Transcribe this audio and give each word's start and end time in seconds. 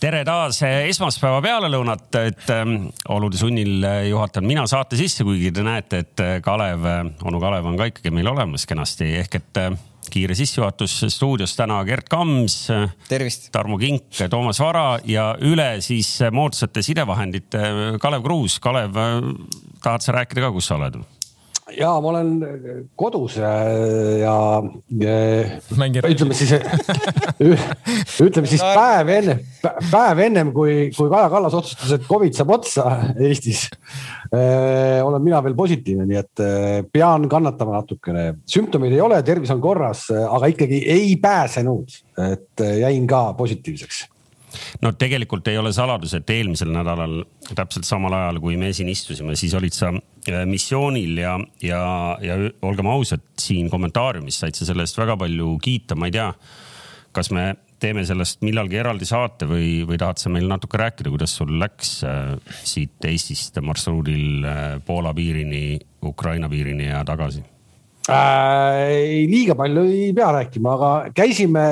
tere 0.00 0.22
taas 0.24 0.62
esmaspäeva 0.64 1.42
pealelõunat, 1.44 2.08
et 2.22 2.48
ähm, 2.54 2.88
olude 3.12 3.38
sunnil 3.40 3.84
äh, 3.84 4.00
juhatan 4.08 4.46
mina 4.48 4.64
saate 4.70 4.98
sisse, 4.98 5.26
kuigi 5.26 5.52
te 5.52 5.64
näete, 5.66 6.02
et 6.04 6.24
äh, 6.24 6.32
Kalev, 6.44 6.86
äh, 6.88 7.02
onu 7.28 7.40
Kalev 7.42 7.68
on 7.68 7.76
ka 7.78 7.90
ikkagi 7.90 8.12
meil 8.14 8.30
olemas 8.32 8.64
kenasti, 8.68 9.10
ehk 9.20 9.38
et 9.40 9.62
kiire 10.10 10.34
sissejuhatus 10.34 10.96
stuudios 11.12 11.52
täna 11.54 11.82
Gerd 11.86 12.08
Kams. 12.10 12.56
Tarmo 13.52 13.76
Kink, 13.78 14.08
Toomas 14.32 14.58
Vara 14.62 14.98
ja 15.06 15.30
üle 15.46 15.68
siis 15.84 16.16
moodsate 16.32 16.82
sidevahendite 16.82 17.62
Kalev 18.02 18.24
Kruus. 18.24 18.56
Kalev, 18.64 18.96
tahad 19.84 20.02
sa 20.06 20.16
rääkida 20.16 20.48
ka, 20.48 20.54
kus 20.56 20.72
sa 20.72 20.80
oled? 20.80 20.98
Ja 21.78 21.90
ma 22.02 22.10
olen 22.12 22.30
kodus 22.98 23.36
ja, 23.40 23.50
ja, 24.20 24.34
ja 25.00 25.16
ütleme 26.08 26.36
siis, 26.36 26.52
ütleme 28.26 28.50
siis 28.50 28.62
päev 28.62 29.12
enne, 29.14 29.36
päev 29.90 30.22
ennem 30.26 30.52
kui, 30.56 30.90
kui 30.96 31.10
Kaja 31.12 31.30
Kallas 31.32 31.56
otsustas, 31.58 31.94
et 31.96 32.06
Covid 32.08 32.36
saab 32.36 32.54
otsa 32.58 32.86
Eestis 33.16 33.66
äh,. 34.34 35.00
olen 35.04 35.22
mina 35.24 35.42
veel 35.44 35.56
positiivne, 35.58 36.06
nii 36.10 36.20
et 36.20 36.44
äh, 36.44 36.78
pean 36.92 37.28
kannatama 37.30 37.80
natukene. 37.80 38.30
sümptomeid 38.48 38.94
ei 38.94 39.02
ole, 39.04 39.20
tervis 39.26 39.52
on 39.54 39.62
korras, 39.62 40.08
aga 40.10 40.52
ikkagi 40.52 40.84
ei 40.90 41.14
pääsenud, 41.22 42.00
et 42.30 42.64
äh, 42.66 42.80
jäin 42.84 43.06
ka 43.10 43.30
positiivseks 43.38 44.06
no 44.82 44.92
tegelikult 44.98 45.48
ei 45.50 45.58
ole 45.60 45.72
saladus, 45.76 46.14
et 46.18 46.30
eelmisel 46.34 46.72
nädalal 46.74 47.22
täpselt 47.54 47.88
samal 47.88 48.14
ajal, 48.16 48.40
kui 48.42 48.58
me 48.60 48.72
siin 48.76 48.90
istusime, 48.92 49.36
siis 49.38 49.54
olid 49.58 49.76
sa 49.76 49.92
äh, 49.94 50.44
missioonil 50.48 51.22
ja, 51.22 51.36
ja, 51.64 51.82
ja 52.24 52.38
olgem 52.66 52.90
ausad, 52.90 53.24
siin 53.40 53.70
kommentaariumis 53.72 54.42
said 54.42 54.58
sa 54.58 54.68
selle 54.68 54.86
eest 54.86 54.98
väga 55.00 55.18
palju 55.20 55.56
kiita, 55.62 55.98
ma 55.98 56.10
ei 56.10 56.16
tea, 56.18 56.30
kas 57.16 57.32
me 57.34 57.52
teeme 57.80 58.02
sellest 58.04 58.42
millalgi 58.44 58.78
eraldi 58.80 59.08
saate 59.08 59.48
või, 59.48 59.80
või 59.88 59.98
tahad 60.00 60.20
sa 60.20 60.32
meil 60.32 60.48
natuke 60.50 60.78
rääkida, 60.80 61.12
kuidas 61.12 61.32
sul 61.38 61.54
läks 61.60 62.00
äh, 62.06 62.34
siit 62.66 63.08
Eestist 63.08 63.56
marsruudil 63.64 64.44
äh, 64.44 64.66
Poola 64.86 65.14
piirini, 65.16 65.78
Ukraina 66.06 66.50
piirini 66.52 66.90
ja 66.90 67.00
tagasi 67.08 67.42
äh,? 68.10 69.24
liiga 69.30 69.56
palju 69.58 69.86
ei 69.88 70.12
pea 70.16 70.30
rääkima, 70.40 70.76
aga 70.76 70.92
käisime 71.16 71.66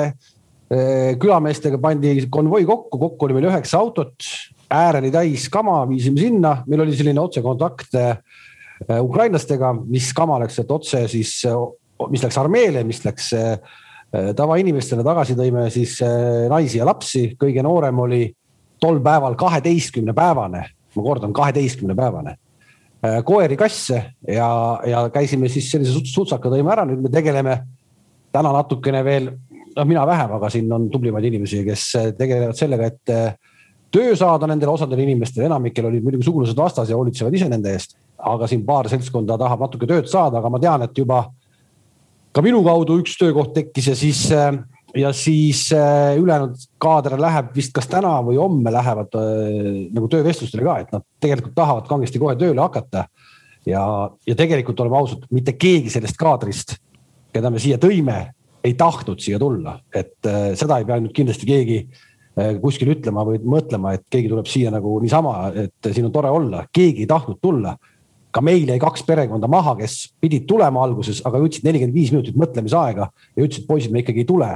külameestega 0.69 1.79
pandi 1.81 2.27
konvoi 2.29 2.65
kokku, 2.67 2.99
kokku 3.01 3.25
oli 3.25 3.39
meil 3.39 3.47
üheksa 3.49 3.79
autot, 3.81 4.25
ääreni 4.69 5.09
täis 5.13 5.47
kama, 5.49 5.81
viisime 5.89 6.21
sinna, 6.21 6.59
meil 6.69 6.83
oli 6.85 6.97
selline 6.97 7.21
otsekontakt 7.21 7.95
äh, 7.97 8.19
ukrainlastega, 9.01 9.73
mis 9.89 10.11
kama 10.13 10.37
läks 10.43 10.59
sealt 10.59 10.73
otse 10.77 11.07
siis, 11.09 11.33
mis 12.09 12.25
läks 12.25 12.37
armeele, 12.41 12.83
mis 12.87 13.01
läks 13.05 13.31
äh, 13.37 13.79
tavainimestele, 14.37 15.05
tagasi 15.05 15.35
tõime 15.37 15.67
siis 15.73 15.99
naisi 16.49 16.79
ja 16.79 16.85
lapsi, 16.89 17.31
kõige 17.37 17.61
noorem 17.65 18.05
oli 18.05 18.23
tol 18.81 19.01
päeval 19.05 19.35
kaheteistkümne 19.37 20.15
päevane, 20.17 20.63
ma 20.95 21.03
kordan, 21.05 21.33
kaheteistkümne 21.35 21.97
päevane 21.97 22.37
koeri, 23.23 23.55
kasse 23.55 23.99
ja, 24.27 24.47
ja 24.83 25.03
käisime 25.13 25.47
siis 25.47 25.69
sellise 25.71 26.01
sutsaka 26.11 26.49
tõime 26.51 26.73
ära, 26.73 26.83
nüüd 26.89 27.05
me 27.05 27.11
tegeleme 27.13 27.53
täna 28.35 28.51
natukene 28.51 29.03
veel 29.05 29.29
noh, 29.79 29.87
mina 29.87 30.05
vähem, 30.07 30.33
aga 30.37 30.49
siin 30.51 30.71
on 30.75 30.87
tublimaid 30.91 31.25
inimesi, 31.29 31.63
kes 31.67 31.85
äh, 31.99 32.09
tegelevad 32.17 32.57
sellega, 32.57 32.89
et 32.89 33.13
äh, 33.13 33.55
töö 33.93 34.15
saada 34.17 34.47
nendele 34.49 34.73
osadele 34.73 35.05
inimestele, 35.07 35.47
enamikel 35.49 35.89
olid 35.89 36.05
muidugi 36.05 36.27
sugulased 36.27 36.57
vastas 36.57 36.91
ja 36.91 36.97
hoolitsevad 36.99 37.35
ise 37.35 37.49
nende 37.51 37.73
eest. 37.73 37.97
aga 38.19 38.49
siin 38.51 38.65
paar 38.67 38.89
seltskonda 38.91 39.37
tahab 39.39 39.61
natuke 39.63 39.87
tööd 39.87 40.09
saada, 40.11 40.41
aga 40.41 40.49
ma 40.51 40.59
tean, 40.59 40.81
et 40.83 40.97
juba 40.97 41.21
ka 42.35 42.41
minu 42.43 42.59
kaudu 42.65 42.97
üks 42.99 43.13
töökoht 43.15 43.53
tekkis 43.55 43.87
ja 43.87 43.95
siis, 43.95 44.25
äh, 44.35 44.57
ja 44.97 45.13
siis 45.15 45.69
ülejäänud 45.71 46.57
kaader 46.81 47.15
läheb 47.21 47.53
vist 47.55 47.71
kas 47.73 47.87
täna 47.87 48.17
või 48.25 48.39
homme 48.41 48.73
lähevad 48.73 49.13
nagu 49.93 50.09
töövestlustele 50.11 50.65
ka, 50.65 50.77
et 50.81 50.91
nad 50.97 51.05
tegelikult 51.21 51.53
tahavad 51.55 51.87
kangesti 51.87 52.19
kohe 52.19 52.33
tööle 52.35 52.59
hakata. 52.61 53.05
ja, 53.69 53.83
ja 54.27 54.35
tegelikult 54.35 54.79
oleme 54.81 54.97
ausad, 54.97 55.29
mitte 55.31 55.53
keegi 55.53 55.93
sellest 55.93 56.17
kaadrist, 56.17 56.75
keda 57.31 57.53
me 57.53 57.61
siia 57.61 57.77
tõime, 57.77 58.17
ei 58.63 58.73
tahtnud 58.77 59.21
siia 59.23 59.39
tulla, 59.39 59.77
et 59.95 60.25
äh, 60.27 60.51
seda 60.59 60.79
ei 60.79 60.87
pea 60.87 60.99
nüüd 61.01 61.13
kindlasti 61.15 61.47
keegi 61.47 61.77
äh, 61.83 62.57
kuskil 62.61 62.91
ütlema 62.95 63.23
või 63.27 63.39
mõtlema, 63.43 63.93
et 63.95 64.05
keegi 64.11 64.31
tuleb 64.31 64.49
siia 64.49 64.73
nagu 64.73 64.97
niisama, 65.03 65.35
et 65.65 65.91
siin 65.93 66.09
on 66.09 66.15
tore 66.15 66.31
olla, 66.33 66.65
keegi 66.73 67.05
ei 67.05 67.09
tahtnud 67.09 67.41
tulla. 67.41 67.77
ka 68.29 68.43
meil 68.45 68.67
jäi 68.69 68.77
kaks 68.77 69.01
perekonda 69.07 69.47
maha, 69.49 69.71
kes 69.79 70.13
pidid 70.21 70.43
tulema 70.45 70.83
alguses, 70.85 71.23
aga 71.25 71.39
võtsid 71.41 71.63
nelikümmend 71.65 71.95
viis 71.95 72.11
minutit 72.13 72.35
mõtlemisaega 72.37 73.07
ja 73.09 73.41
ütlesid, 73.41 73.65
poisid, 73.65 73.91
me 73.91 74.03
ikkagi 74.03 74.21
ei 74.21 74.25
tule. 74.29 74.49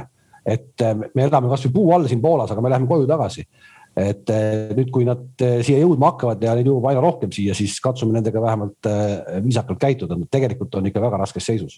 et 0.45 0.81
äh, 0.83 0.95
me 1.15 1.23
elame 1.23 1.47
kasvõi 1.49 1.71
puu 1.71 1.93
all 1.95 2.07
siin 2.07 2.21
Poolas, 2.21 2.51
aga 2.51 2.61
me 2.61 2.69
läheme 2.69 2.87
koju 2.87 3.07
tagasi 3.07 3.45
et 3.93 4.29
eh, 4.33 4.71
nüüd, 4.73 4.89
kui 4.93 5.05
nad 5.05 5.43
eh, 5.45 5.59
siia 5.65 5.83
jõudma 5.83 6.13
hakkavad 6.13 6.41
ja 6.41 6.55
neid 6.57 6.65
jõuab 6.69 6.87
aina 6.89 7.01
rohkem 7.03 7.33
siia, 7.33 7.53
siis 7.57 7.75
katsume 7.83 8.15
nendega 8.15 8.41
vähemalt 8.41 8.89
eh, 8.89 9.35
viisakalt 9.45 9.81
käituda, 9.81 10.17
nad 10.17 10.31
tegelikult 10.33 10.73
on 10.79 10.89
ikka 10.89 11.03
väga 11.03 11.19
raskes 11.21 11.45
seisus. 11.45 11.77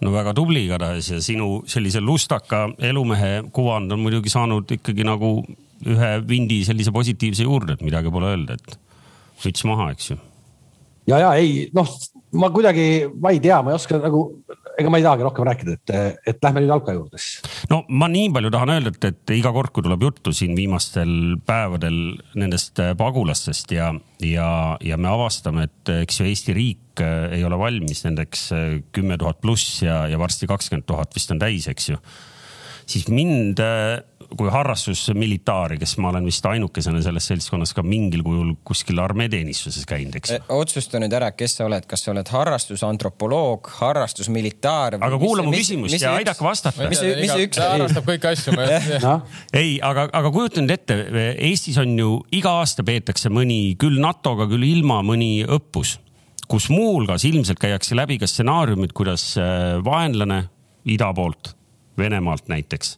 no 0.00 0.12
väga 0.14 0.32
tubli 0.36 0.64
igatahes 0.64 1.10
ja 1.12 1.20
sinu 1.24 1.60
sellise 1.68 2.00
lustaka 2.00 2.66
elumehe 2.78 3.42
kuvand 3.52 3.92
on 3.92 4.00
muidugi 4.00 4.32
saanud 4.32 4.72
ikkagi 4.78 5.04
nagu 5.04 5.34
ühe 5.84 6.10
vindi 6.28 6.62
sellise 6.64 6.92
positiivse 6.92 7.44
juurde, 7.44 7.76
et 7.76 7.84
midagi 7.84 8.12
pole 8.12 8.32
öelda, 8.32 8.56
et 8.56 8.78
müts 9.44 9.64
maha, 9.68 9.90
eks 9.92 10.10
ju. 10.14 10.18
ja, 11.12 11.20
ja 11.26 11.34
ei 11.36 11.68
noh, 11.76 11.92
ma 12.32 12.50
kuidagi, 12.54 12.86
ma 13.20 13.32
ei 13.34 13.40
tea, 13.42 13.60
ma 13.62 13.72
ei 13.72 13.80
oska 13.80 13.98
nagu 14.00 14.24
ega 14.80 14.90
ma 14.92 15.00
ei 15.00 15.04
tahagi 15.04 15.26
rohkem 15.26 15.46
rääkida, 15.48 15.74
et, 15.76 15.92
et 16.30 16.44
lähme 16.44 16.62
nüüd 16.62 16.72
Alka 16.74 16.94
juurde 16.94 17.20
siis. 17.20 17.40
no 17.72 17.82
ma 17.88 18.08
nii 18.10 18.30
palju 18.34 18.52
tahan 18.54 18.72
öelda, 18.76 18.92
et, 18.94 19.08
et 19.10 19.34
iga 19.36 19.52
kord, 19.54 19.72
kui 19.74 19.84
tuleb 19.84 20.06
juttu 20.06 20.32
siin 20.36 20.54
viimastel 20.58 21.12
päevadel 21.46 21.98
nendest 22.40 22.80
äh, 22.82 22.92
pagulastest 22.98 23.74
ja, 23.74 23.90
ja, 24.24 24.50
ja 24.84 25.00
me 25.00 25.10
avastame, 25.12 25.68
et 25.68 25.94
eks 26.00 26.20
ju 26.20 26.28
Eesti 26.30 26.56
riik 26.56 27.04
äh, 27.04 27.36
ei 27.38 27.44
ole 27.46 27.58
valmis 27.60 28.04
nendeks 28.06 28.46
äh, 28.56 28.66
kümme 28.96 29.18
tuhat 29.20 29.42
pluss 29.44 29.82
ja, 29.84 30.04
ja 30.10 30.20
varsti 30.20 30.48
kakskümmend 30.50 30.88
tuhat 30.88 31.16
vist 31.16 31.32
on 31.34 31.42
täis, 31.42 31.68
eks 31.70 31.92
ju. 31.92 32.00
Siis 32.90 33.08
mind 33.12 33.60
kui 34.36 34.50
harrastusmilitaari, 34.52 35.78
kes 35.80 35.96
ma 36.02 36.10
olen 36.12 36.26
vist 36.28 36.44
ainukesena 36.46 37.00
selles 37.02 37.26
seltskonnas 37.30 37.72
ka 37.74 37.82
mingil 37.86 38.22
kujul 38.26 38.52
kuskil 38.66 39.00
armeeteenistuses 39.02 39.86
käinud, 39.90 40.16
eks. 40.20 40.34
E, 40.36 40.40
otsusta 40.54 41.00
nüüd 41.02 41.14
ära, 41.16 41.32
kes 41.34 41.56
sa 41.58 41.66
oled, 41.66 41.86
kas 41.90 42.04
sa 42.04 42.12
oled 42.12 42.30
harrastusantropoloog, 42.30 43.72
harrastusmilitaar. 43.80 45.00
aga 45.00 45.20
kuula 45.20 45.46
mu 45.46 45.54
küsimust 45.54 45.96
mis, 45.96 46.04
ja 46.06 46.14
aidake 46.18 46.46
vastata. 46.46 46.86
mis, 46.90 47.02
mis 47.22 47.34
üks. 47.46 47.58
ta 47.58 47.72
harrastab 47.74 48.06
kõiki 48.06 48.30
asju 48.30 48.54
no. 48.54 49.16
ei, 49.62 49.78
aga, 49.82 50.06
aga 50.20 50.32
kujuta 50.34 50.62
nüüd 50.62 50.76
ette, 50.78 51.00
Eestis 51.50 51.80
on 51.82 51.96
ju 51.98 52.20
iga 52.36 52.54
aasta 52.60 52.86
peetakse 52.86 53.32
mõni 53.34 53.74
küll 53.80 53.98
NATO-ga, 54.02 54.46
küll 54.50 54.66
ilma 54.68 55.00
mõni 55.06 55.40
õppus, 55.42 55.98
kus 56.50 56.70
muuhulgas 56.70 57.26
ilmselt 57.26 57.58
käiakse 57.62 57.98
läbi 57.98 58.20
ka 58.22 58.30
stsenaariumid, 58.30 58.94
kuidas 58.94 59.32
äh, 59.38 59.78
vaenlane 59.84 60.44
ida 60.90 61.10
poolt, 61.14 61.56
Venemaalt 62.00 62.48
näiteks 62.50 62.96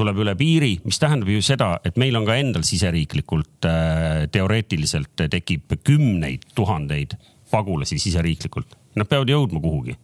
tuleb 0.00 0.20
üle 0.22 0.34
piiri, 0.38 0.74
mis 0.86 1.00
tähendab 1.02 1.30
ju 1.32 1.42
seda, 1.44 1.74
et 1.84 1.98
meil 2.00 2.16
on 2.16 2.26
ka 2.28 2.36
endal 2.40 2.64
siseriiklikult 2.66 3.66
äh, 3.68 4.28
teoreetiliselt 4.32 5.26
tekib 5.32 5.74
kümneid 5.84 6.46
tuhandeid 6.56 7.16
pagulasi 7.50 7.98
siseriiklikult. 8.00 8.78
Nad 8.98 9.10
peavad 9.10 9.30
jõudma 9.30 9.60
kuhugi. 9.62 9.96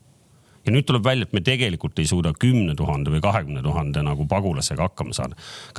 ja 0.66 0.72
nüüd 0.74 0.82
tuleb 0.82 1.04
välja, 1.06 1.22
et 1.28 1.34
me 1.36 1.38
tegelikult 1.46 2.00
ei 2.02 2.08
suuda 2.10 2.32
kümne 2.34 2.72
tuhande 2.74 3.12
või 3.14 3.20
kahekümne 3.22 3.60
tuhande 3.62 4.02
nagu 4.02 4.24
pagulasega 4.26 4.88
hakkama 4.88 5.14
saada. 5.14 5.36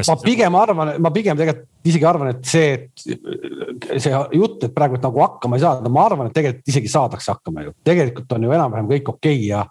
ma 0.08 0.16
pigem 0.22 0.56
arvan, 0.56 0.94
ma 1.04 1.12
pigem 1.12 1.38
tegelikult 1.38 1.92
isegi 1.92 2.06
arvan, 2.08 2.30
et 2.32 2.46
see, 2.48 2.70
see 2.96 4.14
jutt, 4.32 4.64
et 4.64 4.74
praegu 4.74 4.96
et 4.96 5.04
nagu 5.04 5.20
hakkama 5.26 5.60
ei 5.60 5.66
saada, 5.66 5.92
ma 5.92 6.06
arvan, 6.08 6.30
et 6.32 6.38
tegelikult 6.40 6.72
isegi 6.72 6.94
saadakse 6.94 7.34
hakkama 7.34 7.68
ju. 7.68 7.76
tegelikult 7.84 8.32
on 8.32 8.48
ju 8.48 8.56
enam-vähem 8.56 8.88
kõik 8.94 9.12
okei 9.12 9.36
okay 9.36 9.50
ja 9.50 9.66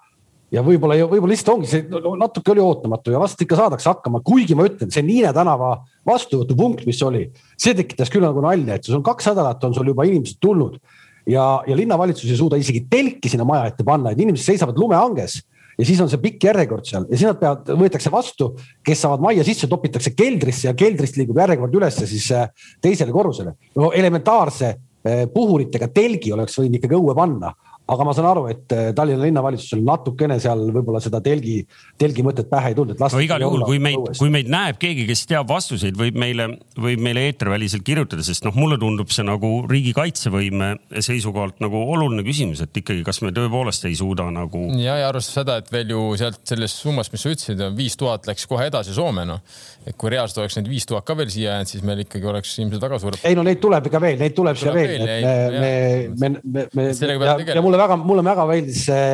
ja 0.54 0.62
võib-olla, 0.66 0.98
võib-olla 1.08 1.32
lihtsalt 1.32 1.54
ongi 1.56 1.70
see 1.70 1.86
natuke 2.20 2.52
oli 2.52 2.62
ootamatu 2.62 3.14
ja 3.14 3.20
vast 3.22 3.40
ikka 3.42 3.58
saadakse 3.58 3.90
hakkama, 3.90 4.20
kuigi 4.26 4.54
ma 4.58 4.66
ütlen, 4.68 4.92
see 4.94 5.02
Niine 5.06 5.32
tänava 5.34 5.72
vastuvõtupunkt, 6.06 6.84
mis 6.86 7.02
oli, 7.06 7.24
see 7.58 7.74
tekitas 7.78 8.12
küll 8.12 8.24
nagu 8.24 8.44
nalja, 8.44 8.78
et 8.78 8.86
sul 8.86 9.00
on 9.00 9.06
kaks 9.06 9.32
nädalat 9.32 9.66
on 9.66 9.74
sul 9.76 9.90
juba 9.90 10.06
inimesed 10.06 10.38
tulnud 10.42 10.78
ja, 11.26 11.46
ja 11.66 11.76
linnavalitsus 11.78 12.30
ei 12.30 12.38
suuda 12.38 12.60
isegi 12.60 12.86
telki 12.90 13.32
sinna 13.32 13.46
maja 13.48 13.72
ette 13.72 13.86
panna, 13.86 14.14
et 14.14 14.22
inimesed 14.22 14.52
seisavad 14.52 14.78
lumehanges 14.78 15.40
ja 15.76 15.84
siis 15.84 16.00
on 16.00 16.10
see 16.10 16.22
pikk 16.22 16.48
järjekord 16.48 16.86
seal 16.88 17.06
ja 17.10 17.18
siis 17.18 17.28
nad 17.28 17.40
peavad, 17.40 17.68
võetakse 17.82 18.12
vastu, 18.12 18.52
kes 18.86 19.02
saavad 19.04 19.24
majja 19.24 19.44
sisse, 19.46 19.68
topitakse 19.70 20.14
keldrisse 20.16 20.70
ja 20.70 20.74
keldrist 20.78 21.18
liigub 21.20 21.38
järjekord 21.42 21.74
ülesse 21.76 22.08
siis 22.08 22.30
äh, 22.34 22.48
teisele 22.82 23.12
korrusele. 23.12 23.56
no 23.76 23.90
elementaarse 23.92 24.70
äh, 24.70 25.24
puhuritega 25.32 25.90
telgi 25.92 26.32
oleks 26.36 26.58
võinud 26.60 26.78
ikkagi 26.78 26.98
õue 26.98 27.16
panna 27.18 27.52
aga 27.86 28.04
ma 28.06 28.12
saan 28.16 28.26
aru, 28.32 28.46
et 28.50 28.72
äh, 28.74 28.88
Tallinna 28.96 29.28
linnavalitsusel 29.28 29.82
natukene 29.86 30.40
seal 30.42 30.64
võib-olla 30.74 30.98
seda 31.02 31.20
telgi, 31.22 31.60
telgi 32.00 32.24
mõtet 32.26 32.48
pähe 32.50 32.72
ei 32.72 32.78
tulnud. 32.78 32.98
no 32.98 33.20
igal 33.22 33.44
juhul, 33.44 33.62
kui 33.68 33.78
meid, 33.82 34.08
kui 34.18 34.32
meid 34.34 34.50
näeb 34.50 34.80
keegi, 34.82 35.04
kes 35.06 35.22
teab 35.30 35.46
vastuseid, 35.50 35.94
võib 35.98 36.18
meile, 36.18 36.48
võib 36.82 37.02
meile 37.04 37.28
eetriväliselt 37.28 37.86
kirjutada, 37.86 38.24
sest 38.26 38.46
noh, 38.46 38.56
mulle 38.58 38.78
tundub 38.82 39.12
see 39.14 39.26
nagu 39.26 39.52
riigi 39.70 39.94
kaitsevõime 39.96 40.72
seisukohalt 40.98 41.62
nagu 41.62 41.84
oluline 41.94 42.26
küsimus, 42.26 42.64
et 42.64 42.82
ikkagi, 42.82 43.04
kas 43.06 43.22
me 43.22 43.30
tõepoolest 43.36 43.86
ei 43.86 43.94
suuda 43.98 44.26
nagu. 44.34 44.64
ja, 44.82 44.98
ja 45.02 45.12
arvestades 45.12 45.38
seda, 45.38 45.60
et 45.62 45.70
veel 45.70 45.94
ju 45.94 46.02
sealt 46.18 46.42
sellest 46.48 46.82
summast, 46.82 47.14
mis 47.14 47.22
sa 47.22 47.34
ütlesid, 47.36 47.64
viis 47.78 47.94
tuhat 48.00 48.26
läks 48.26 48.48
kohe 48.50 48.66
edasi 48.66 48.96
Soome 48.96 49.26
noh. 49.28 49.42
et 49.86 49.94
kui 49.94 50.10
reaalselt 50.10 50.42
oleks 50.42 50.58
need 50.58 50.72
viis 50.72 50.86
tuhat 50.88 51.06
ka 51.06 51.14
veel 51.14 51.30
siia 51.30 51.52
jäänud, 51.52 51.70
siis 51.70 51.86
meil 51.86 52.02
ikkagi 52.02 52.26
oleks 52.26 52.58
ilmselt 52.58 52.82
väga 52.82 52.98
suur. 52.98 53.20
ei 53.22 53.38
no 53.38 53.46
neid 53.46 53.62
tuleb 53.62 53.86
ikka 53.86 54.02
veel, 54.02 54.18
neid 54.18 54.34
tuleb 54.34 54.58
siia 54.58 54.74
veel, 54.74 55.06
veel, 55.06 55.30
et 55.30 55.54
me, 55.54 55.72
me, 56.18 56.34
me, 56.42 56.66
me, 56.74 56.90
me 56.90 57.30
ja, 57.30 57.38
ja 57.54 57.62
mulle 57.76 57.84
väga, 57.84 57.98
mulle 58.00 58.24
väga 58.24 58.46
meeldis 58.48 58.84
see 58.88 59.06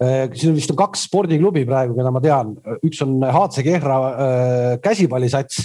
äh, 0.00 0.32
siin 0.32 0.56
vist 0.56 0.72
on 0.72 0.78
kaks 0.80 1.06
spordiklubi 1.08 1.66
praegu, 1.68 1.96
keda 1.98 2.12
ma 2.14 2.22
tean, 2.24 2.54
üks 2.86 3.00
on 3.04 3.20
HC 3.24 3.64
Kehra 3.66 3.96
äh, 4.10 4.74
käsipallisats 4.84 5.64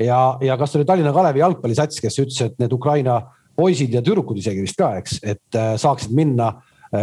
ja, 0.00 0.20
ja 0.44 0.56
kas 0.60 0.76
oli 0.76 0.88
Tallinna 0.88 1.14
Kalevi 1.16 1.42
jalgpallisats, 1.42 2.00
kes 2.02 2.18
ütles, 2.22 2.40
et 2.44 2.58
need 2.60 2.74
Ukraina 2.76 3.20
poisid 3.56 3.92
ja 3.92 4.02
tüdrukud 4.04 4.38
isegi 4.40 4.64
vist 4.64 4.78
ka, 4.80 4.94
eks, 5.00 5.20
et 5.24 5.58
äh, 5.58 5.76
saaksid 5.80 6.16
minna 6.16 6.56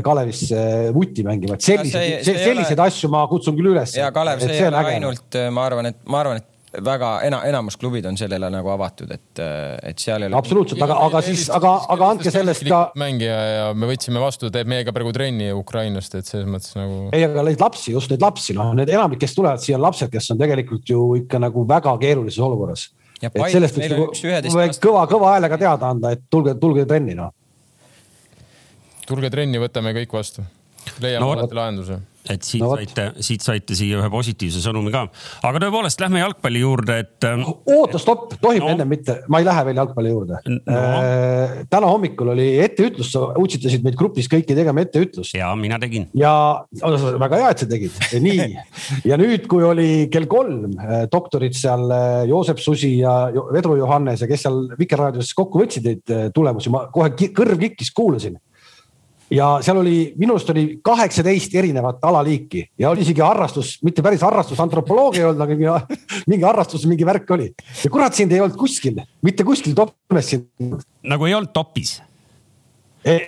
Kalevisse 0.04 0.90
vutti 0.92 1.24
mängima, 1.24 1.56
et 1.56 1.64
selliseid, 1.64 2.26
selliseid 2.28 2.76
ole... 2.76 2.90
asju 2.90 3.08
ma 3.08 3.22
kutsun 3.32 3.56
küll 3.56 3.70
üles. 3.72 3.94
ja 3.96 4.10
Kalev, 4.12 4.42
see 4.44 4.58
ei 4.58 4.66
ole 4.68 4.82
ainult, 4.90 5.38
ma 5.56 5.64
arvan, 5.64 5.88
et 5.94 6.02
ma 6.12 6.20
arvan, 6.20 6.42
et 6.42 6.57
väga 6.74 7.12
ena, 7.24 7.40
enamus 7.48 7.78
klubid 7.80 8.06
on 8.06 8.18
sellele 8.20 8.50
nagu 8.52 8.70
avatud, 8.74 9.12
et, 9.16 9.40
et 9.88 10.02
seal 10.04 10.26
ei 10.26 10.30
ole. 10.30 10.38
absoluutselt, 10.38 10.82
aga, 10.84 10.98
aga 11.06 11.22
siis, 11.24 11.46
aga, 11.54 11.72
aga 11.96 12.10
andke 12.14 12.34
sellest 12.34 12.66
ka. 12.68 12.82
mängija 13.00 13.38
ja 13.38 13.70
me 13.78 13.88
võtsime 13.90 14.20
vastu, 14.22 14.52
teeb 14.54 14.68
meiega 14.70 14.92
praegu 14.96 15.14
trenni 15.16 15.48
Ukrainast, 15.56 16.18
et 16.20 16.28
selles 16.28 16.50
mõttes 16.52 16.76
nagu. 16.78 17.08
ei, 17.16 17.24
aga 17.28 17.46
neid 17.48 17.64
lapsi, 17.64 17.94
just 17.96 18.12
neid 18.12 18.26
lapsi, 18.26 18.56
noh, 18.58 18.74
need 18.78 18.92
enamik, 18.92 19.22
kes 19.24 19.38
tulevad 19.38 19.64
siia, 19.64 19.78
on 19.80 19.86
lapsed, 19.88 20.12
kes 20.12 20.30
on 20.36 20.44
tegelikult 20.44 20.92
ju 20.92 21.08
ikka 21.22 21.42
nagu 21.44 21.64
väga 21.70 21.96
keerulises 22.04 22.44
olukorras. 22.44 22.90
et 23.22 23.40
sellest 23.48 23.80
võiks 23.80 23.96
nagu 23.96 24.68
kõva, 24.84 25.08
kõva 25.10 25.34
häälega 25.38 25.62
teada 25.64 25.94
anda, 25.96 26.12
et 26.18 26.28
tulge, 26.30 26.58
tulge 26.60 26.86
trenni, 26.90 27.16
noh. 27.18 27.32
tulge 29.08 29.32
trenni, 29.32 29.64
võtame 29.64 29.96
kõik 30.02 30.20
vastu. 30.20 30.44
leiame 31.00 31.24
no, 31.24 31.32
alati 31.38 31.62
lahenduse 31.64 32.02
et 32.34 32.46
siit 32.46 32.64
no, 32.64 32.74
saite, 32.76 33.08
siit 33.24 33.44
saite 33.46 33.78
siia 33.78 34.00
ühe 34.02 34.10
positiivse 34.12 34.62
sõnumi 34.64 34.92
ka. 34.94 35.06
aga 35.48 35.62
tõepoolest, 35.64 36.02
lähme 36.04 36.22
jalgpalli 36.22 36.62
juurde, 36.64 37.00
et. 37.04 37.28
Ähm, 37.28 37.44
oota, 37.74 38.00
stopp, 38.02 38.36
tohib 38.42 38.66
no. 38.66 38.72
ennem 38.74 38.92
mitte, 38.92 39.20
ma 39.32 39.42
ei 39.42 39.48
lähe 39.48 39.66
veel 39.70 39.82
jalgpalli 39.82 40.14
juurde 40.14 40.42
no.. 40.48 40.58
Äh, 40.78 41.56
täna 41.72 41.90
hommikul 41.92 42.34
oli 42.34 42.48
etteütlus, 42.64 43.12
sa 43.16 43.32
utsitasid 43.40 43.86
meid 43.86 43.98
grupis 44.00 44.30
kõiki 44.32 44.56
tegema 44.58 44.84
etteütlust. 44.86 45.36
ja 45.38 45.52
mina 45.60 45.80
tegin. 45.82 46.08
ja 46.18 46.34
väga 47.22 47.42
hea, 47.44 47.54
et 47.54 47.64
sa 47.64 47.70
tegid, 47.70 48.02
nii. 48.28 48.48
ja 49.10 49.20
nüüd, 49.20 49.48
kui 49.52 49.66
oli 49.68 49.90
kell 50.14 50.30
kolm, 50.32 50.74
äh, 50.82 51.06
doktorid 51.12 51.56
seal 51.58 51.88
äh, 51.94 52.24
Joosep 52.30 52.62
Susi 52.64 52.98
ja 53.02 53.16
Vedru 53.54 53.78
Johannes 53.80 54.24
ja 54.24 54.30
kes 54.30 54.48
seal 54.48 54.64
Vikerraadios 54.80 55.34
kokku 55.38 55.64
võtsid 55.64 55.88
neid 55.88 56.18
tulemusi, 56.36 56.72
ma 56.74 56.88
kohe 56.94 57.14
kõrv 57.36 57.60
kikkis, 57.68 57.94
kuulasin 57.96 58.38
ja 59.34 59.50
seal 59.66 59.82
oli, 59.82 59.98
minu 60.20 60.36
arust 60.38 60.50
oli 60.54 60.66
kaheksateist 60.86 61.56
erinevat 61.60 62.04
alaliiki 62.08 62.64
ja 62.80 62.92
oli 62.92 63.04
isegi 63.06 63.24
harrastus, 63.24 63.78
mitte 63.84 64.04
päris 64.06 64.24
harrastus, 64.26 64.60
antropoloogia 64.64 65.24
ei 65.26 65.30
olnud, 65.30 65.44
aga 65.44 65.58
mingi, 65.58 66.02
mingi 66.32 66.48
harrastus, 66.48 66.88
mingi 66.90 67.08
värk 67.08 67.32
oli. 67.36 67.52
ja 67.84 67.94
kurat, 67.94 68.16
sind 68.18 68.36
ei 68.36 68.44
olnud 68.44 68.58
kuskil, 68.60 69.00
mitte 69.26 69.48
kuskil 69.48 69.76
topmes 69.78 70.34
sind. 70.36 70.80
nagu 71.04 71.28
ei 71.28 71.36
olnud 71.38 71.54
topis 71.56 71.98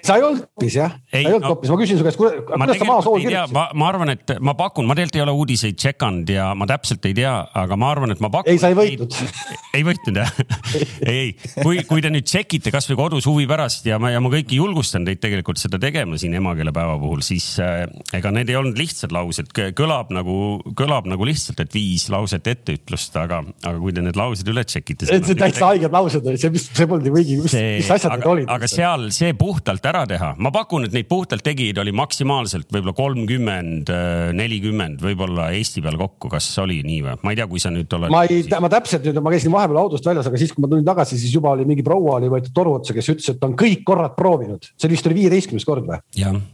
sa 0.05 0.17
ei 0.19 0.25
olnud 0.25 0.45
topis 0.45 0.77
jah, 0.79 0.95
sa 1.09 1.19
ei 1.19 1.27
olnud 1.29 1.45
no, 1.45 1.53
topis, 1.55 1.71
ma 1.71 1.79
küsin 1.79 1.99
su 1.99 2.05
käest, 2.07 2.19
kuidas 2.19 2.81
sa 2.81 2.87
maasool 2.89 3.19
kirjutasid? 3.23 3.55
Ma, 3.55 3.65
ma 3.79 3.89
arvan, 3.91 4.13
et 4.15 4.35
ma 4.43 4.55
pakun, 4.59 4.87
ma 4.89 4.97
tegelikult 4.97 5.19
ei 5.19 5.25
ole 5.25 5.35
uudiseid 5.39 5.79
tšekanud 5.79 6.33
ja 6.33 6.49
ma 6.57 6.67
täpselt 6.69 7.05
ei 7.09 7.15
tea, 7.17 7.33
aga 7.63 7.77
ma 7.79 7.91
arvan, 7.93 8.13
et 8.15 8.23
ma 8.23 8.31
pakun. 8.33 8.51
ei, 8.51 8.61
sa 8.61 8.71
ei 8.71 8.77
võitnud. 8.77 9.15
ei 9.77 9.85
võitnud 9.87 10.19
jah 10.19 10.33
ei, 10.75 10.85
ei, 11.13 11.29
kui, 11.61 11.81
kui 11.87 12.03
te 12.03 12.11
nüüd 12.13 12.27
tšekite 12.27 12.73
kasvõi 12.73 12.97
kodus 12.99 13.27
huvi 13.29 13.47
pärast 13.49 13.87
ja 13.87 13.99
ma, 14.01 14.11
ja 14.13 14.21
ma 14.23 14.31
kõiki 14.33 14.59
julgustan 14.59 15.05
teid 15.07 15.21
tegelikult 15.23 15.61
seda 15.61 15.79
tegema 15.81 16.19
siin 16.19 16.35
emakeelepäeva 16.39 16.97
puhul, 17.01 17.23
siis 17.25 17.47
äh, 17.63 17.83
ega 18.17 18.33
need 18.35 18.51
ei 18.51 18.57
olnud 18.59 18.79
lihtsad 18.79 19.13
laused, 19.15 19.51
kõlab 19.77 20.13
nagu, 20.15 20.35
kõlab 20.77 21.07
nagu 21.09 21.27
lihtsalt, 21.27 21.61
et 21.63 21.75
viis 21.75 22.07
lauset 22.11 22.47
etteütlust, 22.51 23.15
aga, 23.19 23.41
aga 23.63 23.75
kui 23.79 23.95
te 23.95 24.03
need 24.05 24.19
laused 24.19 24.47
üle 24.51 24.65
tšekite. 24.67 25.09
see 25.09 25.21
on 25.21 25.41
täitsa 25.43 25.71
haiged 25.71 25.93
laused 25.93 26.25
olid, 26.25 26.41
see, 26.41 26.53
mis, 26.53 26.67
see 26.75 26.89
polnud 26.89 27.09
ju 27.09 27.15
mingi, 27.15 27.39
mis, 27.43 27.55
mis 27.55 27.91
asjad 27.95 28.17
need 28.17 28.29
olid. 28.33 28.49
aga 28.51 28.69
seal 28.71 29.09
see 29.15 29.33
puht 29.37 29.68
puhtalt 29.69 29.85
ära 29.85 30.01
teha, 30.09 30.29
ma 30.41 30.49
pakun, 30.49 30.87
et 30.87 30.93
neid 30.95 31.05
puhtalt 31.09 31.43
tegijaid 31.45 31.77
oli 31.83 31.91
maksimaalselt 31.93 32.71
võib-olla 32.73 32.93
kolmkümmend, 32.97 33.91
nelikümmend, 34.33 35.03
võib-olla 35.03 35.49
Eesti 35.53 35.83
peal 35.85 35.97
kokku, 35.99 36.31
kas 36.31 36.47
oli 36.63 36.79
nii 36.85 37.03
või? 37.05 37.17
ma 37.21 37.33
ei 37.33 37.37
tea, 37.37 37.45
kui 37.51 37.61
sa 37.61 37.69
nüüd 37.73 37.93
oled. 37.93 38.09
ma 38.13 38.23
ei, 38.25 38.41
ma 38.49 38.71
täpselt 38.71 39.05
nüüd, 39.05 39.19
ma 39.21 39.33
käisin 39.33 39.53
vahepeal 39.53 39.81
autost 39.83 40.09
väljas, 40.09 40.29
aga 40.31 40.41
siis, 40.41 40.55
kui 40.55 40.65
ma 40.65 40.71
tulin 40.71 40.87
tagasi, 40.87 41.19
siis 41.21 41.35
juba 41.35 41.53
oli 41.53 41.67
mingi 41.69 41.85
proua 41.85 42.17
oli 42.17 42.31
võetud 42.33 42.55
toru 42.55 42.73
otsa, 42.79 42.95
kes 42.97 43.11
ütles, 43.13 43.29
et 43.35 43.45
on 43.45 43.53
kõik 43.59 43.85
korrad 43.85 44.15
proovinud. 44.17 44.71
see 44.73 44.89
vist 44.89 45.09
oli 45.09 45.19
viieteistkümnes 45.19 45.67
kord 45.69 45.85
või? 45.89 46.01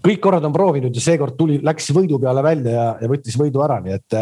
kõik 0.09 0.19
korrad 0.27 0.49
on 0.49 0.55
proovinud 0.55 0.99
ja 0.99 1.07
seekord 1.07 1.39
tuli, 1.39 1.61
läks 1.63 1.93
võidu 1.95 2.19
peale 2.19 2.43
välja 2.43 2.75
ja, 2.75 2.87
ja 2.99 3.11
võttis 3.11 3.39
võidu 3.39 3.63
ära, 3.63 3.79
nii 3.85 3.95
et 3.95 4.19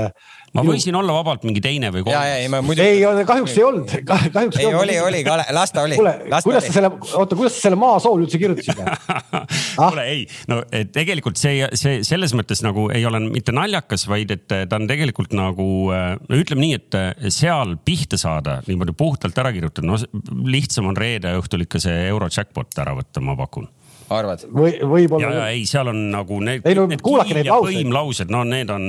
ma 0.54 0.64
võisin 0.68 0.96
olla 0.98 1.16
vabalt 1.16 1.46
mingi 1.48 1.62
teine 1.64 1.90
või 1.94 2.04
kolmas. 2.06 2.30
ei, 2.38 2.50
muidu... 2.54 2.84
ei, 2.86 3.26
kahjuks 3.28 3.56
ei 3.58 3.66
olnud, 3.66 3.94
kahjuks 4.06 4.60
ei, 4.62 4.70
oli, 4.78 4.98
oli, 5.02 5.22
las 5.56 5.74
ta 5.74 5.86
oli. 5.88 5.98
kuule, 5.98 6.14
kuidas 6.46 6.68
sa 6.68 6.76
selle, 6.78 6.92
oota, 7.20 7.38
kuidas 7.40 7.58
sa 7.58 7.68
selle 7.68 7.80
maasool 7.82 8.26
üldse 8.26 8.42
kirjutasid 8.42 8.84
ah?? 8.84 9.44
kuule 9.90 10.06
ei, 10.12 10.24
no 10.52 10.62
tegelikult 10.94 11.42
see, 11.42 11.66
see 11.80 12.02
selles 12.06 12.36
mõttes 12.38 12.64
nagu 12.66 12.88
ei 12.94 13.06
ole 13.10 13.24
mitte 13.26 13.56
naljakas, 13.56 14.06
vaid 14.12 14.34
et 14.36 14.46
ta 14.48 14.80
on 14.80 14.88
tegelikult 14.90 15.34
nagu, 15.38 15.70
no 15.90 16.42
ütleme 16.42 16.68
nii, 16.68 16.82
et 16.82 17.32
seal 17.34 17.78
pihta 17.86 18.20
saada 18.22 18.60
niimoodi 18.68 18.96
puhtalt 18.98 19.38
ära 19.42 19.54
kirjutada, 19.56 19.90
no 19.90 19.98
lihtsam 20.46 20.92
on 20.92 21.00
reede 21.00 21.34
õhtul 21.40 21.66
ikka 21.66 21.82
see 21.82 22.06
euro 22.12 22.30
jackpot 22.30 22.84
ära 22.84 22.94
võtta, 23.00 23.24
ma 23.26 23.38
pakun 23.40 23.70
arvad? 24.14 24.46
või, 24.50 24.76
võib-olla. 24.82 25.30
ja, 25.30 25.34
ja 25.40 25.48
ei, 25.54 25.66
seal 25.70 25.92
on 25.92 26.00
nagu 26.14 26.40
need. 26.44 26.66
ei 26.68 26.78
no 26.78 26.88
kuulake 27.04 27.38
neid 27.38 27.50
lauseid. 27.50 27.80
põimlaused, 27.80 28.34
no 28.34 28.44
need 28.48 28.74
on, 28.74 28.86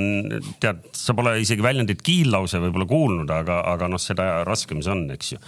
tead, 0.63 0.83
sa 0.95 1.15
pole 1.17 1.37
isegi 1.43 1.65
väljendit 1.65 2.03
kiillause 2.05 2.61
võib-olla 2.63 2.89
kuulnud, 2.89 3.35
aga, 3.35 3.61
aga 3.75 3.89
noh, 3.91 4.01
seda 4.01 4.43
raskem 4.47 4.83
see 4.85 4.95
on, 4.95 5.05
eks 5.15 5.35
ju. 5.35 5.41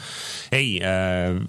ei 0.58 0.78
äh,, 0.84 1.40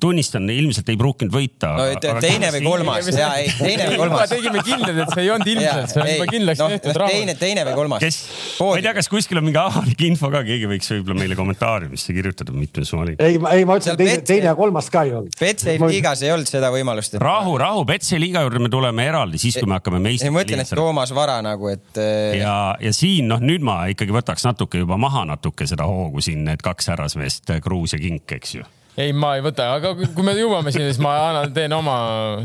tunnistan, 0.00 0.48
ilmselt 0.50 0.88
ei 0.90 0.96
pruukinud 0.98 1.30
võita. 1.34 1.70
no 1.78 1.84
aga, 1.86 2.14
teine 2.22 2.50
või 2.54 2.62
kolmas 2.64 3.10
ja 3.14 3.28
ei, 3.38 3.50
teine 3.54 3.86
või 3.92 3.98
kolmas. 4.02 4.30
tegime 4.34 4.64
kindlad, 4.66 4.98
et 5.04 5.12
see 5.14 5.22
ei 5.22 5.30
olnud 5.30 5.50
ilmselt, 5.52 5.92
see 5.92 6.02
on 6.02 6.10
juba 6.10 6.26
kindlaks 6.30 6.62
no, 6.62 6.68
tehtud. 6.72 6.98
teine, 7.04 7.34
teine 7.38 7.64
või 7.68 7.76
kolmas. 7.78 8.02
kes, 8.02 8.18
ma 8.58 8.70
ei 8.80 8.84
tea, 8.86 8.94
kas 8.98 9.10
kuskil 9.12 9.38
on 9.38 9.46
mingi 9.46 9.60
avalik 9.62 10.02
info 10.08 10.30
ka, 10.32 10.42
keegi 10.48 10.70
võiks 10.70 10.90
võib-olla 10.94 11.20
meile 11.22 11.38
kommentaariumisse 11.38 12.16
kirjutada, 12.16 12.54
mitmes 12.56 12.90
ma 12.96 13.04
olin. 13.04 13.20
ei, 13.22 13.38
ei 13.38 13.68
ma 13.68 13.78
ütlesin 13.78 14.00
teine, 14.00 14.16
teine 14.32 14.50
ja 14.50 14.56
kolmas 14.58 14.90
ka 14.90 15.04
ei 15.06 15.14
olnud. 15.20 15.38
Betsafe 15.38 15.92
liigas 15.94 16.24
ei 16.26 16.34
olnud 16.34 16.50
seda 16.50 16.72
võimalust 16.74 17.14
rahu, 17.22 17.54
rahu, 17.62 17.86
Betsi 17.86 18.18
liiga 18.18 18.42
juurde 18.46 18.64
me 18.66 18.72
tuleme 18.72 19.06
eraldi, 19.06 19.38
siis 19.42 19.60
kui 19.60 19.70
me 19.70 19.78
hakkame 19.78 20.02
meistriks. 20.02 20.34
ma 20.34 20.40
mõtlen, 20.40 20.64
et 20.64 20.74
Toomas 20.80 21.14
Vara 21.14 21.38
nagu, 21.46 21.70
et. 21.70 21.94
Äh, 21.94 22.40
ja, 22.40 22.56
ja 22.82 22.94
siin 22.96 23.30
noh, 23.30 23.38
nüüd 23.38 23.62
ma 23.66 23.84
ikkagi 23.94 24.14
võtaks 24.18 24.50
natuke 24.50 24.82
juba 24.82 24.98
maha 25.00 25.24
natuke 25.30 25.68
seda 25.70 25.86
hoogu 25.86 26.22
siin, 26.24 26.42
need 26.48 26.66
kaks 26.66 26.90
härrasmeest, 26.90 27.54
Kruus 27.62 27.94
ja 27.94 28.02
Kink, 28.02 28.26
eks 28.40 28.58
ju. 28.58 28.66
Ei, 28.96 29.12
ma 29.12 29.34
ei 29.38 29.44
võta, 29.44 29.72
aga 29.76 29.94
kui 29.98 30.24
me 30.26 30.34
jõuame 30.38 30.72
sinna, 30.74 30.88
siis 30.90 31.02
ma 31.02 31.16
annan, 31.28 31.52
teen 31.54 31.72
oma 31.76 31.98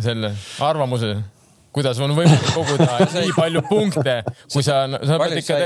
selle 0.04 0.34
arvamuse 0.64 1.16
kuidas 1.76 2.00
on 2.00 2.14
võimalik 2.16 2.54
koguda 2.56 3.00
nii 3.18 3.34
palju 3.36 3.64
punkte, 3.68 4.20
kui 4.54 4.64
sa, 4.64 4.86
sa 5.04 5.18
pead 5.20 5.42
ikka, 5.42 5.58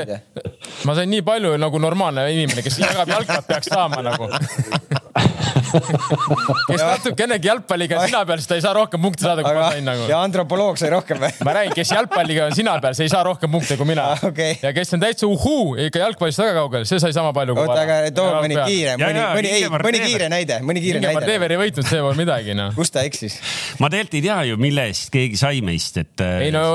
ma 0.89 0.95
sain 0.97 1.11
nii 1.11 1.21
palju 1.25 1.53
nagu 1.61 1.81
normaalne 1.81 2.25
inimene, 2.33 2.63
kes 2.65 2.79
jagab 2.81 3.11
jalkat, 3.13 3.45
peaks 3.49 3.69
saama 3.69 4.01
nagu 4.05 4.29
kes 6.69 6.81
natukenegi 6.81 7.49
jalgpalliga 7.49 7.99
on 7.99 8.09
sina 8.09 8.21
peal, 8.27 8.41
siis 8.41 8.49
ta 8.49 8.57
ei 8.57 8.63
saa 8.63 8.73
rohkem 8.77 9.01
punkte 9.03 9.25
saada, 9.25 9.43
kui 9.45 9.55
ma 9.55 9.69
sain 9.73 9.85
nagu. 9.87 10.05
ja 10.09 10.21
antropoloog 10.25 10.79
sai 10.79 10.91
rohkem 10.93 11.21
või? 11.21 11.31
ma 11.45 11.55
räägin, 11.59 11.75
kes 11.77 11.93
jalgpalliga 11.95 12.47
on 12.49 12.55
sina 12.57 12.75
peal, 12.83 12.95
see 12.97 13.07
ei 13.07 13.13
saa 13.13 13.23
rohkem 13.27 13.51
punkte 13.53 13.77
kui 13.79 13.87
mina 13.89 14.09
ah,. 14.13 14.23
Okay. 14.29 14.57
ja 14.61 14.71
kes 14.75 14.93
on 14.97 15.03
täitsa 15.03 15.27
uhuu, 15.29 15.75
ikka 15.87 16.03
jalgpallist 16.03 16.41
väga 16.43 16.55
kaugel, 16.59 16.85
see 16.89 17.01
sai 17.01 17.13
sama 17.15 17.33
palju. 17.35 17.55
oota, 17.57 17.79
aga 17.83 17.99
too 18.15 18.27
mõni 18.37 18.59
kiire, 18.59 18.95
mõni, 19.01 19.23
mõni, 19.39 19.53
ei, 19.55 19.67
mõni 19.73 20.03
kiire 20.05 20.29
näide, 20.31 20.59
mõni 20.65 20.83
kiire 20.83 21.01
näide. 21.03 21.17
Martever 21.19 21.55
ei 21.55 21.61
võitnud, 21.63 21.89
see 21.89 22.03
pole 22.05 22.19
midagi 22.19 22.57
noh. 22.57 22.73
kus 22.77 22.93
ta 22.93 23.03
eksis? 23.07 23.39
ma 23.81 23.89
tegelikult 23.91 24.19
ei 24.19 24.25
tea 24.27 24.39
ju, 24.51 24.59
mille 24.61 24.87
eest 24.91 25.09
keegi 25.13 25.39
sai 25.39 25.63
meist, 25.65 25.99
et. 26.01 26.13
Äh, 26.25 26.47
ei 26.47 26.53
no 26.55 26.65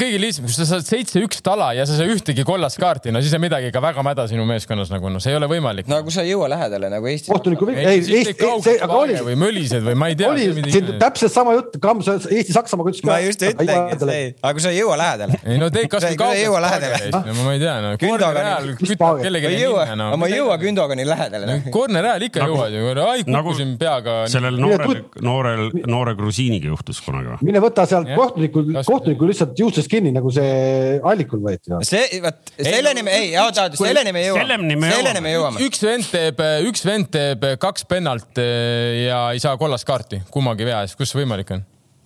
kõige 0.00 0.20
lihtsam, 0.22 0.48
kui 0.48 0.56
sa 0.56 0.68
saad 0.68 0.86
seitse-üks 0.88 1.42
tala 1.44 1.72
ja 1.76 1.86
sa 1.88 1.96
ei 1.96 2.02
saa 2.02 2.16
ühtegi 2.16 2.46
kollast 2.46 2.80
kaarti, 2.80 3.12
no 3.14 3.22
siis 3.24 3.34
on 3.36 3.44
midagi 3.44 3.70
ikka 3.72 3.82
väga 3.84 4.04
mäda 4.06 4.26
sinu 4.30 4.46
meeskonnas 4.48 4.92
nagu 4.92 5.12
noh, 5.12 5.22
see 5.22 5.34
ei 5.34 5.38
ole 5.38 5.48
võimalik. 5.50 5.88
no 5.90 6.00
kui 6.06 6.14
sa 6.14 6.24
ei 6.24 6.32
jõua 6.32 6.50
lähedale 6.52 6.90
nagu 6.92 7.10
Eestis. 7.10 7.32
kohtuniku, 7.32 7.68
ei 7.84 8.02
Eesti 8.02 8.34
olid 8.48 8.82
kauged 8.84 9.22
või 9.28 9.38
mölised 9.44 9.86
või 9.86 9.96
ma 10.00 10.10
ei 10.12 10.18
tea. 10.18 10.32
oli, 10.32 10.66
siin 10.74 10.92
täpselt 11.00 11.34
sama 11.34 11.56
jutt, 11.58 11.78
Kams 11.82 12.10
Eesti-Saksamaaga 12.10 12.94
ütles 12.94 13.06
ma 13.08 13.18
just 13.24 13.46
ütlengi, 13.46 14.18
aga 14.42 14.52
kui 14.58 14.64
sa 14.64 14.74
ei 14.74 14.80
jõua 14.80 14.98
lähedale. 15.00 15.40
ei 15.44 15.60
no 15.62 15.70
tee 15.74 15.88
kasvõi 15.90 16.18
kaugelt. 16.20 17.18
ma 17.40 17.54
ei 17.54 17.62
tea, 17.62 17.76
no. 17.84 17.94
Kündogani. 18.00 18.76
kellelegi 19.24 19.52
ei 19.52 19.62
jõua, 19.64 19.88
ma 19.94 20.28
ei 20.28 20.38
jõua 20.38 20.58
Kündogani 20.62 21.08
lähedale. 21.08 21.60
Corner 21.74 22.12
ajal 22.12 22.28
ikka 22.28 22.44
nagu- 22.44 22.60
jõuad 22.60 22.78
ju, 22.78 23.08
ai 23.14 23.24
kukkusin 23.54 23.76
peaga. 23.78 24.14
sellel 24.30 24.58
noorel, 24.60 25.02
noorel, 25.22 25.70
noore 25.90 26.14
grusiiniga 26.18 26.70
juhtus 26.72 27.00
kunagi. 27.04 27.38
mine 27.46 27.62
võta 27.62 27.86
sealt 27.88 28.10
kohtunikul, 28.14 28.72
kohtunikul 28.86 29.30
lihtsalt 29.30 29.58
juustest 29.58 29.90
kinni, 29.90 30.12
nagu 30.14 30.30
see 30.34 30.98
allikul 31.04 31.42
võeti. 31.44 31.74
see, 31.86 32.20
vot 32.24 32.54
selleni 32.58 33.04
me, 33.06 33.16
ei, 33.20 33.32
oota, 33.38 33.68
oota, 33.68 33.80
selleni 33.80 34.14
me 34.14 34.24
jõuame. 34.26 34.80
selleni 34.90 35.24
me 35.24 35.34
jõuame. 35.34 35.64
üks 35.68 35.84
vend 35.84 36.10
teeb, 36.10 36.42
üks 36.70 36.84
vend 36.86 37.10
teeb 37.14 37.46
kaks 37.64 37.86
pennalt 37.88 38.40
eh, 38.42 39.06
ja 39.06 39.20
ei 39.34 39.40
saa 39.42 39.56
kollast 39.60 39.86
kaarti 39.88 40.22
kummagi 40.32 40.66
vea 40.68 40.82
eest, 40.84 40.98
kus 40.98 41.12
see 41.12 41.22
võimalik 41.22 41.54
on? 41.56 41.64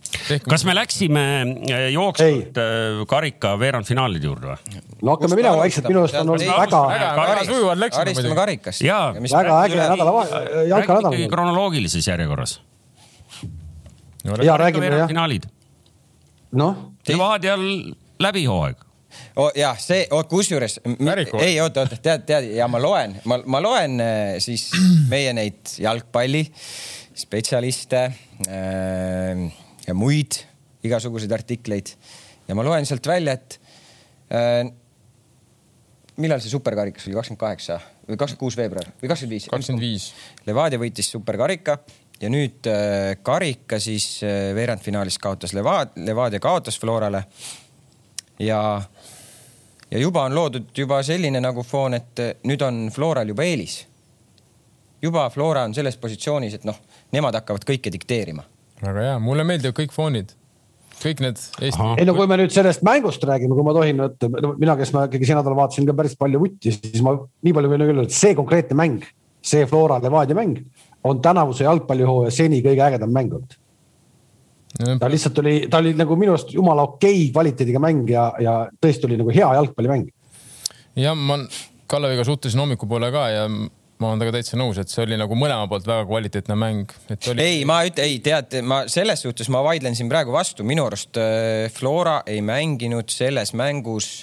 Tehku. 0.08 0.48
kas 0.48 0.62
me 0.64 0.72
läksime 0.72 1.22
eh, 1.68 1.88
jooksvalt 1.92 2.56
eh, 2.62 3.02
karika 3.10 3.52
veerandfinaalide 3.60 4.30
juurde 4.30 4.52
või? 4.54 4.80
no 5.02 5.16
hakkame 5.16 5.38
minema 5.40 5.60
vaikselt, 5.60 5.90
minu 5.90 6.04
arust 6.04 6.16
on 6.20 6.32
olnud 6.32 6.46
väga. 6.48 6.82
väga 7.18 7.44
sujuvalt 7.50 7.82
läksime. 7.82 8.06
karistame 8.06 8.38
karikast. 8.38 8.86
väga 9.34 9.60
äge 9.66 9.80
nädala, 9.82 10.16
jalkanädal. 10.70 11.10
rääkige 11.10 11.30
kronoloogilises 11.34 12.08
järjekorras. 12.08 12.58
ja 14.42 14.56
räägime 14.64 14.92
jah. 14.94 15.08
finaalid. 15.10 15.48
noh. 16.52 16.84
Levadial 17.08 17.64
läbi 18.20 18.44
hooaeg 18.44 18.87
oh,. 19.36 19.50
jah, 19.56 19.78
see 19.80 20.06
oh,, 20.10 20.24
kusjuures, 20.28 20.80
ei 21.40 21.58
oota, 21.60 21.86
oota, 21.86 22.00
tead, 22.02 22.26
tead 22.28 22.50
ja 22.58 22.68
ma 22.70 22.80
loen, 22.82 23.16
ma, 23.28 23.40
ma 23.46 23.62
loen 23.64 24.00
siis 24.44 24.68
meie 25.12 25.32
neid 25.36 25.76
jalgpalli 25.82 26.44
spetsialiste 27.18 28.04
äh, 28.48 29.46
ja 29.88 29.96
muid 29.96 30.42
igasuguseid 30.86 31.32
artikleid 31.34 31.94
ja 32.48 32.56
ma 32.56 32.64
loen 32.66 32.86
sealt 32.88 33.06
välja, 33.08 33.34
et 33.36 33.58
äh, 34.34 34.66
millal 36.18 36.42
see 36.42 36.52
superkarikas 36.52 37.08
oli, 37.08 37.16
kakskümmend 37.18 37.42
kaheksa 37.42 37.78
või 38.08 38.18
kakskümmend 38.18 38.42
kuus 38.42 38.58
veebruar 38.58 38.92
või 39.00 39.10
kakskümmend 39.12 39.36
viis? 39.36 39.48
kakskümmend 39.52 39.84
viis. 39.84 40.10
Levadia 40.48 40.80
võitis 40.80 41.10
superkarika 41.14 41.78
ja 42.22 42.30
nüüd 42.32 42.68
äh, 42.70 43.16
karika 43.22 43.80
siis 43.82 44.22
äh, 44.26 44.50
veerandfinaalis 44.56 45.18
kaotas 45.22 45.54
Levadia, 45.56 46.06
Levadia 46.08 46.42
kaotas 46.42 46.78
Florale. 46.80 47.24
ja, 48.38 48.60
ja 49.90 49.98
juba 49.98 50.24
on 50.28 50.34
loodud 50.34 50.72
juba 50.76 51.02
selline 51.02 51.40
nagu 51.40 51.62
foon, 51.66 51.94
et 51.98 52.24
äh, 52.24 52.34
nüüd 52.48 52.62
on 52.64 52.88
Floral 52.94 53.28
juba 53.34 53.46
eelis. 53.46 53.80
juba 55.02 55.28
Flora 55.30 55.64
on 55.64 55.74
selles 55.74 55.96
positsioonis, 55.96 56.58
et 56.58 56.64
noh 56.68 56.76
nemad 57.12 57.34
hakkavad 57.40 57.64
kõike 57.68 57.92
dikteerima. 57.92 58.44
väga 58.82 59.06
hea, 59.10 59.18
mulle 59.22 59.44
meeldivad 59.44 59.76
kõik 59.78 59.94
foonid 59.94 60.34
kõik 60.98 61.22
need 61.22 61.38
Eesti. 61.38 61.86
ei 62.00 62.06
no 62.08 62.14
kui 62.16 62.26
me 62.30 62.38
nüüd 62.40 62.52
sellest 62.54 62.82
mängust 62.86 63.24
räägime, 63.26 63.54
kui 63.54 63.66
ma 63.66 63.74
tohin 63.76 64.02
võtta, 64.02 64.30
mina, 64.58 64.74
kes 64.78 64.92
ma 64.94 65.06
ikkagi 65.08 65.28
see 65.28 65.38
nädal 65.38 65.56
vaatasin 65.58 65.86
ka 65.88 65.94
päris 65.98 66.16
palju 66.18 66.42
vutti, 66.42 66.74
siis 66.74 67.04
ma 67.06 67.14
nii 67.16 67.54
palju 67.54 67.72
võin 67.72 67.86
öelda, 67.86 68.06
et 68.08 68.16
see 68.16 68.34
konkreetne 68.38 68.78
mäng, 68.78 69.06
see 69.44 69.66
Flora 69.70 70.00
Levadia 70.02 70.38
mäng 70.38 70.58
on 71.06 71.22
tänavuse 71.22 71.66
jalgpallihooaja 71.66 72.34
seni 72.34 72.60
kõige 72.64 72.82
ägedam 72.88 73.14
mäng 73.14 73.34
olnud. 73.38 73.54
Ta 75.00 75.10
lihtsalt 75.10 75.38
oli, 75.42 75.54
ta 75.70 75.80
oli 75.82 75.94
nagu 75.96 76.16
minu 76.16 76.34
arust 76.34 76.52
jumala 76.54 76.84
okei 76.90 77.16
okay 77.22 77.32
kvaliteediga 77.32 77.80
mäng 77.82 78.10
ja, 78.10 78.28
ja 78.42 78.60
tõesti 78.82 79.08
oli 79.08 79.18
nagu 79.20 79.32
hea 79.34 79.48
jalgpallimäng. 79.60 80.08
ja 80.96 81.14
ma 81.14 81.40
Kaleviga 81.88 82.24
suhtlesin 82.24 82.60
hommikupoole 82.60 83.08
ka 83.12 83.28
ja 83.32 83.46
ma 83.98 84.10
olen 84.10 84.20
temaga 84.20 84.36
täitsa 84.36 84.58
nõus, 84.60 84.78
et 84.78 84.92
see 84.92 85.02
oli 85.02 85.16
nagu 85.18 85.36
mõlema 85.38 85.66
poolt 85.70 85.86
väga 85.88 86.04
kvaliteetne 86.06 86.56
mäng. 86.58 86.92
Oli... 87.32 87.42
ei, 87.42 87.62
ma 87.68 87.80
ütlen, 87.86 88.06
ei 88.06 88.20
tead, 88.22 88.58
ma 88.66 88.82
selles 88.90 89.24
suhtes 89.24 89.50
ma 89.50 89.62
vaidlen 89.66 89.96
siin 89.98 90.10
praegu 90.10 90.34
vastu, 90.34 90.66
minu 90.66 90.86
arust 90.86 91.18
äh, 91.18 91.66
Flora 91.74 92.20
ei 92.28 92.42
mänginud 92.44 93.10
selles 93.10 93.54
mängus 93.58 94.22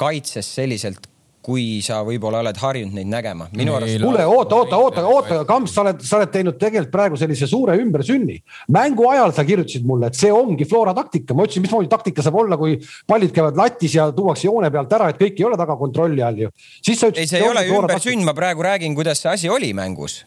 kaitses 0.00 0.48
selliselt, 0.56 1.09
kui 1.42 1.80
sa 1.84 2.02
võib-olla 2.04 2.42
oled 2.44 2.58
harjunud 2.60 2.96
neid 2.98 3.08
nägema. 3.08 3.48
kuule, 3.52 4.26
oota, 4.28 4.56
oota, 4.56 4.76
oota, 4.76 5.04
oota, 5.08 5.38
Kamps, 5.48 5.74
sa 5.74 5.84
oled, 5.84 6.02
sa 6.04 6.18
oled 6.18 6.32
teinud 6.32 6.58
tegelikult 6.60 6.92
praegu 6.92 7.20
sellise 7.20 7.48
suure 7.48 7.76
ümbersünni. 7.80 8.40
mängu 8.68 9.08
ajal 9.10 9.32
sa 9.32 9.44
kirjutasid 9.44 9.86
mulle, 9.86 10.10
et 10.10 10.18
see 10.20 10.32
ongi 10.32 10.68
Flora 10.68 10.94
taktika, 10.94 11.34
ma 11.34 11.46
ütlesin, 11.48 11.64
mismoodi 11.64 11.88
taktika 11.88 12.22
saab 12.22 12.40
olla, 12.44 12.58
kui 12.60 12.76
pallid 13.08 13.32
käivad 13.32 13.56
latis 13.56 13.94
ja 13.96 14.10
tuuakse 14.12 14.48
joone 14.48 14.70
pealt 14.70 14.92
ära, 14.92 15.08
et 15.10 15.20
kõik 15.20 15.40
ei 15.40 15.48
ole 15.48 15.56
taga 15.60 15.76
kontrolli 15.80 16.22
all 16.22 16.44
ju. 16.46 16.52
siis 16.84 17.00
sa 17.00 17.08
ütlesid. 17.08 17.24
ei, 17.24 17.32
see 17.32 17.40
ei 17.40 17.48
ole 17.48 17.64
ümbersünn, 17.68 18.24
ma 18.24 18.36
praegu 18.36 18.66
räägin, 18.66 18.94
kuidas 18.94 19.24
see 19.24 19.32
asi 19.32 19.48
oli 19.48 19.72
mängus 19.72 20.24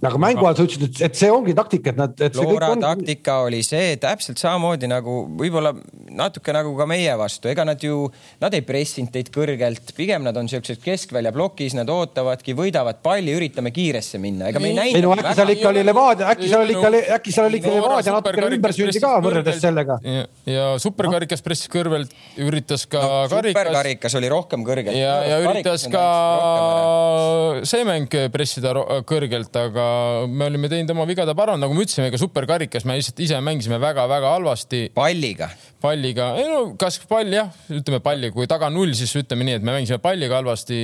aga 0.00 0.20
mängu 0.20 0.46
ajal 0.48 0.56
sa 0.56 0.64
ütlesid, 0.64 0.84
et, 0.86 1.00
et 1.10 1.18
see 1.18 1.28
ongi 1.32 1.52
taktika, 1.56 1.92
et 1.92 1.98
nad. 2.00 2.22
Flora 2.32 2.70
on... 2.72 2.80
taktika 2.80 3.40
oli 3.44 3.60
see 3.66 3.96
täpselt 4.00 4.40
samamoodi 4.40 4.88
nagu 4.88 5.22
võib-olla 5.36 5.74
natuke 6.16 6.54
nagu 6.56 6.72
ka 6.78 6.86
meie 6.88 7.12
vastu, 7.20 7.50
ega 7.52 7.66
nad 7.68 7.82
ju, 7.84 8.06
nad 8.40 8.54
ei 8.56 8.64
pressinud 8.66 9.12
teid 9.12 9.28
kõrgelt, 9.34 9.92
pigem 9.96 10.24
nad 10.24 10.36
on 10.40 10.48
siuksed 10.50 10.80
keskvälja 10.82 11.32
plokis, 11.36 11.76
nad 11.76 11.90
ootavadki, 11.92 12.54
võidavad 12.56 13.02
palli, 13.04 13.34
üritame 13.36 13.74
kiiresse 13.74 14.20
minna, 14.22 14.48
ega 14.50 14.62
me 14.62 14.70
ei 14.72 14.78
näinud. 14.78 15.00
ei 15.00 15.04
no 15.04 15.12
äkki 15.18 15.34
seal 15.36 15.54
ikka 15.56 15.68
oli 15.72 15.84
Levadia, 15.84 16.30
äkki 16.32 16.48
seal 16.48 16.64
oli 16.64 16.76
ikka, 16.78 16.92
äkki 17.18 17.36
seal 17.36 17.50
oli 17.50 17.60
ikka 17.60 17.74
Levadia 17.76 18.16
natukene 18.16 18.50
ümbersündi 18.56 19.04
ka 19.04 19.12
võrreldes 19.26 19.60
sellega. 19.60 19.98
ja 20.48 20.66
superkarikas 20.80 21.44
pressis 21.44 21.68
kõrvelt, 21.72 22.16
üritas 22.40 22.86
ka 22.88 23.04
no, 23.04 23.20
karikas. 23.34 23.52
superkarikas 23.52 24.18
oli 24.20 24.32
rohkem 24.32 24.64
kõrgelt. 24.64 24.96
ja, 24.96 25.14
ja 25.28 25.42
üritas 25.44 25.84
ka 25.92 26.06
see 27.68 27.84
mäng 27.88 28.20
pressida 28.32 28.72
kõrgelt, 29.04 29.52
aga 29.60 29.89
me 30.30 30.48
olime 30.50 30.70
teinud 30.72 30.94
oma 30.94 31.06
vigade 31.08 31.34
parandanud, 31.36 31.66
nagu 31.66 31.76
me 31.76 31.86
ütlesime, 31.86 32.08
ega 32.10 32.20
superkarikas 32.20 32.86
me 32.88 32.96
lihtsalt 32.98 33.22
ise 33.26 33.40
mängisime 33.44 33.80
väga-väga 33.82 34.34
halvasti. 34.36 34.86
palliga. 34.94 35.50
palliga, 35.80 36.32
ei 36.40 36.48
no 36.50 36.64
kas 36.80 37.00
pall 37.10 37.32
jah, 37.34 37.52
ütleme 37.72 38.02
palli, 38.04 38.32
kui 38.34 38.48
taga 38.50 38.70
null, 38.72 38.94
siis 38.98 39.14
ütleme 39.22 39.46
nii, 39.48 39.60
et 39.60 39.66
me 39.66 39.76
mängisime 39.78 40.00
palliga 40.02 40.40
halvasti 40.40 40.80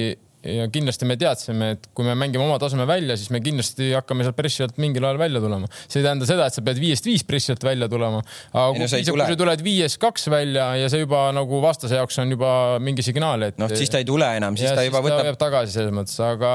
ja 0.47 0.67
kindlasti 0.73 1.07
me 1.09 1.17
teadsime, 1.19 1.71
et 1.77 1.89
kui 1.97 2.07
me 2.07 2.15
mängime 2.19 2.45
oma 2.45 2.59
taseme 2.63 2.87
välja, 2.89 3.17
siis 3.19 3.31
me 3.35 3.41
kindlasti 3.45 3.91
hakkame 3.97 4.27
sealt 4.27 4.37
pressi 4.39 4.65
alt 4.67 4.79
mingil 4.83 5.05
ajal 5.07 5.19
välja 5.21 5.43
tulema. 5.43 5.71
see 5.87 6.01
ei 6.01 6.07
tähenda 6.07 6.29
seda, 6.29 6.47
et 6.47 6.57
sa 6.57 6.65
pead 6.67 6.81
viiest 6.83 7.09
viis 7.09 7.25
pressi 7.27 7.53
alt 7.55 7.65
välja 7.67 7.89
tulema. 7.93 8.23
aga 8.53 8.69
kui, 8.77 8.85
no, 8.85 8.91
kui 8.93 9.09
tule. 9.09 9.27
sa 9.27 9.41
tuled 9.43 9.65
viies 9.67 9.99
kaks 10.03 10.31
välja 10.33 10.69
ja 10.83 10.93
see 10.93 11.03
juba 11.03 11.27
nagu 11.37 11.61
vastase 11.65 11.99
jaoks 11.99 12.21
on 12.23 12.37
juba 12.37 12.53
mingi 12.83 13.05
signaal, 13.07 13.49
et. 13.49 13.59
noh, 13.63 13.73
siis 13.73 13.93
ta 13.93 14.03
ei 14.03 14.09
tule 14.09 14.31
enam, 14.39 14.59
siis 14.61 14.73
ta 14.77 14.87
juba 14.87 15.03
võtab. 15.05 15.25
ta 15.25 15.31
jääb 15.33 15.43
tagasi 15.43 15.79
selles 15.81 15.95
mõttes, 15.97 16.19
aga 16.23 16.55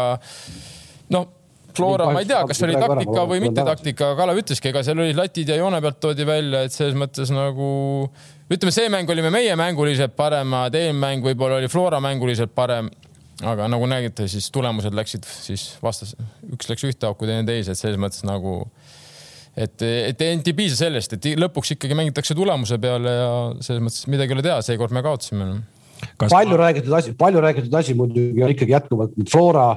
noh 1.18 1.30
Flora, 1.78 2.10
ma 2.12 2.22
ei 2.24 2.28
tea, 2.30 2.42
kas 2.48 2.60
see 2.60 2.68
oli 2.70 2.80
taktika 2.80 3.26
või 3.30 3.42
mitte 3.44 3.66
taktika, 3.68 4.12
Kalev 4.20 4.42
ütleski, 4.42 4.72
ega 4.72 4.84
seal 4.86 5.00
olid 5.02 5.18
latid 5.18 5.52
ja 5.52 5.58
joone 5.60 5.82
pealt 5.84 6.00
toodi 6.04 6.28
välja, 6.28 6.64
et 6.68 6.76
selles 6.76 6.98
mõttes 7.00 7.32
nagu 7.34 7.70
ütleme, 8.52 8.74
see 8.76 8.90
mäng 8.94 9.12
olime 9.14 9.32
meie 9.34 9.56
mänguliselt 9.60 10.16
paremad, 10.18 10.76
eelmine 10.76 11.02
mäng 11.02 11.26
võib-olla 11.26 11.62
oli 11.62 11.72
Flora 11.72 12.02
mänguliselt 12.04 12.54
parem. 12.56 12.92
aga 13.42 13.66
nagu 13.72 13.88
nägite, 13.90 14.28
siis 14.30 14.52
tulemused 14.54 14.94
läksid 14.94 15.26
siis 15.26 15.72
vastas, 15.82 16.14
üks 16.54 16.68
läks 16.70 16.84
ühte 16.86 17.08
auku, 17.08 17.26
teine 17.26 17.46
teise, 17.48 17.74
et 17.74 17.80
selles 17.80 17.98
mõttes 17.98 18.22
nagu 18.28 18.60
et, 19.58 19.82
et 19.82 20.22
ei 20.22 20.54
piisa 20.54 20.78
sellest, 20.86 21.18
et 21.18 21.30
lõpuks 21.40 21.74
ikkagi 21.76 21.98
mängitakse 21.98 22.38
tulemuse 22.38 22.78
peale 22.82 23.16
ja 23.16 23.32
selles 23.66 23.82
mõttes 23.84 24.06
midagi 24.12 24.36
ei 24.36 24.38
ole 24.38 24.46
teha, 24.46 24.60
seekord 24.66 24.94
me 24.94 25.04
kaotasime. 25.06 25.48
Kas 26.18 26.34
palju 26.34 26.56
ma... 26.56 26.66
räägitud 26.66 26.94
asi, 26.98 27.14
palju 27.18 27.42
räägitud 27.44 27.74
asi 27.78 27.96
muidugi 27.98 28.44
on 28.44 28.54
ikkagi 28.54 28.76
jätkuvalt 28.76 29.18
Flora 29.32 29.68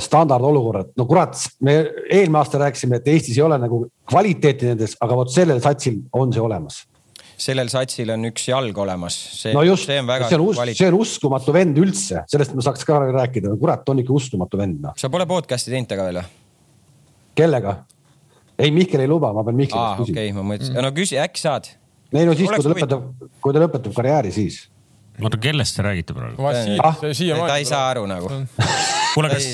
standardolukorrad, 0.00 0.92
no 0.96 1.06
kurat, 1.08 1.36
me 1.66 1.74
eelmine 2.08 2.38
aasta 2.40 2.60
rääkisime, 2.62 3.00
et 3.00 3.08
Eestis 3.12 3.36
ei 3.38 3.44
ole 3.44 3.58
nagu 3.60 3.82
kvaliteeti 4.08 4.70
nendes, 4.70 4.96
aga 5.04 5.18
vot 5.18 5.32
sellel 5.32 5.60
satsil 5.64 6.00
on 6.16 6.32
see 6.32 6.42
olemas. 6.42 6.84
sellel 7.40 7.70
satsil 7.72 8.10
on 8.12 8.24
üks 8.28 8.46
jalg 8.48 8.78
olemas. 8.78 9.18
no 9.54 9.62
just, 9.64 9.88
see 9.88 10.00
on, 10.00 10.12
see 10.28 10.38
on, 10.38 10.72
see 10.72 10.88
on 10.88 10.98
uskumatu 11.00 11.54
vend 11.56 11.80
üldse, 11.80 12.24
sellest 12.30 12.56
me 12.56 12.64
saaks 12.64 12.84
ka 12.88 13.00
rääkida, 13.04 13.52
kurat, 13.60 13.88
on 13.88 14.00
ikka 14.02 14.16
uskumatu 14.16 14.60
vend 14.60 14.80
noh. 14.86 14.96
sa 14.96 15.12
pole 15.12 15.28
podcast'i 15.28 15.74
teinud 15.74 15.90
temaga 15.90 16.08
veel 16.08 16.22
või? 16.22 16.30
kellega? 17.42 17.76
ei, 18.58 18.72
Mihkel 18.76 19.04
ei 19.04 19.10
luba, 19.12 19.32
ma 19.36 19.44
pean 19.44 19.60
Mihkli 19.60 19.76
käest 19.76 20.02
küsima. 20.04 20.16
okei 20.16 20.32
okay,, 20.32 20.36
ma 20.40 20.46
mõtlesin, 20.54 20.80
no 20.88 20.94
küsi, 20.96 21.20
äkki 21.20 21.44
saad? 21.44 21.72
ei 22.14 22.28
no 22.28 22.36
siis, 22.38 22.48
kui 22.48 22.64
ta 22.64 22.72
lõpetab, 22.74 23.28
kui 23.44 23.56
ta 23.56 23.64
lõpetab 23.66 23.96
karjääri, 24.00 24.32
siis. 24.36 24.62
oota, 25.20 25.40
kellest 25.40 25.76
te 25.76 25.84
räägite 25.84 26.16
praegu? 26.16 26.48
Ah, 26.80 26.96
ta 26.96 27.60
ei 27.60 27.68
saa 27.68 27.86
aru 27.92 28.08
nagu 28.08 28.32
kuule, 29.14 29.30
kas, 29.32 29.46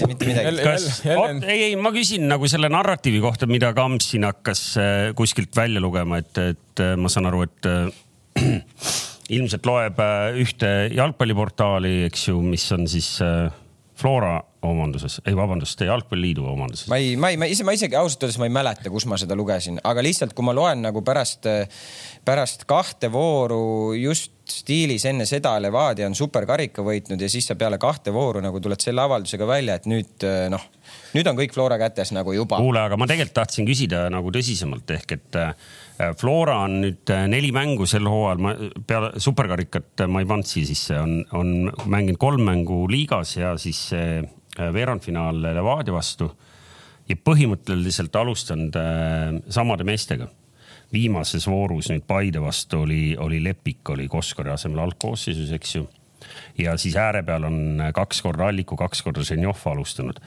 kas, 0.62 0.86
ei, 1.06 1.70
ei, 1.70 1.74
ma 1.80 1.92
küsin 1.94 2.26
nagu 2.30 2.48
selle 2.50 2.70
narratiivi 2.72 3.20
kohta, 3.24 3.48
mida 3.50 3.72
Kamps 3.76 4.10
siin 4.12 4.26
hakkas 4.28 4.62
äh, 4.80 4.94
kuskilt 5.18 5.56
välja 5.56 5.82
lugema, 5.82 6.20
et, 6.22 6.32
et 6.42 6.84
äh, 6.84 6.94
ma 7.00 7.12
saan 7.12 7.30
aru, 7.30 7.44
et 7.46 7.70
äh, 7.70 7.86
ilmselt 9.36 9.66
loeb 9.66 10.02
ühte 10.42 10.72
jalgpalliportaali, 10.94 12.02
eks 12.10 12.28
ju, 12.28 12.40
mis 12.44 12.66
on 12.76 12.86
siis 12.90 13.16
Flora 13.96 14.36
omanduses, 14.66 15.20
ei 15.24 15.34
vabandust, 15.38 15.80
Jalgpalliliidu 15.80 16.44
omanduses. 16.46 16.86
ma 16.92 16.98
ei, 17.00 17.14
ma 17.16 17.30
ei, 17.32 17.38
ma 17.40 17.48
ise, 17.48 17.64
ma 17.64 17.72
isegi 17.74 17.96
ausalt 17.96 18.26
öeldes 18.26 18.38
ma 18.42 18.48
ei 18.48 18.52
mäleta, 18.52 18.92
kus 18.92 19.06
ma 19.08 19.18
seda 19.18 19.38
lugesin, 19.38 19.80
aga 19.88 20.04
lihtsalt, 20.04 20.34
kui 20.36 20.44
ma 20.46 20.54
loen 20.56 20.84
nagu 20.84 21.02
pärast, 21.06 21.48
pärast 22.28 22.66
kahte 22.68 23.10
vooru 23.14 23.94
just 23.96 24.35
stiilis 24.50 25.04
enne 25.08 25.26
seda 25.28 25.56
Levadia 25.62 26.06
on 26.08 26.14
superkarika 26.16 26.84
võitnud 26.86 27.20
ja 27.20 27.28
siis 27.30 27.48
sa 27.48 27.56
peale 27.58 27.78
kahte 27.82 28.12
vooru 28.14 28.42
nagu 28.44 28.60
tuled 28.62 28.82
selle 28.82 29.02
avaldusega 29.02 29.48
välja, 29.48 29.76
et 29.78 29.88
nüüd 29.90 30.26
äh, 30.26 30.46
noh, 30.52 30.62
nüüd 31.16 31.26
on 31.30 31.38
kõik 31.38 31.54
Flora 31.56 31.78
kätes 31.80 32.12
nagu 32.14 32.34
juba. 32.36 32.60
kuule, 32.62 32.84
aga 32.86 32.98
ma 33.00 33.08
tegelikult 33.10 33.36
tahtsin 33.40 33.68
küsida 33.68 34.06
nagu 34.12 34.32
tõsisemalt 34.34 34.94
ehk 34.96 35.16
et 35.18 35.40
äh, 35.42 35.52
Flora 36.20 36.60
on 36.66 36.80
nüüd 36.84 37.12
neli 37.32 37.52
mängu 37.56 37.88
sel 37.88 38.06
hooajal, 38.10 38.42
ma 38.44 38.54
peale 38.86 39.12
superkarikat 39.22 40.06
ma 40.12 40.22
ei 40.22 40.28
pannud 40.28 40.48
siia 40.48 40.68
sisse, 40.68 40.98
on, 41.00 41.20
on 41.36 41.70
mänginud 41.88 42.20
kolm 42.20 42.44
mängu 42.46 42.82
liigas 42.92 43.38
ja 43.38 43.54
siis 43.60 43.88
veerandfinaal 44.56 45.40
Levadia 45.56 45.96
vastu 45.96 46.28
ja 47.08 47.16
põhimõtteliselt 47.16 48.16
alustanud 48.20 48.76
samade 49.52 49.86
meestega 49.88 50.28
viimases 50.96 51.46
voorus 51.50 51.90
nüüd 51.92 52.06
Paide 52.08 52.40
vastu 52.42 52.82
oli, 52.86 53.16
oli 53.20 53.42
Lepik 53.44 53.92
oli 53.94 54.08
Koskori 54.08 54.52
asemel 54.54 54.82
algkoosseisus, 54.86 55.52
eks 55.56 55.76
ju. 55.76 55.86
ja 56.58 56.76
siis 56.80 56.96
ääre 56.96 57.22
peal 57.26 57.44
on 57.44 57.82
kaks 57.94 58.22
korda 58.24 58.48
Alliku, 58.48 58.76
kaks 58.76 59.04
korda 59.04 59.24
Ženjov 59.24 59.62
alustanud. 59.72 60.20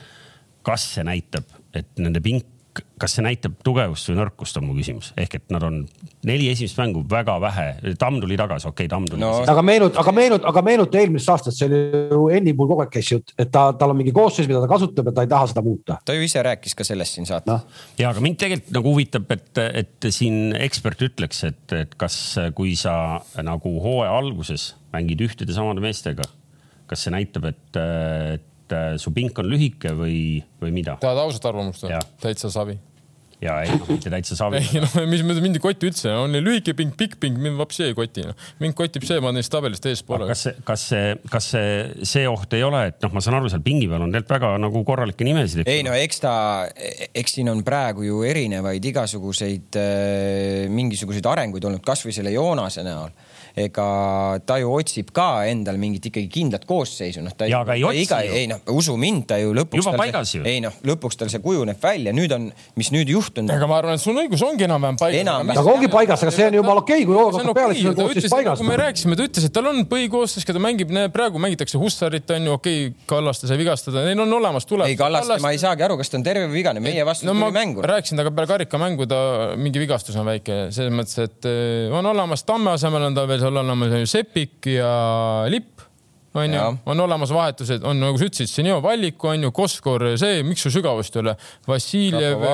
kas 0.64 0.86
see 0.94 1.04
näitab, 1.08 1.50
et 1.74 1.90
nende 1.98 2.22
pink 2.22 2.59
kas 3.00 3.16
see 3.16 3.24
näitab 3.26 3.56
tugevust 3.66 4.10
või 4.12 4.18
nõrkust, 4.20 4.58
on 4.60 4.68
mu 4.68 4.76
küsimus. 4.78 5.12
ehk 5.20 5.38
et 5.40 5.54
nad 5.54 5.64
on 5.66 5.82
neli 6.28 6.50
esimest 6.52 6.78
mängu 6.80 7.02
väga 7.10 7.38
vähe, 7.42 7.68
Tamm 8.00 8.20
tuli 8.22 8.38
tagasi, 8.40 8.68
okei 8.68 8.86
okay,, 8.86 8.92
Tamm 8.92 9.08
tuli 9.10 9.24
no.. 9.24 9.32
aga 9.54 9.64
meenuta, 9.66 10.00
aga 10.04 10.14
meenuta, 10.16 10.48
aga 10.52 10.64
meenuta 10.66 11.00
eelmist 11.02 11.32
aastat, 11.34 11.56
see 11.56 11.70
oli 11.70 11.80
ju 12.14 12.28
Enni 12.38 12.54
puhul 12.58 12.74
kogu 12.74 12.86
aeg 12.86 12.94
käis 12.94 13.12
jutt, 13.14 13.34
et 13.40 13.52
ta, 13.54 13.70
tal 13.80 13.94
on 13.94 14.00
mingi 14.00 14.14
koosseis, 14.16 14.50
mida 14.50 14.62
ta 14.64 14.70
kasutab 14.72 15.10
ja 15.10 15.16
ta 15.16 15.26
ei 15.26 15.32
taha 15.32 15.50
seda 15.52 15.64
muuta. 15.66 16.00
ta 16.06 16.18
ju 16.18 16.26
ise 16.26 16.44
rääkis 16.46 16.78
ka 16.78 16.88
sellest 16.88 17.18
siin 17.18 17.30
saates 17.30 17.52
no.. 17.52 17.60
ja, 18.00 18.12
aga 18.12 18.24
mind 18.26 18.40
tegelikult 18.44 18.76
nagu 18.78 18.94
huvitab, 18.94 19.32
et, 19.38 19.64
et 19.84 20.10
siin 20.14 20.54
ekspert 20.60 21.02
ütleks, 21.10 21.44
et, 21.50 21.64
et 21.78 21.96
kas, 22.00 22.20
kui 22.58 22.76
sa 22.80 22.94
nagu 23.46 23.78
hooaja 23.84 24.14
alguses 24.20 24.74
mängid 24.94 25.24
ühtede 25.26 25.56
samade 25.56 25.82
meestega, 25.84 26.28
kas 26.90 27.06
see 27.06 27.14
näitab, 27.14 27.50
et, 27.52 27.82
et 28.36 28.49
et 28.70 28.78
äh, 28.78 29.00
su 29.02 29.14
pink 29.16 29.40
on 29.42 29.50
lühike 29.50 29.96
või, 29.98 30.44
või 30.62 30.76
mida? 30.76 31.00
tahad 31.02 31.26
ausat 31.26 31.50
arvamust 31.50 31.86
või? 31.86 31.98
täitsa 32.22 32.52
savi. 32.54 32.78
ja 33.42 33.56
ei, 33.64 33.72
noh, 33.72 33.88
mitte 33.88 34.12
täitsa 34.12 34.36
savi. 34.38 34.60
ei 34.62 34.82
noh, 34.84 34.96
mis 35.10 35.24
mind 35.26 35.58
ei 35.58 35.64
koti 35.64 35.90
üldse, 35.90 36.12
on 36.14 36.36
lühike 36.38 36.76
pink, 36.78 36.96
pikk 37.00 37.18
pink, 37.24 37.40
mind 37.42 37.58
vapsi 37.60 37.88
ei 37.88 37.96
koti 37.98 38.26
no.. 38.28 38.36
mind 38.62 38.78
kotib 38.78 39.08
see, 39.08 39.18
ma 39.22 39.32
olen 39.32 39.40
neist 39.40 39.54
tabelist 39.54 39.88
eespool. 39.90 40.26
kas 40.30 40.46
see, 40.46 40.56
kas 40.68 40.86
see, 40.92 41.16
kas 41.32 41.50
see, 41.56 41.72
see 42.14 42.26
oht 42.30 42.54
ei 42.58 42.66
ole, 42.68 42.86
et 42.92 43.00
noh, 43.06 43.16
ma 43.16 43.24
saan 43.26 43.40
aru, 43.40 43.52
seal 43.52 43.64
pingi 43.66 43.90
peal 43.90 44.06
on 44.06 44.14
tegelikult 44.14 44.36
väga 44.38 44.54
nagu 44.66 44.84
korralikke 44.88 45.28
nimesid. 45.28 45.64
ei 45.70 45.86
no 45.88 45.96
eks 45.98 46.24
ta, 46.26 46.36
eks 47.10 47.40
siin 47.40 47.50
on 47.54 47.64
praegu 47.68 48.06
ju 48.08 48.22
erinevaid 48.28 48.86
igasuguseid 48.92 49.82
äh, 49.82 50.70
mingisuguseid 50.74 51.32
arenguid 51.32 51.70
olnud, 51.72 51.86
kasvõi 51.86 52.16
selle 52.16 52.36
Joonase 52.36 52.86
näol 52.86 53.16
ega 53.60 53.86
ta 54.48 54.58
ju 54.62 54.72
otsib 54.74 55.12
ka 55.16 55.28
endal 55.50 55.80
mingit 55.82 56.10
ikkagi 56.10 56.30
kindlat 56.32 56.66
koosseisu, 56.70 57.24
noh. 57.26 57.34
ja, 57.50 57.62
aga 57.64 57.76
ei 57.78 57.86
otsi 57.88 58.04
iga, 58.06 58.22
ju. 58.26 58.36
ei 58.40 58.50
noh, 58.52 58.62
usu 58.76 58.96
mind, 59.00 59.26
ta 59.30 59.40
ju 59.42 59.54
lõpuks. 59.58 59.84
juba 59.84 59.96
paigas 60.00 60.34
ju. 60.36 60.44
ei 60.48 60.62
noh, 60.64 60.76
lõpuks 60.88 61.20
tal 61.20 61.32
see 61.32 61.42
kujuneb 61.44 61.80
välja, 61.84 62.14
nüüd 62.16 62.34
on, 62.36 62.50
mis 62.80 62.92
nüüd 62.96 63.12
juhtunud. 63.12 63.52
aga 63.54 63.70
ma 63.70 63.80
arvan, 63.82 64.00
et 64.00 64.04
sul 64.04 64.16
on 64.16 64.24
õigus, 64.24 64.44
ongi 64.46 64.68
enam-vähem 64.68 65.00
paigas. 65.02 65.54
aga 65.56 65.74
ongi 65.74 65.92
paigas, 65.92 66.26
aga 66.26 66.36
see 66.36 66.48
on 66.50 66.60
jumala 66.60 66.84
okei, 66.84 67.06
kui 67.08 67.18
hooga 67.18 67.42
hakkab 67.42 67.60
peale, 67.60 67.78
siis 67.78 67.92
on 67.92 67.98
koosseis 68.00 68.34
paigas. 68.34 68.62
kui 68.62 68.70
me 68.70 68.80
rääkisime, 68.80 69.20
ta 69.20 69.28
ütles, 69.30 69.50
et 69.50 69.56
tal 69.56 69.70
on 69.72 69.82
põhikoosseis, 69.90 70.48
keda 70.48 70.64
mängib, 70.64 70.94
praegu 71.16 71.42
mängitakse 71.42 71.82
Hussarit 71.82 72.36
on 72.36 72.50
ju, 72.50 72.58
okei 72.60 72.88
okay,, 72.90 73.08
Kallaste 73.10 73.50
sai 73.50 73.58
vigastada, 73.60 74.04
neil 74.06 74.20
on 74.24 74.38
olemas 74.40 74.68
tuleb. 74.70 74.90
ei, 74.90 74.98
Kallaste 75.00 75.40
ma 75.44 75.54
ei 75.56 75.62
saagi 75.62 75.86
aru, 75.86 75.98
kas 76.00 76.12
ta 76.12 76.20
on 76.20 76.26
terve 76.26 76.48
või 76.48 76.60
vigane, 76.60 76.84
meie 76.84 77.06
vastu 77.08 77.28
no, 77.28 77.36
tuli 77.38 77.56
mängu. 77.56 77.84
rääkisin 77.86 78.20
temaga 78.20 78.36
peale 78.36 78.52
karikamängu, 78.54 79.08
ta 79.10 79.20
mingi 79.60 79.82
vigastus 79.82 80.18
on 80.20 80.28
väike, 80.30 80.60
selles 80.76 80.94
mõttes, 80.96 81.18
et 81.24 81.50
eh, 81.50 81.96
on 81.96 82.06
olemas 82.14 82.46
Tamme 82.50 82.74
asemel 82.74 83.10
on 83.10 83.18
tal 83.18 83.28
veel 83.30 83.42
seal 83.42 83.49
olemas 83.58 83.92
Sepp 83.92 84.08
Sepik 84.08 84.66
ja 84.66 85.46
Lipp 85.50 85.89
onju, 86.38 86.64
on 86.86 87.00
olemas 87.02 87.32
vahetused, 87.34 87.84
on 87.88 87.98
nagu 88.02 88.20
sa 88.20 88.28
ütlesid, 88.30 88.52
Senjov 88.52 88.86
Alliku 88.90 89.32
onju, 89.32 89.50
Koskor, 89.56 90.06
see, 90.22 90.44
miks 90.46 90.62
sul 90.66 90.74
sügavust 90.76 91.16
ei 91.18 91.24
ole? 91.24 91.34
Vassiljev, 91.68 92.46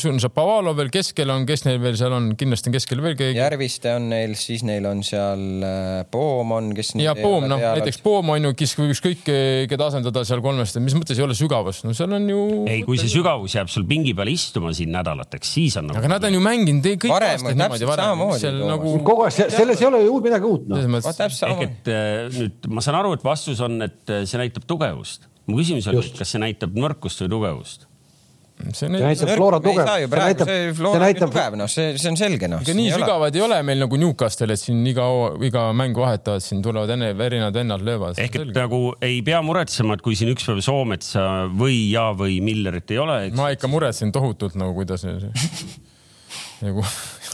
sul 0.00 0.14
on 0.14 0.22
Šapovalov 0.22 0.78
veel 0.80 0.90
keskel 0.94 1.30
on, 1.30 1.46
kes 1.48 1.64
neil 1.68 1.78
veel 1.82 1.98
seal 2.00 2.14
on, 2.16 2.30
kindlasti 2.38 2.70
on 2.70 2.76
keskel 2.76 3.02
veel 3.04 3.14
keegi. 3.18 3.38
Järviste 3.38 3.94
on 3.94 4.08
neil, 4.10 4.34
siis 4.38 4.64
neil 4.66 4.88
on 4.90 5.04
seal 5.06 5.44
äh, 5.66 6.02
Poom 6.10 6.56
on, 6.56 6.72
kes. 6.76 6.92
ja 7.00 7.14
Poom, 7.18 7.46
noh 7.50 7.62
näiteks 7.62 8.00
Poom 8.02 8.34
on 8.34 8.50
ju, 8.50 8.54
kes 8.58 8.74
võib 8.80 8.94
ükskõik 8.96 9.22
keda 9.70 9.90
asendada 9.90 10.24
seal 10.26 10.42
kolmest, 10.44 10.80
mis 10.82 10.96
mõttes 10.98 11.18
ei 11.20 11.26
ole 11.26 11.36
sügavust, 11.38 11.86
no 11.86 11.94
seal 11.96 12.18
on 12.18 12.26
ju. 12.30 12.42
ei, 12.70 12.82
kui 12.86 12.98
see 13.00 13.12
sügavus 13.12 13.54
jääb 13.54 13.70
sul 13.70 13.86
pingi 13.90 14.14
peal 14.18 14.32
istuma 14.32 14.74
siin 14.76 14.90
nädalateks, 14.94 15.54
siis 15.54 15.78
on 15.80 15.90
nagu.... 15.90 16.00
aga 16.02 16.12
nad 16.16 16.28
on 16.28 16.38
ju 16.38 16.42
mänginud 16.44 16.90
kõik 17.04 17.14
varem, 17.14 17.38
aastad 17.38 17.58
niimoodi 17.62 17.88
varem. 17.88 18.26
Nagu... 18.66 18.96
kogu 19.06 19.26
aeg, 19.26 19.54
selles 19.54 19.82
ei 19.82 19.88
ole 19.88 20.02
ju 20.04 20.18
midagi 20.24 20.50
uut 20.50 20.68
noh. 20.70 21.00
ehk 21.00 21.64
et 21.66 21.90
äh, 21.92 22.26
nüüd 22.34 22.70
ma 22.72 22.84
saan 22.84 22.98
aru, 23.00 23.14
et 23.16 23.19
vastus 23.24 23.60
on, 23.64 23.80
et 23.86 24.12
äh, 24.12 24.24
see 24.28 24.40
näitab 24.40 24.66
tugevust. 24.70 25.28
mu 25.50 25.58
küsimus 25.58 25.88
oli, 25.90 26.02
kas 26.16 26.34
see 26.34 26.42
näitab 26.42 26.76
nõrkust 26.78 27.24
või 27.24 27.32
tugevust? 27.36 27.90
see 28.76 28.90
näitab 28.92 29.30
Flora 29.34 29.60
tugev. 29.62 29.88
see 29.88 30.20
näitab, 30.20 30.50
see 30.50 31.00
näitab 31.02 31.56
noh, 31.58 31.70
see, 31.70 31.94
see 32.00 32.10
on 32.12 32.18
selge, 32.20 32.48
noh. 32.50 32.62
ega 32.64 32.74
nii 32.76 32.92
sügavad 32.92 33.36
ei 33.36 33.44
ole 33.44 33.60
meil 33.66 33.80
nagu 33.84 34.00
Newcastle, 34.00 34.50
et 34.54 34.60
siin 34.60 34.82
iga, 34.90 35.06
iga 35.46 35.66
mängu 35.76 36.04
vahetavad, 36.04 36.44
siin 36.44 36.62
tulevad 36.64 36.92
enne 36.96 37.12
erinevad 37.14 37.56
vennad 37.60 37.84
löövad. 37.86 38.20
ehk 38.22 38.40
et 38.42 38.52
nagu 38.56 38.82
ei 39.06 39.20
pea 39.26 39.40
muretsema, 39.46 39.96
et 39.96 40.04
kui 40.04 40.18
siin 40.18 40.32
üks 40.34 40.46
päev 40.48 40.62
Soometsa 40.64 41.26
või 41.56 41.78
ja 41.92 42.10
või 42.16 42.40
Millerit 42.44 42.92
ei 42.94 43.00
ole. 43.02 43.20
ma 43.36 43.50
ikka 43.54 43.70
muretsen 43.70 44.12
tohutult 44.14 44.58
nagu, 44.60 44.74
kuidas 44.76 45.06
nagu 46.64 46.84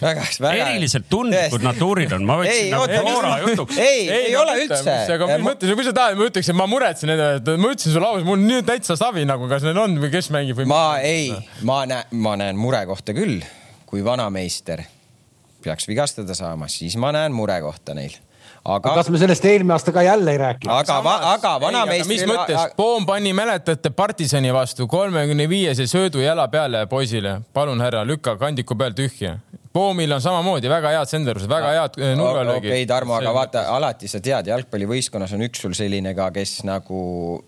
väga, 0.02 0.24
väga. 0.40 0.68
eriliselt 0.70 1.08
tundlikud 1.10 1.64
natuurid 1.64 2.12
on, 2.16 2.26
ma 2.28 2.38
võtsin 2.40 2.72
nagu 2.72 2.88
Flora 2.90 3.36
jutuks. 3.42 3.78
ei, 3.78 4.02
ei, 4.04 4.24
ei 4.30 4.36
ole 4.38 4.56
üldse. 4.64 4.96
aga 5.16 5.30
ma 5.32 5.38
mõtlesin, 5.50 5.78
kui 5.78 5.86
sa 5.86 5.94
tahad, 5.96 6.18
ma 6.18 6.28
ütleksin, 6.30 6.58
ma 6.58 6.68
muretsen 6.70 7.14
ma 7.14 7.70
ütlesin 7.72 7.94
sulle 7.94 8.10
ausalt, 8.10 8.28
mul 8.28 8.42
nüüd 8.42 8.66
täitsa 8.68 8.98
savi 8.98 9.24
nagu, 9.28 9.48
kas 9.50 9.64
neil 9.66 9.80
on 9.84 9.96
või 10.02 10.12
kes 10.12 10.30
mängib 10.34 10.60
või. 10.60 10.68
ma 10.70 10.84
ei, 11.04 11.32
ma 11.66 11.82
näen, 11.88 12.12
ma 12.26 12.36
näen 12.40 12.60
murekohta 12.60 13.16
küll, 13.16 13.40
kui 13.88 14.04
vanameister 14.06 14.84
peaks 15.66 15.88
vigastada 15.90 16.36
saama, 16.38 16.70
siis 16.70 16.98
ma 17.00 17.10
näen 17.16 17.34
murekohta 17.34 17.96
neil 17.96 18.14
aga. 18.66 18.94
kas 18.98 19.10
me 19.10 19.20
sellest 19.20 19.44
eelmine 19.48 19.74
aasta 19.76 19.92
ka 19.94 20.02
jälle 20.02 20.32
ei 20.32 20.38
rääkinud? 20.38 20.74
aga, 20.74 21.16
aga 21.32 21.54
vanameistril. 21.60 22.12
mis 22.12 22.26
mõttes, 22.30 22.74
Poom 22.76 23.06
pani, 23.06 23.32
mäletate, 23.36 23.90
partisani 23.90 24.52
vastu 24.54 24.86
kolmekümne 24.90 25.48
viiese 25.48 25.86
söödu 25.90 26.22
jala 26.24 26.48
peale 26.48 26.86
poisile. 26.90 27.40
palun, 27.52 27.80
härra, 27.80 28.04
lükka 28.06 28.36
kandiku 28.36 28.76
peal 28.78 28.96
tühja. 28.96 29.36
Poomil 29.76 30.14
on 30.16 30.22
samamoodi 30.24 30.70
väga 30.72 30.92
head 30.94 31.10
senderused, 31.10 31.48
väga 31.50 31.72
head 31.74 31.98
äh, 32.00 32.12
nurgalöögid. 32.16 32.64
okei 32.64 32.82
okay,, 32.82 32.88
Tarmo, 32.88 33.16
aga 33.18 33.32
vaata, 33.36 33.64
alati 33.74 34.08
sa 34.08 34.22
tead, 34.24 34.48
jalgpallivõistkonnas 34.48 35.34
on 35.36 35.44
üks 35.44 35.60
sul 35.66 35.74
selline 35.76 36.14
ka, 36.16 36.30
kes 36.32 36.62
nagu 36.64 37.00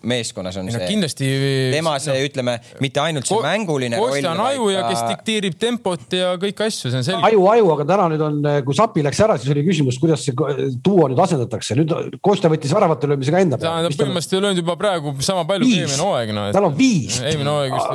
meeskonnas 0.08 0.58
on 0.60 0.68
no, 0.68 0.74
see. 0.74 0.88
kindlasti. 0.90 1.30
tema 1.72 1.94
see, 2.02 2.18
ütleme, 2.28 2.58
mitte 2.84 3.00
ainult 3.00 3.28
see 3.28 3.40
mänguline 3.44 3.96
roll. 3.96 4.12
Kostja 4.12 4.34
on 4.34 4.42
aju 4.44 4.68
ja 4.74 4.84
kes 4.90 5.04
dikteerib 5.08 5.56
tempot 5.62 6.18
ja 6.18 6.34
kõiki 6.42 6.66
asju, 6.66 6.92
see 6.92 7.00
on 7.00 7.08
selge. 7.08 7.22
aju, 7.30 7.46
aju, 7.54 7.72
aga 7.76 7.88
täna 7.94 8.10
nüüd 8.12 8.26
on, 8.28 8.38
kui 8.66 8.76
Sapi 8.76 9.06
läks 9.06 9.24
ära, 9.24 9.38
siis 9.40 9.54
oli 9.56 9.64
küsimus, 9.70 10.00
kuidas 10.02 10.26
see 10.28 10.36
duo 10.84 11.08
nüüd 11.08 11.24
asendatakse. 11.24 11.78
nüüd 11.80 12.20
Kostja 12.20 12.52
võttis 12.52 12.76
väravate 12.76 13.08
löömise 13.08 13.32
ka 13.32 13.40
enda 13.46 13.60
peale. 13.62 13.94
põhimõtteliselt 13.94 14.40
on 14.42 14.48
löönud 14.50 14.64
juba 14.64 14.76
praegu 14.80 15.16
sama 15.24 15.48
palju 15.48 15.64
kui 15.64 15.80
eelmine 15.80 16.04
hooaeg 16.04 16.36
no,. 16.36 16.46
tal 16.52 16.68
on 16.68 16.76
viis. 16.76 17.22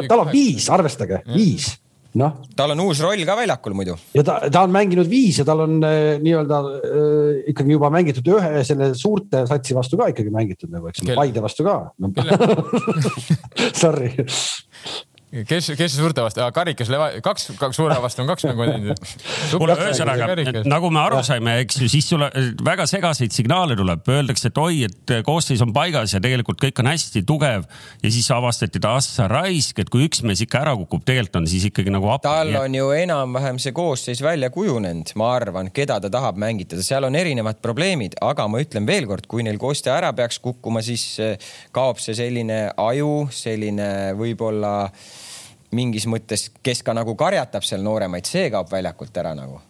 tal 0.09 0.25
on 0.25 0.33
viis, 0.33 0.71
arvestage, 0.73 1.21
viis 1.29 1.75
noh. 2.19 2.35
tal 2.57 2.73
on 2.75 2.83
uus 2.85 3.01
roll 3.03 3.23
ka 3.27 3.37
väljakul 3.37 3.75
muidu. 3.77 3.95
ja 4.17 4.25
ta, 4.25 4.39
ta 4.53 4.65
on 4.67 4.73
mänginud 4.75 5.09
viis 5.09 5.39
ja 5.41 5.47
tal 5.47 5.65
on 5.65 5.79
äh, 5.87 6.17
nii-öelda 6.23 6.59
äh, 6.73 7.39
ikkagi 7.53 7.77
juba 7.77 7.91
mängitud 7.93 8.29
ühe 8.35 8.65
selle 8.67 8.91
suurte 8.97 9.45
satsi 9.49 9.77
vastu 9.77 9.99
ka 9.99 10.11
ikkagi 10.13 10.33
mängitud 10.33 10.73
nagu, 10.73 10.91
eks 10.91 11.05
ole, 11.05 11.17
Paide 11.17 11.43
vastu 11.43 11.65
ka 11.67 11.79
no. 12.01 12.13
Sorry 13.83 14.13
kes, 15.47 15.71
kes 15.77 15.95
suurte 15.97 16.21
vastu, 16.23 16.43
karikas 16.53 16.89
leva-, 16.93 17.09
kaks, 17.25 17.49
kaks 17.57 17.79
suure 17.79 17.97
vastu 18.03 18.21
on 18.23 18.29
kaks 18.29 18.45
mängu 18.49 18.67
teinud. 18.67 19.01
kuule, 19.59 19.75
ühesõnaga 19.87 20.63
nagu 20.69 20.91
me 20.93 21.01
aru 21.01 21.21
saime, 21.25 21.55
eks 21.63 21.79
ju, 21.81 21.89
siis 21.91 22.09
tule 22.11 22.29
väga 22.63 22.85
segaseid 22.89 23.33
signaale 23.33 23.77
tuleb, 23.79 24.05
öeldakse, 24.13 24.51
et 24.51 24.61
oi, 24.61 24.83
et 24.87 25.15
koosseis 25.25 25.63
on 25.65 25.73
paigas 25.75 26.13
ja 26.13 26.21
tegelikult 26.23 26.61
kõik 26.61 26.83
on 26.83 26.91
hästi 26.91 27.23
tugev. 27.27 27.65
ja 28.03 28.13
siis 28.13 28.29
avastati 28.33 28.81
ta 28.83 28.95
Assa 28.99 29.27
Raisk, 29.31 29.81
et 29.81 29.89
kui 29.93 30.05
üks 30.07 30.21
mees 30.27 30.43
ikka 30.45 30.61
ära 30.61 30.75
kukub, 30.77 31.05
tegelikult 31.07 31.41
on 31.41 31.49
siis 31.49 31.65
ikkagi 31.71 31.93
nagu. 31.93 32.11
tal 32.23 32.53
on 32.59 32.77
ju 32.77 32.91
enam-vähem 32.93 33.59
see 33.61 33.73
koosseis 33.75 34.21
välja 34.21 34.51
kujunenud, 34.53 35.15
ma 35.19 35.33
arvan, 35.39 35.71
keda 35.73 35.99
ta 36.03 36.13
tahab 36.13 36.37
mängitada, 36.41 36.85
seal 36.85 37.09
on 37.09 37.17
erinevad 37.17 37.61
probleemid, 37.63 38.19
aga 38.21 38.47
ma 38.47 38.61
ütlen 38.61 38.87
veelkord, 38.89 39.27
kui 39.31 39.45
neil 39.45 39.57
Kostja 39.63 39.95
ära 39.95 40.11
peaks 40.13 40.41
kukkuma, 40.43 40.81
siis 40.85 41.05
eh, 41.23 41.51
kaob 41.73 42.01
see 42.03 42.15
selline 42.17 42.65
aju, 42.77 43.13
selline 43.33 43.89
võib-olla 44.19 44.73
mingis 45.73 46.07
mõttes, 46.09 46.49
kes 46.63 46.83
ka 46.85 46.95
nagu 46.95 47.15
karjatab 47.19 47.65
seal 47.67 47.83
nooremaid, 47.85 48.29
see 48.29 48.49
kaob 48.53 48.71
väljakult 48.71 49.17
ära 49.23 49.35
nagu 49.37 49.61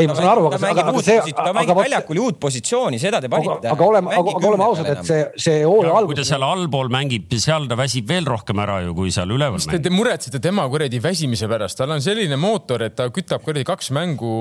ei, 0.00 0.08
ma 0.08 0.16
saan 0.16 0.28
aru, 0.30 0.46
aga, 0.50 0.60
aga, 0.70 0.84
aga 0.90 1.02
see. 1.04 1.34
ta 1.36 1.52
mängib 1.56 1.78
väljakul 1.80 2.20
uut 2.24 2.38
positsiooni, 2.42 3.00
seda 3.02 3.20
te 3.24 3.30
panite 3.32 3.70
aga 3.72 3.86
oleme, 3.86 4.12
aga, 4.20 4.34
oleme 4.50 4.66
ausad, 4.66 4.90
et 4.92 5.02
see, 5.08 5.22
see 5.46 5.62
hooaja 5.64 5.94
algus. 5.96 6.12
kui 6.12 6.20
ta 6.20 6.26
seal 6.28 6.46
allpool 6.46 6.90
mängib, 6.92 7.32
seal 7.42 7.68
ta 7.70 7.78
väsib 7.78 8.08
veel 8.10 8.28
rohkem 8.28 8.62
ära 8.62 8.78
ju, 8.84 8.94
kui 8.98 9.12
seal 9.14 9.32
üleval 9.34 9.60
mängib. 9.60 9.84
Te 9.86 9.92
muretsete 9.94 10.40
tema 10.42 10.66
kuradi 10.72 11.00
väsimise 11.02 11.48
pärast, 11.50 11.78
tal 11.80 11.94
on 11.96 12.04
selline 12.04 12.38
mootor, 12.40 12.86
et 12.88 12.96
ta 12.98 13.08
kütab 13.14 13.44
kuradi 13.46 13.66
kaks 13.68 13.92
mängu 13.96 14.32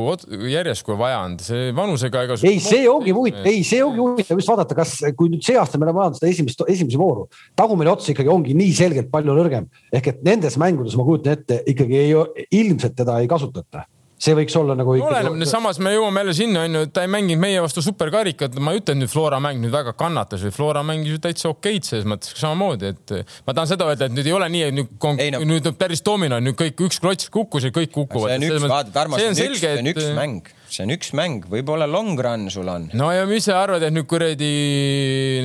järjest, 0.52 0.86
kui 0.88 0.98
vaja 1.00 1.24
on. 1.26 1.38
see 1.46 1.72
vanusega 1.76 2.26
ega. 2.28 2.40
ei, 2.48 2.62
see 2.64 2.86
ongi 2.90 3.16
huvitav, 3.16 3.50
ei, 3.50 3.64
see 3.68 3.82
ongi 3.86 4.02
huvitav 4.02 4.42
just 4.42 4.52
vaadata, 4.52 4.78
kas, 4.78 4.98
kui 5.18 5.32
nüüd 5.34 5.46
see 5.46 5.58
aasta 5.60 5.80
me 5.80 5.88
oleme 5.88 6.02
vaadanud 6.02 6.20
seda 6.20 6.32
esimest, 6.32 6.64
esimese 6.72 7.00
vooru, 7.02 7.28
tagumine 7.58 7.92
ots 7.92 8.12
ikkagi 8.14 8.32
ongi 8.32 8.56
nii 8.58 8.74
selgelt 8.76 9.12
palju 9.14 9.36
nõrgem 9.36 9.68
ehk 9.96 10.12
et 10.12 10.24
nendes 10.26 10.58
mängudes 10.62 10.96
ma 11.00 11.06
kujutan 11.08 11.36
ette 11.38 11.62
ikkagi 11.72 12.00
ei, 12.02 12.16
ilmselt 12.62 12.98
teda 12.98 13.20
ei 13.22 13.30
kasutata 13.32 13.86
see 14.22 14.36
võiks 14.38 14.56
olla 14.56 14.76
nagu 14.80 14.96
ikka. 14.96 15.10
oleneb, 15.10 15.46
samas 15.50 15.80
me 15.84 15.92
jõuame 15.96 16.24
jälle 16.24 16.36
sinna 16.38 16.64
onju, 16.68 16.84
et 16.88 16.94
ta 16.96 17.04
ei 17.04 17.12
mänginud 17.12 17.42
meie 17.42 17.62
vastu 17.64 17.84
superkarikat, 17.84 18.56
ma 18.64 18.74
ei 18.74 18.82
ütle, 18.82 18.96
et 18.96 19.02
nüüd 19.02 19.12
Flora 19.12 19.42
mäng 19.44 19.60
nüüd 19.64 19.74
väga 19.76 19.96
kannatas 20.00 20.46
või 20.46 20.56
Flora 20.56 20.84
mängis 20.88 21.18
ju 21.18 21.22
täitsa 21.24 21.52
okeid 21.52 21.88
selles 21.88 22.08
mõttes 22.10 22.36
samamoodi, 22.40 22.94
et 22.96 23.16
ma 23.48 23.56
tahan 23.56 23.72
seda 23.74 23.90
öelda, 23.92 24.10
et 24.10 24.16
nüüd 24.16 24.30
ei 24.30 24.36
ole 24.38 24.50
nii, 24.56 24.68
et 24.70 24.78
nüüd, 24.80 24.94
ei, 25.20 25.34
no. 25.36 25.44
nüüd 25.52 25.72
päris 25.80 26.04
domino, 26.06 26.40
nüüd 26.44 26.58
kõik 26.60 26.86
üks 26.88 27.02
klots 27.04 27.32
kukkus 27.34 27.68
ja 27.68 27.74
kõik 27.76 27.92
kukuvad. 27.96 28.38
see 28.38 28.54
on 28.54 28.62
üks, 28.62 28.70
vaata 28.72 28.96
Tarmo, 28.96 29.20
see 29.20 29.34
on 29.34 29.40
selge, 29.42 29.74
et. 29.74 29.82
see 29.82 29.84
on 29.84 29.92
üks 29.92 30.14
mäng 30.16 30.56
see 30.72 30.86
on 30.86 30.94
üks 30.96 31.12
mäng, 31.18 31.46
võib-olla 31.52 31.88
long 31.90 32.20
run 32.20 32.48
sul 32.54 32.70
on. 32.72 32.88
no 32.98 33.10
ja 33.14 33.26
mis 33.30 33.48
sa 33.48 33.60
arvad, 33.64 33.84
et 33.86 33.94
nüüd 33.94 34.08
kuradi, 34.10 34.50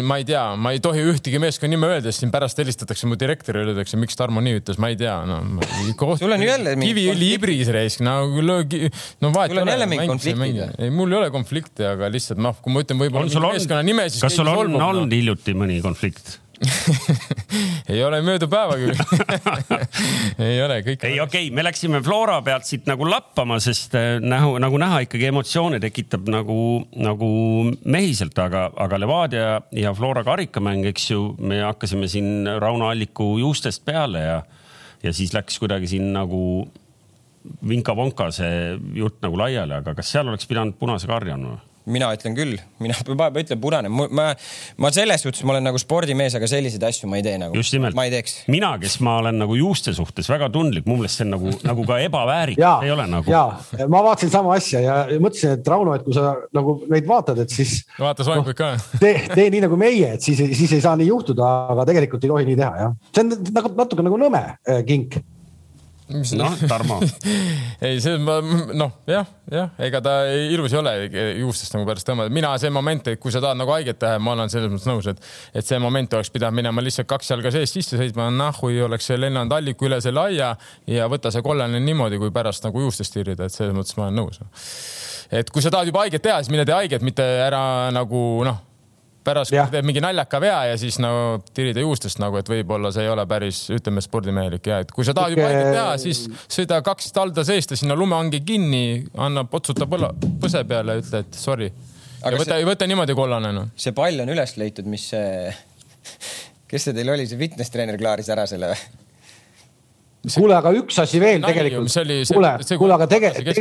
ma 0.06 0.20
ei 0.20 0.26
tea, 0.28 0.44
ma 0.56 0.72
ei 0.74 0.82
tohi 0.82 1.04
ühtegi 1.12 1.40
meeskonna 1.42 1.74
nime 1.74 1.90
öelda, 1.90 2.08
sest 2.08 2.24
siin 2.24 2.34
pärast 2.34 2.60
helistatakse 2.60 3.08
mu 3.10 3.18
direktorile, 3.20 3.74
öeldakse, 3.74 4.00
miks 4.00 4.18
Tarmo 4.18 4.42
nii 4.44 4.60
ütles, 4.60 4.80
ma 4.82 4.90
ei 4.92 4.98
tea, 5.00 5.16
no. 5.28 5.40
sul 6.20 6.36
on 6.36 6.44
jälle. 6.44 6.76
kiviõli 6.80 7.32
ibris 7.36 7.72
raisk, 7.74 8.04
no, 8.06 8.18
no 8.26 9.32
vahet 9.34 9.54
ei 9.54 9.56
ole. 9.56 9.60
sul 9.60 9.64
on 9.64 9.74
jälle 9.74 9.90
mingi 9.94 10.10
konfliktid. 10.10 10.62
ei, 10.78 10.92
mul 10.94 11.14
ei 11.14 11.22
ole 11.22 11.32
konflikte, 11.34 11.88
aga 11.94 12.10
lihtsalt 12.12 12.42
noh, 12.42 12.58
kui 12.60 12.74
ma 12.74 12.84
ütlen 12.84 13.00
võib-olla 13.00 13.50
meeskonna 13.50 13.82
nime, 13.86 14.08
siis. 14.12 14.22
kas 14.24 14.38
sul 14.40 14.50
on 14.50 14.76
olnud 14.80 15.18
hiljuti 15.20 15.56
mõni 15.56 15.80
konflikt? 15.84 16.38
ei 17.92 18.02
ole 18.04 18.18
mööda 18.24 18.46
päeva 18.50 18.76
küll 18.76 18.92
ei 20.48 20.58
ole, 20.60 20.80
kõik. 20.84 21.04
ei, 21.08 21.16
okei 21.22 21.46
okay,, 21.46 21.54
me 21.56 21.64
läksime 21.64 22.02
Flora 22.04 22.36
pealt 22.44 22.68
siit 22.68 22.88
nagu 22.90 23.06
lappama, 23.08 23.56
sest 23.64 23.96
äh, 23.98 24.18
nähu, 24.20 24.58
nagu 24.62 24.80
näha, 24.80 25.02
ikkagi 25.06 25.30
emotsioone 25.30 25.80
tekitab 25.80 26.28
nagu, 26.32 26.58
nagu 27.00 27.30
mehiselt, 27.84 28.36
aga, 28.44 28.66
aga 28.84 29.00
Levadia 29.00 29.48
ja 29.76 29.94
Flora 29.96 30.24
karikamäng, 30.26 30.84
eks 30.92 31.10
ju, 31.14 31.24
me 31.40 31.62
hakkasime 31.64 32.10
siin 32.12 32.44
Rauno 32.60 32.90
Alliku 32.92 33.32
juustest 33.40 33.86
peale 33.88 34.26
ja, 34.26 34.38
ja 35.04 35.16
siis 35.16 35.32
läks 35.36 35.56
kuidagi 35.62 35.88
siin 35.94 36.12
nagu 36.12 36.42
vinka-vonka 37.64 38.28
see 38.36 38.76
jutt 39.00 39.22
nagu 39.24 39.38
laiali, 39.40 39.80
aga 39.80 39.96
kas 39.96 40.12
seal 40.12 40.28
oleks 40.28 40.48
pidanud 40.50 40.76
punase 40.80 41.08
karja 41.08 41.38
andma? 41.38 41.56
Mina 41.88 42.10
ütlen 42.14 42.34
küll, 42.36 42.58
mina 42.82 42.96
ütlen 43.42 43.60
punane, 43.60 43.88
ma, 43.88 44.26
ma 44.80 44.90
selles 44.94 45.24
suhtes, 45.24 45.42
ma 45.46 45.54
olen 45.54 45.66
nagu 45.70 45.80
spordimees, 45.80 46.36
aga 46.36 46.48
selliseid 46.50 46.84
asju 46.90 47.08
ma 47.10 47.20
ei 47.20 47.24
tee 47.24 47.36
nagu. 47.40 47.56
just 47.56 47.74
nimelt. 47.76 47.96
ma 47.96 48.06
ei 48.08 48.12
teeks. 48.12 48.36
mina, 48.52 48.72
kes 48.82 48.98
ma 49.04 49.16
olen 49.22 49.40
nagu 49.40 49.56
juuste 49.56 49.94
suhtes 49.96 50.28
väga 50.30 50.50
tundlik, 50.52 50.86
mu 50.88 50.98
meelest 51.00 51.20
see 51.20 51.26
on 51.26 51.34
nagu, 51.36 51.54
nagu 51.66 51.86
ka 51.88 52.00
ebaväärikas, 52.04 52.84
ei 52.86 52.94
ole 52.94 53.08
nagu. 53.10 53.32
ja, 53.32 53.44
ma 53.88 54.04
vaatasin 54.10 54.32
sama 54.32 54.54
asja 54.58 54.84
ja 54.84 55.00
mõtlesin, 55.16 55.56
et 55.58 55.72
Rauno, 55.72 55.96
et 55.96 56.06
kui 56.06 56.16
sa 56.16 56.34
nagu 56.56 56.76
neid 56.92 57.08
vaatad, 57.08 57.42
et 57.44 57.56
siis. 57.56 57.80
vaata 57.98 58.26
soenguid 58.26 58.54
no, 58.54 58.58
ka 58.60 59.00
tee, 59.00 59.16
tee 59.32 59.48
nii 59.54 59.64
nagu 59.66 59.80
meie, 59.80 60.14
et 60.18 60.24
siis, 60.24 60.40
siis 60.58 60.76
ei 60.76 60.84
saa 60.84 60.96
nii 61.00 61.10
juhtuda, 61.10 61.50
aga 61.74 61.88
tegelikult 61.88 62.24
ei 62.26 62.34
tohi 62.34 62.48
nii 62.52 62.60
teha, 62.60 62.72
jah. 62.84 62.96
see 63.14 63.26
on 63.26 63.36
nagu 63.56 63.76
natuke 63.78 64.06
nagu 64.06 64.20
nõme 64.20 64.44
äh, 64.50 64.82
kink 64.86 65.22
noh, 66.10 66.56
Tarmo 66.68 66.98
ei, 67.86 68.00
see 68.02 68.18
ma 68.22 68.38
noh, 68.40 69.00
jah, 69.08 69.28
jah, 69.50 69.72
ega 69.82 70.00
ta 70.04 70.14
ilus 70.30 70.74
ei 70.74 70.80
ole 70.80 70.94
juustest 71.40 71.74
nagu 71.76 71.88
pärast 71.88 72.08
tõmmata. 72.08 72.32
mina 72.34 72.52
see 72.60 72.72
moment, 72.74 73.12
et 73.12 73.20
kui 73.22 73.34
sa 73.34 73.42
tahad 73.42 73.58
nagu 73.60 73.74
haiget 73.74 74.00
teha, 74.02 74.20
ma 74.22 74.34
olen 74.36 74.52
selles 74.52 74.72
mõttes 74.72 74.88
nõus, 74.90 75.10
et, 75.10 75.20
et 75.54 75.66
see 75.66 75.80
moment 75.82 76.18
oleks 76.18 76.32
pidanud 76.34 76.60
minema 76.60 76.84
lihtsalt 76.84 77.08
kaks 77.10 77.32
jalga 77.34 77.52
seest 77.54 77.78
sisse 77.78 78.00
sõitma, 78.00 78.30
nahhui 78.34 78.80
oleks 78.86 79.10
lennanud 79.16 79.54
alliku 79.56 79.88
üle 79.88 80.00
selle 80.04 80.26
aia 80.30 80.54
ja 80.90 81.10
võtta 81.10 81.32
see 81.34 81.44
kollane 81.46 81.82
niimoodi, 81.84 82.20
kui 82.22 82.32
pärast 82.34 82.66
nagu 82.66 82.86
juustest 82.86 83.14
tirida, 83.16 83.46
et 83.46 83.54
selles 83.54 83.76
mõttes 83.76 83.96
ma 83.98 84.08
olen 84.08 84.22
nõus. 84.22 84.42
et 85.30 85.50
kui 85.50 85.62
sa 85.62 85.72
tahad 85.72 85.90
juba 85.90 86.06
haiget 86.06 86.22
teha, 86.26 86.40
siis 86.42 86.52
mine 86.52 86.66
tee 86.68 86.76
haiget, 86.76 87.06
mitte 87.06 87.26
ära 87.46 87.62
nagu 87.94 88.24
noh 88.46 88.66
pärast 89.24 89.52
teeb 89.52 89.86
mingi 89.86 90.02
naljaka 90.02 90.40
vea 90.42 90.58
ja 90.70 90.76
siis 90.80 90.98
no 91.02 91.10
tirida 91.54 91.82
juustest 91.84 92.20
nagu, 92.22 92.38
et 92.40 92.48
võib-olla 92.50 92.92
see 92.94 93.04
ei 93.06 93.12
ole 93.12 93.26
päris, 93.30 93.62
ütleme, 93.74 94.02
spordimehelik 94.04 94.70
ja 94.70 94.80
et 94.84 94.92
kui 94.94 95.06
sa 95.06 95.14
tahad 95.16 95.34
juba 95.34 95.48
haiget 95.48 95.72
teha, 95.74 95.90
siis 96.02 96.22
sõida 96.46 96.80
kaks 96.86 97.12
talda 97.16 97.44
seest 97.46 97.74
ja 97.74 97.80
sinna 97.80 97.96
lumehangi 97.98 98.42
kinni, 98.46 98.84
anna, 99.20 99.44
potsuta 99.50 99.88
põla, 99.90 100.12
põse 100.42 100.64
peale 100.68 100.96
ja 100.96 101.04
ütle, 101.04 101.22
et 101.26 101.40
sorry. 101.40 101.70
ja 102.22 102.34
võta 102.40 102.60
võta 102.68 102.88
niimoodi 102.90 103.16
kollane 103.18 103.52
noh. 103.56 103.70
see 103.76 103.96
pall 103.96 104.24
on 104.24 104.32
üles 104.32 104.56
leitud, 104.60 104.88
mis 104.90 105.10
see, 105.12 105.52
kes 106.70 106.88
see 106.88 106.96
teil 106.96 107.12
oli, 107.12 107.28
see 107.28 107.40
fitness 107.40 107.72
treener 107.74 108.00
klaaris 108.00 108.32
ära 108.32 108.48
selle 108.50 108.72
või? 108.72 108.90
kuule, 110.34 110.52
aga 110.56 110.72
üks 110.76 110.98
asi 111.00 111.20
veel 111.20 111.40
tegelikult. 111.44 111.92
kuule, 112.28 112.54
kuule, 112.76 112.94
aga 112.96 113.08
tegelikult, 113.08 113.56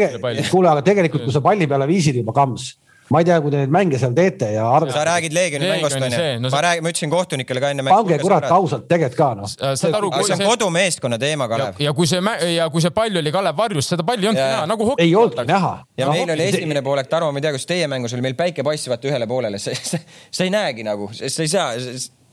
kuule, 0.52 0.72
aga 0.72 0.84
tegelikult, 0.84 1.28
kui 1.28 1.36
sa 1.36 1.43
palli 1.43 1.67
peale 1.72 1.88
viisid 1.88 2.19
juba 2.19 2.36
kams 2.36 2.74
ma 3.13 3.22
ei 3.22 3.28
tea, 3.28 3.39
kui 3.41 3.54
te 3.54 3.62
neid 3.62 3.74
mänge 3.74 4.00
seal 4.02 4.13
teete 4.17 4.52
ja 4.54 4.65
arv.... 4.78 4.91
sa 4.93 5.04
räägid 5.08 5.34
Leegioni 5.36 5.69
mängust 5.72 5.98
onju 5.98 6.19
no,, 6.43 6.52
ma 6.54 6.62
räägin, 6.65 6.86
ma 6.86 6.93
ütlesin 6.93 7.13
kohtunikele 7.13 7.63
ka 7.63 7.72
enne. 7.74 7.86
pange 7.89 8.19
kurat 8.22 8.45
ausalt 8.54 8.86
tegelikult 8.91 9.17
ka 9.19 9.30
noh. 9.39 9.50
saad 9.50 9.98
aru, 10.00 10.12
kui 10.13 10.28
see 10.30 10.38
on 10.38 10.54
kodumeeskonna 10.54 11.19
teema, 11.22 11.50
Kalev. 11.52 11.82
ja 11.82 11.93
kui 11.98 12.10
see 12.10 12.22
ja 12.54 12.69
kui 12.74 12.86
see 12.86 12.93
pall 12.95 13.22
oli 13.24 13.34
Kalev 13.34 13.58
varjus, 13.58 13.89
seda 13.93 14.06
palli 14.06 14.28
ei 14.28 14.32
olnud 14.34 14.43
näha 14.43 14.69
nagu 14.69 14.91
hoki. 14.91 15.08
ei 15.08 15.15
olnudki 15.15 15.48
näha. 15.50 15.74
ja 15.98 16.10
no, 16.10 16.15
meil 16.17 16.36
oli 16.36 16.48
esimene 16.52 16.86
poolek, 16.86 17.10
Tarmo, 17.10 17.32
ma 17.34 17.41
ei 17.41 17.48
tea, 17.48 17.56
kas 17.58 17.67
teie 17.69 17.89
mängus 17.91 18.13
oli, 18.13 18.26
meil 18.26 18.38
päike 18.39 18.65
paistis 18.65 18.91
vaata 18.93 19.10
ühele 19.10 19.28
poolele, 19.30 19.60
sa 19.63 20.45
ei 20.45 20.54
näegi 20.54 20.86
nagu, 20.86 21.10
sa 21.17 21.30
ei 21.45 21.52
saa 21.52 21.74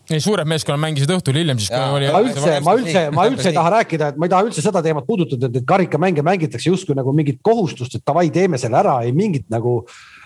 ei, 0.07 0.21
suured 0.23 0.47
meeskonnad 0.49 0.81
mängisid 0.83 1.11
õhtul 1.11 1.39
hiljem, 1.41 1.61
siis 1.61 1.73
kui 1.73 1.97
oli. 1.99 2.11
ma 2.12 2.21
üldse, 2.23 2.59
ma 2.62 2.75
üldse, 2.79 3.05
ma 3.15 3.25
üldse 3.31 3.51
ei 3.51 3.57
taha 3.57 3.73
rääkida, 3.79 4.11
et 4.12 4.21
ma 4.21 4.29
ei 4.29 4.33
taha 4.33 4.47
üldse 4.47 4.62
seda 4.65 4.83
teemat 4.85 5.07
puudutada, 5.09 5.51
et 5.51 5.67
karikamänge 5.67 6.23
mängitakse 6.27 6.71
justkui 6.71 6.97
nagu 6.99 7.15
mingit 7.17 7.41
kohustust, 7.47 7.99
et 7.99 8.05
davai, 8.07 8.29
teeme 8.35 8.61
selle 8.61 8.79
ära, 8.83 9.01
ei 9.07 9.15
mingit 9.17 9.49
nagu 9.53 9.81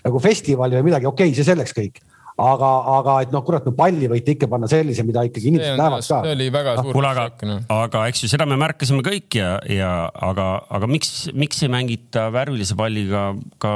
nagu 0.07 0.23
festivali 0.23 0.79
või 0.79 0.91
midagi, 0.91 1.11
okei 1.11 1.31
okay,, 1.31 1.37
see 1.37 1.47
selleks 1.47 1.77
kõik 1.77 2.03
aga, 2.41 2.71
aga 2.97 3.17
et 3.25 3.35
noh, 3.35 3.43
kurat, 3.47 3.65
no 3.67 3.75
palli 3.77 4.09
võite 4.11 4.35
ikka 4.35 4.49
panna 4.51 4.69
sellise, 4.71 5.05
mida 5.07 5.25
ikkagi 5.27 5.51
inimesed 5.53 5.79
näevad 5.81 6.05
ka. 6.05 6.21
see 6.25 6.35
oli 6.35 6.49
väga 6.55 6.77
suur 6.81 6.97
no,. 6.97 7.11
aga, 7.11 7.27
no. 7.49 7.59
aga 7.77 8.05
eks 8.11 8.25
ju 8.25 8.31
seda 8.33 8.47
me 8.49 8.59
märkasime 8.61 9.05
kõik 9.07 9.39
ja, 9.41 9.53
ja 9.69 9.93
aga, 10.31 10.49
aga 10.79 10.91
miks, 10.91 11.31
miks 11.37 11.61
ei 11.65 11.73
mängita 11.73 12.29
värvilise 12.35 12.77
palliga 12.79 13.31
ka 13.63 13.75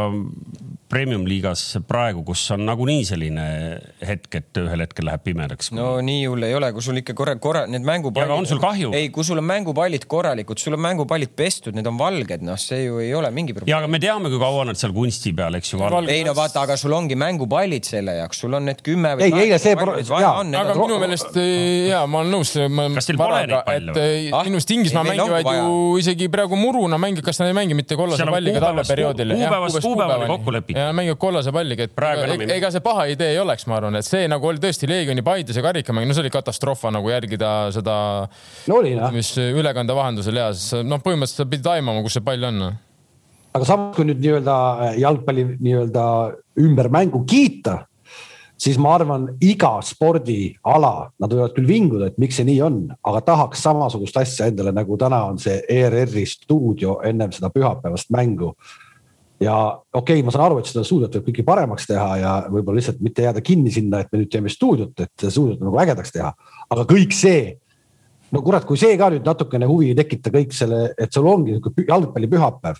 premium-liigas 0.92 1.62
praegu, 1.88 2.22
kus 2.26 2.42
on 2.54 2.64
nagunii 2.68 3.04
selline 3.08 3.44
hetk, 4.04 4.28
et 4.38 4.60
ühel 4.60 4.84
hetkel 4.84 5.08
läheb 5.08 5.24
pimedaks? 5.24 5.70
no 5.74 5.96
nii 6.04 6.26
hull 6.28 6.46
ei 6.46 6.54
ole, 6.56 6.70
kui 6.76 6.84
sul 6.84 7.00
ikka 7.00 7.16
korra, 7.16 7.34
korra 7.42 7.64
need 7.70 7.86
mängupallid. 7.86 8.28
aga 8.28 8.38
on 8.38 8.48
sul 8.48 8.60
kahju? 8.62 8.92
ei, 8.96 9.08
kui 9.14 9.24
sul 9.26 9.40
on 9.40 9.46
mängupallid 9.48 10.04
korralikud, 10.10 10.60
sul 10.60 10.76
on 10.76 10.82
mängupallid 10.84 11.32
pestud, 11.36 11.76
need 11.76 11.88
on 11.88 11.98
valged, 12.00 12.44
noh, 12.44 12.58
see 12.60 12.84
ju 12.84 13.00
ei 13.02 13.14
ole 13.16 13.30
mingi 13.34 13.56
probleem. 13.56 13.72
ja 13.72 13.80
aga 13.80 13.90
me 13.90 14.00
teame, 14.02 14.30
kui 14.32 14.40
kaua 14.42 14.66
nad 14.68 14.80
seal 14.80 14.94
kunsti 14.96 15.32
peal, 15.36 15.58
eks 15.58 15.74
ju. 15.74 15.80
ei 16.12 16.20
no 16.26 16.36
vaata, 16.36 16.66
aga 16.68 16.76
sul 16.80 16.94
ongi 16.96 17.18
mängupallid 17.18 17.88
selle 17.88 18.18
jaoks, 18.20 18.44
sul 18.44 18.58
on 18.60 18.68
need 18.68 18.84
kümme 18.84 19.14
või. 19.18 19.30
ei, 19.30 19.48
eile 19.48 19.60
see. 19.62 19.74
aga 19.74 20.76
minu 20.78 21.00
meelest 21.02 21.40
ja 21.90 22.04
ma 22.10 22.22
olen 22.22 22.36
nõus. 22.38 22.54
kas 22.98 23.10
teil 23.10 23.20
pole 23.20 23.40
neid 23.46 23.56
palle 23.66 23.96
või? 23.96 24.30
Ah, 24.34 24.44
minu 24.46 24.60
arust 24.60 24.74
Inglismaa 24.74 25.06
mängivad 25.06 25.48
ju 25.48 25.82
isegi 26.02 26.28
praegu 26.32 26.58
muruna 26.60 27.00
mängivad, 27.00 27.30
kas 27.30 27.40
nad 27.40 27.50
ei 27.50 27.56
mängi 27.56 27.78
mitte 27.78 27.98
kollase 27.98 28.28
palliga 28.28 28.62
talveperioodil? 28.68 29.36
kuupäevast 29.38 29.82
kuupäevani 29.84 30.30
kokku 30.34 30.54
lepitud 30.54 30.73
ja 30.74 30.92
mängivad 30.92 31.20
kollase 31.22 31.52
palliga, 31.54 31.86
et 31.86 31.94
praegu 31.96 32.24
enam 32.26 32.42
ega 32.56 32.70
see 32.74 32.82
paha 32.84 33.06
idee 33.12 33.34
ei 33.34 33.40
oleks, 33.42 33.66
ma 33.70 33.78
arvan, 33.78 33.98
et 34.00 34.06
see 34.06 34.26
nagu 34.30 34.50
oli 34.50 34.62
tõesti 34.62 34.88
Leegioni 34.90 35.24
Paides 35.26 35.58
ja 35.58 35.64
karikamäng, 35.64 36.08
no 36.08 36.16
see 36.16 36.24
oli 36.24 36.32
katastroof 36.34 36.84
nagu 36.94 37.12
jälgida 37.12 37.52
seda 37.74 37.96
no,, 38.70 38.82
mis 39.14 39.34
ülekande 39.38 39.96
vahendusel 39.96 40.42
ja 40.42 40.50
noh, 40.82 41.02
põhimõtteliselt 41.04 41.44
sa 41.44 41.48
pidid 41.50 41.72
aimama, 41.76 42.02
kus 42.04 42.18
see 42.18 42.26
pall 42.26 42.50
on. 42.50 42.62
aga 43.54 43.68
samas, 43.68 43.96
kui 43.96 44.08
nüüd 44.10 44.22
nii-öelda 44.24 44.58
jalgpalli 45.00 45.48
nii-öelda 45.54 46.06
ümber 46.64 46.90
mängu 46.92 47.24
kiita 47.28 47.84
siis 48.64 48.78
ma 48.80 48.94
arvan, 48.96 49.28
iga 49.44 49.76
spordiala, 49.84 50.92
nad 51.20 51.32
võivad 51.32 51.54
küll 51.56 51.68
vinguda, 51.68 52.08
et 52.08 52.20
miks 52.22 52.38
see 52.38 52.46
nii 52.48 52.60
on, 52.64 52.80
aga 53.06 53.20
tahaks 53.26 53.64
samasugust 53.66 54.16
asja 54.20 54.48
endale, 54.50 54.72
nagu 54.74 54.98
täna 55.00 55.24
on 55.28 55.40
see 55.42 55.58
ERR-i 55.70 56.24
stuudio 56.28 57.00
ennem 57.04 57.34
seda 57.34 57.50
pühapäevast 57.54 58.12
mängu 58.14 58.54
ja 59.42 59.56
okei 59.92 60.20
okay,, 60.20 60.22
ma 60.26 60.32
saan 60.34 60.46
aru, 60.46 60.60
et 60.60 60.70
seda 60.70 60.84
stuudiot 60.86 61.18
võib 61.18 61.28
kõike 61.30 61.44
paremaks 61.46 61.88
teha 61.90 62.08
ja 62.20 62.36
võib-olla 62.46 62.78
lihtsalt 62.78 63.02
mitte 63.04 63.26
jääda 63.26 63.42
kinni 63.44 63.72
sinna, 63.74 64.04
et 64.04 64.12
me 64.12 64.22
nüüd 64.22 64.30
teeme 64.32 64.52
stuudiot, 64.52 64.94
et 65.00 65.12
seda 65.18 65.34
stuudiot 65.34 65.64
nagu 65.64 65.80
ägedaks 65.82 66.14
teha. 66.14 66.30
aga 66.70 66.86
kõik 66.90 67.16
see, 67.16 67.56
no 68.34 68.42
kurat, 68.46 68.66
kui 68.68 68.78
see 68.80 68.94
ka 69.00 69.10
nüüd 69.14 69.26
natukene 69.26 69.68
huvi 69.70 69.90
ei 69.92 69.98
tekita 69.98 70.32
kõik 70.34 70.54
selle, 70.54 70.86
et 70.98 71.12
sul 71.12 71.26
ongi 71.30 71.56
niisugune 71.56 71.88
jalgpallipühapäev. 71.90 72.78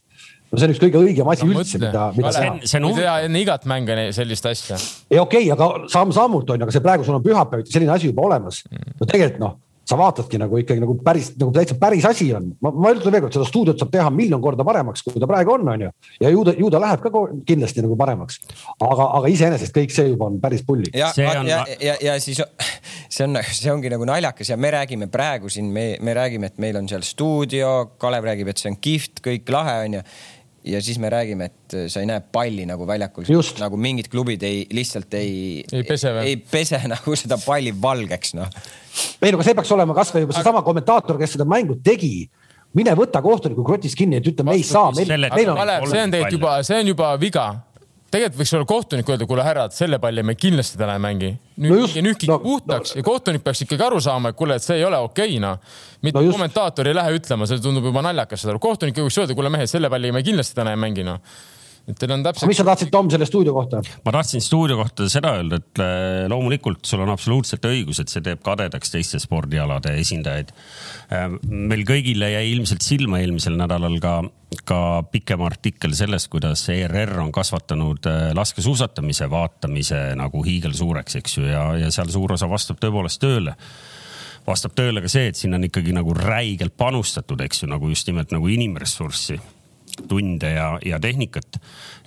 no 0.52 0.60
see 0.60 0.68
on 0.68 0.76
üks 0.76 0.82
kõige 0.84 1.02
õigem 1.02 1.32
asi 1.34 1.48
no, 1.48 1.58
üldse, 1.58 1.82
mida, 1.82 2.06
mida 2.14 2.34
teha. 2.38 2.54
see 2.62 2.82
on 2.82 2.88
teha 3.00 3.18
enne 3.26 3.42
igat 3.42 3.66
mängu 3.70 3.98
sellist 4.14 4.46
asja. 4.52 4.78
ei 5.10 5.18
okei 5.18 5.50
okay,, 5.50 5.52
aga 5.56 5.90
samm-sammult 5.90 6.54
on 6.54 6.62
ju, 6.62 6.68
aga 6.68 6.78
see 6.78 6.86
praegu 6.86 7.06
sul 7.06 7.18
on 7.18 7.26
pühapäeviti 7.26 7.74
selline 7.74 7.96
asi 7.98 8.12
juba 8.12 8.28
olemas. 8.30 8.62
no 8.70 9.10
tegelikult 9.10 9.42
noh 9.42 9.58
sa 9.88 9.98
vaatadki 10.00 10.38
nagu 10.40 10.58
ikkagi 10.60 10.82
nagu 10.82 10.96
päris 11.04 11.32
nagu 11.40 11.52
täitsa 11.54 11.76
päris 11.80 12.06
asi 12.08 12.30
on. 12.36 12.50
ma, 12.64 12.72
ma 12.72 12.92
ütlen 12.94 13.12
veel 13.14 13.24
kord, 13.26 13.36
seda 13.36 13.48
stuudiot 13.48 13.80
saab 13.80 13.92
teha 13.92 14.10
miljon 14.14 14.42
korda 14.44 14.66
paremaks, 14.66 15.04
kui 15.06 15.20
ta 15.20 15.28
praegu 15.30 15.56
on, 15.56 15.68
on 15.74 15.86
ju. 15.86 15.90
ja 16.24 16.32
ju 16.32 16.44
ta, 16.48 16.54
ju 16.58 16.70
ta 16.72 16.80
läheb 16.82 17.04
ka 17.04 17.24
kindlasti 17.48 17.84
nagu 17.84 17.98
paremaks. 18.00 18.40
aga, 18.78 19.08
aga 19.20 19.32
iseenesest 19.32 19.76
kõik 19.76 19.94
see 19.94 20.08
juba 20.10 20.30
on 20.30 20.38
päris 20.42 20.64
pulli. 20.66 20.90
ja, 20.94 21.12
ja, 21.16 21.34
ja, 21.48 21.64
ja, 21.80 21.96
ja 22.08 22.16
siis 22.22 22.40
see 23.14 23.26
on, 23.26 23.40
see 23.50 23.72
ongi 23.72 23.92
nagu 23.92 24.06
naljakas 24.08 24.52
ja 24.52 24.56
me 24.60 24.72
räägime 24.74 25.10
praegu 25.12 25.52
siin, 25.52 25.72
me, 25.72 25.94
me 26.00 26.16
räägime, 26.16 26.52
et 26.52 26.62
meil 26.62 26.80
on 26.80 26.88
seal 26.90 27.04
stuudio, 27.06 27.74
Kalev 28.00 28.26
räägib, 28.30 28.50
et 28.52 28.62
see 28.62 28.72
on 28.72 28.80
kihvt, 28.80 29.20
kõik 29.24 29.52
lahe 29.52 29.76
on 29.84 30.00
ju 30.00 30.04
ja 30.04 30.08
siis 30.64 30.98
me 31.02 31.10
räägime, 31.12 31.50
et 31.50 31.76
sa 31.92 32.00
ei 32.00 32.08
näe 32.08 32.22
palli 32.32 32.64
nagu 32.68 32.86
väljakul, 32.88 33.26
nagu 33.60 33.80
mingid 33.80 34.08
klubid 34.12 34.42
ei, 34.46 34.64
lihtsalt 34.72 35.12
ei, 35.18 35.34
ei 35.72 35.84
pese, 35.88 36.14
ei 36.24 36.38
pese 36.38 36.80
nagu 36.94 37.16
seda 37.18 37.38
palli 37.42 37.74
valgeks, 37.82 38.34
noh. 38.38 38.48
ei 39.20 39.32
no 39.32 39.40
aga 39.40 39.48
see 39.48 39.58
peaks 39.58 39.74
olema 39.76 39.96
kasvõi 39.96 40.24
juba 40.24 40.38
seesama 40.38 40.62
aga... 40.62 40.68
kommentaator, 40.70 41.20
kes 41.20 41.36
seda 41.36 41.48
mängu 41.48 41.78
tegi. 41.84 42.16
Mine 42.74 42.90
võta 42.98 43.20
kohtuniku 43.22 43.62
krotis 43.62 43.92
kinni, 43.94 44.18
et 44.18 44.26
ütle, 44.26 44.42
me 44.48 44.56
ei 44.58 44.64
saa, 44.66 44.88
see 44.96 45.06
on 45.06 46.10
tegelikult 46.10 46.34
juba, 46.34 46.56
see 46.66 46.80
on 46.82 46.88
juba 46.90 47.12
viga 47.22 47.44
tegelikult 48.14 48.40
võiks 48.40 48.54
olla 48.56 48.68
kohtunik 48.70 49.10
öelda, 49.10 49.26
kuule 49.30 49.46
härrad, 49.46 49.74
selle 49.74 49.98
palli 50.02 50.22
me 50.26 50.36
kindlasti 50.38 50.78
täna 50.80 50.94
ei 50.98 51.02
mängi. 51.02 51.32
nüüd 51.64 51.74
no 51.74 52.04
nühkige 52.08 52.32
no, 52.32 52.38
puhtaks 52.42 52.94
no, 52.94 53.00
ja 53.00 53.06
kohtunik 53.06 53.44
peaks 53.46 53.64
ikkagi 53.66 53.86
aru 53.86 54.00
saama, 54.04 54.30
et 54.30 54.38
kuule, 54.38 54.58
et 54.58 54.66
see 54.66 54.78
ei 54.78 54.86
ole 54.86 55.00
okei 55.08 55.34
okay, 55.34 55.42
noh. 55.42 55.58
mitte 56.02 56.22
no 56.22 56.34
kommentaator 56.34 56.90
ei 56.90 56.96
lähe 56.96 57.18
ütlema, 57.18 57.48
see 57.50 57.62
tundub 57.64 57.90
juba 57.90 58.04
naljakas, 58.06 58.44
saad 58.44 58.54
aru. 58.54 58.62
kohtunik 58.68 59.02
võiks 59.02 59.18
öelda, 59.22 59.36
kuule 59.38 59.52
mehed, 59.54 59.70
selle 59.70 59.90
palli 59.90 60.14
me 60.14 60.22
kindlasti 60.26 60.58
täna 60.60 60.76
ei 60.76 60.80
mängi 60.86 61.06
noh 61.06 61.20
et 61.88 61.98
teil 62.00 62.14
on 62.14 62.22
täpselt. 62.24 62.48
mis 62.48 62.58
sa 62.58 62.64
tahtsid, 62.66 62.90
Tom, 62.92 63.10
selle 63.12 63.26
stuudio 63.28 63.54
kohta? 63.56 63.82
ma 64.06 64.14
tahtsin 64.14 64.42
stuudio 64.44 64.78
kohta 64.80 65.08
seda 65.12 65.34
öelda, 65.38 65.60
et 65.60 65.82
äh, 65.82 66.24
loomulikult 66.32 66.84
sul 66.88 67.02
on 67.04 67.12
absoluutselt 67.12 67.64
õigus, 67.68 68.00
et 68.00 68.12
see 68.12 68.24
teeb 68.24 68.40
kadedaks 68.44 68.94
teiste 68.94 69.20
spordialade 69.22 69.92
esindajaid. 70.00 70.54
Äh, 71.12 71.26
meil 71.44 71.84
kõigile 71.88 72.30
jäi 72.32 72.46
ilmselt 72.54 72.84
silma 72.86 73.20
eelmisel 73.20 73.58
nädalal 73.60 73.98
ka, 74.02 74.16
ka 74.68 74.80
pikem 75.12 75.44
artikkel 75.44 75.96
sellest, 75.96 76.30
kuidas 76.32 76.64
ERR 76.72 77.18
on 77.26 77.32
kasvatanud 77.34 78.08
äh, 78.10 78.22
laskesuusatamise 78.36 79.28
vaatamise 79.32 80.06
nagu 80.20 80.44
hiigelsuureks, 80.46 81.20
eks 81.20 81.40
ju, 81.40 81.50
ja, 81.50 81.66
ja 81.84 81.92
seal 81.94 82.12
suur 82.12 82.38
osa 82.38 82.48
vastab 82.50 82.80
tõepoolest 82.80 83.20
tööle 83.24 83.58
vastab 84.44 84.74
tööle 84.76 85.00
ka 85.00 85.08
see, 85.08 85.30
et 85.30 85.38
siin 85.38 85.56
on 85.56 85.64
ikkagi 85.64 85.94
nagu 85.96 86.12
räigelt 86.16 86.74
panustatud, 86.76 87.40
eks 87.40 87.62
ju, 87.62 87.68
nagu 87.72 87.88
just 87.88 88.08
nimelt 88.10 88.32
nagu 88.34 88.48
inimressurssi 88.52 89.38
tunde 90.08 90.50
ja, 90.54 90.74
ja 90.84 91.00
tehnikat. 91.00 91.58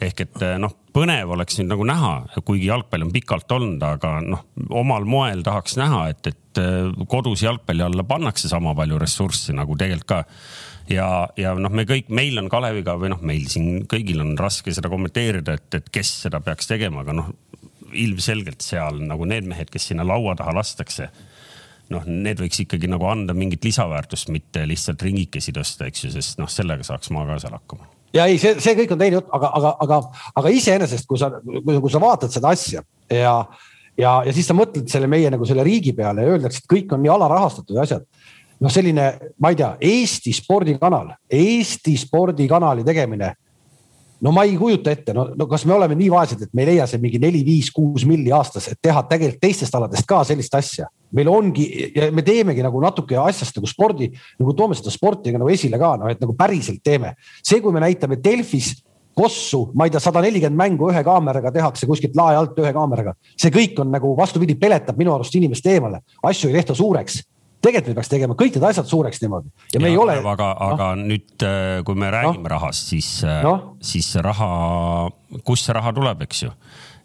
ehk 0.01 0.23
et 0.25 0.41
eh, 0.45 0.55
noh, 0.61 0.73
põnev 0.93 1.33
oleks 1.35 1.59
nüüd 1.59 1.71
nagu 1.71 1.85
näha, 1.87 2.13
kuigi 2.45 2.69
jalgpall 2.69 3.05
on 3.05 3.13
pikalt 3.13 3.51
olnud, 3.51 3.83
aga 3.83 4.17
noh, 4.25 4.45
omal 4.69 5.07
moel 5.09 5.43
tahaks 5.45 5.77
näha, 5.79 6.07
et, 6.13 6.31
et 6.33 6.61
eh, 6.63 7.05
kodus 7.09 7.43
jalgpalli 7.45 7.85
alla 7.85 8.05
pannakse 8.07 8.51
sama 8.51 8.75
palju 8.77 8.99
ressurssi 9.01 9.55
nagu 9.57 9.77
tegelikult 9.77 10.07
ka 10.07 10.23
ja, 10.91 11.07
ja 11.39 11.53
noh, 11.57 11.73
me 11.73 11.87
kõik, 11.87 12.11
meil 12.13 12.37
on 12.41 12.49
Kaleviga 12.51 12.97
või 12.99 13.11
noh, 13.13 13.23
meil 13.25 13.47
siin 13.51 13.85
kõigil 13.89 14.21
on 14.23 14.35
raske 14.39 14.73
seda 14.75 14.91
kommenteerida, 14.91 15.57
et, 15.57 15.81
et 15.81 15.89
kes 15.93 16.13
seda 16.27 16.41
peaks 16.43 16.69
tegema, 16.69 17.03
aga 17.03 17.15
noh, 17.17 17.33
ilmselgelt 17.97 18.63
seal 18.65 19.01
nagu 19.07 19.25
need 19.27 19.47
mehed, 19.47 19.71
kes 19.71 19.91
sinna 19.91 20.05
laua 20.07 20.35
taha 20.37 20.55
lastakse 20.57 21.09
noh, 21.93 22.07
need 22.07 22.41
võiks 22.41 22.61
ikkagi 22.63 22.89
nagu 22.91 23.07
anda 23.09 23.35
mingit 23.37 23.65
lisaväärtust, 23.67 24.31
mitte 24.33 24.65
lihtsalt 24.69 25.03
ringikesi 25.05 25.53
tõsta, 25.55 25.87
eks 25.89 26.05
ju, 26.05 26.11
sest 26.15 26.41
noh, 26.41 26.49
sellega 26.51 26.85
saaks 26.87 27.11
ma 27.15 27.25
ka 27.29 27.39
seal 27.43 27.55
hakkama. 27.57 27.89
ja 28.15 28.27
ei, 28.27 28.39
see, 28.41 28.57
see 28.63 28.75
kõik 28.79 28.93
on 28.95 29.01
teine 29.01 29.19
jutt, 29.19 29.31
aga, 29.35 29.51
aga, 29.59 29.73
aga, 29.85 30.01
aga 30.41 30.53
iseenesest, 30.59 31.07
kui 31.09 31.19
sa, 31.21 31.31
kui 31.41 31.93
sa 31.93 32.03
vaatad 32.03 32.33
seda 32.33 32.53
asja 32.55 32.83
ja, 33.11 33.35
ja, 33.97 34.13
ja 34.27 34.35
siis 34.35 34.47
sa 34.49 34.57
mõtled 34.57 34.89
selle 34.91 35.09
meie 35.11 35.31
nagu 35.33 35.47
selle 35.49 35.65
riigi 35.67 35.95
peale 35.97 36.25
ja 36.25 36.35
öeldakse, 36.35 36.63
et 36.63 36.71
kõik 36.71 36.95
on 36.95 37.03
nii 37.03 37.13
alarahastatud 37.13 37.79
asjad 37.83 38.07
noh, 38.63 38.71
selline, 38.73 39.09
ma 39.41 39.51
ei 39.51 39.59
tea, 39.59 39.73
Eesti 39.89 40.33
spordikanal, 40.35 41.11
Eesti 41.29 41.95
spordikanali 41.99 42.85
tegemine 42.87 43.33
no 44.21 44.31
ma 44.31 44.43
ei 44.47 44.55
kujuta 44.57 44.91
ette, 44.91 45.13
no, 45.13 45.27
no 45.35 45.47
kas 45.49 45.65
me 45.67 45.75
oleme 45.75 45.95
nii 45.97 46.09
vaesed, 46.11 46.41
et 46.47 46.53
me 46.55 46.63
ei 46.63 46.71
leia 46.71 46.87
see 46.89 47.01
mingi 47.01 47.19
neli, 47.21 47.43
viis, 47.45 47.69
kuus 47.73 48.05
milli 48.09 48.33
aastas, 48.33 48.69
et 48.71 48.79
teha 48.81 49.03
tegelikult 49.09 49.43
teistest 49.43 49.75
aladest 49.77 50.07
ka 50.09 50.23
sellist 50.27 50.55
asja. 50.57 50.87
meil 51.11 51.29
ongi 51.31 51.63
me 52.11 52.23
teemegi 52.25 52.63
nagu 52.65 52.81
natuke 52.83 53.15
asjast 53.21 53.55
nagu 53.55 53.69
spordi, 53.69 54.09
nagu 54.39 54.53
toome 54.53 54.75
seda 54.75 54.91
sporti 54.91 55.31
nagu 55.31 55.47
esile 55.49 55.79
ka, 55.79 55.93
noh, 56.01 56.09
et 56.11 56.19
nagu 56.23 56.35
päriselt 56.35 56.83
teeme. 56.83 57.15
see, 57.43 57.61
kui 57.61 57.73
me 57.73 57.83
näitame 57.83 58.19
Delfis 58.23 58.75
Kossu, 59.17 59.71
ma 59.73 59.87
ei 59.87 59.89
tea, 59.89 59.99
sada 60.01 60.21
nelikümmend 60.21 60.59
mängu 60.59 60.91
ühe 60.91 61.01
kaameraga 61.01 61.49
tehakse 61.49 61.87
kuskilt 61.89 62.13
lae 62.15 62.35
alt 62.37 62.59
ühe 62.61 62.73
kaameraga. 62.73 63.15
see 63.37 63.53
kõik 63.53 63.79
on 63.81 63.89
nagu 63.91 64.13
vastupidi, 64.17 64.55
peletab 64.55 64.97
minu 64.97 65.13
arust 65.13 65.35
inimest 65.35 65.65
eemale, 65.65 66.03
asju 66.23 66.51
ei 66.51 66.59
tehta 66.59 66.75
suureks 66.77 67.23
tegelikult 67.61 67.93
me 67.93 67.99
peaks 67.99 68.11
tegema 68.11 68.37
kõik 68.37 68.57
need 68.57 68.67
asjad 68.69 68.89
suureks 68.89 69.21
niimoodi 69.23 69.49
ja 69.73 69.81
me 69.81 69.91
ja, 69.91 69.95
ei 69.95 70.01
ole. 70.01 70.17
aga, 70.33 70.51
aga 70.71 70.91
no. 70.97 71.07
nüüd, 71.13 71.33
äh, 71.45 71.79
kui 71.87 71.97
me 71.99 72.11
räägime 72.13 72.45
no. 72.45 72.53
rahast, 72.55 72.91
siis 72.93 73.09
no., 73.43 73.55
siis 73.83 74.13
raha, 74.23 74.51
kust 75.47 75.67
see 75.67 75.77
raha 75.77 75.95
tuleb, 75.97 76.27
eks 76.27 76.45
ju 76.47 76.53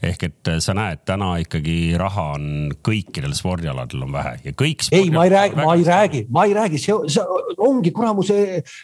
ehk 0.02 0.24
et 0.26 0.50
äh, 0.50 0.58
sa 0.62 0.74
näed, 0.76 1.02
täna 1.06 1.34
ikkagi 1.42 1.94
raha 2.00 2.32
on 2.36 2.46
kõikidel 2.84 3.34
spordialadel 3.38 4.02
on 4.06 4.14
vähe 4.14 4.34
ja 4.48 4.54
kõik. 4.58 4.86
ei, 4.90 5.10
ma 5.14 5.26
ei 5.26 5.34
räägi, 5.34 5.58
ma 5.58 5.76
ei 5.76 5.86
räägi, 5.86 6.24
ma 6.32 6.46
ei 6.48 6.56
räägi, 6.58 6.80
see 6.82 7.26
ongi 7.62 7.92
kuramuse, 7.94 8.38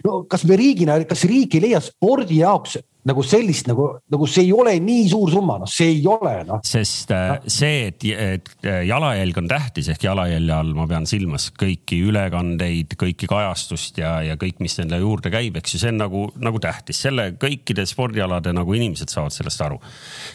no 0.07 0.23
kas 0.31 0.47
me 0.49 0.59
riigina, 0.61 0.99
kas 1.09 1.27
riik 1.29 1.59
ei 1.59 1.67
leia 1.69 1.83
spordi 1.85 2.41
jaoks 2.43 2.79
nagu 3.07 3.23
sellist 3.23 3.69
nagu, 3.71 3.87
nagu 4.11 4.27
see 4.29 4.49
ei 4.49 4.53
ole 4.55 4.75
nii 4.83 5.05
suur 5.11 5.31
summa, 5.33 5.59
noh, 5.63 5.71
see 5.71 5.93
ei 5.95 6.01
ole 6.11 6.33
noh. 6.49 6.63
sest 6.67 7.13
äh, 7.15 7.35
no. 7.37 7.53
see, 7.53 7.89
et, 7.93 8.07
et 8.11 8.51
äh, 8.67 8.81
jalajälg 8.89 9.39
on 9.39 9.51
tähtis 9.51 9.91
ehk 9.93 10.09
jalajälje 10.09 10.55
all 10.55 10.73
ma 10.77 10.89
pean 10.91 11.07
silmas 11.09 11.49
kõiki 11.59 12.01
ülekandeid, 12.09 12.97
kõiki 12.99 13.29
kajastust 13.31 14.01
ja, 14.03 14.17
ja 14.27 14.39
kõik, 14.41 14.59
mis 14.65 14.75
nende 14.81 14.99
juurde 15.03 15.33
käib, 15.33 15.61
eks 15.61 15.77
ju, 15.77 15.83
see 15.85 15.93
on 15.95 16.03
nagu, 16.03 16.25
nagu 16.43 16.63
tähtis, 16.63 17.01
selle 17.07 17.31
kõikide 17.41 17.87
spordialade 17.89 18.53
nagu 18.57 18.75
inimesed 18.75 19.13
saavad 19.15 19.37
sellest 19.37 19.63
aru. 19.69 19.79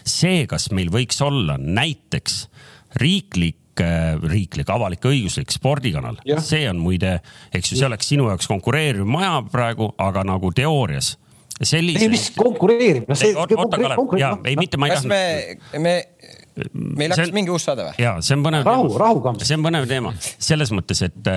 see, 0.00 0.46
kas 0.50 0.70
meil 0.74 0.92
võiks 0.94 1.20
olla 1.24 1.58
näiteks 1.60 2.46
riiklik 3.02 3.84
äh, 3.84 4.14
riiklik 4.24 4.72
avalik-õiguslik 4.72 5.52
spordikanal, 5.52 6.16
see 6.40 6.64
on 6.70 6.80
muide, 6.80 7.18
eks 7.52 7.74
ju, 7.74 7.82
see 7.82 7.90
oleks 7.90 8.08
sinu 8.14 8.30
jaoks 8.32 8.48
konkureeriv 8.50 9.04
maja 9.04 9.36
praegu, 9.52 9.92
aga 10.00 10.24
nagu 10.26 10.50
teoorias 10.56 11.18
sellise. 11.62 12.04
ei, 12.04 12.10
mis 12.12 12.30
konkureerib, 12.36 13.08
no 13.08 13.18
see. 13.18 13.34
oota, 13.36 13.78
Kalev, 13.78 14.16
jaa, 14.18 14.38
ei 14.44 14.56
mitte 14.60 14.80
ma 14.80 14.88
ei 14.88 14.96
tahtnud. 14.96 15.14
kas 15.14 15.78
me, 15.78 15.82
me, 15.84 15.94
meil 16.98 17.14
hakkas 17.14 17.34
mingi 17.34 17.52
uus 17.54 17.66
saade 17.66 17.86
või? 17.88 17.98
ja 18.02 18.14
see 18.24 18.36
on 18.38 18.44
põnev. 18.46 18.66
rahu, 18.66 18.90
rahu 19.00 19.22
kamps. 19.24 19.46
see 19.48 19.58
on 19.58 19.66
põnev 19.66 19.86
teema 19.90 20.14
selles 20.22 20.72
mõttes, 20.74 21.04
et, 21.06 21.30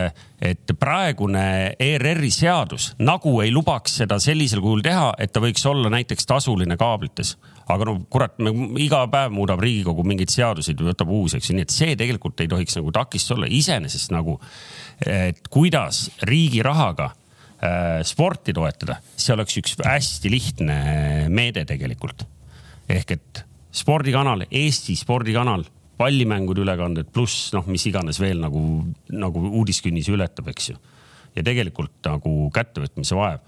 et 0.54 0.74
praegune 0.80 1.44
ERR-i 1.82 2.32
seadus 2.34 2.92
nagu 3.02 3.36
ei 3.46 3.54
lubaks 3.54 4.00
seda 4.04 4.20
sellisel 4.24 4.64
kujul 4.66 4.84
teha, 4.86 5.12
et 5.22 5.34
ta 5.34 5.44
võiks 5.44 5.66
olla 5.70 5.92
näiteks 5.94 6.30
tasuline 6.30 6.80
kaablites 6.80 7.36
aga 7.68 7.88
no 7.88 7.98
kurat, 8.12 8.38
iga 8.80 9.04
päev 9.12 9.34
muudab 9.36 9.62
Riigikogu 9.64 10.06
mingeid 10.08 10.32
seaduseid 10.32 10.80
või 10.80 10.92
võtab 10.94 11.12
uusi, 11.14 11.38
eks 11.40 11.52
ju, 11.52 11.58
nii 11.58 11.68
et 11.68 11.76
see 11.76 11.96
tegelikult 12.00 12.44
ei 12.44 12.52
tohiks 12.52 12.78
nagu 12.80 12.94
takistus 12.96 13.36
olla 13.36 13.50
iseenesest 13.52 14.14
nagu, 14.16 14.38
et 15.04 15.42
kuidas 15.52 16.08
riigi 16.28 16.64
rahaga 16.66 17.12
sporti 18.06 18.54
toetada, 18.54 19.00
see 19.18 19.34
oleks 19.34 19.58
üks 19.58 19.78
hästi 19.82 20.30
lihtne 20.30 20.76
meede 21.34 21.64
tegelikult. 21.66 22.28
ehk 22.88 23.12
et 23.18 23.42
spordikanal, 23.74 24.46
Eesti 24.52 24.96
spordikanal, 24.96 25.66
pallimängude 25.98 26.62
ülekanded 26.62 27.10
pluss 27.14 27.52
noh, 27.56 27.66
mis 27.68 27.86
iganes 27.90 28.22
veel 28.22 28.40
nagu, 28.44 28.62
nagu 29.10 29.44
uudiskünnise 29.60 30.14
ületab, 30.14 30.48
eks 30.54 30.70
ju. 30.70 30.78
ja 31.36 31.44
tegelikult 31.44 31.98
nagu 32.06 32.52
kättevõtmise 32.54 33.18
vajab 33.18 33.42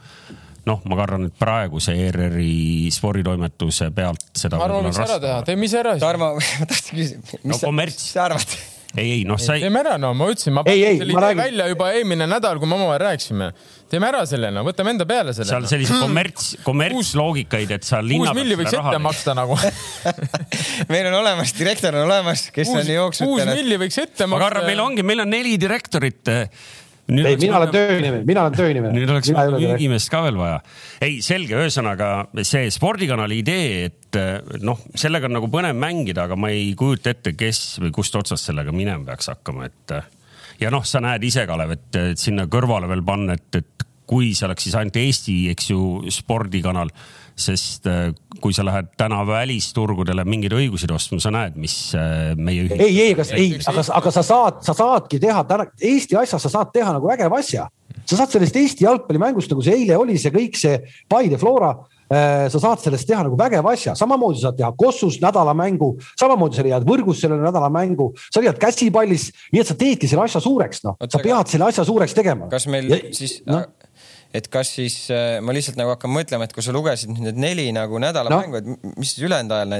noh, 0.70 0.82
ma 0.90 0.98
kardan, 1.00 1.30
et 1.30 1.38
praeguse 1.40 1.96
ERR-i 1.98 2.90
sporditoimetuse 2.94 3.90
pealt 3.96 4.28
seda. 4.38 4.60
ma 4.60 4.68
arvan, 4.68 4.90
võiks 4.90 5.02
ära 5.06 5.20
teha, 5.22 5.40
teeme 5.48 5.70
ise 5.70 5.80
ära. 5.82 5.96
Tarmo, 6.02 6.34
ma 6.62 6.68
tahtsin 6.70 7.00
küsida, 7.00 7.40
mis 7.44 7.64
no, 7.64 7.74
sa, 7.80 7.88
sa 8.04 8.28
arvad? 8.28 8.60
Ei, 8.98 9.12
ei 9.12 9.26
noh, 9.28 9.38
sa 9.42 9.56
ei. 9.58 9.66
teeme 9.66 9.82
ära, 9.84 9.98
no 10.02 10.12
ma 10.18 10.30
ütlesin, 10.32 10.56
ma 10.56 10.64
pakkusin 10.66 11.02
selle 11.02 11.14
idee 11.14 11.22
räägin... 11.26 11.42
välja 11.44 11.68
juba 11.70 11.92
eelmine 11.94 12.28
nädal, 12.30 12.62
kui 12.62 12.70
me 12.70 12.78
omavahel 12.78 13.04
rääkisime. 13.04 13.52
teeme 13.92 14.10
ära 14.10 14.24
selle, 14.30 14.50
no 14.56 14.64
võtame 14.66 14.96
enda 14.96 15.06
peale 15.10 15.36
selle. 15.38 15.50
seal 15.52 15.70
selliseid 15.70 16.02
kommerts, 16.02 16.50
kommertsloogikaid, 16.66 17.76
et 17.78 17.86
sa 17.86 18.02
linna. 18.06 18.32
kuus 18.32 18.42
milli 18.42 18.58
võiks 18.60 18.76
ette 18.80 19.02
maksta 19.06 19.38
nagu 19.38 19.58
meil 20.94 21.12
on 21.12 21.20
olemas, 21.22 21.54
direktor 21.60 22.00
on 22.02 22.08
olemas, 22.10 22.48
kes 22.56 22.74
uus, 22.74 22.82
on 22.82 22.94
jooksutanud. 22.96 23.46
kuus 23.46 23.62
milli 23.62 23.80
võiks 23.86 24.02
ette 24.02 24.26
maksta. 24.26 24.34
ma 24.36 24.46
arvan, 24.50 24.70
meil 24.72 24.86
ongi, 24.88 25.06
meil 25.06 25.26
on 25.26 25.34
neli 25.38 25.58
direktorit 25.62 26.34
ei, 27.10 27.38
mina 27.42 27.58
olen 27.60 27.74
tööinimene, 27.74 28.22
mina 28.28 28.46
olen 28.46 28.58
tööinimene. 28.58 28.94
nüüd 28.96 29.12
oleks 29.14 29.32
müügimeest 29.34 30.12
ka 30.14 30.22
veel 30.26 30.40
vaja. 30.40 30.60
ei, 31.06 31.20
selge, 31.26 31.58
ühesõnaga 31.58 32.12
see 32.48 32.70
spordikanali 32.74 33.42
idee, 33.44 33.90
et 33.90 34.20
noh, 34.66 34.80
sellega 34.98 35.30
on 35.30 35.38
nagu 35.40 35.50
põnev 35.52 35.78
mängida, 35.80 36.28
aga 36.30 36.38
ma 36.40 36.54
ei 36.54 36.72
kujuta 36.80 37.14
ette, 37.16 37.36
kes 37.40 37.80
või 37.84 37.94
kust 37.96 38.16
otsast 38.20 38.50
sellega 38.50 38.74
minema 38.76 39.04
peaks 39.12 39.32
hakkama, 39.34 39.70
et. 39.70 39.96
ja 40.62 40.74
noh, 40.74 40.86
sa 40.86 41.02
näed 41.04 41.26
ise, 41.26 41.46
Kalev, 41.50 41.78
et 41.78 42.02
sinna 42.20 42.48
kõrvale 42.52 42.90
veel 42.92 43.06
panna, 43.06 43.38
et, 43.40 43.62
et 43.62 43.88
kui 44.10 44.34
see 44.34 44.48
oleks 44.48 44.66
siis 44.66 44.78
ainult 44.78 44.98
Eesti, 44.98 45.40
eks 45.54 45.70
ju, 45.70 45.82
spordikanal 46.14 46.90
sest 47.40 47.88
kui 48.42 48.56
sa 48.56 48.66
lähed 48.68 48.92
täna 49.00 49.22
välisturgudele 49.28 50.26
mingeid 50.28 50.56
õigusi 50.58 50.90
ostma, 50.94 51.20
sa 51.24 51.32
näed, 51.34 51.58
mis 51.60 51.76
äh, 51.98 52.32
meie 52.40 52.66
ühiskond. 52.66 52.86
ei, 52.86 53.02
ei, 53.04 53.14
aga, 53.16 53.28
ei, 53.38 53.52
aga, 53.72 53.86
aga 54.00 54.16
sa 54.16 54.24
saad, 54.26 54.64
sa 54.66 54.76
saadki 54.78 55.22
teha 55.22 55.44
täna 55.50 55.70
Eesti 55.92 56.18
asjas, 56.20 56.48
sa 56.48 56.54
saad 56.58 56.74
teha 56.76 56.96
nagu 56.96 57.10
vägeva 57.10 57.40
asja. 57.40 57.68
sa 58.06 58.18
saad 58.18 58.34
sellest 58.34 58.58
Eesti 58.60 58.86
jalgpallimängust, 58.88 59.52
nagu 59.52 59.64
see 59.66 59.78
eile 59.78 59.98
oli, 60.00 60.18
see 60.22 60.34
kõik 60.34 60.60
see 60.60 60.80
Paide 61.10 61.40
Flora 61.42 61.74
äh, 62.10 62.48
sa 62.50 62.62
saad 62.62 62.84
sellest 62.84 63.08
teha 63.10 63.24
nagu 63.26 63.38
vägeva 63.40 63.74
asja, 63.74 63.96
samamoodi 63.98 64.44
saad 64.44 64.58
teha 64.60 64.72
Kossus 64.78 65.20
nädalamängu, 65.24 65.94
samamoodi 66.20 66.60
sa 66.60 66.66
leiad 66.66 66.88
võrgus 66.88 67.24
selle 67.24 67.40
nädalamängu, 67.42 68.12
sa 68.30 68.44
leiad 68.44 68.60
käsipallis, 68.62 69.30
nii 69.54 69.64
et 69.64 69.70
sa 69.70 69.78
teedki 69.78 70.10
selle 70.10 70.26
asja 70.26 70.42
suureks, 70.44 70.84
noh, 70.88 70.98
sa 71.06 71.22
pead 71.24 71.54
selle 71.54 71.70
asja 71.70 71.86
suureks 71.88 72.18
tegema. 72.18 72.50
kas 72.52 72.68
meil 72.72 72.90
ja, 72.90 73.02
siis 73.16 73.40
no?, 73.48 73.64
et 74.30 74.46
kas 74.54 74.70
siis 74.78 74.96
äh, 75.10 75.40
ma 75.42 75.54
lihtsalt 75.56 75.78
nagu 75.80 75.90
hakkan 75.96 76.12
mõtlema, 76.14 76.46
et 76.46 76.54
kui 76.54 76.62
sa 76.62 76.74
lugesid 76.76 77.18
need 77.18 77.38
neli 77.42 77.66
nagu 77.74 77.98
nädala 78.02 78.30
no. 78.30 78.38
mängu, 78.44 78.60
et 78.60 79.00
mis 79.00 79.14
siis 79.16 79.26
ülejäänud 79.26 79.56
ajal 79.56 79.72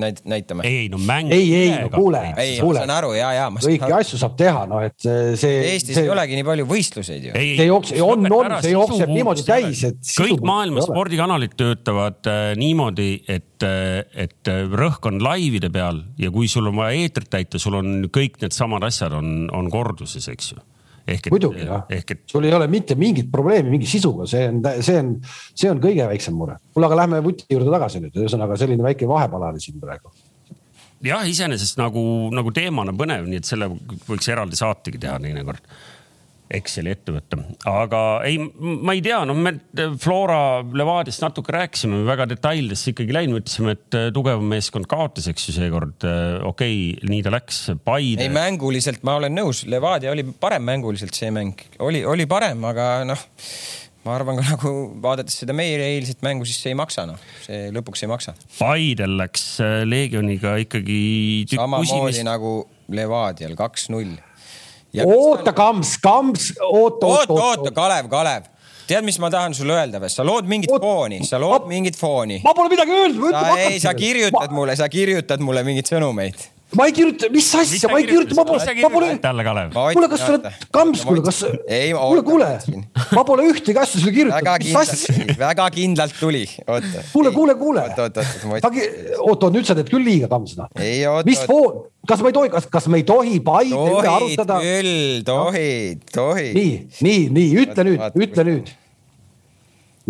näit-, 0.00 0.22
näitame? 0.32 0.64
ei 0.68 0.86
no 0.92 1.00
mäng. 1.02 1.28
ei, 1.34 1.50
ei 1.58 1.74
no 1.76 1.90
kuule. 1.92 2.22
ei, 2.40 2.56
ma 2.64 2.72
saan 2.78 2.94
aru 2.94 3.12
ja, 3.18 3.34
ja. 3.36 3.50
kõiki 3.52 3.92
asju 3.98 4.22
saab 4.22 4.38
teha, 4.40 4.64
no 4.70 4.80
et 4.86 4.96
see. 5.04 5.60
Eestis 5.74 5.98
see... 5.98 6.06
ei 6.06 6.12
olegi 6.14 6.40
nii 6.40 6.48
palju 6.48 6.66
võistluseid 6.72 7.28
ju. 7.28 7.36
see 7.36 7.68
jookseb, 7.68 8.00
on, 8.06 8.26
on, 8.32 8.56
see 8.64 8.72
jookseb 8.72 9.12
niimoodi 9.12 9.46
täis, 9.48 9.84
et. 9.90 10.00
kõik 10.16 10.40
maailma 10.48 10.86
spordikanalid 10.88 11.56
töötavad 11.60 12.32
äh, 12.32 12.42
niimoodi, 12.60 13.12
et 13.28 13.68
äh, 13.68 14.00
et 14.24 14.48
rõhk 14.72 15.04
on 15.12 15.20
laivide 15.22 15.68
peal 15.72 16.00
ja 16.20 16.32
kui 16.32 16.48
sul 16.50 16.72
on 16.72 16.80
vaja 16.80 16.96
eetrit 17.04 17.28
täita, 17.32 17.60
sul 17.60 17.76
on 17.76 18.08
kõik 18.12 18.40
needsamad 18.40 18.88
asjad 18.88 19.12
on, 19.20 19.50
on 19.52 19.68
korduses, 19.72 20.32
eks 20.32 20.54
ju 20.54 20.64
ehk 21.06 21.26
et. 21.26 21.30
muidugi 21.34 21.64
jah, 21.66 21.86
et... 21.90 22.12
sul 22.30 22.46
ei 22.48 22.54
ole 22.54 22.68
mitte 22.72 22.96
mingit 22.98 23.30
probleemi 23.32 23.72
mingi 23.74 23.88
sisuga, 23.90 24.26
see 24.30 24.44
on, 24.48 24.60
see 24.80 24.98
on, 24.98 25.14
see 25.54 25.70
on 25.70 25.80
kõige 25.82 26.06
väiksem 26.10 26.36
mure. 26.38 26.58
kuule, 26.74 26.88
aga 26.88 27.00
lähme 27.02 27.22
vuti 27.24 27.48
juurde 27.50 27.72
tagasi 27.74 28.02
nüüd, 28.04 28.20
ühesõnaga 28.24 28.58
selline 28.60 28.86
väike 28.86 29.08
vahepala 29.10 29.52
oli 29.52 29.62
siin 29.62 29.80
praegu. 29.82 30.12
jah, 31.06 31.24
iseenesest 31.28 31.80
nagu, 31.80 32.04
nagu 32.34 32.54
teemana 32.54 32.94
põnev, 32.96 33.26
nii 33.30 33.42
et 33.42 33.48
selle 33.48 33.70
võiks 34.08 34.30
eraldi 34.32 34.58
saategi 34.58 35.02
teha 35.02 35.18
teinekord 35.22 35.66
Exceli 36.52 36.92
ette 36.92 37.14
võtta, 37.14 37.38
aga 37.70 38.00
ei, 38.28 38.36
ma 38.38 38.92
ei 38.96 39.02
tea, 39.04 39.22
noh, 39.28 39.38
me 39.38 39.54
Flora 40.02 40.60
Levadiast 40.60 41.24
natuke 41.24 41.54
rääkisime, 41.54 42.02
väga 42.08 42.26
detailidesse 42.30 42.92
ikkagi 42.92 43.16
läinud, 43.16 43.42
ütlesime, 43.42 43.76
et 43.78 43.98
äh, 43.98 44.08
tugevam 44.14 44.44
meeskond 44.52 44.88
kaotas, 44.90 45.28
eks 45.32 45.48
ju, 45.48 45.56
seekord. 45.56 46.04
Äh, 46.08 46.38
okei 46.48 46.80
okay,, 46.92 47.12
nii 47.12 47.22
ta 47.24 47.32
läks, 47.32 47.62
Paide. 47.84 48.26
ei, 48.26 48.32
mänguliselt 48.32 49.04
ma 49.06 49.16
olen 49.20 49.36
nõus, 49.38 49.64
Levadia 49.70 50.12
oli 50.12 50.26
parem 50.40 50.66
mänguliselt 50.68 51.16
see 51.16 51.32
mäng, 51.34 51.64
oli, 51.82 52.04
oli 52.08 52.28
parem, 52.30 52.64
aga 52.68 52.90
noh 53.08 53.28
ma 54.02 54.16
arvan 54.16 54.38
ka 54.40 54.44
nagu 54.46 54.72
vaadates 55.02 55.36
seda 55.42 55.54
meie 55.56 55.78
eilset 55.92 56.22
mängu, 56.26 56.46
siis 56.48 56.58
see 56.62 56.72
ei 56.74 56.78
maksa 56.78 57.04
noh, 57.08 57.20
see 57.44 57.70
lõpuks 57.74 58.02
ei 58.02 58.10
maksa. 58.10 58.34
Paidel 58.58 59.16
läks 59.20 59.46
äh, 59.62 59.82
Leegioniga 59.86 60.56
ikkagi. 60.62 61.00
samamoodi 61.54 62.26
nagu 62.26 62.54
Levadial 62.92 63.54
kaks-null 63.58 64.18
oota, 65.00 65.52
Kams, 65.56 65.96
Kams, 66.02 66.52
oota, 66.60 67.06
oota, 67.06 67.32
oota, 67.32 67.74
Kalev, 67.74 68.08
Kalev 68.12 68.48
tead, 68.86 69.04
mis 69.06 69.18
ma 69.22 69.30
tahan 69.32 69.54
sulle 69.56 69.76
öelda 69.76 70.00
või? 70.02 70.10
sa 70.12 70.24
lood 70.26 70.48
mingit 70.50 70.72
Oot, 70.72 70.82
fooni, 70.82 71.22
sa 71.26 71.40
lood 71.40 71.66
ma, 71.66 71.70
mingit 71.70 71.96
fooni. 71.98 72.40
ma 72.44 72.54
pole 72.56 72.72
midagi 72.72 72.96
öelnud. 72.96 73.38
ei, 73.56 73.78
sa 73.80 73.94
kirjutad 73.96 74.50
ma... 74.50 74.56
mulle, 74.58 74.76
sa 74.76 74.88
kirjutad 74.92 75.40
mulle 75.44 75.64
mingeid 75.66 75.88
sõnumeid 75.88 76.48
ma 76.76 76.86
ei 76.88 76.94
kirjuta, 76.96 77.28
mis 77.32 77.48
asja, 77.58 77.90
ma 77.90 78.00
ei 78.00 78.06
kirjuta, 78.08 78.36
ma 78.38 78.44
pole, 78.48 78.74
ma 78.80 78.90
pole. 78.92 79.10
talle, 79.22 79.44
Kalev. 79.46 79.76
kuule, 79.76 80.08
kas 80.12 80.22
sa 80.22 80.30
oled 80.32 80.48
kams, 80.74 81.04
kuule, 81.08 81.22
kas, 81.26 81.40
kuule, 81.68 82.24
kuule, 82.26 82.50
ma 83.16 83.24
pole 83.28 83.46
ühtegi 83.50 83.82
asja 83.82 84.00
sulle 84.00 84.14
kirjutanud, 84.16 84.66
mis 84.66 84.76
asja. 84.82 85.36
väga 85.44 85.68
kindlalt 85.74 86.18
tuli, 86.20 86.44
oota. 86.66 87.06
kuule, 87.12 87.32
kuule, 87.36 87.56
kuule. 87.60 87.86
oot, 87.92 88.20
oot, 88.20 89.46
oot. 89.46 89.48
nüüd 89.54 89.68
sa 89.68 89.76
teed 89.78 89.90
küll 89.92 90.06
liiga, 90.06 90.30
noh. 90.32 90.68
oot. 90.68 91.28
mis 91.28 91.42
foon, 91.48 91.82
kas 92.08 92.24
ma 92.24 92.32
ei 92.32 92.38
tohi, 92.38 92.52
kas, 92.56 92.68
kas 92.72 92.88
me 92.92 93.02
ei 93.02 93.08
tohi 93.08 93.40
Paide 93.44 93.76
üle 93.76 94.12
arutada? 94.16 94.60
küll, 94.64 95.24
tohid, 95.28 96.06
tohid. 96.14 96.54
nii, 96.56 96.78
nii, 97.04 97.26
nii, 97.36 97.50
ütle 97.66 97.90
nüüd, 97.90 98.22
ütle 98.28 98.48
nüüd 98.48 98.78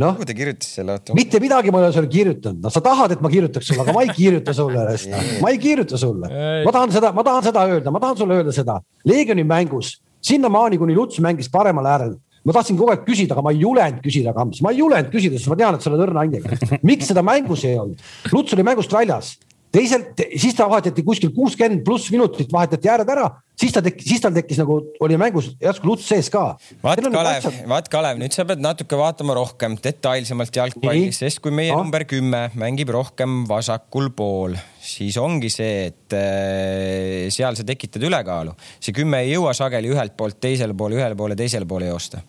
noh. 0.00 0.14
kuhu 0.16 0.28
ta 0.28 0.36
kirjutas 0.36 0.70
selle? 0.78 0.98
mitte 1.18 1.40
midagi 1.42 1.72
ma 1.74 1.82
ei 1.82 1.88
ole 1.88 1.96
sulle 1.96 2.10
kirjutanud, 2.12 2.62
no 2.64 2.72
sa 2.72 2.82
tahad, 2.84 3.16
et 3.16 3.24
ma 3.24 3.30
kirjutaks 3.32 3.68
sulle, 3.72 3.84
aga 3.84 3.96
ma 3.96 4.06
ei 4.06 4.14
kirjuta 4.16 4.54
sulle 4.56 4.86
ma 5.42 5.52
ei 5.52 5.60
kirjuta 5.62 6.00
sulle. 6.00 6.32
ma 6.64 6.74
tahan 6.74 6.94
seda, 6.94 7.12
ma 7.16 7.26
tahan 7.26 7.46
seda 7.50 7.66
öelda, 7.68 7.94
ma 7.94 8.02
tahan 8.02 8.20
sulle 8.22 8.40
öelda 8.40 8.54
seda. 8.56 8.80
Leegioni 9.08 9.44
mängus 9.44 9.96
sinnamaani, 10.22 10.78
kuni 10.78 10.94
Luts 10.96 11.20
mängis 11.22 11.50
paremal 11.52 11.86
äärel, 11.86 12.16
ma 12.46 12.54
tahtsin 12.54 12.78
kogu 12.78 12.92
aeg 12.94 13.06
küsida, 13.06 13.34
aga 13.36 13.44
ma 13.44 13.52
ei 13.54 13.62
julenud 13.62 14.02
küsida, 14.04 14.34
Kams, 14.36 14.62
ma 14.64 14.72
ei 14.72 14.80
julenud 14.80 15.10
küsida, 15.12 15.38
sest 15.38 15.50
ma 15.50 15.58
tean, 15.58 15.76
et 15.76 15.84
sa 15.84 15.90
oled 15.90 16.04
õrna 16.06 16.26
hingega. 16.26 16.58
miks 16.88 17.10
seda 17.10 17.24
mängus 17.26 17.64
ei 17.68 17.78
olnud? 17.80 18.02
Luts 18.34 18.54
oli 18.56 18.66
mängust 18.66 18.94
väljas 18.94 19.34
teisel, 19.72 20.04
siis 20.36 20.56
ta 20.56 20.68
vahetati 20.70 21.04
kuskil 21.06 21.32
kuuskümmend 21.34 21.84
pluss 21.86 22.10
minutit, 22.12 22.50
vahetati 22.52 22.90
ääred 22.92 23.08
ära, 23.12 23.28
siis 23.58 23.72
ta 23.74 23.82
tekkis, 23.84 24.08
siis 24.10 24.22
tal 24.22 24.34
tekkis 24.36 24.60
nagu 24.60 24.78
oli 25.04 25.18
mängus 25.20 25.52
järsku 25.62 25.88
luts 25.88 26.08
sees 26.10 26.28
ka. 26.32 26.44
vaat 26.84 27.02
Kalev, 27.04 27.46
vaat 27.70 27.88
Kalev, 27.92 28.20
nüüd 28.20 28.34
sa 28.36 28.46
pead 28.48 28.62
natuke 28.64 28.98
vaatama 28.98 29.36
rohkem 29.38 29.76
detailsemalt 29.82 30.60
jalgpalli, 30.60 31.08
sest 31.16 31.42
kui 31.44 31.54
meie 31.54 31.72
no. 31.72 31.82
number 31.82 32.04
kümme 32.08 32.44
mängib 32.58 32.92
rohkem 32.94 33.42
vasakul 33.48 34.10
pool, 34.16 34.58
siis 34.82 35.16
ongi 35.20 35.50
see, 35.52 35.88
et 35.92 36.18
äh, 36.18 37.30
seal 37.32 37.56
sa 37.58 37.66
tekitad 37.66 38.04
ülekaalu. 38.08 38.56
see 38.80 38.96
kümme 38.96 39.24
ei 39.24 39.34
jõua 39.34 39.56
sageli 39.56 39.92
ühelt 39.92 40.16
poolt 40.18 40.40
teisele 40.42 40.76
poole, 40.76 41.00
ühele 41.00 41.18
poole, 41.18 41.38
teisele 41.38 41.68
poole 41.68 41.88
joosta 41.92 42.20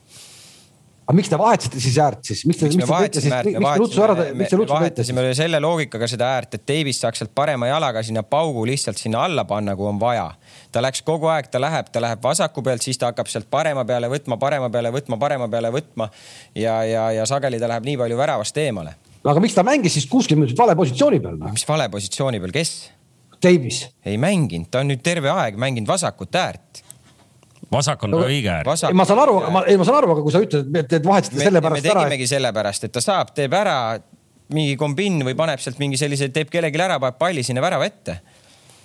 aga 1.03 1.15
miks 1.17 1.29
te 1.31 1.37
vahetasite 1.39 1.81
siis 1.83 1.97
äärt 1.99 2.29
siis, 2.29 2.41
miks 2.47 2.59
te, 2.61 2.69
miks 2.71 2.79
te 2.79 2.87
tõite 2.87 3.23
siis, 3.23 3.33
miks 3.33 3.73
te 3.73 3.79
Lutsu 3.81 4.03
ära, 4.05 4.15
miks 4.39 4.53
te 4.53 4.59
Lutsu 4.59 4.77
tõite 4.77 5.03
siis? 5.03 5.19
selle 5.35 5.59
loogikaga 5.63 6.07
seda 6.07 6.29
äärt, 6.37 6.55
et 6.55 6.63
Davis 6.69 7.01
saaks 7.03 7.19
sealt 7.19 7.33
parema 7.35 7.67
jalaga 7.67 8.03
sinna 8.07 8.23
paugu 8.23 8.63
lihtsalt 8.69 9.01
sinna 9.01 9.25
alla 9.27 9.43
panna, 9.49 9.75
kui 9.75 9.89
on 9.89 9.99
vaja. 9.99 10.29
ta 10.71 10.83
läks 10.83 11.03
kogu 11.03 11.27
aeg, 11.33 11.49
ta 11.51 11.59
läheb, 11.59 11.91
ta 11.91 12.03
läheb 12.03 12.23
vasaku 12.23 12.63
pealt, 12.63 12.85
siis 12.85 12.99
ta 13.01 13.11
hakkab 13.11 13.27
sealt 13.31 13.49
parema 13.51 13.83
peale 13.89 14.07
võtma, 14.11 14.39
parema 14.39 14.71
peale 14.71 14.93
võtma, 14.95 15.19
parema 15.19 15.49
peale 15.51 15.73
võtma 15.75 16.07
ja, 16.55 16.79
ja, 16.87 17.09
ja 17.19 17.27
sageli 17.27 17.59
ta 17.59 17.71
läheb 17.71 17.89
nii 17.89 17.99
palju 18.05 18.19
väravast 18.23 18.63
eemale. 18.63 18.95
aga 19.23 19.43
miks 19.43 19.59
ta 19.59 19.67
mängis 19.67 19.99
siis 19.99 20.07
kuuskümmend 20.07 20.47
minutit 20.47 20.63
vale 20.63 20.77
positsiooni 20.79 21.19
peal 21.19 21.35
no?? 21.41 21.51
mis 21.51 21.67
vale 21.67 21.89
positsiooni 21.91 22.39
peal, 22.43 22.55
kes? 22.55 22.73
Davis. 23.43 23.83
ei 24.07 24.15
mänginud, 24.15 24.71
ta 24.71 24.79
on 24.79 24.93
nüüd 24.93 25.03
terve 25.03 25.27
aeg 25.35 25.59
mänginud 25.59 25.89
vasakut 25.91 26.31
äärt 26.39 26.83
vasak 27.73 28.05
on 28.07 28.13
no, 28.15 28.23
õige 28.27 28.51
äär. 28.53 28.69
ma 28.93 29.07
saan 29.07 29.23
aru, 29.25 29.39
ma, 29.53 29.63
ei 29.69 29.79
ma 29.79 29.87
saan 29.87 29.99
aru, 30.01 30.13
aga 30.15 30.25
kui 30.25 30.35
sa 30.35 30.41
ütled, 30.43 30.69
et, 30.83 30.97
et 30.99 31.07
vahetasite 31.07 31.41
sellepärast 31.41 31.85
ära. 31.85 32.03
me 32.03 32.09
tegimegi 32.09 32.29
sellepärast, 32.29 32.87
et 32.87 32.93
ta 32.93 33.03
saab, 33.03 33.33
teeb 33.35 33.55
ära 33.57 33.77
mingi 34.53 34.77
kombinn 34.77 35.23
või 35.25 35.35
paneb 35.39 35.61
sealt 35.63 35.81
mingi 35.81 35.97
sellise, 35.97 36.29
teeb 36.33 36.51
kellelegi 36.53 36.81
ära, 36.83 36.99
paneb 37.01 37.19
palli 37.19 37.45
sinna 37.45 37.63
värava 37.63 37.89
ette 37.89 38.19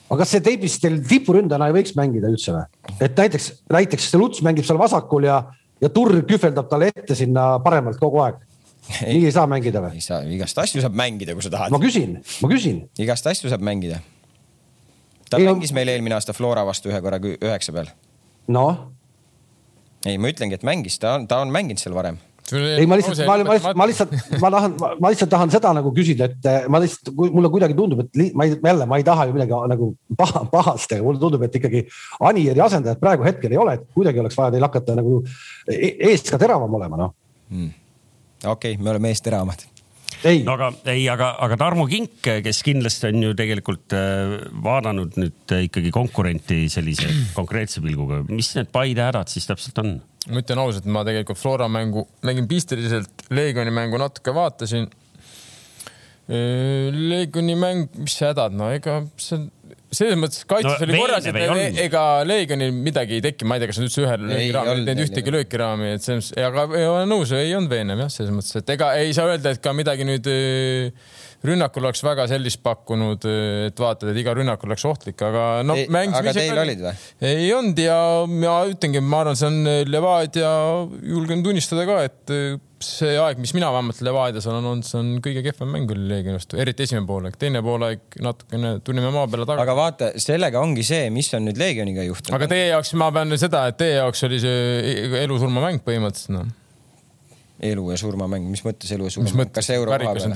aga 0.09 0.22
kas 0.22 0.35
see 0.35 0.44
teibis 0.44 0.79
teil 0.83 0.98
tipuründajana 1.09 1.68
ei 1.68 1.77
võiks 1.77 1.94
mängida 1.98 2.31
üldse 2.33 2.55
või? 2.55 2.64
et 3.05 3.16
näiteks, 3.18 3.48
näiteks 3.74 4.11
see 4.11 4.20
Luts 4.20 4.42
mängib 4.44 4.66
seal 4.66 4.81
vasakul 4.81 5.29
ja, 5.29 5.42
ja 5.83 5.90
Turr 5.92 6.22
kühveldab 6.29 6.70
talle 6.70 6.90
ette 6.94 7.16
sinna 7.18 7.51
paremalt 7.64 8.01
kogu 8.01 8.22
aeg. 8.24 8.40
nii 9.05 9.27
ei 9.29 9.35
saa 9.35 9.46
mängida 9.51 9.83
või? 9.85 10.01
ei 10.01 10.05
saa, 10.05 10.22
igast 10.24 10.61
asju 10.64 10.83
saab 10.85 10.96
mängida, 10.96 11.37
kui 11.37 11.44
sa 11.44 11.53
tahad. 11.53 11.74
ma 11.74 11.81
küsin, 11.83 12.18
ma 12.42 12.53
küsin. 12.53 12.87
igast 13.05 13.29
asju 13.29 13.53
saab 13.53 13.64
mängida. 13.68 14.01
ta 15.29 15.40
ei, 15.40 15.48
mängis 15.51 15.74
meil 15.77 15.92
eelmine 15.92 16.16
aasta 16.16 16.37
Flora 16.37 16.64
vastu 16.68 16.92
ühe 16.92 17.03
korra 17.05 17.20
üheksa 17.20 17.77
peal 17.77 17.92
noh. 18.52 18.87
ei, 20.06 20.18
ma 20.20 20.32
ütlengi, 20.32 20.58
et 20.58 20.66
mängis, 20.66 20.98
ta 21.02 21.18
on, 21.18 21.28
ta 21.30 21.42
on 21.44 21.52
mänginud 21.54 21.82
seal 21.82 21.96
varem. 21.96 22.18
Ei, 22.48 22.87
ma 22.88 22.96
lihtsalt, 22.96 23.18
ma, 23.28 23.34
ma 23.44 23.52
lihtsalt, 23.52 23.76
ma 23.76 23.87
lihtsalt, 23.90 24.12
ma 24.40 24.50
tahan, 24.54 24.76
ma 25.04 25.11
lihtsalt 25.12 25.32
tahan 25.34 25.50
seda 25.52 25.72
nagu 25.76 25.90
küsida, 25.92 26.30
et 26.30 26.48
eh, 26.48 26.68
ma 26.72 26.80
lihtsalt, 26.80 27.11
mulle 27.18 27.50
kuidagi 27.52 27.76
tundub, 27.76 28.00
et 28.06 28.16
li, 28.16 28.30
ma 28.32 28.46
ei, 28.48 28.54
jälle, 28.56 28.87
ma 28.88 28.96
ei 28.96 29.04
taha 29.04 29.26
ju 29.28 29.37
midagi 29.37 29.58
nagu 29.74 29.90
paha, 30.16 30.46
pahast, 30.48 30.94
aga 30.96 31.04
mulle 31.04 31.20
tundub, 31.20 31.44
et 31.44 31.58
ikkagi 31.61 31.84
Anieri 32.24 32.64
asendajat 32.64 33.02
praegu 33.02 33.26
hetkel 33.28 33.52
ei 33.52 33.61
ole, 33.61 33.76
et 33.76 33.84
kuidagi 33.92 34.24
oleks 34.24 34.38
vaja 34.38 34.54
teil 34.54 34.64
hakata 34.64 34.96
nagu 34.96 35.18
e-, 35.68 35.96
eest 36.08 36.32
ka 36.32 36.40
teravam 36.40 36.80
olema, 36.80 37.02
noh. 37.04 37.12
Hmm.. 37.52 37.74
okei 38.44 38.78
okay,, 38.78 38.80
me 38.80 38.96
oleme 38.96 39.12
eest 39.12 39.28
teravamad 39.28 39.68
no 40.46 40.54
aga 40.57 40.70
ei, 40.90 41.04
aga, 41.11 41.33
aga 41.44 41.59
Tarmo 41.61 41.87
Kink, 41.90 42.20
kes 42.44 42.62
kindlasti 42.66 43.11
on 43.12 43.22
ju 43.28 43.35
tegelikult 43.38 43.94
äh, 43.96 44.37
vaadanud 44.64 45.18
nüüd 45.20 45.54
äh, 45.54 45.66
ikkagi 45.68 45.92
konkurenti 45.94 46.64
sellise 46.72 47.11
konkreetse 47.38 47.83
pilguga, 47.85 48.22
mis 48.28 48.52
need 48.59 48.72
Paide 48.74 49.07
hädad 49.07 49.31
siis 49.33 49.48
täpselt 49.48 49.78
on? 49.83 49.98
ma 50.28 50.42
ütlen 50.42 50.61
ausalt, 50.61 50.88
ma 50.92 51.04
tegelikult 51.09 51.40
Flora 51.40 51.68
mängu 51.72 52.04
nägin 52.26 52.48
pisteliselt, 52.50 53.28
Leegioni 53.33 53.72
mängu 53.72 54.00
natuke 54.00 54.35
vaatasin. 54.37 54.88
Äh, 56.28 56.90
Leegioni 56.92 57.54
mäng, 57.57 57.87
mis 58.02 58.18
hädad, 58.24 58.57
no 58.59 58.68
ega 58.74 59.00
see 59.16 59.46
selles 59.88 60.18
mõttes 60.20 60.42
kaitses 60.48 60.74
no, 60.74 60.87
oli 60.87 60.98
korras, 61.01 61.29
et 61.29 61.37
need, 61.38 61.79
ega 61.87 62.03
Leegionil 62.29 62.74
midagi 62.77 63.16
ei 63.18 63.24
tekkinud, 63.24 63.48
ma 63.48 63.57
ei 63.57 63.62
tea, 63.62 63.70
kas 63.70 63.81
nad 63.81 63.88
üldse 63.88 64.03
ühe 64.05 64.18
löögiraami, 64.24 64.83
need 64.85 65.01
ühtegi 65.07 65.33
löökiraami, 65.33 65.94
et 65.96 66.05
selles 66.05 66.29
mõttes, 66.29 66.44
aga 66.48 66.66
ei 66.77 66.90
ole 66.90 67.07
nõus, 67.09 67.33
ei 67.37 67.55
olnud 67.57 67.72
veenev 67.72 68.05
jah, 68.05 68.12
selles 68.12 68.35
mõttes, 68.37 68.61
et 68.61 68.74
ega 68.77 68.90
ei 69.01 69.16
saa 69.16 69.33
öelda, 69.33 69.55
et 69.57 69.64
ka 69.64 69.72
midagi 69.77 70.07
nüüd 70.09 70.29
rünnakul 71.48 71.87
oleks 71.87 72.03
väga 72.05 72.29
sellist 72.29 72.61
pakkunud, 72.66 73.24
et 73.70 73.81
vaatad, 73.81 74.12
et 74.12 74.20
iga 74.20 74.35
rünnak 74.37 74.64
oleks 74.66 74.85
ohtlik, 74.90 75.20
aga 75.24 75.48
no 75.64 75.79
ei, 75.79 75.88
aga 75.88 76.37
teil 76.37 76.62
olid 76.66 76.85
või? 76.85 76.94
ei 77.31 77.51
olnud 77.57 77.81
ja 77.81 77.98
ma 78.29 78.61
ütlengi, 78.68 79.01
ma 79.01 79.22
arvan, 79.24 79.38
see 79.38 79.48
on 79.48 79.61
Levadia, 79.88 80.55
julgen 81.14 81.44
tunnistada 81.46 81.87
ka, 81.88 82.03
et 82.11 82.66
see 82.84 83.16
aeg, 83.18 83.40
mis 83.42 83.52
mina 83.56 83.70
vähemalt 83.74 84.00
Levadias 84.06 84.46
olen 84.50 84.68
olnud, 84.70 84.86
see 84.86 84.98
on 85.00 85.10
kõige 85.24 85.42
kehvem 85.46 85.72
mäng 85.74 85.90
oli 85.94 86.06
Leegioni 86.10 86.38
vastu, 86.38 86.58
eriti 86.62 86.86
esimene 86.86 87.08
poolaeg, 87.08 87.38
teine 87.40 87.62
poolaeg 87.64 88.20
natukene 88.24 88.76
tulime 88.86 89.10
maa 89.14 89.26
peale 89.30 89.48
tagasi. 89.48 89.64
aga 89.64 89.76
vaata, 89.78 90.12
sellega 90.22 90.62
ongi 90.62 90.86
see, 90.86 91.10
mis 91.14 91.32
on 91.38 91.48
nüüd 91.48 91.58
Leegioniga 91.60 92.06
juhtunud. 92.06 92.36
aga 92.38 92.50
teie 92.50 92.70
jaoks, 92.70 92.94
ma 93.00 93.10
pean 93.14 93.38
seda, 93.40 93.66
et 93.72 93.80
teie 93.80 93.98
jaoks 93.98 94.24
oli 94.28 94.40
see 94.42 95.20
elu-surma 95.24 95.66
mäng 95.68 95.84
põhimõtteliselt 95.86 96.36
noh 96.38 96.56
elu 97.60 97.90
ja 97.90 97.96
surma 97.98 98.28
mäng, 98.30 98.46
mis 98.50 98.62
mõttes 98.62 98.90
elu 98.94 99.08
ja 99.08 99.12
surma 99.12 99.32
mäng, 99.40 99.50
kas 99.54 99.68
euro 99.74 99.90
koha 99.90 100.12
peal? 100.14 100.34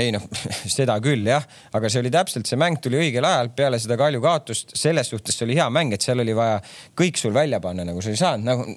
ei 0.00 0.12
noh, 0.12 0.24
seda 0.76 0.96
küll 1.04 1.24
jah, 1.28 1.44
aga 1.76 1.90
see 1.92 2.02
oli 2.02 2.12
täpselt, 2.12 2.48
see 2.48 2.58
mäng 2.60 2.80
tuli 2.84 3.00
õigel 3.00 3.24
ajal 3.24 3.50
peale 3.56 3.80
seda 3.80 3.96
Kalju 4.00 4.20
kaotust, 4.24 4.74
selles 4.76 5.08
suhtes 5.12 5.38
see 5.38 5.46
oli 5.48 5.56
hea 5.56 5.68
mäng, 5.72 5.94
et 5.96 6.04
seal 6.04 6.20
oli 6.20 6.36
vaja 6.36 6.58
kõik 7.00 7.20
sul 7.20 7.32
välja 7.36 7.62
panna, 7.64 7.86
nagu 7.88 8.04
sa 8.04 8.12
ei 8.12 8.20
saanud 8.20 8.50
nagu. 8.50 8.76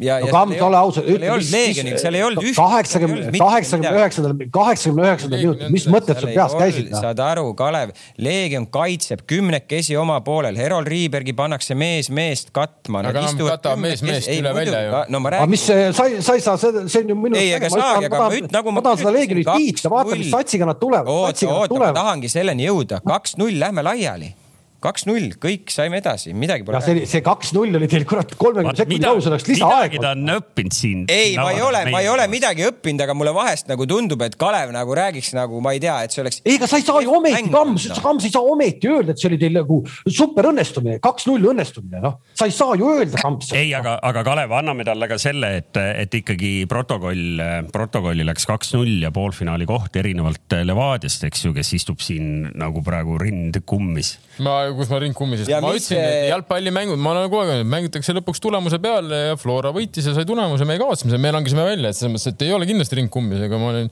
Ja 0.00 0.18
no,, 0.20 0.30
Kams, 0.32 0.56
ole 0.64 0.78
aus. 0.78 0.98
Leegionil, 1.06 1.96
seal 2.00 2.16
ei 2.18 2.24
olnud 2.26 2.42
ühtegi. 2.42 2.56
kaheksakümne, 2.58 3.30
kaheksakümne 3.38 3.92
üheksandal, 3.98 4.34
kaheksakümne 4.54 5.06
üheksandal 5.06 5.44
minutil, 5.44 5.70
mis 5.74 5.86
mõtted 5.90 6.20
sul 6.22 6.32
peas 6.34 6.56
käisid? 6.58 6.90
saad 6.96 7.22
aru, 7.24 7.52
Kalev, 7.58 7.92
Leegion 8.22 8.66
kaitseb 8.72 9.22
kümnekesi 9.30 9.96
oma 10.00 10.18
poolel, 10.26 10.58
Herol 10.58 10.88
Riibergi 10.88 11.34
pannakse 11.36 11.76
mees 11.78 12.10
meest 12.10 12.52
katma. 12.56 13.04
aga 13.10 13.24
nad 13.28 13.44
katavad 13.44 13.84
mees 13.84 14.04
meest 14.06 14.32
üle 14.34 14.54
välja 14.56 14.82
ju. 14.86 15.04
no 15.14 15.22
ma 15.22 15.34
räägin. 15.36 15.54
mis 15.54 15.66
sa 15.68 16.08
ei, 16.08 16.20
sa 16.24 16.36
ei 16.38 16.44
saa, 16.44 16.58
see 16.60 16.84
see 16.86 17.04
on 17.04 17.14
ju 17.14 17.20
minu. 17.22 17.38
ei, 17.38 17.54
ega 17.56 17.70
saagi, 17.72 18.10
aga 18.10 18.24
ma 18.24 18.28
ütlen, 18.34 18.52
nagu 18.58 18.74
ma. 18.74 18.80
ma 18.80 18.86
tahan 18.90 19.02
seda 19.04 19.16
Leegionit 19.16 19.54
kiita, 19.54 19.92
vaata, 19.92 20.18
mis 20.18 20.34
satsiga 20.34 20.68
nad 20.70 20.82
tulevad. 20.82 21.10
oota, 21.14 21.54
oota, 21.54 21.82
ma 21.84 21.94
tahangi 21.96 22.32
selleni 22.32 22.66
jõuda, 22.66 23.02
kaks-null, 23.06 23.58
lähme 23.60 23.86
laiali 23.86 24.34
kaks-null, 24.80 25.34
kõik 25.40 25.70
saime 25.72 26.00
edasi, 26.00 26.32
midagi 26.36 26.64
pole. 26.64 26.80
see, 26.84 27.04
see 27.08 27.22
kaks-null 27.24 27.76
oli 27.76 27.88
teil 27.90 28.06
kurat 28.08 28.32
kolmekümne 28.40 28.76
sekundi 28.78 29.04
kaugusel 29.04 29.34
oleks 29.34 29.48
lisaaeg. 29.50 29.94
midagi 29.94 30.02
ta 30.02 30.12
on 30.16 30.34
õppinud 30.36 30.76
siin. 30.76 31.02
ei, 31.12 31.34
ma 31.36 31.50
ei 31.52 31.60
ole, 31.64 31.82
ma 31.92 32.00
ei 32.00 32.08
ole 32.10 32.26
midagi 32.32 32.64
õppinud, 32.68 33.04
aga 33.04 33.16
mulle 33.16 33.34
vahest 33.36 33.68
nagu 33.70 33.86
tundub, 33.90 34.24
et 34.24 34.36
Kalev 34.40 34.72
nagu 34.74 34.96
räägiks 34.96 35.34
nagu 35.36 35.60
ma 35.64 35.74
ei 35.76 35.82
tea, 35.82 35.98
et 36.06 36.16
see 36.16 36.24
oleks. 36.24 36.40
ei, 36.46 36.56
aga 36.56 36.70
sa 36.70 36.80
ei 36.80 36.86
saa 36.86 37.02
ju 37.04 37.12
ometi, 37.18 37.52
Kams, 37.52 37.88
Kams 38.00 38.28
ei 38.28 38.34
saa 38.34 38.54
ometi 38.54 38.90
öelda, 38.90 39.14
et 39.14 39.22
see 39.22 39.30
oli 39.30 39.40
teil 39.42 39.58
nagu 39.58 39.80
super 40.06 40.50
õnnestumine, 40.52 40.96
kaks-null 41.04 41.50
õnnestumine, 41.52 42.00
noh. 42.04 42.16
sa 42.36 42.48
ei 42.48 42.56
saa 42.56 42.78
ju 42.80 42.88
öelda, 42.94 43.20
Kams. 43.20 43.52
ei, 43.58 43.74
aga, 43.76 43.98
aga 44.10 44.24
Kalev, 44.26 44.56
anname 44.62 44.86
talle 44.88 45.10
ka 45.10 45.20
selle, 45.20 45.52
et, 45.60 45.76
et 45.76 46.18
ikkagi 46.22 46.54
protokoll, 46.70 47.44
protokolli 47.74 48.24
läks 48.26 48.48
kaks-null 48.48 49.04
ja 49.04 49.12
poolfinaali 49.14 49.68
koht 49.68 50.00
erinevalt 50.00 50.58
Levadiast, 50.64 51.28
eks 51.28 51.46
ju, 51.46 51.54
kes 51.56 51.74
istub 51.76 52.00
siin 52.04 52.50
nagu 52.58 52.82
praegu 52.86 53.18
rind 53.20 53.60
kummis. 53.68 54.16
ma, 54.40 54.69
kus 54.78 54.90
ma 54.92 54.98
rind 55.02 55.16
kummisin 55.18 55.48
ma 55.62 55.72
ütlesin 55.74 55.96
see..., 55.96 56.00
et 56.00 56.30
jalgpallimängud, 56.30 57.00
ma 57.00 57.12
olen 57.14 57.28
kogu 57.28 57.42
aeg 57.42 57.52
öelnud, 57.54 57.70
mängitakse 57.70 58.14
lõpuks 58.16 58.42
tulemuse 58.42 58.80
peale 58.82 59.20
ja 59.30 59.38
Flora 59.40 59.72
võitis 59.76 60.08
ja 60.08 60.14
sai 60.16 60.26
tulemuse, 60.28 60.66
me 60.68 60.78
kavatseme 60.80 61.12
seda, 61.12 61.22
me 61.22 61.32
langesime 61.36 61.66
välja, 61.66 61.92
et 61.92 61.98
selles 61.98 62.14
mõttes, 62.14 62.34
et 62.34 62.46
ei 62.46 62.54
ole 62.56 62.68
kindlasti 62.70 63.00
ring 63.00 63.12
kummis, 63.12 63.42
ega 63.46 63.60
ma 63.60 63.72
olen 63.74 63.90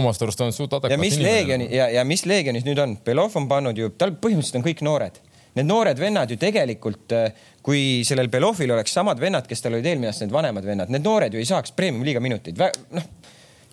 omast 0.00 0.26
arust 0.26 0.44
olnud 0.44 0.56
suht 0.56 0.76
adekvaatne. 0.78 0.96
ja 0.96 1.02
mis 1.02 1.18
Leegioni 1.20 1.70
ja, 1.74 1.90
ja 2.00 2.06
mis 2.08 2.26
Leegionis 2.28 2.66
nüüd 2.68 2.80
on, 2.82 2.96
Belov 3.06 3.36
on 3.40 3.48
pannud 3.50 3.78
ju, 3.78 3.92
tal 4.00 4.14
põhimõtteliselt 4.16 4.62
on 4.62 4.66
kõik 4.66 4.84
noored. 4.86 5.20
Need 5.58 5.66
noored 5.66 5.98
vennad 5.98 6.30
ju 6.30 6.36
tegelikult, 6.38 7.10
kui 7.66 8.04
sellel 8.06 8.28
Belovil 8.30 8.70
oleks 8.70 8.92
samad 8.94 9.18
vennad, 9.18 9.48
kes 9.50 9.64
tal 9.64 9.74
olid 9.74 9.88
eelmine 9.90 10.12
aasta, 10.12 10.22
need 10.22 10.34
vanemad 10.34 10.66
vennad, 10.66 10.92
need 10.94 11.02
noored 11.02 11.34
ju 11.34 11.42
ei 11.42 11.48
saaks 11.48 11.74
premium-liiga 11.74 12.22
minuteid, 12.22 12.60
noh 12.94 13.08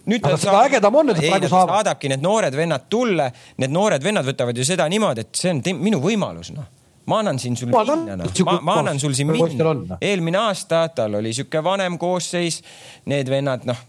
nüüd 0.08 0.24
aga 0.24 0.40
seda 0.40 0.56
saab... 0.56 0.70
ägedam 0.70 0.98
on, 1.02 1.14
et 1.14 1.22
praegu 1.22 1.52
saab. 1.52 1.76
saadabki 1.76 2.12
need 2.14 2.24
noored 2.24 2.56
vennad 2.58 2.88
tulla, 2.90 3.30
need 3.62 3.74
noored 3.76 4.04
vennad 4.04 4.28
võtavad 4.28 4.58
ju 4.58 4.66
seda 4.68 4.88
niimoodi, 4.92 5.28
et 5.28 5.40
see 5.44 5.54
on 5.54 5.64
minu 5.84 6.02
võimalus, 6.04 6.54
noh 6.56 6.74
ma 7.08 7.22
annan 7.22 7.38
siin 7.40 7.56
sul 7.56 7.70
minna, 7.72 8.18
noh. 8.20 8.32
ma, 8.46 8.58
ma 8.68 8.74
annan 8.82 8.98
sul 9.00 9.14
siin 9.16 9.30
minna. 9.32 9.98
eelmine 10.04 10.42
aasta 10.42 10.82
tal 10.96 11.16
oli 11.22 11.32
sihuke 11.36 11.62
vanem 11.64 11.96
koosseis, 12.02 12.60
need 13.08 13.32
vennad, 13.32 13.64
noh 13.70 13.80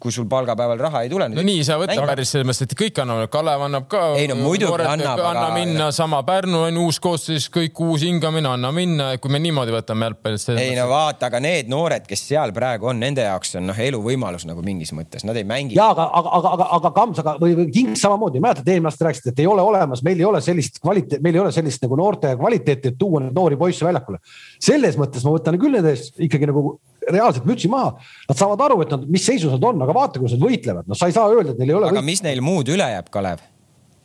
kui 0.00 0.12
sul 0.12 0.26
palgapäeval 0.28 0.78
raha 0.78 1.02
ei 1.06 1.10
tule. 1.10 1.28
no 1.32 1.42
nii 1.44 1.60
ei 1.62 1.64
saa 1.64 1.78
võtta 1.80 1.96
mäng... 1.96 2.10
päris 2.10 2.32
selles 2.34 2.46
mõttes, 2.48 2.68
et 2.68 2.74
kõik 2.76 2.98
annavad, 3.00 3.30
Kalev 3.32 3.62
annab 3.66 3.86
ka. 3.90 4.02
ei 4.20 4.28
no 4.28 4.36
muidugi 4.38 4.84
annab. 4.84 5.22
anna 5.30 5.46
minna, 5.54 5.88
sama 5.96 6.20
Pärnu 6.26 6.66
on 6.66 6.80
uus 6.84 6.98
koosseis, 7.02 7.48
kõik 7.52 7.80
uus 7.84 8.04
hingamine, 8.04 8.50
anna 8.50 8.72
minna, 8.76 9.08
kui 9.22 9.32
me 9.32 9.40
niimoodi 9.40 9.72
võtame 9.72 10.10
jalgpallist. 10.10 10.52
ei 10.60 10.74
no 10.76 10.88
vaata, 10.90 11.30
aga 11.30 11.40
need 11.40 11.70
noored, 11.72 12.04
kes 12.08 12.26
seal 12.28 12.52
praegu 12.56 12.90
on, 12.92 13.00
nende 13.00 13.24
jaoks 13.24 13.56
on 13.60 13.70
noh, 13.70 13.80
eluvõimalus 13.86 14.44
nagu 14.48 14.64
mingis 14.66 14.92
mõttes, 14.96 15.24
nad 15.28 15.38
ei 15.40 15.46
mängi. 15.48 15.78
ja 15.78 15.88
aga, 15.94 16.10
aga, 16.20 16.34
aga, 16.40 16.52
aga, 16.58 16.68
aga 16.80 16.92
Kams, 16.96 17.22
aga 17.24 17.36
või, 17.40 17.56
või 17.62 17.70
King 17.72 17.96
samamoodi, 18.00 18.42
mäletad, 18.44 18.68
eelmine 18.68 18.92
aasta 18.92 19.08
rääkisid, 19.08 19.32
et 19.32 19.44
ei 19.44 19.48
ole 19.48 19.64
olemas, 19.64 20.04
meil 20.04 20.20
ei 20.20 20.28
ole 20.28 20.42
sellist 20.44 20.82
kvaliteet, 20.82 21.24
meil 21.24 21.40
ei 21.40 21.44
ole 21.46 21.54
sellist 21.56 21.84
nagu 21.86 21.96
noorte 21.98 22.34
kvaliteeti, 22.36 22.92
et 22.92 23.00
tuua 23.00 23.24
neid 23.24 23.36
noori 23.36 23.56
poisse 23.60 23.86
väljakule. 23.86 24.20
selles 24.60 25.00
mõttes 25.00 25.24
ma 25.24 25.32
võtan 25.38 25.56
küll 25.60 25.80
nende 25.80 25.96
eest 25.96 26.20
ikkagi 26.20 26.52
nagu 26.52 26.76
reaalselt 27.12 27.48
mütsi 27.48 27.70
maha. 27.72 27.96
Nad 28.28 28.38
saavad 28.38 28.64
aru, 28.68 28.80
et 28.84 28.94
nad, 28.94 29.04
mis 29.10 29.26
seisus 29.26 29.52
nad 29.54 29.68
on, 29.70 29.82
aga 29.86 29.96
vaata, 29.96 30.22
kuidas 30.22 30.36
nad 30.36 30.46
võitlevad, 30.46 30.88
noh, 30.90 30.98
sa 30.98 31.10
ei 31.10 31.16
saa 31.16 31.28
öelda, 31.32 31.54
et 31.54 31.60
neil 31.62 31.74
ei 31.74 31.78
ole. 31.80 31.90
aga 31.90 32.00
võit... 32.00 32.10
mis 32.12 32.24
neil 32.26 32.42
muud 32.44 32.72
üle 32.72 32.88
jääb, 32.96 33.12
Kalev? 33.14 33.44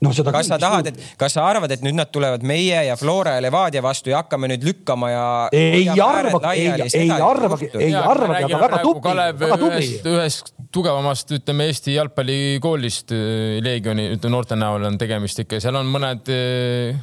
no 0.01 0.11
seda 0.17 0.31
kas 0.33 0.49
sa 0.49 0.57
tahad, 0.61 0.87
et, 0.89 0.97
kas 1.19 1.35
sa 1.37 1.43
arvad, 1.45 1.71
et 1.75 1.83
nüüd 1.85 1.93
nad 1.93 2.09
tulevad 2.13 2.41
meie 2.47 2.79
ja 2.87 2.95
Flora 2.97 3.35
ja 3.35 3.43
Levadia 3.45 3.83
vastu 3.85 4.09
ja 4.09 4.23
hakkame 4.23 4.49
nüüd 4.49 4.65
lükkama 4.65 5.11
ja? 5.11 5.25
ei 5.53 5.83
arva, 5.93 6.41
ei, 6.55 6.71
ei 6.97 7.11
arvagi, 7.13 7.69
ei 7.77 7.93
arvagi, 7.93 8.47
aga 8.47 8.61
väga 8.65 8.81
tubli. 8.81 9.03
Kalev 9.05 9.45
ühest, 9.45 10.09
ühest 10.09 10.51
tugevamast, 10.73 11.35
ütleme 11.37 11.69
Eesti 11.69 11.95
jalgpallikoolist 11.99 13.13
äh, 13.13 13.61
Leegioni, 13.61 14.09
ütleme 14.15 14.33
noorte 14.33 14.57
näol 14.57 14.89
on 14.89 14.97
tegemist 15.01 15.43
ikka, 15.43 15.61
seal 15.61 15.77
on 15.77 15.93
mõned 15.93 16.33
äh, 16.33 16.97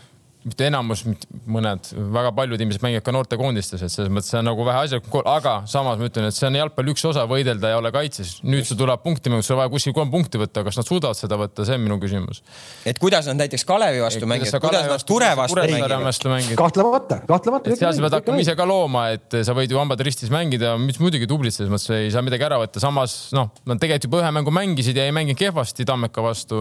mitte 0.49 0.67
enamus, 0.69 1.05
mõned, 1.49 1.91
väga 2.15 2.33
paljud 2.37 2.61
inimesed 2.61 2.85
mängivad 2.85 3.05
ka 3.07 3.15
noortekoondistes, 3.15 3.83
et 3.85 3.93
selles 3.93 4.11
mõttes 4.13 4.33
see 4.33 4.41
on 4.41 4.49
nagu 4.49 4.65
vähe 4.67 4.85
asjalik, 4.87 5.09
aga 5.29 5.55
samas 5.71 6.01
ma 6.01 6.09
ütlen, 6.09 6.29
et 6.29 6.37
see 6.37 6.49
on 6.49 6.59
jalgpalli 6.59 6.95
üks 6.95 7.05
osa, 7.09 7.27
võidelda 7.31 7.73
ja 7.73 7.81
olla 7.81 7.93
kaitses. 7.95 8.39
nüüd 8.47 8.67
sul 8.69 8.79
tuleb 8.81 9.03
punkti 9.05 9.33
mäng, 9.33 9.45
sul 9.47 9.57
on 9.57 9.63
vaja 9.63 9.73
kuskil 9.73 9.95
kolm 9.97 10.13
punkti 10.13 10.41
võtta, 10.41 10.65
kas 10.67 10.81
nad 10.81 10.89
suudavad 10.89 11.19
seda 11.19 11.39
võtta, 11.41 11.67
see 11.69 11.79
on 11.79 11.85
minu 11.85 11.99
küsimus. 12.03 12.43
et 12.89 12.99
kuidas 13.03 13.29
nad 13.31 13.41
näiteks 13.43 13.67
Kalevi 13.69 14.03
vastu 14.05 14.31
mängivad, 14.31 14.63
kuidas 14.65 14.89
nad 14.89 15.07
Kure 15.09 15.31
vastu 15.39 16.33
mängivad? 16.33 16.59
kahtlemata, 16.59 17.21
kahtlemata. 17.29 17.77
seal 17.77 17.95
sa 17.95 18.07
pead 18.07 18.19
hakkama 18.19 18.45
ise 18.45 18.57
ka 18.59 18.69
looma, 18.69 19.09
et 19.17 19.39
sa 19.45 19.57
võid 19.57 19.73
ju 19.73 19.81
hambad 19.81 20.03
ristis 20.07 20.33
mängida, 20.35 20.75
mis 20.81 21.01
muidugi 21.03 21.29
tublid 21.31 21.55
selles 21.55 21.73
mõttes, 21.73 21.93
ei 21.97 22.13
saa 22.15 22.25
midagi 22.27 22.49
ära 22.49 22.61
võtta, 22.61 22.83
samas 22.83 23.19
noh, 23.37 23.53
nad 23.69 23.81
tegelikult 23.81 24.11
juba 24.11 24.23
ühe 24.25 24.35
mängu 24.41 24.55
mängisid 24.55 24.99
ja 24.99 25.07
ei 25.09 25.15
mänginud 25.15 25.39
kehvasti 25.39 25.87
Tammeka 25.89 26.25
vastu 26.25 26.59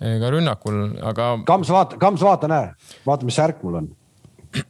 ka 0.00 0.30
rünnakul, 0.32 0.82
aga. 1.12 1.30
Kams, 1.48 1.70
vaata, 1.72 1.98
Kams, 2.00 2.22
vaata, 2.24 2.48
näe, 2.50 2.70
vaata, 3.06 3.28
mis 3.28 3.36
särk 3.36 3.64
mul 3.66 3.80
on. 3.82 3.88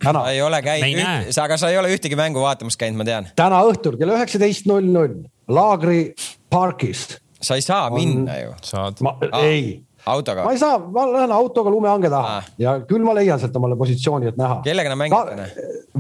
täna. 0.02 0.26
ei 0.28 0.42
ole 0.42 0.60
käinud, 0.62 1.30
aga 1.42 1.56
sa 1.60 1.70
ei 1.72 1.78
ole 1.80 1.92
ühtegi 1.94 2.18
mängu 2.18 2.42
vaatamas 2.42 2.76
käinud, 2.80 3.00
ma 3.00 3.06
tean. 3.08 3.30
täna 3.38 3.62
õhtul 3.68 3.96
kell 4.00 4.12
üheksateist 4.16 4.68
null 4.68 4.90
null 4.90 5.22
Laagri 5.50 6.10
parkist. 6.52 7.18
sa 7.40 7.56
ei 7.56 7.64
saa 7.64 7.86
on... 7.88 7.96
minna 7.96 8.36
ju. 8.42 8.50
saad. 8.66 9.00
ei 9.40 9.80
autoga? 10.06 10.44
ma 10.44 10.52
ei 10.52 10.60
saa, 10.60 10.76
ma 10.78 11.06
lähen 11.12 11.32
autoga 11.32 11.72
lumehange 11.72 12.10
taha 12.12 12.36
ah. 12.40 12.50
ja 12.60 12.76
küll 12.88 13.06
ma 13.06 13.14
leian 13.16 13.40
sealt 13.40 13.56
omale 13.56 13.78
positsiooni, 13.80 14.34
et 14.34 14.40
näha. 14.40 14.60
kellega 14.66 14.92
nad 14.92 15.00
mängivad 15.00 15.32
täna? 15.32 15.48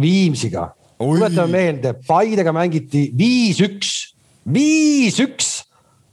Viimsiga. 0.00 0.68
tuletame 0.98 1.48
meelde, 1.54 1.94
Paidega 2.06 2.52
mängiti 2.56 3.08
viis-üks, 3.16 3.94
viis-üks 4.44 5.54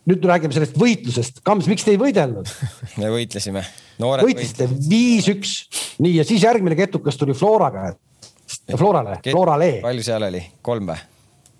nüüd 0.07 0.23
räägime 0.27 0.55
sellest 0.55 0.77
võitlusest. 0.79 1.41
Kams, 1.45 1.67
miks 1.69 1.85
te 1.85 1.93
ei 1.93 1.99
võidelnud? 2.01 2.49
me 3.01 3.11
võitlesime. 3.13 3.63
võitlesite 3.99 4.69
viis-üks, 4.87 5.57
nii 6.03 6.17
ja 6.19 6.27
siis 6.27 6.45
järgmine 6.47 6.77
ketukas 6.79 7.19
tuli 7.19 7.35
Floraga. 7.37 7.91
Florale, 8.77 9.19
Florale. 9.27 9.71
palju 9.83 10.03
seal 10.05 10.23
oli, 10.23 10.39
kolm 10.63 10.87
või? 10.87 10.99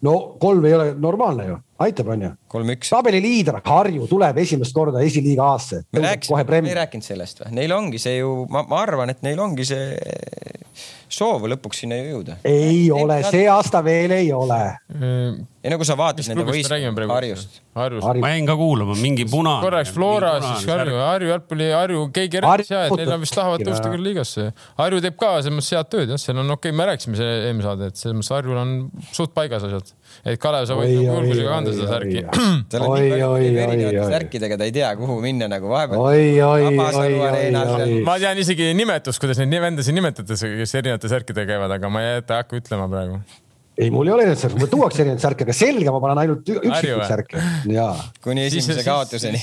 no 0.07 0.13
kolm 0.39 0.65
ei 0.69 0.75
ole 0.77 0.85
normaalne 0.95 1.47
ju, 1.49 1.57
aitab, 1.85 2.11
onju. 2.15 2.31
kolm-üks. 2.51 2.91
tabeliliider 2.93 3.61
Harju 3.65 4.07
tuleb 4.09 4.37
esimest 4.43 4.75
korda 4.75 5.03
esiliiga 5.05 5.51
A-sse. 5.53 5.83
me 5.93 6.05
rääkisime, 6.05 6.61
me 6.61 6.73
ei 6.73 6.79
rääkinud 6.81 7.05
sellest 7.05 7.43
või? 7.43 7.53
Neil 7.59 7.75
ongi 7.75 8.01
see 8.01 8.19
ju, 8.19 8.33
ma, 8.53 8.65
ma 8.69 8.81
arvan, 8.85 9.13
et 9.13 9.23
neil 9.25 9.39
ongi 9.43 9.67
see 9.67 9.91
soov 11.11 11.45
lõpuks 11.49 11.83
sinna 11.83 11.97
jõuda. 11.99 12.37
ei 12.47 12.87
ole, 12.93 13.19
see 13.29 13.45
aasta 13.49 13.81
veel 13.85 14.13
ei 14.17 14.31
ole. 14.35 14.59
ja 14.91 15.71
nagu 15.71 15.87
sa 15.87 15.95
vaatad 15.99 16.27
nende 16.31 16.45
võistlust 16.47 17.13
Harjust. 17.13 17.59
Harjust. 17.77 18.07
ma 18.21 18.31
jäin 18.33 18.49
ka 18.49 18.57
kuulama, 18.59 18.97
mingi 18.99 19.27
punane. 19.29 19.63
korraks 19.63 19.93
Flora, 19.95 20.33
siis 20.43 20.67
Harju, 20.69 20.97
Harju 20.99 21.31
jalgpalli, 21.31 21.69
Harju, 21.73 22.03
keegi 22.15 22.43
rääkis 22.43 22.73
ja, 22.73 22.85
et 22.87 22.97
neil 22.99 23.13
on 23.15 23.23
vist 23.23 23.37
tahavad 23.37 23.63
tõusta 23.67 23.93
küll 23.93 24.05
liigasse. 24.09 24.49
Harju 24.81 25.03
teeb 25.05 25.17
ka 25.19 25.37
selles 25.39 25.57
mõttes 25.59 25.73
head 25.77 25.91
tööd 25.93 26.13
jah, 26.13 26.21
seal 26.21 26.43
on 26.43 26.57
okei 26.57 26.73
okay,, 26.73 26.77
me 26.77 26.89
rääkisime 26.91 27.19
see 27.19 27.39
eelmine 27.47 27.67
saade, 27.69 27.91
et 27.91 28.01
selles 28.01 28.19
mõttes 28.19 28.33
Harjul 28.35 28.61
on 28.61 28.75
suht 29.13 29.35
paigas 29.37 29.67
asjad 29.67 29.95
et 30.25 30.39
Kalev, 30.41 30.67
sa 30.69 30.77
võid 30.77 30.93
nagu 30.95 31.17
julgusega 31.21 31.55
kanda 31.55 31.73
seda 31.75 31.87
särki. 31.95 32.23
tal 32.71 32.85
on 32.87 32.95
nii 32.99 33.11
palju 33.13 33.31
erinevate 33.63 34.05
särkidega, 34.13 34.59
ta 34.59 34.67
ei 34.67 34.75
tea, 34.75 34.91
kuhu 34.99 35.17
minna 35.23 35.49
nagu 35.51 35.71
vahepeal. 35.71 35.99
ma 38.07 38.19
tean 38.21 38.43
isegi 38.43 38.71
nimetust, 38.77 39.23
kuidas 39.23 39.41
neid 39.43 39.61
vendasid 39.63 39.97
nimetatakse, 39.97 40.53
kes 40.61 40.79
erinevate 40.81 41.11
särkidega 41.11 41.53
käivad, 41.55 41.77
aga 41.79 41.91
ma 41.91 42.05
ei 42.05 42.23
hakka 42.27 42.61
ütlema 42.61 42.89
praegu 42.91 43.21
ei, 43.77 43.91
mul 43.93 44.07
ei 44.07 44.13
ole 44.13 44.23
erinevaid 44.25 44.41
särke, 44.41 44.57
mul 44.57 44.69
tuuakse 44.71 45.03
erinevaid 45.03 45.21
särke, 45.21 45.45
aga 45.45 45.53
selga 45.53 45.91
ma 45.93 45.99
panen 46.01 46.21
ainult 46.23 46.47
üksikuid 46.49 47.03
särke. 47.05 47.41
kuni 48.25 48.45
esimese 48.47 48.81
kaotuseni. 48.85 49.41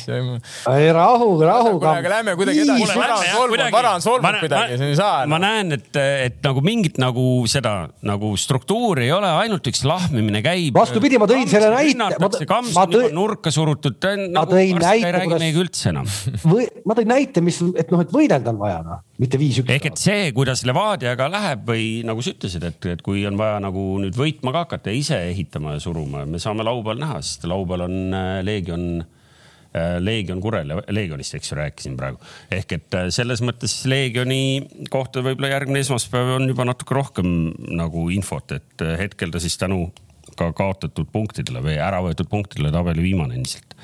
ei 0.74 0.88
rahu, 0.96 1.28
rahu. 1.38 1.74
aga 1.78 2.12
lähme 2.16 2.34
kuidagi 2.40 2.64
edasi. 2.64 2.88
vara 2.98 3.92
on 3.94 4.02
solvunud 4.02 4.40
kuidagi, 4.42 4.78
see 4.80 4.90
ei 4.90 4.98
saa. 4.98 5.22
ma 5.30 5.38
näen, 5.42 5.76
et, 5.78 6.00
et 6.26 6.40
nagu 6.46 6.64
mingit 6.66 6.98
nagu 7.02 7.26
seda 7.50 7.76
nagu 8.02 8.32
struktuuri 8.40 9.06
ei 9.06 9.14
ole, 9.14 9.30
ainult 9.44 9.70
üks 9.70 9.84
lahmimine 9.86 10.42
käib. 10.44 10.74
vastupidi, 10.80 11.20
ma 11.22 11.30
tõin 11.30 11.46
selle 11.50 11.70
näite. 11.70 12.44
kamps 12.50 12.74
on 12.74 12.98
juba 12.98 13.12
nurka 13.14 13.54
surutud. 13.54 14.00
ma 14.02 14.40
nagu 14.40 14.56
tõin 14.56 14.82
näite, 14.82 15.14
kuidas. 15.14 15.44
meiega 15.46 15.62
üldse 15.62 15.92
enam. 15.94 16.10
või 16.42 16.66
ma 16.82 16.98
tõin 16.98 17.12
näite, 17.14 17.44
mis, 17.44 17.62
et 17.78 17.94
noh, 17.94 18.02
et 18.02 18.10
võidelda 18.18 18.50
on 18.50 18.58
vaja 18.66 18.82
noh, 18.82 19.06
mitte 19.22 19.38
viis-üks. 19.38 19.70
ehk 19.70 19.90
et 19.92 20.00
see, 20.00 20.30
kuidas 20.36 20.64
Levadiaga 20.66 21.28
läheb 21.30 21.66
või 21.68 21.88
nagu 22.06 22.22
sa 22.24 22.34
ütlesid, 22.34 22.64
et, 22.66 22.86
et 22.94 23.02
kui 23.04 23.24
on 23.28 23.38
vaja 23.38 23.60
nagu 23.62 23.82
nüüd 24.02 24.16
võitma 24.18 24.54
ka 24.54 24.64
hakata 24.66 24.92
ja 24.92 25.00
ise 25.00 25.18
ehitama 25.30 25.76
ja 25.76 25.82
suruma, 25.82 26.24
me 26.26 26.40
saame 26.42 26.66
laupäeval 26.66 27.02
näha, 27.02 27.20
sest 27.22 27.46
laupäeval 27.50 27.86
on 27.86 28.16
äh, 28.16 28.38
Leegion 28.46 28.86
äh, 29.04 29.96
Leegion 30.02 30.40
Kurel, 30.42 30.72
Leegionist, 30.90 31.36
eks 31.38 31.52
ju, 31.52 31.58
rääkisin 31.60 31.98
praegu. 32.00 32.18
ehk 32.54 32.78
et 32.78 32.98
äh, 32.98 33.10
selles 33.14 33.44
mõttes 33.46 33.76
Leegioni 33.90 34.88
kohta 34.90 35.22
võib-olla 35.24 35.54
järgmine 35.54 35.84
esmaspäev 35.84 36.34
on 36.40 36.48
juba 36.50 36.66
natuke 36.66 36.98
rohkem 36.98 37.28
nagu 37.70 38.08
infot, 38.14 38.56
et 38.58 38.88
hetkel 38.98 39.34
ta 39.34 39.42
siis 39.42 39.58
tänu 39.60 39.86
ka 40.34 40.50
kaotatud 40.56 41.06
punktidele 41.12 41.62
või 41.62 41.78
ära 41.78 42.00
võetud 42.02 42.26
punktidele 42.30 42.72
tabeli 42.74 43.04
viimane 43.04 43.38
endiselt. 43.38 43.76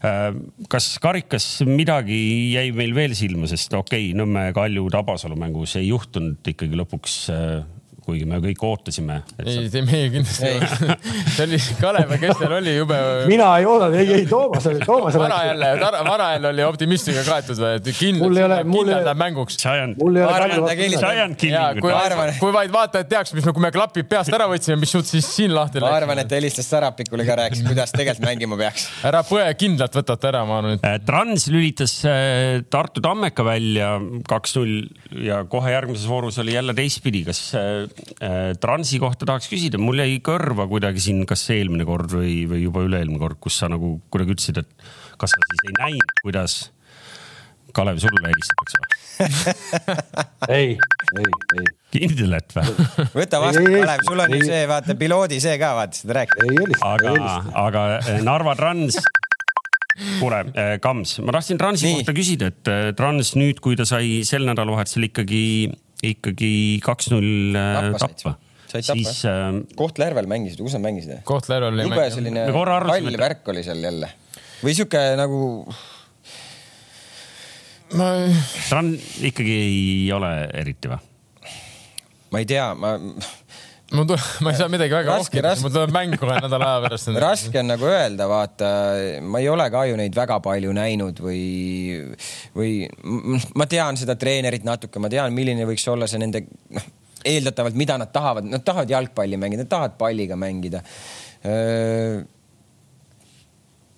Kas 0.00 0.86
karikas 1.02 1.46
midagi 1.68 2.20
jäi 2.54 2.70
meil 2.72 2.94
veel 2.96 3.12
silma, 3.18 3.48
sest 3.50 3.74
okei 3.76 4.10
okay,, 4.10 4.16
Nõmme, 4.16 4.46
Kalju, 4.56 4.86
Tabasalu 4.92 5.36
mängus 5.36 5.76
ei 5.76 5.90
juhtunud 5.90 6.46
ikkagi 6.54 6.78
lõpuks 6.80 7.16
kuigi 8.10 8.26
me 8.28 8.40
kõik 8.42 8.62
ootasime. 8.66 9.20
ei 9.44 9.68
sa..., 9.70 9.82
meie 9.86 10.08
kindlasti 10.12 10.48
ei 10.48 10.60
see 11.34 11.46
oli, 11.46 11.60
Kalev, 11.80 12.14
kes 12.22 12.38
seal 12.40 12.54
oli 12.58 12.74
jube. 12.76 12.98
mina 13.30 13.50
ei 13.60 13.68
oodanud, 13.68 13.96
ei, 14.00 14.10
ei 14.20 14.26
Toomas 14.30 14.66
oli, 14.70 14.82
Toomas 14.84 15.16
oli. 15.16 15.24
vara 15.24 15.40
jälle, 15.48 15.70
vara 16.08 16.30
jälle 16.34 16.50
oli 16.54 16.66
optimismiga 16.66 17.24
kaetud 17.26 17.60
või, 17.60 17.72
et 17.78 17.90
kindlalt, 17.98 18.40
kindlalt 18.66 19.06
läheb 19.08 19.20
mänguks. 19.22 19.58
mul 20.00 20.20
ei 20.20 20.26
ole. 20.26 20.40
kui, 21.82 21.94
kui 22.42 22.54
vaid 22.56 22.74
vaatajad 22.74 23.10
teaks, 23.14 23.34
mis 23.36 23.46
me, 23.46 23.54
kui 23.56 23.66
me 23.66 23.72
klapid 23.74 24.10
peast 24.10 24.34
ära 24.34 24.48
võtsime, 24.50 24.80
mis 24.82 24.94
jutt 24.94 25.10
siis 25.10 25.30
siin 25.36 25.54
lahti 25.54 25.82
läks. 25.82 25.90
ma 25.90 26.00
arvan, 26.02 26.24
et 26.24 26.36
helistas 26.38 26.70
Sarapikule 26.70 27.26
ka, 27.26 27.38
rääkis, 27.44 27.62
kuidas 27.66 27.94
tegelikult 27.94 28.26
mängima 28.26 28.58
peaks. 28.60 28.88
ära 29.06 29.22
põe, 29.26 29.46
kindlalt 29.60 30.00
võtate 30.00 30.30
ära, 30.32 30.44
ma 30.48 30.60
arvan, 30.60 30.78
et. 30.78 30.86
Äh, 30.86 30.98
Trans 31.06 31.46
lülitas 31.52 31.96
äh, 32.08 32.60
Tartu 32.70 33.02
Tammeka 33.04 33.44
välja 33.46 33.92
kaks-null 34.28 34.84
ja 35.26 35.42
kohe 35.50 35.72
järgmises 35.72 36.06
voorus 36.10 36.38
oli 36.42 36.54
jälle 36.54 36.74
teistpidi, 36.76 37.24
kas 37.26 37.40
Äh, 37.60 37.88
Transi 38.60 38.98
kohta 39.02 39.28
tahaks 39.28 39.48
küsida, 39.50 39.78
mul 39.80 40.02
jäi 40.02 40.18
kõrva 40.24 40.66
kuidagi 40.70 41.02
siin, 41.02 41.22
kas 41.28 41.46
eelmine 41.54 41.86
kord 41.88 42.12
või, 42.14 42.42
või 42.50 42.64
juba 42.64 42.84
üle-eelmine 42.86 43.20
kord, 43.22 43.40
kus 43.42 43.60
sa 43.62 43.70
nagu 43.72 43.96
kuidagi 44.12 44.36
ütlesid, 44.36 44.60
et 44.62 44.90
kas 45.20 45.34
sa 45.34 45.48
siis 45.48 45.64
ei 45.68 45.78
näinud, 45.78 46.14
kuidas 46.24 46.60
Kalev 47.76 48.00
sulle 48.02 48.26
helistatakse 48.26 48.80
või? 48.80 48.98
ei, 50.56 50.70
ei, 51.20 51.30
ei. 51.60 51.66
kindel, 51.94 52.36
et 52.40 52.54
või? 52.56 52.74
võta 53.14 53.40
vastu, 53.42 53.64
Kalev, 53.66 54.04
sul 54.08 54.24
on 54.24 54.36
ju 54.36 54.42
see, 54.48 54.60
vaata 54.70 54.96
piloodi 54.98 55.40
see 55.42 55.56
ka, 55.60 55.72
vaata 55.78 56.00
seda 56.00 56.20
rääkida. 56.20 56.68
aga, 56.88 57.14
aga 57.66 57.84
äh, 58.00 58.22
Narva 58.26 58.56
Trans 58.58 58.98
kuule, 60.18 60.40
äh, 60.54 60.74
Kams, 60.82 61.18
ma 61.24 61.36
tahtsin 61.36 61.60
Transi 61.60 61.88
Nii. 61.88 62.00
kohta 62.00 62.16
küsida, 62.16 62.50
et 62.50 62.72
Trans 62.98 63.34
nüüd, 63.38 63.60
kui 63.62 63.78
ta 63.78 63.86
sai 63.88 64.20
sel 64.28 64.48
nädalavahetusel 64.48 65.10
ikkagi 65.10 65.44
ikkagi 66.06 66.52
kaks-null 66.84 67.58
äh, 67.58 67.90
tappa 68.00 68.36
siis 68.70 69.24
äh,. 69.26 69.60
Kohtla-Järvel 69.76 70.28
mängisid, 70.30 70.62
kus 70.62 70.76
nad 70.78 70.84
mängisid? 70.86 71.20
Kohtla-Järvel 71.28 71.76
oli 71.76 71.86
jube 71.88 72.08
selline 72.14 72.46
hall 72.54 73.20
värk 73.20 73.48
oli 73.52 73.64
seal 73.66 73.82
jälle 73.84 74.12
või 74.60 74.76
sihuke 74.76 75.02
nagu. 75.18 75.40
ma. 77.98 78.10
Tran 78.68 78.92
ikkagi 79.30 79.56
ei 79.66 80.12
ole 80.14 80.32
eriti 80.62 80.92
või? 80.92 81.00
ma 82.30 82.42
ei 82.42 82.46
tea, 82.46 82.70
ma 82.78 82.94
mul 83.96 84.06
tuleb, 84.06 84.22
ma 84.44 84.52
ei 84.52 84.58
saa 84.58 84.70
midagi 84.72 84.94
väga 84.94 85.16
rohkem, 85.18 85.48
mul 85.64 85.74
tuleb 85.74 85.92
mäng 85.94 86.16
kohe 86.20 86.36
nädala 86.44 86.68
aja 86.74 86.84
pärast. 86.84 87.10
raske 87.24 87.60
on 87.62 87.70
nagu 87.72 87.88
öelda, 87.90 88.28
vaata, 88.30 88.70
ma 89.26 89.42
ei 89.42 89.48
ole 89.50 89.66
ka 89.72 89.84
ju 89.90 89.98
neid 90.00 90.16
väga 90.16 90.38
palju 90.44 90.74
näinud 90.76 91.22
või, 91.24 91.42
või 92.56 92.72
ma 93.58 93.68
tean 93.70 93.98
seda 94.00 94.16
treenerit 94.20 94.66
natuke, 94.68 95.02
ma 95.02 95.10
tean, 95.12 95.34
milline 95.36 95.66
võiks 95.68 95.86
olla 95.90 96.08
see 96.10 96.22
nende, 96.22 96.44
noh, 96.76 96.88
eeldatavalt, 97.26 97.76
mida 97.76 97.98
nad 98.00 98.12
tahavad, 98.14 98.46
nad 98.48 98.64
tahavad 98.64 98.90
jalgpalli 98.90 99.36
mängida, 99.40 99.66
nad 99.66 99.72
tahavad 99.72 99.98
palliga 100.00 100.38
mängida. 100.40 100.82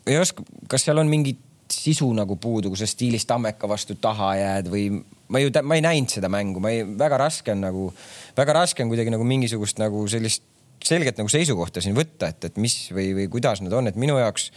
ei 0.07 0.18
oska, 0.18 0.45
kas 0.70 0.88
seal 0.88 0.99
on 1.03 1.11
mingit 1.11 1.40
sisu 1.73 2.09
nagu 2.16 2.37
puudu, 2.41 2.70
kui 2.73 2.81
sa 2.81 2.89
stiilis 2.89 3.27
Tammeka 3.29 3.68
vastu 3.70 3.97
taha 4.01 4.33
jääd 4.39 4.70
või 4.73 4.87
ma 5.33 5.43
ju, 5.43 5.53
ma 5.64 5.79
ei 5.79 5.85
näinud 5.85 6.12
seda 6.12 6.31
mängu, 6.33 6.62
ma 6.62 6.73
ei, 6.73 6.85
väga 6.85 7.20
raske 7.25 7.55
on 7.55 7.62
nagu, 7.64 7.91
väga 8.37 8.57
raske 8.61 8.85
on 8.85 8.93
kuidagi 8.93 9.14
nagu 9.14 9.27
mingisugust 9.27 9.81
nagu 9.83 10.05
sellist 10.11 10.45
selget 10.83 11.18
nagu 11.20 11.31
seisukohta 11.31 11.83
siin 11.83 11.95
võtta, 11.97 12.33
et, 12.33 12.49
et 12.49 12.57
mis 12.61 12.75
või, 12.95 13.12
või 13.16 13.29
kuidas 13.31 13.62
nad 13.62 13.75
on, 13.77 13.87
et 13.91 13.99
minu 14.01 14.16
jaoks 14.18 14.51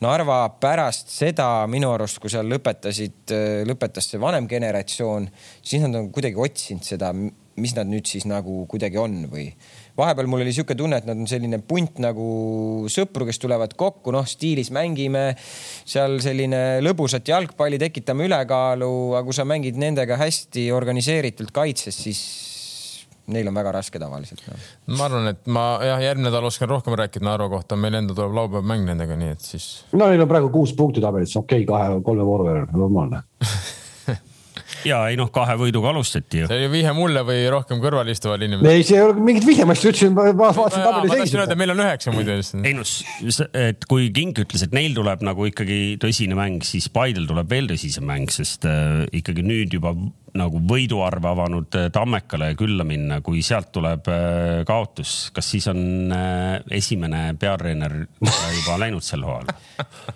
Narva 0.00 0.38
pärast 0.60 1.12
seda 1.12 1.48
minu 1.70 1.90
arust, 1.92 2.20
kui 2.22 2.32
seal 2.32 2.48
lõpetasid, 2.48 3.34
lõpetas 3.68 4.08
see 4.10 4.20
vanem 4.20 4.48
generatsioon, 4.48 5.28
siis 5.60 5.84
nad 5.84 6.00
on 6.00 6.08
kuidagi 6.14 6.40
otsinud 6.40 6.86
seda, 6.86 7.12
mis 7.62 7.74
nad 7.76 7.88
nüüd 7.88 8.08
siis 8.08 8.26
nagu 8.28 8.64
kuidagi 8.70 8.98
on 9.00 9.22
või 9.32 9.48
vahepeal 9.96 10.28
mul 10.28 10.44
oli 10.44 10.52
sihuke 10.52 10.76
tunne, 10.76 10.98
et 11.00 11.06
nad 11.08 11.16
on 11.16 11.28
selline 11.30 11.60
punt 11.64 12.00
nagu 12.04 12.26
sõpru, 12.92 13.26
kes 13.28 13.40
tulevad 13.42 13.76
kokku, 13.78 14.12
noh, 14.14 14.26
stiilis 14.28 14.70
mängime 14.74 15.30
seal 15.38 16.18
selline 16.24 16.82
lõbusat 16.84 17.28
jalgpalli, 17.32 17.80
tekitame 17.80 18.28
ülekaalu, 18.28 18.90
aga 19.16 19.24
kui 19.26 19.36
sa 19.36 19.46
mängid 19.48 19.80
nendega 19.80 20.18
hästi 20.20 20.68
organiseeritult 20.76 21.54
kaitses, 21.56 22.02
siis 22.06 22.20
neil 23.32 23.48
on 23.50 23.56
väga 23.56 23.72
raske 23.74 23.98
tavaliselt 23.98 24.44
no.. 24.46 24.58
ma 24.98 25.08
arvan, 25.08 25.30
et 25.32 25.48
ma 25.50 25.64
jah, 25.82 26.02
järgmine 26.04 26.28
nädal 26.28 26.46
oskan 26.46 26.70
rohkem 26.70 26.94
rääkida 26.98 27.26
Narva 27.26 27.48
kohta, 27.50 27.78
meil 27.80 27.96
endal 27.98 28.18
tuleb 28.18 28.36
laupäev 28.36 28.68
mäng 28.68 28.86
nendega, 28.86 29.16
nii 29.18 29.32
et 29.34 29.42
siis. 29.42 29.70
no 29.96 30.06
neil 30.10 30.22
on 30.22 30.30
praegu 30.30 30.52
kuus 30.54 30.76
punkti 30.78 31.02
tabelis, 31.02 31.34
okei 31.40 31.64
okay,, 31.64 31.72
kahe-kolme 31.72 32.28
vooru 32.28 32.50
järel, 32.52 32.68
normaalne 32.76 33.24
ja 34.86 35.00
ei 35.10 35.18
noh, 35.18 35.30
kahe 35.34 35.56
võiduga 35.60 35.90
alustati 35.92 36.42
ju. 36.42 36.50
see 36.50 36.60
oli 36.60 36.70
vihje 36.78 36.92
mulle 36.96 37.22
või 37.26 37.46
rohkem 37.52 37.80
kõrval 37.82 38.10
istuvale 38.12 38.48
inimesele? 38.48 38.74
ei, 38.74 38.86
see 38.86 38.98
ei 38.98 39.06
ole 39.06 39.16
mingit 39.28 39.46
vihje, 39.48 39.66
ma 39.68 39.76
just 39.76 39.88
ütlesin, 39.90 40.14
ma 40.16 40.28
vaatasin 40.36 40.82
tabeli 40.82 41.10
seisu. 41.10 41.12
ma 41.12 41.22
tahtsin 41.22 41.42
öelda, 41.44 41.58
meil 41.62 41.74
on 41.74 41.82
üheksa 41.86 42.14
muidu. 42.14 42.36
ei 42.62 42.76
noh, 42.76 42.92
et 43.66 43.88
kui 43.90 44.10
Kink 44.16 44.42
ütles, 44.44 44.66
et 44.66 44.76
neil 44.76 44.94
tuleb 44.96 45.24
nagu 45.26 45.48
ikkagi 45.50 45.80
tõsine 46.02 46.38
mäng, 46.38 46.64
siis 46.66 46.88
Paidel 46.92 47.28
tuleb 47.28 47.50
veel 47.50 47.70
tõsisem 47.70 48.06
mäng, 48.08 48.32
sest 48.32 48.66
äh, 48.68 49.04
ikkagi 49.16 49.44
nüüd 49.46 49.76
juba 49.76 49.94
nagu 50.38 50.60
võiduarve 50.68 51.30
avanud 51.30 51.78
äh, 51.78 51.88
Tammekale 51.92 52.52
külla 52.58 52.84
minna, 52.88 53.20
kui 53.24 53.42
sealt 53.46 53.72
tuleb 53.74 54.10
äh, 54.12 54.62
kaotus, 54.68 55.16
kas 55.36 55.50
siis 55.54 55.68
on 55.72 55.80
äh, 56.14 56.58
esimene 56.78 57.28
peatreener 57.40 57.98
juba 58.04 58.78
läinud 58.84 59.04
sel 59.04 59.24
hooajal? 59.26 59.54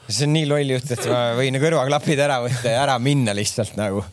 see 0.09 0.29
on 0.29 0.37
nii 0.37 0.51
loll 0.51 0.77
jutt, 0.77 0.95
et 0.97 1.09
ma 1.11 1.23
võin 1.39 1.61
kõrvaklapid 1.63 2.25
ära 2.27 2.41
võtta 2.45 2.75
ja 2.75 2.85
ära 2.85 2.99
minna 3.03 3.37
lihtsalt 3.37 3.79
nagu 3.81 4.05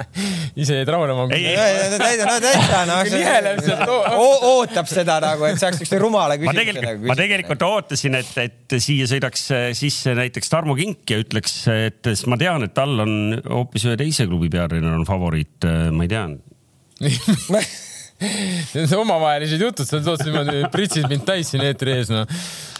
ise 0.62 0.78
jäid 0.80 0.90
rahunema. 0.92 1.26
täitsa, 1.30 2.80
no 2.88 2.98
täitsa, 3.04 3.76
noh. 3.86 4.16
ootab 4.52 4.90
seda 4.90 5.18
nagu, 5.24 5.46
et 5.48 5.60
saaks 5.60 5.80
siukse 5.82 6.00
rumala 6.02 6.38
küsimuse. 6.40 6.52
ma 6.52 6.58
tegelikult, 6.60 6.88
nagu 6.88 7.12
ma 7.12 7.18
tegelikult 7.18 7.66
ootasin, 7.68 8.18
et, 8.22 8.32
et 8.46 8.78
siia 8.82 9.08
sõidaks 9.10 9.46
sisse 9.78 10.16
näiteks 10.18 10.52
Tarmo 10.52 10.76
Kink 10.78 11.14
ja 11.14 11.20
ütleks, 11.22 11.56
et 11.72 12.02
sest 12.12 12.28
ma 12.32 12.40
tean, 12.40 12.66
et 12.66 12.74
tal 12.76 13.04
on 13.04 13.38
hoopis 13.38 13.88
ühe 13.90 13.96
teise 14.00 14.28
klubi 14.30 14.50
peatreener 14.52 14.96
on 14.96 15.08
favoriit, 15.08 15.68
ma 15.92 16.08
ei 16.08 16.12
tea 16.12 16.26
Need 18.22 18.92
on 18.94 19.02
omavahelised 19.02 19.62
jutud, 19.62 19.88
sa 19.88 20.00
tood 20.04 20.22
niimoodi, 20.26 20.62
pritsid 20.72 21.08
mind 21.10 21.24
täis 21.26 21.50
siin 21.52 21.64
eetri 21.66 21.96
ees, 21.96 22.10
noh. 22.12 22.28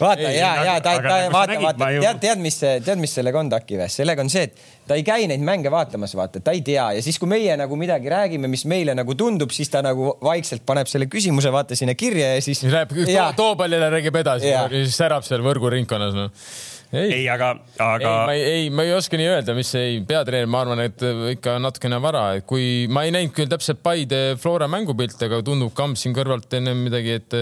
vaata 0.01 0.31
ja, 0.31 0.53
ja 0.69 0.77
ta, 0.85 0.95
ta, 1.03 1.17
vaata, 1.33 1.59
vaata, 1.63 1.89
tead, 1.97 2.21
tead, 2.23 2.43
mis, 2.43 2.59
tead, 2.63 3.01
mis 3.03 3.15
sellega 3.19 3.41
on, 3.41 3.51
Taki 3.53 3.81
või? 3.81 3.89
sellega 3.93 4.25
on 4.25 4.31
see, 4.33 4.47
et 4.49 4.89
ta 4.89 4.99
ei 4.99 5.05
käi 5.07 5.27
neid 5.31 5.43
mänge 5.47 5.73
vaatamas, 5.73 6.15
vaata, 6.19 6.43
ta 6.45 6.55
ei 6.55 6.63
tea 6.67 6.89
ja 6.97 7.05
siis, 7.05 7.19
kui 7.23 7.31
meie 7.31 7.57
nagu 7.59 7.79
midagi 7.79 8.13
räägime, 8.13 8.51
mis 8.51 8.67
meile 8.71 8.97
nagu 8.99 9.17
tundub, 9.19 9.55
siis 9.55 9.73
ta 9.73 9.83
nagu 9.85 10.15
vaikselt 10.23 10.67
paneb 10.69 10.91
selle 10.91 11.09
küsimuse 11.13 11.53
vaata 11.55 11.79
sinna 11.79 11.97
kirja 11.99 12.35
ja 12.37 12.45
siis. 12.45 12.63
Läheb 12.67 12.95
toopallile, 13.39 13.91
räägib 13.97 14.21
edasi 14.23 14.53
ja 14.53 14.69
siis 14.71 14.97
särab 14.99 15.27
seal 15.27 15.45
võrguringkonnas, 15.45 16.17
noh 16.19 16.47
ei, 16.93 17.09
ei, 17.19 17.27
aga, 17.33 17.55
aga. 17.81 17.99
ei, 18.01 18.27
ma 18.27 18.37
ei, 18.37 18.71
ma 18.71 18.87
ei 18.87 18.95
oska 18.97 19.21
nii 19.21 19.29
öelda, 19.33 19.57
mis 19.57 19.73
ei, 19.81 20.01
peatreener, 20.09 20.51
ma 20.51 20.63
arvan, 20.65 20.85
et 20.85 21.05
ikka 21.33 21.57
natukene 21.63 22.01
vara, 22.05 22.27
et 22.39 22.47
kui 22.49 22.87
ma 22.93 23.07
ei 23.07 23.15
näinud 23.15 23.35
küll 23.37 23.51
täpselt 23.53 23.83
Paide 23.85 24.23
Flora 24.41 24.69
mängupilte, 24.71 25.29
aga 25.29 25.43
tundub 25.47 25.75
Kamps 25.77 26.05
siin 26.05 26.17
kõrvalt 26.17 26.53
ennem 26.59 26.85
midagi, 26.89 27.19
et 27.21 27.39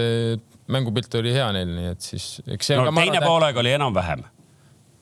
mängupilt 0.71 1.19
oli 1.19 1.33
hea 1.35 1.49
neil, 1.55 1.73
nii 1.77 1.89
et 1.91 2.11
siis 2.13 2.27
eks 2.47 2.71
see 2.71 2.79
no, 2.79 2.93
teine 2.95 3.23
poolega 3.23 3.63
oli 3.63 3.75
enam-vähem 3.75 4.23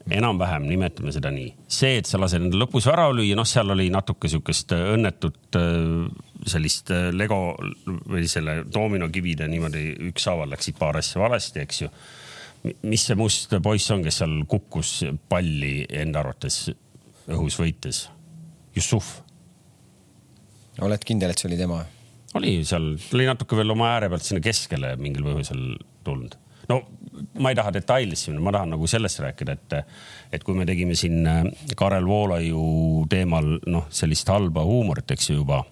enam-vähem, 0.10 0.66
nimetame 0.66 1.12
seda 1.14 1.32
nii. 1.34 1.52
see, 1.70 2.00
et 2.02 2.10
sa 2.10 2.20
lased 2.22 2.42
endale 2.42 2.64
lõpus 2.64 2.88
ära 2.90 3.10
lüüa, 3.14 3.38
noh, 3.38 3.48
seal 3.48 3.70
oli 3.76 3.90
natuke 3.94 4.32
sihukest 4.32 4.74
õnnetut 4.74 5.60
sellist 6.50 6.90
Lego 7.14 7.42
või 8.10 8.26
selle 8.32 8.64
doominokivide 8.72 9.48
niimoodi 9.52 9.84
ükshaaval 10.10 10.50
läksid 10.56 10.80
paar 10.80 10.98
asja 11.02 11.22
valesti, 11.22 11.66
eks 11.66 11.84
ju 11.84 11.92
mis 12.64 13.06
see 13.08 13.18
must 13.20 13.54
poiss 13.64 13.92
on, 13.94 14.04
kes 14.04 14.22
seal 14.22 14.36
kukkus 14.50 15.00
palli 15.32 15.84
enda 16.02 16.24
arvates 16.24 16.68
õhus 17.30 17.60
võites? 17.60 18.08
Jussuf. 18.76 19.20
oled 20.82 21.04
kindel, 21.08 21.34
et 21.34 21.42
see 21.42 21.50
oli 21.50 21.58
tema? 21.60 21.82
oli 22.38 22.60
seal, 22.68 22.92
oli 23.16 23.26
natuke 23.28 23.58
veel 23.58 23.74
oma 23.74 23.94
ääre 23.96 24.10
pealt 24.12 24.28
sinna 24.28 24.44
keskele 24.44 24.94
mingil 25.02 25.26
põhjusel 25.26 25.64
tulnud. 26.06 26.36
no 26.70 26.82
ma 27.42 27.52
ei 27.52 27.58
taha 27.58 27.74
detailidesse 27.76 28.30
minna, 28.32 28.44
ma 28.46 28.54
tahan 28.56 28.76
nagu 28.76 28.88
sellest 28.88 29.24
rääkida, 29.24 29.56
et, 29.58 29.78
et 30.38 30.46
kui 30.46 30.58
me 30.58 30.68
tegime 30.70 30.96
siin 31.00 31.26
äh, 31.28 31.42
Karel 31.80 32.08
Voolaiu 32.08 33.08
teemal 33.10 33.58
noh, 33.68 33.90
sellist 33.90 34.30
halba 34.30 34.64
huumorit, 34.68 35.10
eks 35.16 35.32
ju 35.32 35.40
juba 35.42 35.64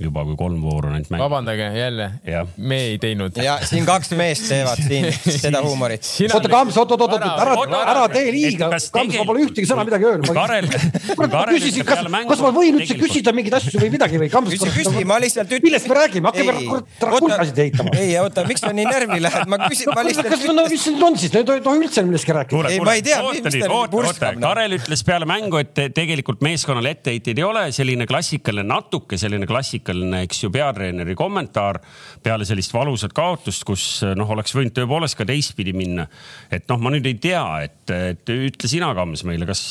juba 0.00 0.24
kui 0.28 0.36
kolm 0.36 0.60
vooru 0.60 0.90
ainult 0.90 1.08
mängida. 1.08 1.24
vabandage 1.24 1.66
jälle, 1.78 2.10
me 2.56 2.80
ei 2.90 2.98
teinud. 3.00 3.36
ja 3.40 3.56
siin 3.64 3.86
kaks 3.88 4.10
meest 4.18 4.48
teevad 4.50 4.80
siin 4.84 5.08
seda 5.44 5.62
huumorit. 5.64 6.04
oota, 6.34 6.50
Kams, 6.52 6.76
oot, 6.76 6.92
oot, 6.92 7.04
oot, 7.06 7.24
ära, 7.24 7.56
ära 7.92 8.04
tee 8.12 8.32
liiga. 8.34 8.68
Kams, 8.92 9.16
ma 9.16 9.24
pole 9.28 9.46
ühtegi 9.46 9.68
sõna 9.68 9.86
midagi 9.88 10.08
öelnud. 10.08 10.32
Karel, 10.36 10.68
Karel 11.16 11.56
küsisin, 11.56 11.86
kas, 11.88 12.02
kas 12.32 12.44
ma 12.44 12.52
võin 12.56 12.80
üldse 12.80 12.98
küsida 13.00 13.32
mingeid 13.36 13.56
asju 13.60 13.80
või 13.80 13.90
midagi 13.94 14.20
või? 14.20 14.30
küsi, 14.50 14.70
küsi, 14.74 15.04
ma 15.08 15.18
lihtsalt 15.22 15.48
ütlen. 15.48 15.64
millest 15.66 15.88
me 15.88 15.96
räägime, 15.98 16.30
hakkame 16.30 16.82
rakursasid 17.14 17.62
ehitama. 17.64 17.96
ei, 17.96 18.12
oota, 18.20 18.44
miks 18.48 18.62
sa 18.64 18.72
nii 18.76 18.86
närvi 18.88 19.18
lähed, 19.24 19.48
ma 19.50 19.60
küsin, 19.64 19.92
ma 19.96 20.04
lihtsalt. 20.06 20.28
kas, 20.32 20.44
no 20.52 20.66
mis 20.68 20.84
see 20.84 20.96
on 21.08 21.18
siis, 21.20 21.34
ei 21.40 21.46
tohi 21.46 21.82
üldse 21.86 22.04
millestki 22.06 22.36
rääkida. 22.36 22.74
ei, 22.74 22.82
ma 22.84 22.96
ei 22.98 23.04
tea, 23.06 23.22
mis 23.32 23.42
ta 23.56 23.70
nüüd 23.72 23.92
purskab. 23.94 24.40
Karel 24.44 24.76
ütles 24.76 25.04
peale 25.06 25.28
mängu, 25.28 25.60
et 25.62 25.82
tegelikult 25.96 26.44
meeskonnale 26.44 26.92
etteheiteid 26.96 27.40
ei 27.40 27.46
ole, 27.46 27.66
selline 27.74 28.06
klassikaline, 28.08 28.66
natuke 28.68 29.18
selline 29.20 29.48
klassikaline, 29.48 29.85
eks 29.92 30.42
ju, 30.44 30.50
peatreeneri 30.54 31.14
kommentaar 31.18 31.80
peale 32.22 32.46
sellist 32.48 32.74
valusat 32.74 33.14
kaotust, 33.16 33.64
kus 33.68 33.86
noh, 34.16 34.30
oleks 34.34 34.54
võinud 34.56 34.74
tõepoolest 34.76 35.18
ka 35.18 35.26
teistpidi 35.28 35.74
minna. 35.76 36.06
et 36.50 36.66
noh, 36.70 36.80
ma 36.82 36.92
nüüd 36.94 37.06
ei 37.06 37.18
tea, 37.22 37.44
et, 37.66 37.94
et 37.94 38.34
ütle 38.34 38.70
sina, 38.70 38.92
Kams, 38.96 39.24
meile, 39.28 39.48
kas 39.48 39.62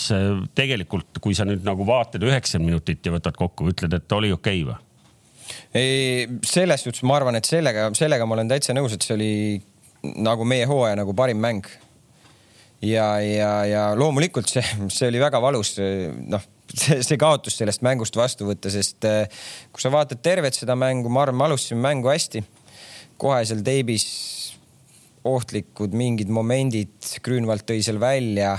tegelikult, 0.55 1.22
kui 1.24 1.38
sa 1.38 1.47
nüüd 1.47 1.66
nagu 1.68 1.88
vaatad 1.88 2.24
üheksakümmend 2.24 2.74
minutit 2.74 3.05
ja 3.05 3.13
võtad 3.16 3.38
kokku, 3.38 3.70
ütled, 3.74 3.93
et 3.97 4.18
oli 4.18 4.34
okei 4.36 4.63
okay, 4.63 4.74
või? 4.74 4.82
ei, 5.76 6.28
selles 6.45 6.86
suhtes 6.86 7.03
ma 7.05 7.20
arvan, 7.20 7.38
et 7.39 7.47
sellega, 7.47 7.89
sellega 7.97 8.26
ma 8.26 8.38
olen 8.38 8.51
täitsa 8.51 8.76
nõus, 8.76 8.95
et 8.95 9.05
see 9.05 9.16
oli 9.18 9.32
nagu 10.26 10.45
meie 10.47 10.66
hooaja 10.70 10.97
nagu 10.99 11.13
parim 11.18 11.39
mäng. 11.41 11.68
ja, 12.82 13.16
ja, 13.22 13.51
ja 13.66 13.86
loomulikult 13.97 14.49
see, 14.51 14.66
see 14.93 15.09
oli 15.09 15.22
väga 15.22 15.41
valus, 15.41 15.76
noh 16.30 16.51
see, 17.07 17.17
kaotus 17.19 17.59
sellest 17.59 17.84
mängust 17.86 18.17
vastu 18.19 18.47
võtta, 18.49 18.71
sest 18.73 19.07
äh, 19.07 19.26
kui 19.71 19.84
sa 19.84 19.91
vaatad 19.93 20.21
tervet 20.26 20.57
seda 20.57 20.78
mängu, 20.80 21.11
ma 21.11 21.26
arvan, 21.26 21.39
me 21.39 21.49
alustasime 21.49 21.84
mängu 21.88 22.11
hästi. 22.11 22.43
kohe 23.17 23.43
seal 23.47 23.63
teibis 23.63 24.05
ohtlikud 25.26 25.95
mingid 25.97 26.30
momendid, 26.30 26.97
Grünwald 27.23 27.65
tõi 27.65 27.82
seal 27.84 27.99
välja 27.99 28.57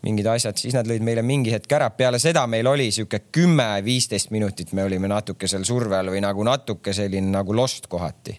mingid 0.00 0.26
asjad, 0.32 0.56
siis 0.56 0.72
nad 0.72 0.88
lõid 0.88 1.02
meile 1.04 1.22
mingi 1.26 1.52
hetk 1.52 1.72
ära. 1.76 1.90
peale 1.90 2.18
seda 2.18 2.46
meil 2.48 2.66
oli 2.66 2.88
sihuke 2.94 3.20
kümme-viisteist 3.32 4.30
minutit, 4.32 4.72
me 4.72 4.84
olime 4.84 5.10
natuke 5.10 5.48
seal 5.48 5.66
surve 5.68 5.98
all 5.98 6.12
või 6.14 6.22
nagu 6.24 6.44
natuke 6.46 6.94
selline 6.96 7.28
nagu 7.34 7.56
lost 7.56 7.90
kohati 7.92 8.38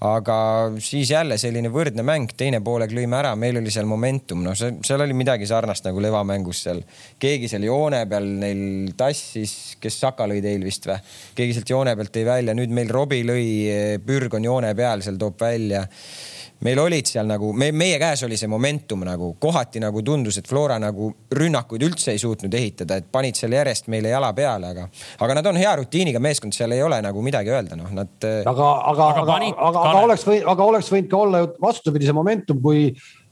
aga 0.00 0.36
siis 0.80 1.10
jälle 1.12 1.36
selline 1.38 1.68
võrdne 1.72 2.04
mäng, 2.06 2.32
teine 2.36 2.62
poolega 2.64 2.96
lõime 2.96 3.18
ära, 3.18 3.34
meil 3.36 3.58
oli 3.60 3.72
seal 3.72 3.88
momentum, 3.88 4.40
noh, 4.46 4.56
seal 4.56 5.04
oli 5.04 5.16
midagi 5.16 5.48
sarnast 5.48 5.84
nagu 5.84 6.00
levamängus 6.00 6.62
seal. 6.64 6.80
keegi 7.20 7.50
seal 7.52 7.66
joone 7.68 8.00
peal 8.08 8.28
neil 8.40 8.94
tassis, 8.96 9.76
kes 9.80 10.00
Saka 10.00 10.24
lõi 10.30 10.40
teil 10.44 10.64
vist 10.64 10.88
või? 10.88 10.96
keegi 11.36 11.58
sealt 11.58 11.74
joone 11.74 11.96
pealt 11.96 12.14
tõi 12.16 12.24
välja, 12.24 12.56
nüüd 12.56 12.72
meil 12.72 12.88
Robbie 12.88 13.26
lõi, 13.28 13.46
Pürg 14.06 14.34
on 14.40 14.48
joone 14.48 14.72
peal, 14.78 15.04
seal 15.04 15.20
toob 15.20 15.36
välja 15.40 15.84
meil 16.66 16.78
olid 16.82 17.08
seal 17.08 17.28
nagu 17.28 17.52
me, 17.56 17.70
meie 17.72 17.98
käes 18.00 18.24
oli 18.26 18.36
see 18.40 18.50
momentum 18.50 19.04
nagu 19.06 19.32
kohati 19.40 19.80
nagu 19.82 20.02
tundus, 20.06 20.40
et 20.40 20.48
Flora 20.48 20.78
nagu 20.82 21.10
rünnakuid 21.36 21.84
üldse 21.86 22.14
ei 22.14 22.20
suutnud 22.20 22.54
ehitada, 22.54 23.00
et 23.00 23.08
panid 23.12 23.38
seal 23.38 23.54
järjest 23.56 23.88
meile 23.92 24.12
jala 24.12 24.32
peale, 24.36 24.72
aga, 24.74 24.88
aga 25.24 25.38
nad 25.40 25.50
on 25.50 25.60
hea 25.60 25.72
rutiiniga 25.80 26.20
meeskond, 26.22 26.56
seal 26.56 26.76
ei 26.76 26.82
ole 26.84 27.00
nagu 27.04 27.24
midagi 27.24 27.52
öelda, 27.52 27.78
noh, 27.78 27.90
nad. 27.96 28.12
aga, 28.20 28.68
aga, 28.92 29.08
aga, 29.14 29.24
aga, 29.24 29.38
aga, 29.70 29.86
aga 29.92 30.04
oleks 30.08 30.26
võinud, 30.28 30.50
aga 30.54 30.68
oleks 30.74 30.92
võinud 30.92 31.10
ka 31.10 31.24
olla 31.24 31.42
ju 31.44 31.50
vastupidi 31.62 32.08
see 32.08 32.16
momentum, 32.16 32.60
kui 32.62 32.90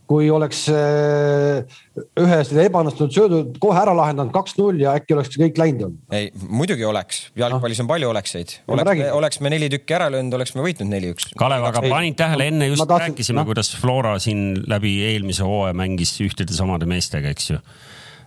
kui 0.08 0.30
oleks 0.32 0.62
äh, 0.72 1.76
ühe 2.20 2.38
selle 2.46 2.64
ebaõnnestunud 2.68 3.12
söödu 3.12 3.40
kohe 3.60 3.76
ära 3.76 3.92
lahendanud 3.96 4.32
kaks-null 4.32 4.80
ja 4.80 4.94
äkki 4.96 5.16
oleks 5.16 5.36
kõik 5.36 5.60
läinud 5.60 5.84
olnud. 5.88 5.98
ei, 6.16 6.30
muidugi 6.48 6.86
oleks, 6.88 7.26
jalgpallis 7.38 7.82
on 7.84 7.90
palju 7.90 8.08
olekseid. 8.08 8.54
oleks, 8.72 9.02
oleks 9.18 9.40
me 9.44 9.52
neli 9.52 9.68
tükki 9.74 9.98
ära 9.98 10.08
löönud, 10.12 10.32
oleks 10.38 10.54
me 10.56 10.64
võitnud 10.64 10.88
neli-üks. 10.94 11.28
Kalev, 11.38 11.66
aga 11.68 11.82
panid 11.84 12.16
tähele, 12.20 12.48
enne 12.52 12.70
just 12.70 12.84
tahtsin, 12.84 13.12
rääkisime 13.12 13.42
no., 13.42 13.46
kuidas 13.50 13.74
Flora 13.76 14.14
siin 14.22 14.62
läbi 14.70 14.94
eelmise 15.10 15.44
hooaja 15.44 15.76
mängis 15.76 16.14
ühtede 16.24 16.56
samade 16.56 16.88
meestega, 16.88 17.34
eks 17.36 17.52
ju. 17.52 17.60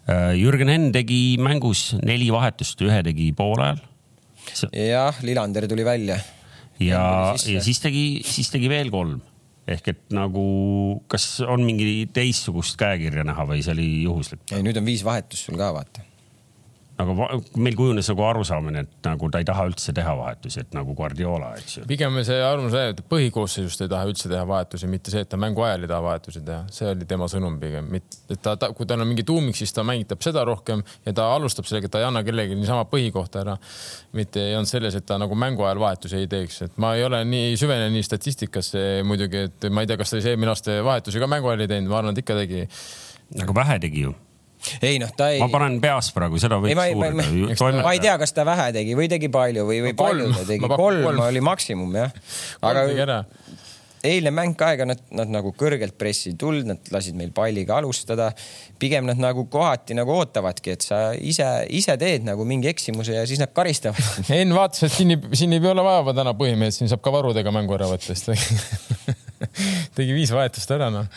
Äh, 0.05 0.36
Jürgen 0.38 0.69
Henn 0.69 0.93
tegi 0.93 1.39
mängus 1.41 1.95
neli 2.05 2.29
vahetust, 2.34 2.86
ühe 2.86 3.01
tegi 3.09 3.32
poolajal. 3.38 3.82
jah, 4.69 5.17
Lillander 5.25 5.65
tuli 5.71 5.86
välja. 5.86 6.21
ja, 6.77 7.03
ja 7.34 7.65
siis 7.65 7.82
tegi, 7.82 8.05
siis 8.25 8.53
tegi 8.53 8.69
veel 8.69 8.93
kolm 8.93 9.19
ehk 9.70 9.91
et 9.93 10.01
nagu, 10.16 10.45
kas 11.12 11.26
on 11.45 11.66
mingi 11.66 12.07
teistsugust 12.14 12.80
käekirja 12.82 13.26
näha 13.28 13.45
või 13.49 13.62
see 13.66 13.76
oli 13.76 13.89
juhuslik? 14.05 14.45
ei, 14.51 14.64
nüüd 14.66 14.80
on 14.82 14.88
viis 14.88 15.05
vahetust 15.05 15.49
sul 15.49 15.59
ka 15.59 15.72
vaata 15.76 16.05
aga 17.02 17.28
meil 17.62 17.76
kujunes 17.78 18.08
nagu 18.12 18.24
arusaamine, 18.28 18.84
et 18.86 19.08
nagu 19.08 19.30
ta 19.32 19.41
ei 19.41 19.47
taha 19.47 19.66
üldse 19.70 19.93
teha 19.95 20.14
vahetusi, 20.18 20.64
et 20.64 20.76
nagu 20.76 20.95
Guardiola, 20.97 21.52
eks 21.60 21.78
ju. 21.80 21.84
pigem 21.89 22.20
see 22.28 22.39
arvamus 22.43 22.76
oli, 22.78 22.93
et 22.93 23.02
põhikoosseisust 23.12 23.86
ei 23.86 23.91
taha 23.91 24.10
üldse 24.10 24.30
teha 24.32 24.43
vahetusi, 24.47 24.89
mitte 24.91 25.14
see, 25.14 25.24
et 25.26 25.32
ta 25.32 25.39
mängu 25.41 25.66
ajal 25.66 25.86
ei 25.86 25.91
taha 25.91 26.06
vahetusi 26.06 26.43
teha, 26.47 26.62
see 26.74 26.89
oli 26.91 27.08
tema 27.10 27.28
sõnum 27.32 27.58
pigem, 27.62 27.91
et 27.99 28.20
ta, 28.43 28.56
ta, 28.60 28.72
kui 28.78 28.89
tal 28.89 29.04
on 29.04 29.12
mingi 29.12 29.26
tuumik, 29.28 29.58
siis 29.58 29.74
ta 29.76 29.86
mängitab 29.88 30.24
seda 30.26 30.45
rohkem 30.47 30.84
ja 31.06 31.16
ta 31.18 31.28
alustab 31.36 31.70
sellega, 31.70 31.89
et 31.89 31.95
ta 31.95 32.02
ei 32.04 32.08
anna 32.08 32.24
kellelegi 32.28 32.58
niisama 32.60 32.88
põhikohta 32.91 33.43
ära. 33.45 33.58
mitte 34.18 34.43
ei 34.43 34.56
olnud 34.56 34.70
selles, 34.70 34.95
et 34.95 35.06
ta 35.08 35.18
nagu 35.22 35.36
mängu 35.36 35.66
ajal 35.68 35.84
vahetusi 35.84 36.20
ei 36.22 36.28
teeks, 36.32 36.62
et 36.68 36.82
ma 36.82 36.95
ei 36.95 37.06
ole 37.08 37.24
nii 37.28 37.54
süvene 37.60 37.89
nii 37.93 38.04
statistikasse 38.06 38.82
muidugi, 39.08 39.47
et 39.49 39.70
ma 39.72 39.86
ei 39.86 39.91
tea, 39.91 39.99
kas 39.99 40.12
ta 40.12 40.20
siis 40.20 40.32
eelmine 40.34 40.52
aasta 40.54 40.82
vahetusi 40.86 41.22
ka 41.22 41.30
mängu 41.32 41.52
ajal 41.52 41.66
ei 41.66 41.72
teinud, 41.72 41.91
ma 41.91 42.02
arvan, 42.02 42.16
et 42.16 42.26
ikka 42.26 42.38
tegi. 42.43 42.68
aga 43.41 43.56
vähe 43.56 43.80
tegi 43.80 44.06
ju 44.08 44.18
ei 44.82 44.99
noh, 45.01 45.12
ta 45.18 45.32
ei. 45.34 45.41
ma 45.41 45.49
panen 45.53 45.80
peas 45.84 46.12
praegu, 46.16 46.39
seda 46.41 46.59
võiks 46.62 46.74
ei, 46.76 46.95
ma, 46.97 47.09
uurida. 47.12 47.82
ma 47.82 47.95
ei 47.95 48.03
tea, 48.03 48.18
kas 48.22 48.36
ta 48.38 48.45
vähe 48.47 48.70
tegi 48.76 48.97
või 48.97 49.09
tegi 49.12 49.32
palju 49.34 49.66
või, 49.68 49.82
või 49.88 49.97
palju 49.97 50.32
ta 50.36 50.45
tegi. 50.47 50.64
kolm, 50.68 51.03
kolm 51.07 51.26
oli 51.28 51.43
maksimum 51.45 51.99
jah. 52.01 52.14
aga 52.62 52.88
eilne 54.07 54.32
mäng 54.34 54.55
ka, 54.57 54.72
ega 54.76 54.86
nad, 54.89 55.01
nad 55.14 55.30
nagu 55.32 55.51
kõrgelt 55.57 55.93
pressi 55.99 56.32
ei 56.32 56.38
tulnud, 56.39 56.66
nad 56.72 56.91
lasid 56.93 57.18
meil 57.18 57.32
palliga 57.36 57.78
alustada. 57.78 58.32
pigem 58.82 59.05
nad 59.05 59.20
nagu 59.22 59.45
kohati 59.45 59.93
nagu 59.97 60.16
ootavadki, 60.18 60.74
et 60.74 60.82
sa 60.86 61.01
ise, 61.14 61.45
ise 61.70 61.97
teed 62.01 62.26
nagu 62.26 62.45
mingi 62.49 62.70
eksimuse 62.72 63.14
ja 63.14 63.26
siis 63.30 63.41
nad 63.41 63.53
karistavad. 63.53 64.01
Enn 64.39 64.55
vaatas, 64.57 64.88
et 64.88 64.95
siin 64.95 65.14
ei, 65.14 65.22
siin 65.38 65.53
ei 65.53 65.62
ole 65.70 65.86
vaja 65.86 66.16
täna 66.18 66.34
põhimeest, 66.38 66.82
siin 66.82 66.89
saab 66.89 67.03
ka 67.05 67.14
varudega 67.14 67.53
mängu 67.53 67.78
ära 67.78 67.91
võtta, 67.91 68.18
siis 68.18 68.26
tegi 69.97 70.18
viis 70.18 70.34
vahetust 70.34 70.78
ära 70.78 70.89
noh 70.93 71.09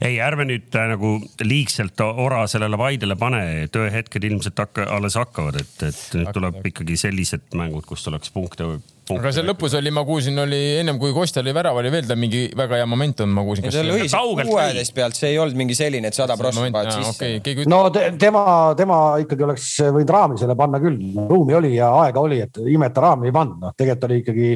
ei, 0.00 0.18
ärme 0.22 0.48
nüüd 0.48 0.74
äh, 0.76 0.90
nagu 0.92 1.16
liigselt 1.44 2.00
ora 2.06 2.44
sellele 2.50 2.78
vaidele 2.80 3.16
pane, 3.20 3.42
tööhetked 3.72 4.26
ilmselt 4.28 4.66
hakka, 4.66 4.90
alles 4.96 5.18
hakkavad, 5.18 5.60
et, 5.62 5.78
et 5.88 6.02
nüüd 6.18 6.34
tuleb 6.36 6.60
ikkagi 6.72 6.98
sellised 7.06 7.56
mängud, 7.56 7.86
kus 7.88 8.04
tuleks 8.06 8.34
punkte 8.34 8.76
aga 9.14 9.30
seal 9.34 9.46
lõpus 9.46 9.74
oli, 9.78 9.90
ma 9.94 10.02
kuulsin, 10.06 10.38
oli 10.42 10.58
ennem 10.80 10.98
kui 10.98 11.12
Kostja 11.14 11.42
oli 11.44 11.52
värav, 11.54 11.78
oli 11.78 11.92
veel 11.94 12.08
tal 12.08 12.18
mingi 12.18 12.46
väga 12.58 12.80
hea 12.80 12.88
momentum, 12.90 13.30
ma 13.36 13.44
kuulsin. 13.46 13.68
see 13.70 13.84
lõi 13.86 14.08
kuueteist 14.10 14.94
pealt, 14.96 15.18
see 15.18 15.30
ei 15.34 15.38
olnud 15.42 15.58
mingi 15.58 15.76
selline, 15.78 16.10
et 16.10 16.18
sada 16.18 16.34
prossa 16.38 16.64
paned 16.74 16.90
sisse. 16.96 17.30
okay,. 17.38 17.68
No 17.70 17.84
te, 17.94 18.08
tema, 18.18 18.42
tema 18.78 18.98
ikkagi 19.22 19.46
oleks 19.46 19.68
võinud 19.84 20.10
raami 20.16 20.40
selle 20.42 20.58
panna 20.58 20.82
küll, 20.82 20.98
ruumi 21.30 21.54
oli 21.58 21.76
ja 21.76 21.92
aega 22.02 22.24
oli, 22.24 22.40
et 22.48 22.58
ime, 22.66 22.90
et 22.90 22.96
ta 22.96 23.06
raami 23.06 23.30
ei 23.30 23.36
pannud, 23.36 23.62
noh, 23.62 23.76
tegelikult 23.78 24.10
oli 24.10 24.20
ikkagi 24.24 24.50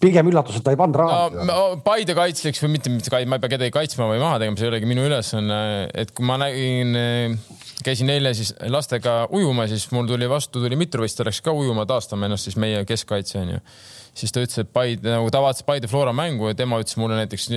pigem 0.00 0.30
üllatus, 0.30 0.58
et 0.58 0.64
ta 0.64 0.72
ei 0.72 0.78
pannud 0.80 0.98
raami 1.00 1.44
no,. 1.48 1.58
Paide 1.84 2.16
kaitseks 2.16 2.62
või 2.64 2.74
mitte, 2.76 2.92
mitte, 2.92 3.12
ma 3.28 3.38
ei 3.38 3.42
pea 3.42 3.52
kedagi 3.54 3.74
kaitsma 3.74 4.08
või 4.10 4.20
maha 4.22 4.38
tegema, 4.42 4.58
see 4.58 4.66
ei 4.66 4.72
olegi 4.72 4.88
minu 4.88 5.04
ülesanne, 5.08 5.60
et 6.02 6.12
kui 6.16 6.26
ma 6.28 6.38
nägin, 6.40 6.96
käisin 7.84 8.12
eile 8.12 8.32
siis 8.36 8.54
lastega 8.72 9.22
ujuma, 9.36 9.68
siis 9.70 9.86
mul 9.94 10.08
tuli 10.08 10.28
vastu, 10.30 10.62
tuli 10.64 10.78
Mitrovist, 10.80 11.20
ta 11.20 11.28
läks 11.28 11.42
ka 11.44 11.54
ujuma, 11.56 11.86
taastama 11.90 12.28
ennast 12.28 12.48
siis 12.48 12.58
meie 12.60 12.82
keskkaitse 12.88 13.40
onju. 13.42 13.60
siis 14.16 14.34
ta 14.34 14.44
ütles, 14.44 14.64
et 14.64 14.72
Paide 14.72 15.16
nagu 15.16 15.30
ta 15.32 15.42
vaatas 15.44 15.66
Paide 15.68 15.90
Flora 15.90 16.16
mängu 16.16 16.48
ja 16.50 16.58
tema 16.58 16.80
ütles 16.80 16.96
mulle 17.00 17.20
näiteks 17.20 17.50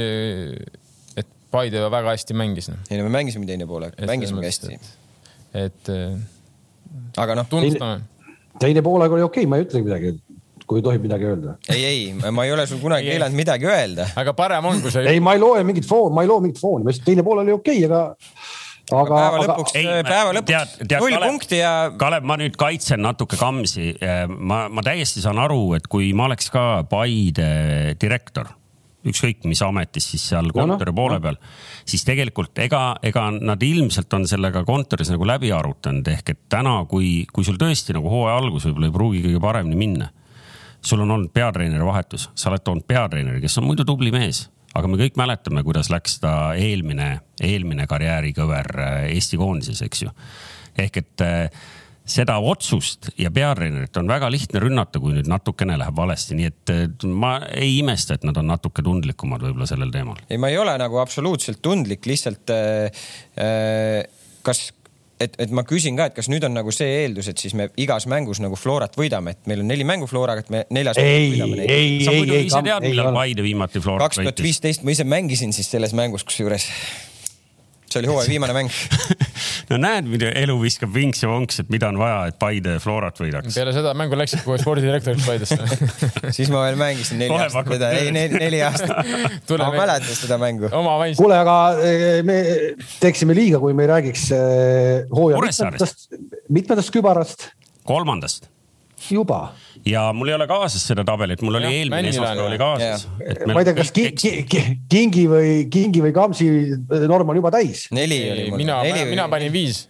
Paide 1.53 1.83
väga 1.85 2.15
hästi 2.15 2.33
mängis. 2.33 2.65
Noh. 2.71 2.79
ei 2.89 2.97
no 2.97 3.05
me 3.05 3.13
mängisime 3.13 3.45
teine 3.45 3.67
poole, 3.69 3.91
mängisime 4.09 4.41
hästi. 4.41 4.79
et, 5.53 5.89
et 5.93 7.17
aga 7.21 7.35
noh, 7.37 7.49
tunnustame. 7.49 8.01
teine 8.59 8.81
poolega 8.85 9.13
oli 9.13 9.25
okei 9.25 9.43
okay,, 9.43 9.49
ma 9.49 9.59
ei 9.59 9.67
ütlegi 9.67 9.85
midagi 9.85 10.15
kui 10.69 10.83
tohib 10.85 11.03
midagi 11.05 11.27
öelda. 11.29 11.57
ei, 11.69 11.85
ei, 11.85 12.31
ma 12.31 12.45
ei 12.47 12.53
ole 12.55 12.67
sul 12.69 12.81
kunagi 12.83 13.11
keelanud 13.11 13.37
midagi 13.37 13.69
öelda. 13.69 14.09
aga 14.19 14.35
parem 14.37 14.71
on, 14.71 14.81
kui 14.83 14.93
sa. 14.93 15.03
ei, 15.07 15.21
ma 15.23 15.35
ei 15.37 15.43
loe 15.43 15.63
mingit 15.67 15.87
fooni, 15.87 16.15
ma 16.15 16.25
ei 16.25 16.31
loo 16.31 16.41
mingit 16.43 16.61
fooni, 16.61 16.85
ma 16.85 16.93
ütlesin, 16.93 17.07
teine 17.07 17.25
pool 17.25 17.43
oli 17.43 17.55
okei 17.55 17.85
okay,, 17.85 17.89
aga 17.91 18.03
aga 18.91 19.19
päeva 19.19 19.43
lõpuks, 19.43 19.75
päeva 20.07 20.33
lõpuks 20.35 20.89
null 20.91 21.27
punkti 21.27 21.61
ja. 21.61 21.73
Kalev, 21.99 22.25
ma 22.27 22.37
nüüd 22.41 22.57
kaitsen 22.59 23.03
natuke 23.03 23.39
Kamsi. 23.39 23.93
ma, 24.37 24.65
ma 24.69 24.83
täiesti 24.85 25.23
saan 25.23 25.39
aru, 25.41 25.73
et 25.77 25.87
kui 25.91 26.11
ma 26.17 26.27
oleks 26.29 26.51
ka 26.53 26.65
Paide 26.89 27.95
direktor, 28.01 28.51
ükskõik 29.07 29.47
mis 29.49 29.61
ametis 29.65 30.07
siis 30.13 30.25
seal 30.31 30.51
kontori 30.55 30.91
no, 30.91 30.95
no, 30.95 30.97
poole 30.99 31.19
peal, 31.23 31.39
siis 31.87 32.05
tegelikult 32.07 32.59
ega, 32.63 32.83
ega 33.03 33.27
nad 33.35 33.63
ilmselt 33.63 34.13
on 34.15 34.27
sellega 34.29 34.63
kontoris 34.67 35.11
nagu 35.11 35.27
läbi 35.27 35.51
arutanud, 35.55 36.07
ehk 36.15 36.35
et 36.35 36.43
täna, 36.51 36.81
kui, 36.89 37.23
kui 37.33 37.47
sul 37.47 37.59
tõesti 37.61 37.95
nagu 37.95 38.11
hooaja 38.11 38.39
algus 38.41 38.67
võib-olla 38.69 38.91
ei 38.91 38.97
pruugi 38.99 39.23
kõige 39.27 39.43
paremini 39.43 39.79
minna 39.79 40.11
sul 40.85 41.03
on 41.03 41.11
olnud 41.11 41.31
peatreeneri 41.33 41.85
vahetus, 41.85 42.29
sa 42.35 42.51
oled 42.51 42.63
toonud 42.63 42.87
peatreeneri, 42.87 43.41
kes 43.43 43.57
on 43.61 43.67
muidu 43.67 43.85
tubli 43.87 44.11
mees, 44.13 44.45
aga 44.75 44.89
me 44.89 44.99
kõik 44.99 45.19
mäletame, 45.19 45.63
kuidas 45.65 45.91
läks 45.93 46.19
ta 46.23 46.33
eelmine, 46.59 47.15
eelmine 47.43 47.87
karjäärikõver 47.89 48.73
äh, 48.79 48.97
Eesti 49.13 49.39
koondises, 49.41 49.83
eks 49.85 50.05
ju. 50.05 50.11
ehk 50.83 51.01
et 51.03 51.23
äh, 51.25 51.63
seda 52.03 52.35
otsust 52.43 53.13
ja 53.19 53.31
peatreenerit 53.31 53.95
on 53.97 54.09
väga 54.11 54.27
lihtne 54.31 54.59
rünnata, 54.63 54.99
kui 54.99 55.15
nüüd 55.15 55.29
natukene 55.31 55.77
läheb 55.79 55.95
valesti, 55.95 56.35
nii 56.39 56.49
et 56.51 56.73
äh, 56.73 56.85
ma 57.07 57.37
ei 57.53 57.77
imesta, 57.79 58.17
et 58.17 58.27
nad 58.27 58.37
on 58.39 58.49
natuke 58.51 58.83
tundlikumad 58.83 59.45
võib-olla 59.45 59.69
sellel 59.69 59.93
teemal. 59.93 60.19
ei, 60.27 60.41
ma 60.41 60.51
ei 60.51 60.59
ole 60.59 60.75
nagu 60.81 60.99
absoluutselt 61.01 61.61
tundlik, 61.63 62.05
lihtsalt 62.09 62.51
äh, 62.53 63.05
kas 64.43 64.67
et, 65.21 65.35
et 65.39 65.53
ma 65.53 65.63
küsin 65.67 65.97
ka, 65.99 66.09
et 66.09 66.17
kas 66.17 66.29
nüüd 66.31 66.43
on 66.47 66.55
nagu 66.55 66.73
see 66.73 66.89
eeldus, 67.03 67.29
et 67.31 67.39
siis 67.41 67.55
me 67.57 67.69
igas 67.79 68.07
mängus 68.11 68.41
nagu 68.43 68.57
Florat 68.59 68.97
võidame, 68.99 69.35
et 69.35 69.49
meil 69.49 69.63
on 69.63 69.71
neli 69.71 69.85
mängu 69.87 70.09
Floraga, 70.09 70.43
et 70.45 70.51
me 70.53 70.65
neljas. 70.73 70.99
ei, 71.01 71.33
ei, 71.39 71.55
ei, 71.61 71.69
ei. 71.69 71.95
sa 72.05 72.15
muidu 72.17 72.37
ise 72.41 72.61
tead, 72.65 72.87
millal 72.89 73.13
Paide 73.15 73.45
viimati 73.45 73.83
Florat 73.83 74.03
võitis? 74.03 74.21
kaks 74.21 74.29
tuhat 74.29 74.45
viisteist 74.47 74.85
ma 74.85 74.95
ise 74.95 75.07
mängisin 75.07 75.55
siis 75.55 75.69
selles 75.71 75.95
mängus 75.97 76.25
kusjuures 76.27 76.69
see 77.93 78.01
oli 78.01 78.11
hooaja 78.11 78.31
viimane 78.31 78.55
mäng 78.57 78.71
no 79.71 79.79
näed, 79.81 80.07
mida 80.09 80.31
elu 80.43 80.55
viskab 80.61 80.93
vinks 80.93 81.23
ja 81.23 81.29
vonks, 81.31 81.61
et 81.63 81.71
mida 81.73 81.89
on 81.91 81.99
vaja, 82.01 82.29
et 82.31 82.37
Paide 82.41 82.77
Florat 82.83 83.19
võidaks. 83.21 83.55
peale 83.55 83.73
seda 83.75 83.93
mängu 83.97 84.17
läksid 84.19 84.43
kohe 84.45 84.59
spordidirektoriks 84.61 85.27
Paidesse 85.27 85.57
siis 86.37 86.51
ma 86.53 86.65
veel 86.65 86.79
mängisin 86.79 87.21
neli 87.21 87.33
Kohe 87.33 87.47
aastat 87.47 87.71
seda, 87.75 87.91
ei 87.97 88.13
neli, 88.15 88.39
neli 88.41 88.61
aastat. 88.65 89.11
ma 89.63 89.71
mäletan 89.75 90.17
seda 90.17 90.39
mängu. 90.41 90.71
kuule, 90.71 91.37
aga 91.37 91.57
eh, 91.83 92.21
me 92.25 92.39
teeksime 93.01 93.37
liiga, 93.37 93.61
kui 93.63 93.75
me 93.77 93.85
ei 93.87 93.93
räägiks 93.93 94.29
eh, 94.35 95.11
hooaja 95.13 95.43
mitmendast, 95.43 96.07
mitmendast 96.49 96.93
kübarast. 96.95 97.47
kolmandast. 97.87 98.49
juba 99.09 99.45
ja 99.85 100.03
mul 100.15 100.31
ei 100.31 100.35
ole 100.37 100.47
kaasas 100.47 100.83
seda 100.87 101.03
tabelit, 101.07 101.41
mul 101.43 101.59
oli 101.59 101.69
ja, 101.69 101.77
eelmine 101.79 102.11
esmaspäev 102.11 102.45
oli 102.47 102.59
kaasas. 102.61 103.07
ma 103.47 103.59
ei 103.61 103.67
tea, 103.67 103.77
kas 103.77 103.91
ki, 103.95 104.05
ki, 104.17 104.33
ki, 104.49 104.61
Kingi 104.89 105.25
või 105.31 105.55
Kingi 105.71 106.03
või 106.05 106.13
Kamsi 106.15 106.49
norm 107.09 107.33
on 107.33 107.41
juba 107.41 107.51
täis? 107.53 107.87
neli 107.91 108.21
oli 108.31 108.45
mul. 108.51 108.63
mina, 108.63 108.79
mina 109.09 109.27
panin 109.31 109.53
viis 109.53 109.85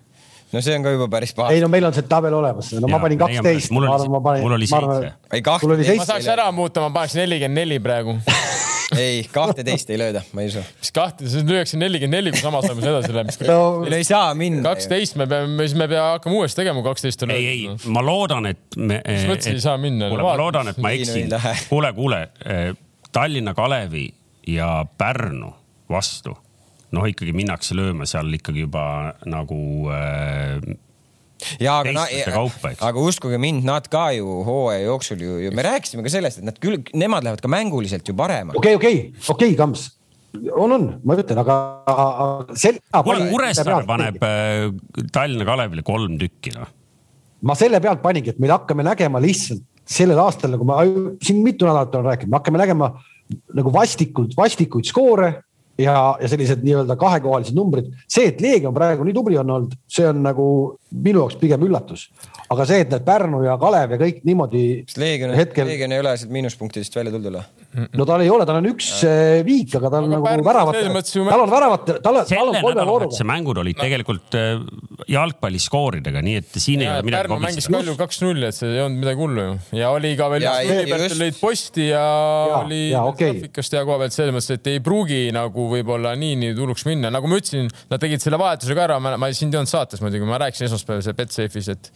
no 0.54 0.62
see 0.62 0.76
on 0.78 0.86
ka 0.86 0.94
juba 0.96 1.10
päris 1.14 1.34
paha. 1.38 1.54
ei 1.54 1.62
no 1.64 1.70
meil 1.72 1.86
on 1.90 1.96
see 1.96 2.06
tabel 2.10 2.36
olemas, 2.38 2.74
no 2.78 2.88
ja, 2.88 2.94
ma 2.96 3.02
panin 3.04 3.22
kaksteist. 3.22 3.74
mul 3.74 4.58
oli 4.58 4.70
seitse. 4.70 5.14
ei 5.34 5.46
kaksteist. 5.46 5.96
ma 6.02 6.10
saaks 6.14 6.30
ära 6.36 6.50
muuta, 6.56 6.84
ma 6.86 6.94
paneks 6.94 7.18
nelikümmend 7.22 7.62
neli 7.64 7.82
praegu 7.84 8.18
ei, 8.98 9.24
kahteteist 9.34 9.90
ei 9.94 10.00
lööda, 10.00 10.24
ma 10.36 10.44
ei 10.44 10.52
usu. 10.52 10.64
mis 10.82 10.94
kahte, 10.96 11.28
siis 11.30 11.46
lüüakse 11.48 11.80
nelikümmend 11.80 12.18
neli, 12.18 12.34
kui 12.36 12.44
samas 12.44 12.68
oleme 12.70 12.86
edasi 12.92 13.16
läheb. 13.16 13.32
no 13.50 13.98
ei 13.98 14.08
saa 14.08 14.34
minna. 14.38 14.64
kaksteist 14.68 15.18
me 15.20 15.28
peame, 15.30 15.68
siis 15.68 15.78
me 15.80 15.88
peame 15.92 16.16
hakkama 16.18 16.40
uuesti 16.42 16.62
tegema, 16.62 16.84
kaksteist 16.86 17.26
on. 17.26 17.34
ei, 17.36 17.48
ei, 17.52 17.92
ma 17.94 18.04
loodan, 18.06 18.50
et 18.52 18.78
me. 18.78 19.02
mis 19.08 19.28
mõttes 19.30 19.52
ei 19.54 19.64
saa 19.64 19.78
minna? 19.82 20.12
kuule, 20.14 20.26
ma 20.28 20.38
loodan, 20.40 20.74
et 20.74 20.82
ma 20.84 20.94
eksin. 20.96 21.34
kuule, 21.72 21.94
kuule, 21.98 22.24
eh, 22.46 22.72
Tallinna 23.14 23.54
Kalevi 23.58 24.08
ja 24.50 24.86
Pärnu 24.98 25.54
vastu, 25.92 26.36
noh, 26.94 27.06
ikkagi 27.10 27.34
minnakse 27.36 27.78
lööma 27.78 28.08
seal 28.10 28.32
ikkagi 28.38 28.66
juba 28.66 28.86
nagu 29.30 29.60
äh, 29.94 30.58
ja 31.64 31.80
aga, 31.82 31.96
no, 31.96 32.46
aga 32.74 33.04
uskuge 33.04 33.40
mind, 33.42 33.66
nad 33.68 33.88
ka 33.92 34.10
ju 34.18 34.42
hooaja 34.48 34.86
jooksul 34.86 35.24
ju, 35.24 35.40
ju, 35.46 35.52
me 35.56 35.66
rääkisime 35.66 36.06
ka 36.06 36.14
sellest, 36.14 36.42
et 36.42 36.48
nad 36.48 36.62
küll, 36.64 36.80
nemad 36.94 37.26
lähevad 37.26 37.44
ka 37.44 37.52
mänguliselt 37.52 38.08
ju 38.08 38.16
paremaks. 38.18 38.58
okei 38.60 38.78
okay,, 38.78 38.96
okei 38.96 39.04
okay,, 39.10 39.28
okei 39.36 39.54
okay,, 39.54 39.60
Kams 39.60 39.90
on, 40.34 40.72
on, 40.72 40.88
ma 41.06 41.18
ütlen, 41.20 41.42
aga 41.44 41.58
sel-. 42.58 42.80
kuule, 42.94 43.28
Kuressaare 43.32 43.84
paneb 43.90 44.24
äh, 44.26 44.70
Tallinna 45.14 45.48
Kalevile 45.48 45.86
kolm 45.86 46.18
tükki, 46.22 46.56
noh. 46.58 46.72
ma 47.46 47.58
selle 47.60 47.82
pealt 47.84 48.02
paningi, 48.04 48.34
et 48.34 48.42
me 48.42 48.52
hakkame 48.52 48.86
nägema 48.88 49.22
lihtsalt 49.24 49.64
sellel 49.94 50.20
aastal, 50.24 50.54
nagu 50.56 50.66
ma 50.68 50.80
siin 51.24 51.42
mitu 51.44 51.68
nädalat 51.68 51.96
olen 51.96 52.14
rääkinud, 52.14 52.32
me 52.32 52.40
hakkame 52.40 52.62
nägema 52.62 52.94
nagu 53.58 53.74
vastikult, 53.74 54.36
vastikuid 54.38 54.88
skoore 54.88 55.34
ja, 55.78 55.96
ja 56.22 56.30
sellised 56.30 56.64
nii-öelda 56.66 56.96
kahekohalised 57.00 57.56
numbrid. 57.58 57.92
see, 58.08 58.28
et 58.32 58.42
Leegion 58.42 58.74
praegu 58.74 59.06
nii 59.08 59.16
tubli 59.16 59.38
on 59.42 59.50
olnud, 59.58 59.76
see 59.90 60.06
on 60.10 60.22
nagu 60.26 60.46
minu 60.94 61.24
jaoks 61.24 61.40
pigem 61.42 61.66
üllatus. 61.66 62.10
aga 62.50 62.66
see, 62.70 62.84
et 62.86 62.94
need 62.94 63.06
Pärnu 63.08 63.44
ja 63.46 63.58
Kalev 63.62 63.96
ja 63.96 64.02
kõik 64.02 64.24
niimoodi. 64.28 64.64
Leegion 64.98 65.36
hetkel..., 65.38 65.68
Leegion 65.68 65.96
ei 65.96 66.04
ole 66.04 66.18
sealt 66.18 66.34
miinuspunktidest 66.34 66.96
välja 66.96 67.16
tulnud 67.16 67.40
või? 67.40 67.63
No 67.74 68.06
tal 68.06 68.22
ei 68.22 68.30
ole, 68.30 68.46
tal 68.46 68.60
on 68.60 68.68
üks 68.70 68.90
äh, 69.08 69.42
viik, 69.46 69.74
aga 69.80 69.90
tal 69.94 70.06
on 70.06 70.12
nagu 70.14 70.46
väravate, 70.46 70.84
tal 70.84 71.42
on 71.42 71.52
väravate, 71.52 71.96
tal 72.04 72.20
on, 72.20 72.28
tal 72.30 72.52
on 72.52 72.58
kolme 72.62 72.86
vooruga. 72.86 73.26
mängud 73.26 73.60
olid 73.64 73.80
tegelikult 73.80 74.38
äh, 74.38 74.62
jalgpalliskooridega, 75.10 76.22
nii 76.26 76.38
et 76.42 76.60
siin 76.62 76.84
ja, 76.84 76.92
ei 76.92 77.02
ole 77.02 77.08
midagi 77.10 77.24
Pärnu 77.24 77.40
mängis 77.42 77.70
Kalju 77.74 77.96
kaks-null, 77.98 78.46
et 78.46 78.58
see 78.58 78.70
ei 78.76 78.84
olnud 78.84 79.02
midagi 79.02 79.22
hullu 79.24 79.46
ju. 79.48 79.56
ja 79.80 79.90
oli 79.96 80.14
ka 80.20 80.30
veel, 80.34 80.46
lõid 81.18 81.40
posti 81.40 81.88
ja, 81.90 82.04
ja 82.04 82.60
oli 82.60 82.82
okay. 83.00 83.34
graafikast 83.34 83.78
hea 83.78 83.84
koha 83.90 84.00
pealt 84.04 84.18
selles 84.18 84.38
mõttes, 84.38 84.60
et 84.60 84.72
ei 84.76 84.84
pruugi 84.86 85.24
nagu 85.34 85.68
võib-olla 85.74 86.14
nii, 86.20 86.38
nii 86.44 86.54
hulluks 86.60 86.86
minna, 86.90 87.10
nagu 87.14 87.32
ma 87.32 87.42
ütlesin, 87.42 87.72
nad 87.90 88.04
tegid 88.04 88.22
selle 88.22 88.38
vahetuse 88.42 88.78
ka 88.78 88.86
ära, 88.86 89.00
ma, 89.02 89.16
ma 89.18 89.32
sind 89.34 89.56
ei 89.56 89.64
olnud 89.64 89.74
saates 89.74 90.04
muidugi, 90.04 90.30
ma 90.30 90.42
rääkisin 90.46 90.70
esmaspäeval 90.70 91.06
seal 91.08 91.18
Betsafe'is, 91.18 91.72
et 91.74 91.92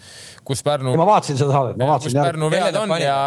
kus 0.47 0.65
Pärnu. 0.65 0.97
ma 0.97 1.05
vaatasin 1.13 1.37
seda 1.37 1.53
saadet, 1.53 1.77
ma 1.77 1.93
vaatasin. 1.93 2.17
kus 2.17 2.29
Pärnu 2.31 2.51
vead 2.53 2.81
on 2.81 2.97
ja 3.01 3.17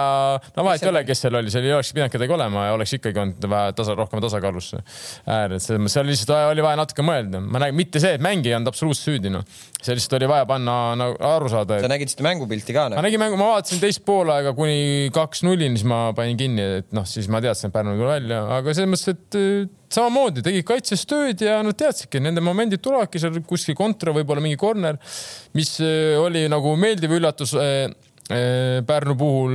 no 0.56 0.66
vahet 0.66 0.82
ei 0.82 0.90
ole, 0.90 1.06
kes 1.06 1.26
seal 1.26 1.38
oli, 1.38 1.54
seal 1.54 1.70
ei 1.70 1.78
oleks 1.78 1.94
pidanud 1.94 2.18
kedagi 2.18 2.34
olema 2.34 2.39
ja 2.48 2.74
oleks 2.76 2.94
ikkagi 2.96 3.20
olnud 3.22 3.46
vähe 3.52 3.72
tasa, 3.76 3.96
rohkem 3.98 4.22
tasakaalus 4.24 4.70
äär, 4.76 5.56
et 5.56 5.64
selles 5.64 5.82
mõttes 5.82 5.96
seal 5.98 6.08
lihtsalt 6.08 6.32
oli 6.38 6.64
vaja 6.64 6.80
natuke 6.80 7.04
mõelda. 7.06 7.42
ma 7.44 7.62
nägin, 7.64 7.78
mitte 7.80 8.02
see, 8.02 8.14
et 8.16 8.24
mängija 8.24 8.58
olnud 8.58 8.72
absoluutselt 8.72 9.10
süüdi, 9.10 9.32
noh. 9.34 9.44
see 9.80 9.96
lihtsalt 9.96 10.16
oli 10.20 10.30
vaja 10.30 10.46
panna 10.48 10.76
nagu 10.98 11.18
aru 11.30 11.50
saada 11.52 11.78
et.... 11.78 11.86
sa 11.86 11.92
nägid 11.92 12.14
seda 12.14 12.26
mängupilti 12.28 12.76
ka? 12.76 12.88
ma 12.94 13.04
nägin 13.06 13.22
mängu, 13.22 13.40
ma 13.40 13.52
vaatasin 13.56 13.82
teist 13.82 14.04
poolaega 14.06 14.54
kuni 14.56 15.10
kaks-nullini, 15.14 15.80
siis 15.80 15.88
ma 15.90 16.00
panin 16.16 16.38
kinni, 16.40 16.70
et 16.80 16.96
noh, 16.96 17.06
siis 17.08 17.28
ma 17.32 17.42
teadsin, 17.44 17.70
et 17.70 17.76
Pärnu 17.76 17.94
ei 17.94 18.02
tule 18.02 18.14
välja, 18.14 18.42
aga 18.58 18.74
selles 18.76 18.94
mõttes, 18.94 19.14
et 19.14 19.76
samamoodi 19.90 20.44
tegid 20.46 20.66
kaitses 20.66 21.02
tööd 21.08 21.42
ja 21.44 21.58
nad 21.66 21.78
teadsidki, 21.78 22.22
nende 22.22 22.42
momendid 22.44 22.82
tulevadki 22.84 23.22
seal 23.22 23.40
kuskil 23.46 23.76
kontra, 23.78 24.14
võib-olla 24.14 24.42
mingi 24.44 24.58
corner, 24.60 25.00
mis 25.58 25.76
äh, 25.82 26.14
oli 26.20 26.46
nagu 26.50 26.76
meeldiv 26.78 27.18
üllatus 27.18 27.56
äh, 27.58 27.88
Pärnu 28.86 29.16
puhul 29.18 29.54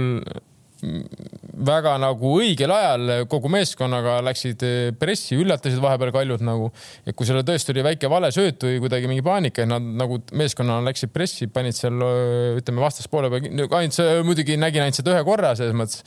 väga 1.66 1.94
nagu 2.02 2.32
õigel 2.42 2.72
ajal 2.76 3.12
kogu 3.32 3.50
meeskonnaga 3.52 4.18
läksid 4.26 4.64
pressi, 5.00 5.38
üllatasid 5.40 5.80
vahepeal 5.82 6.12
Kaljut 6.16 6.44
nagu. 6.44 6.72
et 7.08 7.16
kui 7.16 7.28
seal 7.28 7.42
tõesti 7.48 7.72
oli 7.72 7.84
väike 7.86 8.10
valesööt 8.12 8.66
või 8.68 8.82
kuidagi 8.84 9.08
mingi 9.08 9.24
paanika, 9.26 9.64
et 9.64 9.72
nad 9.72 9.82
nagu 10.02 10.20
meeskonnana 10.36 10.84
läksid 10.90 11.14
pressi, 11.16 11.48
panid 11.48 11.78
seal 11.78 11.96
ütleme 12.60 12.84
vastaspoole 12.84 13.32
peal, 13.32 13.48
ainult 13.80 13.96
see 13.96 14.22
muidugi 14.28 14.58
nägin 14.60 14.84
ainult 14.84 15.00
seda 15.00 15.16
ühe 15.16 15.24
korra 15.28 15.54
selles 15.56 15.76
mõttes. 15.78 16.04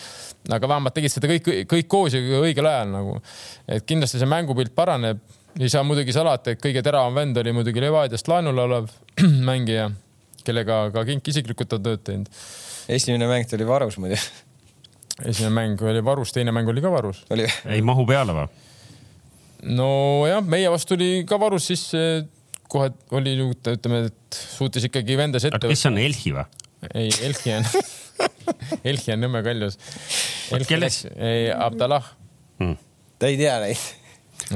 aga 0.53 0.69
vähemalt 0.69 0.97
tegid 0.99 1.14
seda 1.14 1.31
kõik, 1.31 1.49
kõik 1.71 1.89
koos 1.89 2.16
ja 2.16 2.43
õigel 2.43 2.69
ajal 2.69 2.93
nagu. 2.93 3.21
et 3.66 3.87
kindlasti 3.89 4.21
see 4.21 4.29
mängupilt 4.29 4.75
paraneb. 4.75 5.23
ei 5.59 5.69
saa 5.69 5.83
muidugi 5.83 6.12
salata, 6.12 6.51
et 6.51 6.61
kõige 6.62 6.83
teravam 6.85 7.14
vend 7.14 7.37
oli 7.37 7.53
muidugi 7.57 7.81
Levadiast 7.81 8.29
laenul 8.29 8.59
olev 8.66 8.91
mängija, 9.51 9.89
kellega 10.45 10.91
ka 10.93 11.05
Kink 11.09 11.33
isiklikult 11.33 11.73
on 11.73 11.83
tööd 11.89 12.05
teinud. 12.05 12.29
esimene 12.89 13.27
mäng 13.27 13.49
tuli 13.49 13.66
varus 13.66 13.97
muidu 13.99 14.21
esimene 15.25 15.55
mäng 15.55 15.83
oli 15.83 16.03
varus, 16.05 16.33
teine 16.35 16.55
mäng 16.55 16.69
oli 16.71 16.83
ka 16.85 16.93
varus. 16.93 17.25
ei 17.66 17.83
mahu 17.83 18.07
peale 18.07 18.37
või? 18.37 18.49
nojah, 19.79 20.43
meie 20.47 20.71
vastu 20.71 20.95
oli 20.99 21.25
ka 21.29 21.39
varus, 21.41 21.69
siis 21.73 21.89
kohe 22.69 22.91
oli 23.16 23.35
ütleme, 23.43 24.05
et 24.11 24.39
suutis 24.39 24.87
ikkagi 24.89 25.16
vendas 25.19 25.47
ette. 25.49 25.66
kes 25.66 25.87
on 25.91 25.99
Elhi 26.03 26.35
või? 26.37 26.45
ei, 26.95 27.11
Elhi 27.31 27.57
on 27.59 27.71
Elhi 28.89 29.14
on 29.14 29.25
Nõmme 29.25 29.43
kaljus. 29.47 29.79
kelles? 30.69 31.05
ei, 31.16 31.49
Abdallah 31.55 32.12
hmm.. 32.61 32.77
ta 33.19 33.31
ei 33.31 33.41
tea 33.41 33.59
neid 33.64 33.87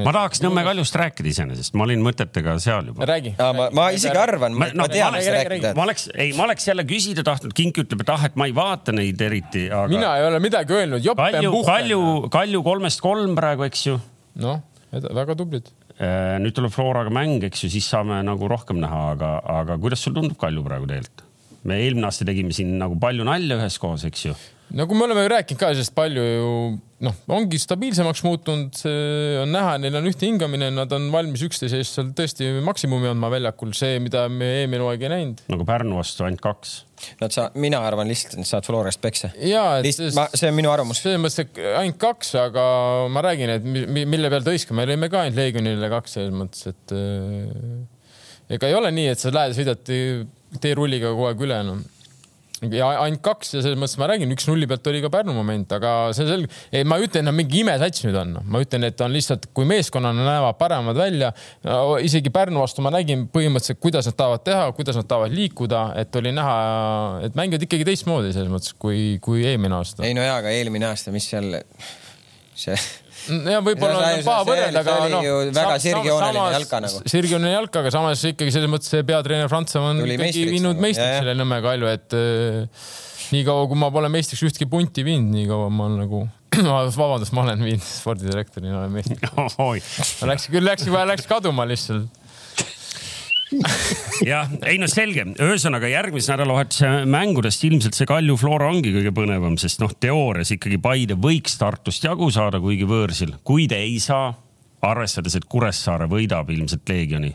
ma 0.01 0.13
tahaks 0.15 0.41
Nõmme 0.43 0.65
Kaljust 0.67 0.97
rääkida 0.99 1.31
iseenesest, 1.31 1.75
ma 1.79 1.87
olin 1.87 2.03
mõtetega 2.05 2.55
seal 2.63 2.89
juba. 2.91 3.07
räägi. 3.09 3.35
ma, 3.39 3.69
ma 3.75 3.89
isegi 3.95 4.19
arvan, 4.19 4.57
ma, 4.57 4.67
ma, 4.67 4.71
no, 4.73 4.87
ma 4.87 4.89
tean, 4.93 5.17
mis 5.17 5.29
sa 5.29 5.35
rääkida 5.37 5.61
tahad. 5.67 5.79
ma 5.79 5.87
oleks, 5.87 6.07
ei, 6.15 6.33
ma 6.39 6.47
oleks 6.47 6.69
jälle 6.69 6.87
küsida 6.89 7.25
tahtnud, 7.27 7.55
Kink 7.57 7.83
ütleb, 7.85 8.05
et 8.05 8.13
ah, 8.15 8.27
et 8.29 8.39
ma 8.41 8.49
ei 8.49 8.57
vaata 8.57 8.95
neid 8.97 9.21
eriti, 9.25 9.67
aga. 9.69 9.91
mina 9.93 10.15
ei 10.19 10.29
ole 10.31 10.41
midagi 10.43 10.77
öelnud, 10.79 11.05
jopp 11.05 11.21
on 11.23 11.39
puhkanud. 11.39 11.67
Kalju, 11.73 12.31
Kalju 12.33 12.63
kolmest 12.67 13.05
kolm 13.05 13.37
praegu, 13.39 13.67
eks 13.69 13.87
ju. 13.91 13.99
noh, 14.43 14.63
väga 14.93 15.37
tublid. 15.39 15.69
Äh, 16.01 16.39
nüüd 16.43 16.57
tuleb 16.57 16.73
Floraga 16.73 17.13
mäng, 17.13 17.43
eks 17.47 17.67
ju, 17.67 17.73
siis 17.73 17.91
saame 17.93 18.23
nagu 18.27 18.49
rohkem 18.51 18.81
näha, 18.83 19.03
aga, 19.13 19.35
aga 19.61 19.77
kuidas 19.83 20.03
sul 20.05 20.17
tundub 20.17 20.41
Kalju 20.41 20.65
praegu 20.67 20.89
tegelikult? 20.89 21.29
me 21.63 21.77
eelmine 21.79 22.09
aasta 22.09 22.27
tegime 22.27 22.51
siin 22.51 22.73
nagu 22.81 22.97
palju 22.99 23.23
nalja 23.23 23.55
üheskoos, 23.61 24.03
eks 24.09 24.25
ju 24.27 24.33
nagu 24.77 24.97
me 24.97 25.05
oleme 25.07 25.25
ju 25.25 25.31
rääkinud 25.33 25.61
ka 25.61 25.71
sellest 25.73 25.95
palju 25.97 26.23
ju 26.25 26.49
noh, 27.03 27.17
ongi 27.35 27.59
stabiilsemaks 27.61 28.23
muutunud, 28.25 28.79
on 29.43 29.53
näha, 29.53 29.75
neil 29.83 29.97
on 29.99 30.07
ühtne 30.09 30.29
hingamine, 30.31 30.71
nad 30.75 30.93
on 30.95 31.09
valmis 31.13 31.43
üksteise 31.47 31.81
eest 31.83 31.99
seal 31.99 32.13
tõesti 32.17 32.49
maksimumi 32.65 33.11
andma 33.11 33.31
väljakul, 33.33 33.73
see, 33.77 33.99
mida 34.03 34.25
me 34.33 34.49
eelmine 34.61 34.85
hooaeg 34.85 35.05
ei 35.07 35.13
näinud. 35.13 35.45
nagu 35.53 35.67
Pärnu 35.69 35.99
vastu 35.99 36.27
ainult 36.27 36.43
kaks. 36.45 36.75
Nad 37.19 37.35
saa-, 37.35 37.49
mina 37.59 37.81
arvan 37.83 38.07
lihtsalt, 38.11 38.37
et 38.37 38.45
nad 38.45 38.49
saavad 38.49 38.69
Florast 38.69 39.03
peksa. 39.03 39.33
jaa, 39.35 39.81
et 39.81 39.89
Lihtsalt, 39.89 40.37
see 40.39 40.53
on 40.53 40.59
minu 40.59 40.71
arvamus. 40.71 41.03
selles 41.03 41.23
mõttes, 41.23 41.43
et 41.43 41.63
ainult 41.81 41.99
kaks, 42.03 42.35
aga 42.45 42.67
ma 43.13 43.25
räägin, 43.27 43.57
et 43.57 43.67
mille 43.67 44.31
peal 44.33 44.47
tõiskame, 44.47 44.87
lõime 44.89 45.11
ka 45.13 45.25
ainult 45.25 45.41
Leegionile 45.41 45.91
kaks 45.93 46.19
selles 46.19 46.37
mõttes, 46.37 46.71
et 46.71 46.95
äh, 46.95 48.55
ega 48.55 48.71
ei 48.71 48.79
ole 48.79 48.95
nii, 48.95 49.11
et 49.11 49.23
sa 49.23 49.35
lähed, 49.35 49.59
sõidad 49.59 49.83
teerulliga 50.63 51.11
kogu 51.11 51.27
aeg 51.31 51.43
üle 51.49 51.59
enam 51.65 51.83
no 51.83 51.92
ja 52.71 52.89
ainult 53.03 53.23
kaks 53.25 53.57
ja 53.57 53.63
selles 53.65 53.79
mõttes 53.81 53.99
ma 53.99 54.07
räägin, 54.11 54.31
üks 54.35 54.47
nulli 54.47 54.69
pealt 54.71 54.87
oli 54.91 55.01
ka 55.03 55.11
Pärnu 55.13 55.35
moment, 55.35 55.73
aga 55.75 55.93
see 56.17 56.29
selge, 56.29 56.51
ma 56.87 56.99
ei 56.99 57.09
ütle, 57.09 57.23
et 57.23 57.27
nad 57.27 57.37
mingi 57.37 57.63
imesats 57.63 58.05
nüüd 58.07 58.19
on, 58.21 58.37
ma 58.47 58.63
ütlen, 58.63 58.87
et 58.87 59.03
on 59.03 59.13
lihtsalt, 59.15 59.49
kui 59.57 59.67
meeskonnana 59.69 60.27
näevad 60.29 60.59
paremad 60.61 60.99
välja. 60.99 61.33
isegi 62.05 62.31
Pärnu 62.35 62.63
vastu 62.63 62.85
ma 62.85 62.93
nägin 62.95 63.27
põhimõtteliselt, 63.33 63.81
kuidas 63.83 64.09
nad 64.11 64.19
tahavad 64.19 64.47
teha, 64.47 64.69
kuidas 64.79 65.01
nad 65.01 65.11
tahavad 65.11 65.35
liikuda, 65.35 65.85
et 66.03 66.21
oli 66.23 66.35
näha, 66.37 66.57
et 67.27 67.39
mängivad 67.39 67.67
ikkagi 67.67 67.89
teistmoodi 67.89 68.35
selles 68.37 68.53
mõttes 68.53 68.77
kui, 68.79 69.19
kui 69.25 69.47
eelmine 69.49 69.81
aasta. 69.81 70.07
ei 70.07 70.15
no 70.17 70.25
jaa, 70.25 70.39
aga 70.43 70.55
eelmine 70.55 70.91
aasta, 70.93 71.15
mis 71.15 71.27
seal 71.33 71.57
see 72.55 72.77
ja 73.29 73.61
võib-olla 73.65 74.01
on 74.01 74.25
paha 74.27 74.45
võrrelda, 74.49 74.83
aga 74.83 74.97
noh. 75.13 75.27
väga 75.55 75.79
sirgjooneline 75.83 76.53
jalka 76.57 76.83
nagu. 76.85 77.03
sirgjooneline 77.13 77.55
jalk, 77.55 77.81
aga 77.83 77.95
samas 77.95 78.25
ikkagi 78.33 78.55
selles 78.55 78.73
mõttes 78.73 78.93
see 78.93 79.07
peatreener 79.09 79.51
Prantsusmaa 79.53 79.95
on 79.95 80.05
ikkagi 80.07 80.47
viinud 80.51 80.73
nagu. 80.73 80.85
meistriks 80.87 81.19
selle 81.23 81.37
Nõmme 81.39 81.61
Kalju, 81.65 81.91
et 81.93 82.17
äh, 82.19 82.89
niikaua 83.35 83.69
kui 83.71 83.83
ma 83.83 83.91
pole 83.95 84.11
meistriks 84.13 84.45
ühtki 84.49 84.69
punti 84.71 85.05
viinud, 85.07 85.31
niikaua 85.37 85.69
ma 85.73 85.89
olen 85.89 86.03
nagu 86.05 86.25
vabandust, 87.03 87.35
ma 87.37 87.47
olen 87.47 87.63
viinud 87.65 87.87
spordidirektorina 87.87 88.83
olen 88.83 88.99
meistriks. 88.99 90.25
Läks 90.29 90.51
küll, 90.53 90.67
läks 90.67 90.91
läks 91.13 91.31
kaduma 91.31 91.69
lihtsalt 91.69 92.22
jah, 94.33 94.51
ei 94.69 94.79
no 94.81 94.89
selge, 94.91 95.25
ühesõnaga 95.43 95.91
järgmise 95.91 96.33
nädalavahetuse 96.33 96.91
mängudest 97.11 97.65
ilmselt 97.69 97.97
see 97.99 98.09
Kalju 98.09 98.37
Flora 98.41 98.71
ongi 98.73 98.93
kõige 98.95 99.13
põnevam, 99.17 99.59
sest 99.61 99.83
noh, 99.83 99.93
teoorias 99.93 100.55
ikkagi 100.57 100.81
Paide 100.83 101.17
võiks 101.21 101.59
Tartust 101.61 102.05
jagu 102.07 102.31
saada, 102.35 102.61
kuigi 102.63 102.89
võõrsil. 102.89 103.37
kui 103.45 103.69
te 103.71 103.81
ei 103.83 103.99
saa, 104.03 104.33
arvestades, 104.83 105.37
et 105.39 105.49
Kuressaare 105.51 106.09
võidab 106.11 106.51
ilmselt 106.53 106.89
Leegioni, 106.89 107.33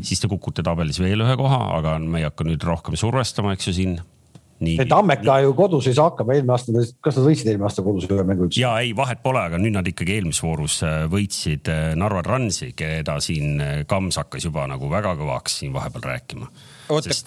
siis 0.00 0.22
te 0.22 0.30
kukute 0.30 0.64
tabelis 0.66 1.00
veel 1.02 1.24
ühe 1.24 1.38
koha, 1.38 1.62
aga 1.78 1.98
me 2.02 2.22
ei 2.22 2.28
hakka 2.28 2.46
nüüd 2.46 2.64
rohkem 2.64 2.96
survestama, 2.98 3.56
eks 3.56 3.70
ju 3.70 3.76
siin 3.76 3.98
et 4.60 4.88
Tammeka 4.88 5.40
ju 5.44 5.52
kodus 5.56 5.88
ei 5.90 5.96
saa 5.96 6.08
hakkama, 6.10 6.36
eelmine 6.36 6.54
aasta, 6.54 6.84
kas 7.04 7.18
nad 7.18 7.26
võitsid 7.28 7.50
eelmine 7.50 7.68
aasta 7.68 7.84
kodus 7.84 8.06
ühe 8.08 8.24
mängu 8.24 8.46
üldse? 8.46 8.60
ja 8.62 8.72
ei, 8.80 8.94
vahet 8.96 9.20
pole, 9.24 9.42
aga 9.50 9.60
nüüd 9.60 9.74
nad 9.76 9.88
ikkagi 9.88 10.16
eelmises 10.16 10.40
voorus 10.44 10.78
äh, 10.86 11.04
võitsid 11.12 11.68
äh, 11.72 11.90
Narva 11.98 12.22
Transi, 12.24 12.70
keda 12.76 13.18
siin 13.24 13.60
äh, 13.60 13.74
Kams 13.88 14.16
hakkas 14.20 14.48
juba 14.48 14.64
nagu 14.70 14.88
väga 14.92 15.12
kõvaks 15.18 15.60
siin 15.60 15.74
vahepeal 15.76 16.08
rääkima. 16.12 16.48
Oota, 16.86 17.10
sest 17.10 17.26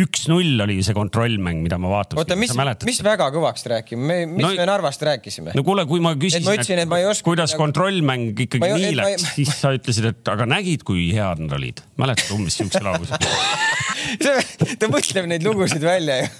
üks-null 0.00 0.62
oli 0.64 0.78
see 0.82 0.96
kontrollmäng, 0.96 1.60
mida 1.62 1.76
ma 1.76 1.90
vaatasin. 1.92 2.22
oota, 2.22 2.38
mis, 2.40 2.54
mis 2.88 3.02
väga 3.04 3.28
kõvaks 3.34 3.66
rääkima, 3.68 4.06
me, 4.08 4.16
mis 4.30 4.46
no, 4.46 4.54
me 4.56 4.66
Narvast 4.70 5.04
rääkisime? 5.04 5.52
no 5.54 5.64
kuule, 5.66 5.84
kui 5.90 6.00
ma 6.02 6.14
küsisin, 6.16 6.46
et, 6.48 6.62
ütlesin, 6.62 6.80
et, 6.80 6.88
et 6.88 7.10
oska, 7.10 7.28
kuidas 7.28 7.52
nagu... 7.52 7.66
kontrollmäng 7.66 8.40
ikkagi 8.46 8.70
ei, 8.70 8.86
nii 8.88 8.96
läks, 9.02 9.28
ei... 9.28 9.36
siis 9.42 9.60
sa 9.60 9.74
ütlesid, 9.76 10.08
et 10.10 10.32
aga 10.32 10.48
nägid, 10.48 10.86
kui 10.88 11.10
head 11.12 11.44
nad 11.44 11.52
olid. 11.58 11.84
mäletad 12.00 12.32
umbes 12.34 12.56
siukse 12.58 12.80
lause 12.84 13.20
ta 14.80 14.88
mõtleb 14.88 15.28
neid 15.28 15.44
lugusid 15.44 15.84
välja 15.84 16.22
ju 16.24 16.32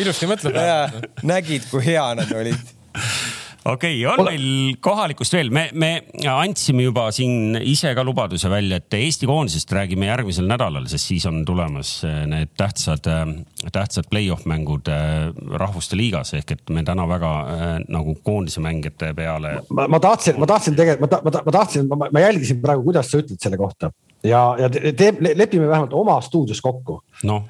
ilusti 0.00 0.30
mõtled. 0.30 0.56
nägid, 1.22 1.68
kui 1.70 1.84
hea 1.84 2.06
nad 2.18 2.32
olid 2.34 2.58
okei 3.64 4.06
okay,, 4.06 4.12
on 4.12 4.20
Ole. 4.20 4.32
meil 4.32 4.76
kohalikust 4.82 5.34
veel, 5.34 5.50
me, 5.52 5.66
me 5.76 5.90
andsime 6.32 6.84
juba 6.86 7.06
siin 7.14 7.58
ise 7.60 7.92
ka 7.96 8.04
lubaduse 8.06 8.50
välja, 8.52 8.80
et 8.80 8.96
Eesti 8.96 9.28
koondisest 9.28 9.72
räägime 9.76 10.08
järgmisel 10.08 10.48
nädalal, 10.50 10.86
sest 10.90 11.10
siis 11.12 11.26
on 11.28 11.42
tulemas 11.48 11.98
äh, 12.08 12.22
need 12.30 12.54
tähtsad, 12.58 13.08
äh, 13.10 13.70
tähtsad 13.72 14.08
play-off 14.10 14.46
mängud 14.50 14.88
äh, 14.90 15.28
rahvuste 15.60 15.98
liigas 15.98 16.34
ehk 16.38 16.56
et 16.56 16.72
me 16.72 16.84
täna 16.86 17.06
väga 17.10 17.32
nagu 17.90 18.16
koondise 18.24 18.62
mängijate 18.64 19.12
peale. 19.16 19.58
ma, 19.68 19.88
ma 19.88 20.00
tahtsin, 20.00 20.40
ma 20.40 20.48
tahtsin 20.48 20.76
tegelikult, 20.78 21.10
ma, 21.10 21.30
ma, 21.30 21.42
ma 21.46 21.58
tahtsin, 21.60 21.90
ma 22.00 22.24
jälgisin 22.24 22.62
praegu, 22.62 22.86
kuidas 22.88 23.10
sa 23.12 23.20
ütled 23.20 23.40
selle 23.42 23.60
kohta 23.60 23.92
ja, 24.24 24.40
ja 24.60 24.70
teeb, 24.70 25.20
lepime 25.34 25.68
vähemalt 25.68 25.94
oma 25.96 26.20
stuudios 26.24 26.60
kokku 26.64 27.00
no. 27.28 27.42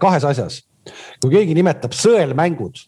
kahes 0.00 0.24
asjas. 0.24 0.62
kui 1.22 1.32
keegi 1.32 1.54
nimetab 1.56 1.96
sõelmängud 1.96 2.82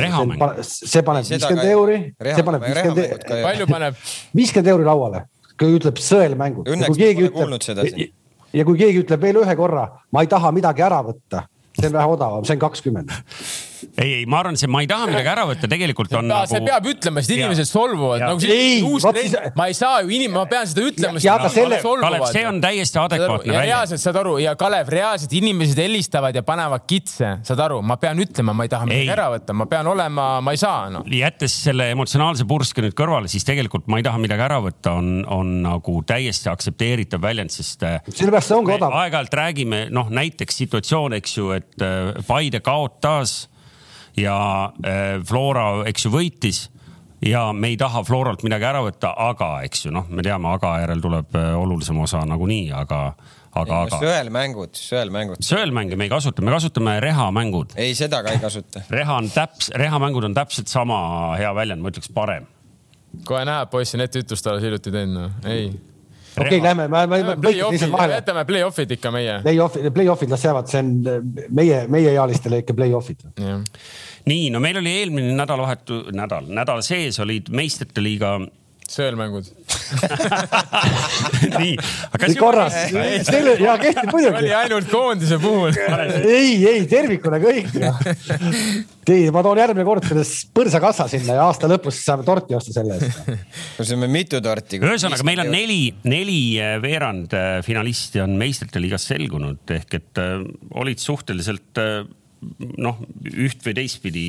rehamäng. 0.00 0.42
see 0.62 1.02
paneb 1.06 1.26
viiskümmend 1.28 1.70
euri, 1.70 1.98
see 2.24 2.46
paneb 2.46 2.66
viiskümmend. 2.66 3.24
palju 3.30 3.70
paneb? 3.70 4.04
viiskümmend 4.34 4.74
euri 4.74 4.86
lauale, 4.88 5.24
kui 5.58 5.78
ütleb 5.78 5.98
sõelmängud. 6.02 6.70
Õnneks 6.74 6.98
pole 6.98 7.32
kuulnud 7.38 7.66
seda 7.66 7.86
siin. 7.86 8.14
ja 8.54 8.66
kui 8.66 8.78
keegi 8.78 9.04
ütleb 9.06 9.26
veel 9.26 9.42
ühe 9.44 9.58
korra, 9.58 9.88
ma 10.10 10.22
ei 10.26 10.30
taha 10.30 10.50
midagi 10.54 10.86
ära 10.86 11.02
võtta 11.06 11.46
see 11.80 11.90
on 11.90 11.96
vähe 11.96 12.10
odavam, 12.16 12.44
see 12.46 12.56
on 12.56 12.62
kakskümmend. 12.62 13.14
Ei, 13.96 14.12
ei, 14.20 14.24
ma 14.30 14.40
arvan, 14.42 14.58
see, 14.58 14.70
ma 14.70 14.82
ei 14.84 14.88
taha 14.90 15.08
midagi 15.10 15.30
ära 15.32 15.44
võtta, 15.48 15.68
tegelikult 15.70 16.12
on 16.14 16.28
ta, 16.28 16.40
nagu. 16.42 16.50
see 16.50 16.62
peab 16.64 16.88
ütlema, 16.90 17.22
sest 17.24 17.34
inimesed 17.36 17.68
solvuvad. 17.68 18.24
Nagu 18.24 18.48
ei, 18.48 18.80
siis... 18.82 19.36
ma 19.58 19.68
ei 19.70 19.76
saa 19.76 20.02
ju 20.04 20.12
inim-, 20.14 20.34
ma 20.34 20.44
pean 20.50 20.68
seda 20.70 20.84
ütlema. 20.88 21.22
Selle... 21.54 21.80
Kalev, 21.84 22.26
see 22.32 22.44
on 22.48 22.60
täiesti 22.62 23.00
adekvaatne 23.00 23.52
välja. 23.52 23.64
reaalselt, 23.68 24.02
saad 24.02 24.18
aru, 24.20 24.36
ja 24.42 24.54
Kalev, 24.58 24.90
reaalselt 24.92 25.34
inimesed 25.36 25.80
helistavad 25.82 26.36
ja 26.36 26.44
panevad 26.46 26.86
kitse, 26.90 27.36
saad 27.46 27.62
aru, 27.66 27.80
ma 27.86 27.98
pean 28.00 28.20
ütlema, 28.22 28.54
ma 28.56 28.66
ei 28.66 28.72
taha 28.72 28.88
midagi 28.88 29.14
ära 29.14 29.28
võtta, 29.34 29.56
ma 29.56 29.68
pean 29.70 29.90
olema, 29.90 30.28
ma 30.44 30.54
ei 30.54 30.60
saa 30.60 30.90
no.. 30.94 31.04
jättes 31.14 31.56
selle 31.66 31.90
emotsionaalse 31.94 32.46
purske 32.48 32.84
nüüd 32.84 32.96
kõrvale, 32.98 33.30
siis 33.32 33.46
tegelikult 33.46 33.88
ma 33.92 34.00
ei 34.00 34.06
taha 34.06 34.20
midagi 34.22 34.46
ära 34.46 34.60
võtta, 34.64 34.96
on, 35.00 35.24
on 35.30 35.54
nagu 35.64 35.98
täiesti 36.06 36.50
aktsepteeritav 36.52 37.22
väljend, 37.24 37.54
sest. 37.54 37.84
sellepärast 38.10 38.50
see 38.50 38.58
ongi 38.58 38.76
odav. 38.76 38.94
aeg-ajalt 39.04 39.40
räägime, 39.40 39.82
noh 39.94 40.12
näiteks 40.14 40.62
situatsioon, 40.64 41.18
eks 41.20 41.38
ju, 41.38 41.50
et 41.56 41.84
äh, 41.84 42.14
Paide 42.28 42.60
kaotas 42.64 43.44
ja 44.16 44.38
äh, 44.84 45.18
Flora, 45.26 45.84
eks 45.88 46.06
ju, 46.06 46.14
võitis 46.14 46.64
ja 47.24 47.46
me 47.52 47.72
ei 47.72 47.78
taha 47.80 48.02
Floralt 48.04 48.44
midagi 48.46 48.66
ära 48.68 48.82
võtta, 48.84 49.14
aga 49.28 49.56
eks 49.66 49.86
ju 49.86 49.94
noh, 49.94 50.08
me 50.10 50.24
teame, 50.24 50.50
aga 50.54 50.76
järel 50.82 51.02
tuleb 51.04 51.38
äh, 51.38 51.52
olulisem 51.58 51.98
osa 52.04 52.24
nagunii, 52.28 52.68
aga, 52.74 53.00
aga, 53.52 53.80
aga. 53.86 54.00
söelmängud, 54.02 54.74
söelmängud. 54.78 55.40
söelmänge 55.44 55.96
me 55.96 56.08
ei 56.08 56.12
kasuta, 56.12 56.44
me 56.44 56.54
kasutame 56.54 56.98
rehamängud. 57.04 57.78
ei, 57.80 57.94
seda 57.98 58.22
ka 58.26 58.34
ei 58.34 58.42
kasuta. 58.42 58.84
reha 58.90 59.16
on 59.22 59.30
täps-, 59.32 59.72
rehamängud 59.80 60.28
on 60.30 60.36
täpselt 60.36 60.72
sama 60.72 60.98
hea 61.40 61.54
väljend, 61.56 61.82
ma 61.82 61.94
ütleks 61.94 62.12
parem. 62.14 62.46
kohe 63.24 63.44
näeb, 63.48 63.72
poiss 63.72 63.96
on 63.96 64.04
ette 64.04 64.24
ütlust 64.24 64.46
alles 64.50 64.64
hiljuti 64.66 64.94
teinud, 64.94 65.20
noh, 65.22 65.50
ei 65.50 65.72
okei 66.38 66.46
okay,, 66.46 66.62
lähme, 66.62 66.88
ma, 66.88 67.06
ma, 67.06 67.20
ma 67.22 67.36
vahele. 67.92 68.18
jätame 68.18 68.44
play-off'id 68.48 68.96
ikka 68.96 69.12
meie. 69.14 69.38
Play-off'id, 69.44 69.90
play-off'id 69.94 70.34
las 70.34 70.44
jäävad, 70.44 70.70
see 70.70 70.82
on 70.82 70.90
meie, 71.54 71.84
meieealistele 71.88 72.62
ikka 72.64 72.76
play-off'id. 72.78 73.24
nii, 74.24 74.50
no 74.50 74.60
meil 74.64 74.80
oli 74.82 74.98
eelmine 75.00 75.32
nädalavahetus, 75.38 76.10
nädal, 76.16 76.50
nädal 76.50 76.82
sees 76.86 77.20
olid 77.22 77.50
meistrite 77.54 78.02
liiga 78.04 78.38
sõelmängud 78.94 79.50
nii, 81.58 81.74
aga 82.08 82.20
kas 82.24 82.36
korras, 82.38 82.78
selle 83.28 83.56
ja 83.60 83.76
kehtib 83.80 84.10
muidugi. 84.12 84.40
oli 84.40 84.54
ainult 84.56 84.90
koondise 84.90 85.38
puhul 85.42 85.76
ei, 86.22 86.56
ei 86.70 86.86
tervikuna 86.90 87.40
kõik 87.42 87.74
ei, 89.12 89.28
ma 89.34 89.42
toon 89.44 89.60
järgmine 89.60 89.84
kord 89.86 90.06
selle 90.08 90.24
põrsakassa 90.56 91.06
sinna 91.10 91.38
ja 91.38 91.46
aasta 91.48 91.68
lõpus 91.70 92.00
saame 92.06 92.24
torti 92.26 92.56
osta 92.56 92.74
selle 92.76 92.96
eest. 92.96 93.30
me 93.78 93.86
saame 93.88 94.08
mitu 94.10 94.40
torti. 94.44 94.80
ühesõnaga, 94.80 95.26
meil 95.26 95.44
on 95.44 95.52
neli, 95.52 95.80
neli 96.08 96.40
äh, 96.62 96.76
veerandfinalisti 96.82 98.22
on 98.24 98.38
meistrite 98.40 98.82
liigas 98.82 99.08
selgunud 99.10 99.74
ehk 99.76 99.98
et 100.00 100.22
äh, 100.22 100.38
olid 100.80 101.02
suhteliselt 101.02 101.82
äh, 101.82 102.04
noh, 102.80 103.00
üht 103.30 103.62
või 103.64 103.74
teistpidi 103.76 104.24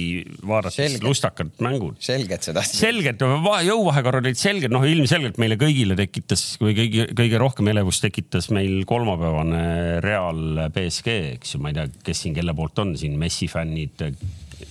vaadates 0.46 0.98
lustakad 1.04 1.54
mängud. 1.64 1.98
selged 2.04 2.46
sa 2.46 2.56
tahtsid? 2.56 2.80
selged, 2.80 3.24
jõuvahekorrad 3.68 4.28
olid 4.28 4.40
selged, 4.40 4.74
noh, 4.74 4.86
ilmselgelt 4.88 5.40
meile 5.42 5.58
kõigile 5.62 5.98
tekitas 6.00 6.44
või 6.62 6.76
kõige, 6.78 7.08
kõige 7.18 7.42
rohkem 7.42 7.72
elevust 7.74 8.06
tekitas 8.06 8.50
meil 8.56 8.84
kolmapäevane 8.90 9.64
Real 10.06 10.68
BSG, 10.76 11.18
eks 11.38 11.56
ju, 11.56 11.64
ma 11.64 11.72
ei 11.72 11.80
tea, 11.80 11.88
kes 12.10 12.26
siin 12.26 12.38
kelle 12.38 12.56
poolt 12.58 12.84
on 12.84 12.96
siin, 13.00 13.18
Messi 13.22 13.50
fännid, 13.52 14.06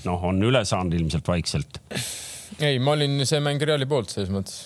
noh, 0.05 0.29
on 0.31 0.41
üle 0.45 0.65
saanud 0.69 0.97
ilmselt 0.99 1.29
vaikselt. 1.29 1.83
ei, 2.61 2.79
ma 2.79 2.97
olin 2.99 3.21
see 3.29 3.43
mäng 3.45 3.63
Reali 3.63 3.89
poolt 3.91 4.15
selles 4.15 4.33
mõttes 4.35 4.65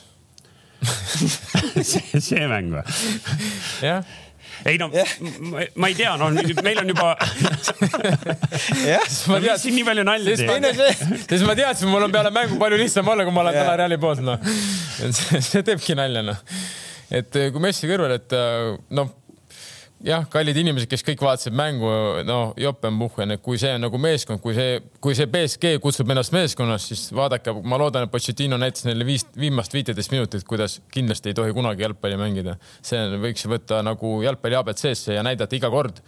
see, 1.90 2.20
see 2.22 2.44
mäng 2.46 2.70
või? 2.70 2.84
jah 3.82 4.06
ei 4.66 4.78
no 4.80 4.88
ma 4.90 5.90
ei 5.90 5.96
tea, 5.98 6.14
no 6.20 6.30
meil 6.64 6.82
on 6.82 6.92
juba 6.94 7.12
ma 9.32 9.38
teadsin 9.44 9.76
nii 9.76 9.86
palju 9.86 10.04
nalja 10.08 10.36
teha. 10.40 10.90
sest 11.26 11.46
ma 11.46 11.54
teadsin, 11.58 11.86
mul 11.92 12.08
on 12.08 12.14
peale 12.14 12.30
mängu 12.34 12.58
palju 12.60 12.80
lihtsam 12.80 13.06
olla, 13.14 13.22
kui 13.28 13.34
ma 13.34 13.46
olen 13.46 13.60
täna 13.60 13.78
Reali 13.82 13.98
poolt, 14.02 14.24
noh. 14.24 14.38
see 15.50 15.62
teebki 15.62 15.92
nalja, 15.98 16.24
noh. 16.32 16.38
et 17.10 17.30
kui 17.52 17.60
Messi 17.62 17.90
kõrval, 17.90 18.12
et 18.18 18.30
noh 18.98 19.08
jah, 20.04 20.26
kallid 20.30 20.58
inimesed, 20.60 20.88
kes 20.90 21.02
kõik 21.06 21.22
vaatasid 21.24 21.56
mängu, 21.58 21.88
no 22.26 22.38
jopenpuhhen, 22.60 23.34
et 23.34 23.42
kui 23.44 23.58
see 23.60 23.72
on 23.76 23.84
nagu 23.86 24.00
meeskond, 24.02 24.42
kui 24.44 24.54
see, 24.56 24.78
kui 25.04 25.16
see 25.18 25.28
BSG 25.30 25.74
kutsub 25.82 26.10
ennast 26.14 26.34
meeskonnast, 26.36 26.92
siis 26.92 27.08
vaadake, 27.16 27.54
ma 27.66 27.80
loodan, 27.80 28.06
et 28.06 28.12
Pochettino 28.12 28.58
näitas 28.60 28.86
neile 28.88 29.06
viis, 29.08 29.26
viimast 29.38 29.74
viiteist 29.74 30.14
minutit, 30.14 30.46
kuidas 30.48 30.78
kindlasti 30.94 31.32
ei 31.32 31.38
tohi 31.38 31.56
kunagi 31.56 31.86
jalgpalli 31.86 32.20
mängida. 32.20 32.58
see 32.82 33.00
võiks 33.22 33.46
võtta 33.50 33.82
nagu 33.86 34.20
jalgpalli 34.22 34.58
abc-sse 34.58 35.18
ja 35.18 35.26
näidata 35.26 35.58
iga 35.58 35.70
kord 35.72 36.02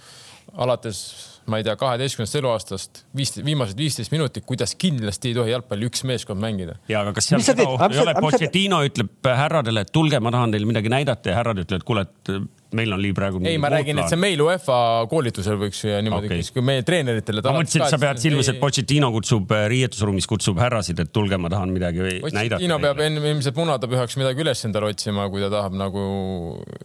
alates 0.58 1.02
ma 1.50 1.58
ei 1.58 1.64
tea, 1.66 1.74
kaheteistkümnendast 1.78 2.38
eluaastast 2.38 3.02
viis, 3.16 3.32
viimased 3.44 3.78
viisteist 3.78 4.12
minutit, 4.14 4.44
kuidas 4.46 4.74
kindlasti 4.78 5.30
ei 5.30 5.36
tohi 5.38 5.50
jalgpalli 5.54 5.88
üks 5.88 6.04
meeskond 6.06 6.42
mängida. 6.42 6.76
ja 6.88 7.02
aga 7.02 7.14
kas 7.16 7.30
seal 7.30 7.42
seda 7.44 7.66
ohtu 7.66 7.96
ei 7.96 8.02
ole, 8.04 8.14
Pochettino 8.20 8.80
ütleb 8.86 9.30
härradele, 9.42 9.84
et 9.86 9.92
tulge, 9.94 10.20
ma 10.22 10.32
tahan 10.34 10.54
teile 10.54 10.68
midagi 10.68 10.92
näidata 10.92 11.32
ja 11.32 11.40
härrad 11.40 11.62
ütlevad, 11.64 11.86
kuule, 11.88 12.06
et 12.06 12.32
meil 12.76 12.92
on 12.94 13.04
praegu. 13.14 13.40
ei, 13.44 13.58
ma 13.58 13.70
räägin, 13.72 13.98
et 14.02 14.12
see 14.12 14.20
meil 14.20 14.40
UEFA 14.44 14.78
koolitusel 15.10 15.58
võiks 15.60 15.82
ja 15.86 16.00
niimoodi 16.04 16.30
okay., 16.30 16.46
kui 16.54 16.64
meie 16.64 16.84
treeneritele. 16.86 17.42
ma 17.44 17.56
mõtlesin, 17.58 17.84
et 17.86 17.94
sa 17.94 18.00
pead 18.00 18.22
silmas, 18.22 18.50
et 18.52 18.60
Pochettino 18.60 19.10
kutsub 19.14 19.50
äh, 19.56 19.66
riietusruumis, 19.72 20.28
kutsub 20.30 20.60
härrasid, 20.62 21.00
et 21.02 21.12
tulge, 21.14 21.38
ma 21.40 21.50
tahan 21.52 21.72
midagi 21.74 22.02
Pochettino 22.02 22.36
näidata. 22.36 22.60
Pochettino 22.60 22.78
peab 22.82 23.02
enne 23.06 23.32
ilmselt 23.34 23.58
munadapühaks 23.58 24.18
midagi 24.20 24.44
üles 24.44 24.64
endale 24.68 24.90
otsima, 24.92 25.26
kui 25.32 25.42
ta 25.44 25.50
tahab 25.52 25.76
nagu. 25.78 26.04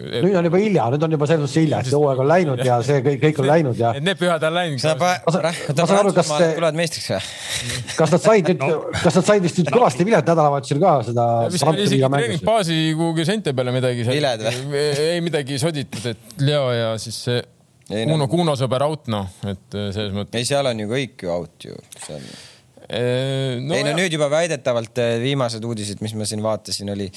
nüüd 0.02 0.40
on 0.40 0.50
juba 0.50 0.62
hilja, 0.62 0.90
nüüd 0.94 1.08
on 1.08 1.18
juba 1.18 1.30
selles 1.30 1.46
mõttes 1.46 1.60
hilja, 1.62 1.82
et 1.82 1.92
see 1.92 2.00
hooaeg 2.00 2.24
on 2.24 2.30
läinud 2.32 2.64
ja 2.66 2.80
see 2.86 3.02
kõik, 3.06 3.22
kõik 3.24 3.44
on 3.44 3.50
läinud 3.52 3.82
ja. 3.82 3.94
Need 4.00 4.22
pühad 4.22 4.44
on 4.50 4.58
läinud. 4.58 4.80
tulevad 6.56 6.78
meistriks 6.78 7.10
või? 7.12 7.22
kas 7.96 8.14
nad 8.14 8.24
said 8.24 8.50
nüüd, 8.52 8.64
kas 9.02 9.18
nad 9.20 9.28
said 9.28 9.46
vist 9.46 9.60
nüüd 9.60 9.72
kõvasti 9.74 10.06
vilet 10.08 10.28
nädalavahetusel 10.30 10.82
ka 10.82 10.94
seda. 11.08 11.26
vist 11.54 11.68
oli 11.68 11.86
isegi 11.86 12.10
treeningbaasi 12.16 12.80
kuhugi 12.98 13.26
seinte 13.28 13.54
peale 13.58 13.74
midagi. 13.76 14.06
viled 14.08 14.46
või? 14.46 14.84
ei 15.16 15.22
midagi 15.26 15.60
soditud, 15.76 16.08
et 16.14 16.42
Leo 16.46 16.72
ja 16.72 16.96
siis 17.02 17.18
see 17.28 17.44
ei, 17.92 18.06
Kuno 18.08 18.24
no., 18.24 18.28
Kuno 18.32 18.56
sõber 18.58 18.86
out 18.88 19.10
noh, 19.14 19.30
et 19.46 19.78
äh, 19.78 19.92
selles 19.94 20.14
mõttes. 20.16 20.40
ei, 20.40 20.48
seal 20.48 20.66
on 20.72 20.80
ju 20.82 20.90
kõik 20.90 21.26
ju 21.26 21.34
out 21.34 21.68
ju, 21.68 21.76
seal 22.02 22.24
No, 22.86 23.74
ei 23.74 23.82
no 23.82 23.90
jah. 23.90 23.96
nüüd 23.98 24.14
juba 24.14 24.28
väidetavalt 24.30 25.00
äh, 25.02 25.16
viimased 25.24 25.64
uudised, 25.66 26.02
mis 26.06 26.14
ma 26.14 26.26
siin 26.30 26.44
vaatasin, 26.46 26.92
oli 26.94 27.08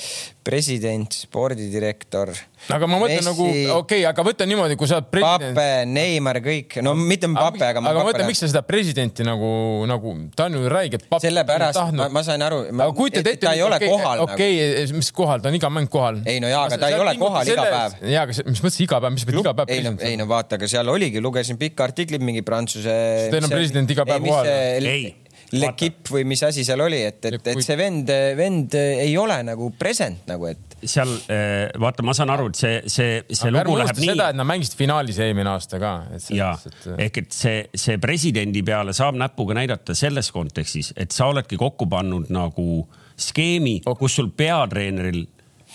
president, 0.46 1.12
spordidirektor. 1.26 2.32
aga 2.72 2.88
ma 2.88 3.00
mõtlen 3.02 3.26
nagu, 3.26 3.44
okei 3.44 3.74
okay,, 3.74 4.06
aga 4.08 4.24
võta 4.24 4.46
niimoodi, 4.48 4.78
kui 4.80 4.88
sa 4.88 4.96
oled 5.02 5.10
president. 5.12 5.52
Pape, 5.58 5.84
Neimar, 5.92 6.40
kõik, 6.44 6.78
no 6.84 6.94
mitte 6.96 7.28
Pape, 7.34 7.60
aga. 7.66 7.82
aga 7.82 8.00
ma 8.00 8.06
mõtlen, 8.08 8.24
miks 8.30 8.40
sa 8.46 8.48
seda 8.48 8.64
presidenti 8.64 9.26
nagu, 9.28 9.50
nagu 9.90 10.14
ta 10.38 10.48
on 10.48 10.56
ju 10.56 10.72
räige. 10.72 11.02
sellepärast 11.20 11.92
ma, 12.00 12.08
ma 12.16 12.24
sain 12.24 12.46
aru. 12.48 12.62
aga 12.72 12.88
kujutad 12.96 13.28
ette. 13.28 13.44
ta 13.44 13.52
ei 13.52 13.62
ole 13.66 13.76
okay, 13.76 13.92
kohal. 13.92 14.24
okei 14.24 14.56
okay, 14.56 14.88
nagu., 14.88 15.04
mis 15.04 15.12
kohal, 15.20 15.44
ta 15.44 15.52
on 15.52 15.60
iga 15.60 15.72
mäng 15.74 15.92
kohal. 15.92 16.24
ei 16.24 16.40
no 16.40 16.48
jaa, 16.48 16.64
aga 16.70 16.80
ta 16.80 16.92
ei 16.94 17.00
ole 17.02 17.16
kohal 17.20 17.44
selle... 17.44 17.68
iga 17.68 17.76
päev. 17.76 18.10
jaa, 18.16 18.24
aga 18.24 18.48
mis 18.48 18.64
mõttes 18.64 18.82
iga 18.88 19.04
päev, 19.04 19.18
mis 19.20 19.28
pead 19.28 19.42
iga 19.44 19.56
päev. 19.60 19.76
ei 19.76 19.84
no, 19.84 19.96
ei 20.00 20.16
no 20.16 20.30
vaata, 20.32 20.56
aga 20.56 20.72
seal 20.72 20.96
oligi, 20.96 21.20
lugesin 21.20 21.60
pikka 21.60 21.90
artiklit 21.90 22.24
mingi 22.24 22.40
prantsuse. 22.46 22.98
Teil 23.28 23.44
on 23.44 23.58
president 23.58 23.96
iga 23.98 24.08
päev 24.08 24.24
kohal. 24.32 24.54
ei 24.80 25.27
Lekip 25.56 26.10
või 26.12 26.26
mis 26.28 26.42
asi 26.44 26.64
seal 26.66 26.80
oli, 26.84 26.98
et, 27.08 27.24
et, 27.24 27.46
et 27.52 27.60
see 27.64 27.76
vend, 27.78 28.10
vend 28.36 28.74
ei 28.78 29.14
ole 29.16 29.38
nagu 29.46 29.70
present 29.78 30.26
nagu, 30.28 30.48
et. 30.50 30.76
seal 30.82 31.08
eh, 31.32 31.70
vaata, 31.80 32.04
ma 32.04 32.14
saan 32.16 32.32
aru, 32.34 32.50
et 32.52 32.60
see, 32.60 32.74
see, 32.84 33.22
see 33.30 33.48
Aga 33.48 33.64
lugu 33.64 33.78
läheb 33.80 34.02
nii. 34.02 34.10
seda, 34.12 34.28
et 34.34 34.38
nad 34.38 34.48
mängisid 34.48 34.76
finaalis 34.78 35.20
eelmine 35.24 35.54
aasta 35.54 35.80
ka. 35.80 35.94
ja 36.36 36.52
et... 36.68 36.90
ehk 37.08 37.22
et 37.22 37.32
see, 37.32 37.64
see 37.72 37.96
presidendi 38.02 38.62
peale 38.66 38.92
saab 38.96 39.16
näpuga 39.20 39.56
näidata 39.56 39.96
selles 39.96 40.28
kontekstis, 40.34 40.92
et 40.96 41.16
sa 41.16 41.30
oledki 41.32 41.56
kokku 41.60 41.88
pannud 41.88 42.28
nagu 42.34 42.84
skeemi, 43.18 43.80
kus 43.98 44.20
sul 44.20 44.28
peatreeneril 44.36 45.24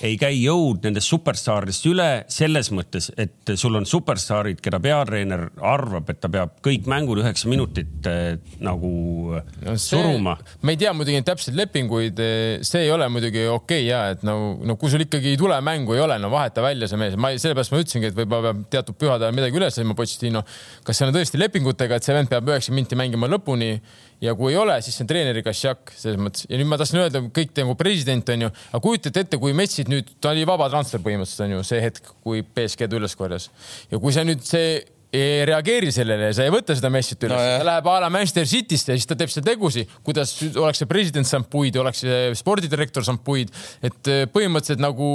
ei 0.04 0.18
käi 0.20 0.36
jõud 0.42 0.84
nendest 0.84 1.12
superstaaridest 1.12 1.86
üle 1.88 2.08
selles 2.32 2.70
mõttes, 2.76 3.10
et 3.20 3.54
sul 3.60 3.78
on 3.80 3.88
superstaarid, 3.88 4.60
keda 4.64 4.80
peatreener 4.84 5.46
arvab, 5.64 6.10
et 6.12 6.20
ta 6.24 6.30
peab 6.32 6.58
kõik 6.66 6.90
mängud 6.92 7.22
üheksa 7.24 7.50
minutit 7.52 8.10
äh, 8.10 8.36
nagu 8.64 8.92
no 9.38 9.76
see, 9.78 9.96
suruma. 9.96 10.36
ma 10.62 10.74
ei 10.74 10.80
tea 10.82 10.94
muidugi 10.96 11.20
neid 11.20 11.28
täpseid 11.30 11.58
lepinguid, 11.58 12.20
eh, 12.20 12.60
see 12.68 12.84
ei 12.86 12.92
ole 12.94 13.08
muidugi 13.14 13.46
okei 13.48 13.56
okay, 13.56 13.88
ja 13.88 14.04
et 14.14 14.26
no, 14.28 14.38
no 14.60 14.78
kui 14.80 14.92
sul 14.92 15.06
ikkagi 15.06 15.34
ei 15.34 15.40
tule 15.40 15.60
mängu, 15.64 15.96
ei 15.96 16.04
ole, 16.04 16.20
no 16.22 16.32
vaheta 16.34 16.66
välja 16.66 16.90
see 16.92 17.00
mees. 17.00 17.16
ma 17.16 17.32
sellepärast 17.38 17.74
ma 17.74 17.84
ütlesingi, 17.84 18.12
et 18.12 18.20
võib-olla 18.20 18.52
peab 18.52 18.64
teatud 18.76 19.00
pühade 19.00 19.28
ajal 19.28 19.38
midagi 19.40 19.62
üles 19.62 19.80
leidma 19.80 19.96
Pochettino. 19.98 20.44
kas 20.84 21.00
seal 21.00 21.14
on 21.14 21.20
tõesti 21.20 21.40
lepingutega, 21.40 22.00
et 22.00 22.08
see 22.08 22.18
vend 22.18 22.32
peab 22.32 22.52
üheksa 22.52 22.76
minti 22.76 23.00
mängima 23.00 23.32
lõpuni 23.32 23.78
ja 24.22 24.36
kui 24.38 24.54
ei 24.54 24.60
ole, 24.60 24.78
siis 24.86 24.98
see 24.98 25.06
on 25.06 25.10
treeneri 25.10 25.44
kašjak 25.46 25.94
selles 25.98 26.20
mõttes. 26.22 26.48
Ja 26.50 26.60
nüüd 26.60 26.70
ma 26.70 26.80
tahtsin 26.80 27.02
öelda, 27.02 27.24
kõik 27.34 27.54
nagu 27.60 27.76
president 27.80 28.30
on 28.34 28.48
ju, 28.48 28.52
aga 28.72 28.84
kujutate 28.84 29.26
ette, 29.26 29.40
kui 29.42 29.56
Messid 29.58 29.92
nüüd, 29.92 30.14
ta 30.24 30.34
oli 30.34 30.46
vaba 30.50 30.70
transfer 30.74 31.02
põhimõtteliselt 31.04 31.48
on 31.48 31.56
ju 31.58 31.64
see 31.68 31.82
hetk, 31.84 32.14
kui 32.26 32.44
BSG-d 32.44 33.00
üles 33.00 33.18
korjas. 33.20 33.50
Ja 33.92 34.02
kui 34.04 34.16
see 34.16 34.28
nüüd 34.28 34.46
see 34.48 34.82
ei 35.14 35.46
reageeri 35.46 35.92
sellele 35.94 36.30
ja 36.32 36.36
sa 36.38 36.46
ei 36.48 36.52
võta 36.54 36.76
seda 36.78 36.90
messit 36.94 37.22
üles. 37.28 37.38
No,, 37.38 37.58
ta 37.62 37.68
läheb 37.68 37.90
a 37.92 37.96
la 38.02 38.10
Manchester 38.14 38.48
City'sse 38.50 38.96
ja 38.96 38.98
siis 38.98 39.10
ta 39.10 39.18
teeb 39.20 39.32
seal 39.34 39.46
tegusid, 39.46 39.92
kuidas 40.06 40.34
oleks 40.60 40.82
see 40.82 40.90
president 40.90 41.30
saanud 41.30 41.50
puid, 41.54 41.78
oleks 41.80 42.02
see 42.04 42.18
spordidirektor 42.40 43.06
saanud 43.06 43.22
puid, 43.26 43.54
et 43.86 44.10
äh, 44.12 44.24
põhimõtteliselt 44.34 44.82
nagu 44.84 45.08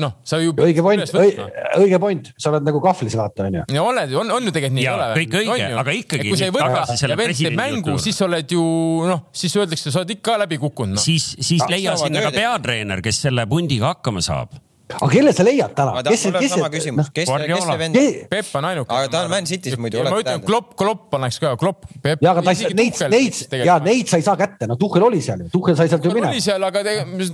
noh, 0.00 0.16
sa 0.26 0.40
ju. 0.42 0.56
õige 0.66 0.84
point, 0.84 1.14
õige 1.78 2.02
point, 2.02 2.32
sa 2.34 2.50
oled 2.50 2.66
nagu 2.66 2.82
kahvlis 2.84 3.16
vaata 3.20 3.46
onju. 3.46 3.64
ja 3.76 3.86
oled, 3.86 4.18
on, 4.18 4.34
on 4.34 4.50
ju 4.50 4.56
tegelikult 4.58 4.78
nii, 4.80 4.88
ei 4.88 4.92
ole? 4.92 5.08
kõik 5.20 5.38
õige, 5.44 5.70
aga 5.84 5.96
ikkagi. 6.00 6.28
kui 6.32 6.40
sa 6.40 6.50
ei 6.50 6.54
võta 6.58 6.98
ja 7.14 7.20
vend 7.22 7.38
teeb 7.38 7.58
mängu, 7.58 7.98
siis 8.02 8.18
sa 8.18 8.28
oled 8.28 8.58
ju 8.58 8.66
noh, 9.06 9.26
siis 9.34 9.54
öeldakse, 9.60 9.94
sa 9.94 10.02
oled 10.02 10.16
ikka 10.18 10.38
läbi 10.44 10.58
kukkunud 10.62 10.98
no.. 10.98 11.02
siis, 11.02 11.34
siis 11.38 11.62
leia 11.70 11.94
sinna 12.00 12.26
ka 12.26 12.34
peatreener, 12.34 13.04
kes 13.04 13.26
selle 13.28 13.46
pundiga 13.50 13.94
hakkama 13.94 14.24
saab 14.24 14.58
aga 14.92 15.08
kelle 15.08 15.32
sa 15.32 15.44
leiad 15.46 15.72
täna? 15.76 16.02
kes, 16.04 16.26
kes, 16.34 16.50
sama 16.52 16.68
küsimus, 16.72 17.08
kes, 17.14 17.30
kes 17.30 17.62
see 17.64 17.76
vend 17.80 17.98
on? 17.98 18.08
Peep 18.28 18.50
on 18.58 18.66
ainuke. 18.68 18.92
aga 18.92 19.10
ta 19.12 19.22
on 19.24 19.30
Man 19.32 19.48
City's 19.48 19.78
muidu. 19.80 20.02
ma 20.04 20.18
ütlen, 20.20 20.42
Klopp, 20.44 20.74
Klopp 20.76 21.16
oleks 21.16 21.38
ka, 21.40 21.54
Klopp. 21.60 21.86
ja, 22.04 22.16
aga 22.32 22.42
ta 22.44 22.52
ei, 22.52 22.74
neid, 22.76 23.00
neid, 23.14 23.40
ja 23.64 23.78
neid 23.84 24.12
sa 24.12 24.20
ei 24.20 24.26
saa 24.26 24.36
kätte, 24.40 24.68
no 24.68 24.76
Tuhhel 24.80 25.06
oli 25.08 25.22
seal 25.24 25.46
ju, 25.46 25.48
Tuhhel 25.54 25.78
sai 25.78 25.88
sealt 25.88 26.04
ju 26.04 26.12
minema. 26.12 26.34
oli 26.34 26.44
seal, 26.44 26.68
aga 26.68 26.84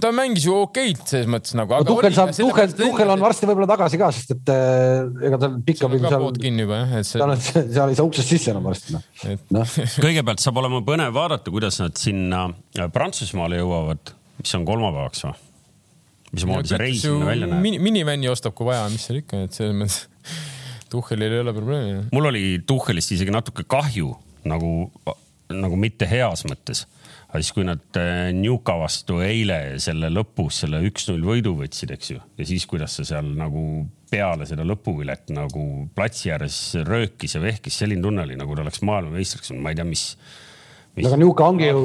ta 0.05 0.13
mängis 0.15 0.47
ju 0.47 0.55
okeilt 0.61 1.03
selles 1.11 1.27
mõttes 1.31 1.57
nagu. 1.59 1.83
Tuhhel 1.91 2.15
saab, 2.15 2.33
Tuhhel, 2.39 2.71
Tuhhel 2.79 3.15
on 3.17 3.27
varsti 3.27 3.51
võib-olla 3.51 3.71
tagasi 3.75 4.01
ka, 4.01 4.13
sest 4.15 4.37
et 4.37 4.55
äh, 4.55 5.11
ega 5.31 5.43
tal 5.43 5.59
pikka 5.67 5.91
seal. 5.91 6.31
kinni 6.39 6.67
juba 6.69 6.85
jah, 6.85 6.97
et 7.03 7.11
see. 7.11 7.19
seal 7.75 7.91
ei 7.91 7.99
saa 7.99 8.07
uksest 8.07 8.35
sisse 8.37 8.55
enam 8.55 8.71
varsti 8.71 8.95
noh 8.95 9.37
no.. 9.59 9.67
kõigepealt 10.07 10.43
saab 10.47 10.63
olema 10.63 10.85
põnev 10.87 11.15
vaadata, 11.19 11.51
kuidas 11.51 11.83
nad 11.83 11.99
sinna 11.99 12.47
Prantsusmaale 12.95 13.59
jõuavad, 13.59 14.15
mis 14.39 14.59
on 14.59 14.69
kolmapäevaks 14.69 15.27
või? 15.27 15.39
Mismoodi 16.35 16.73
see 16.73 16.81
reis 16.81 17.05
sinna 17.05 17.29
välja 17.29 17.51
näeb 17.51 17.65
mini,? 17.65 17.83
minivänni 17.83 18.31
ostab, 18.31 18.55
kui 18.59 18.69
vaja, 18.71 18.87
mis 18.93 19.07
seal 19.09 19.21
ikka, 19.23 19.45
et 19.47 19.57
selles 19.57 19.77
mõttes 19.77 20.05
Tuhhelil 20.91 21.37
ei 21.37 21.43
ole 21.45 21.55
probleemi. 21.55 22.07
mul 22.15 22.31
oli 22.33 22.45
Tuhhelist 22.67 23.15
isegi 23.15 23.35
natuke 23.35 23.67
kahju 23.71 24.15
nagu, 24.51 24.73
nagu 25.53 25.79
mitte 25.79 26.09
heas 26.11 26.45
mõttes. 26.49 26.87
aga 27.29 27.43
siis, 27.43 27.53
kui 27.55 27.67
nad 27.67 28.01
äh, 28.01 28.31
Newca 28.35 28.75
vastu 28.81 29.21
eile 29.23 29.79
selle 29.83 30.11
lõpus 30.13 30.63
selle 30.65 30.83
üks-null 30.89 31.23
võidu 31.27 31.55
võtsid, 31.59 31.95
eks 31.95 32.15
ju, 32.15 32.23
ja 32.39 32.47
siis, 32.47 32.67
kuidas 32.71 32.99
sa 32.99 33.07
seal 33.07 33.35
nagu 33.39 33.85
peale 34.11 34.47
seda 34.51 34.67
lõpuvilet 34.67 35.31
nagu 35.35 35.65
platsi 35.95 36.33
ääres 36.35 36.59
röökis 36.87 37.37
ja 37.37 37.43
vehkis, 37.43 37.79
selline 37.79 38.03
tunne 38.03 38.25
oli, 38.27 38.39
nagu 38.39 38.57
ta 38.57 38.65
oleks 38.65 38.83
maailmameistriks 38.87 39.53
olnud, 39.53 39.63
ma 39.63 39.75
ei 39.75 39.79
tea, 39.79 39.87
mis 39.87 40.09
aga 40.99 41.17
niisugune 41.21 41.47
ongi 41.47 41.69
ju 41.69 41.83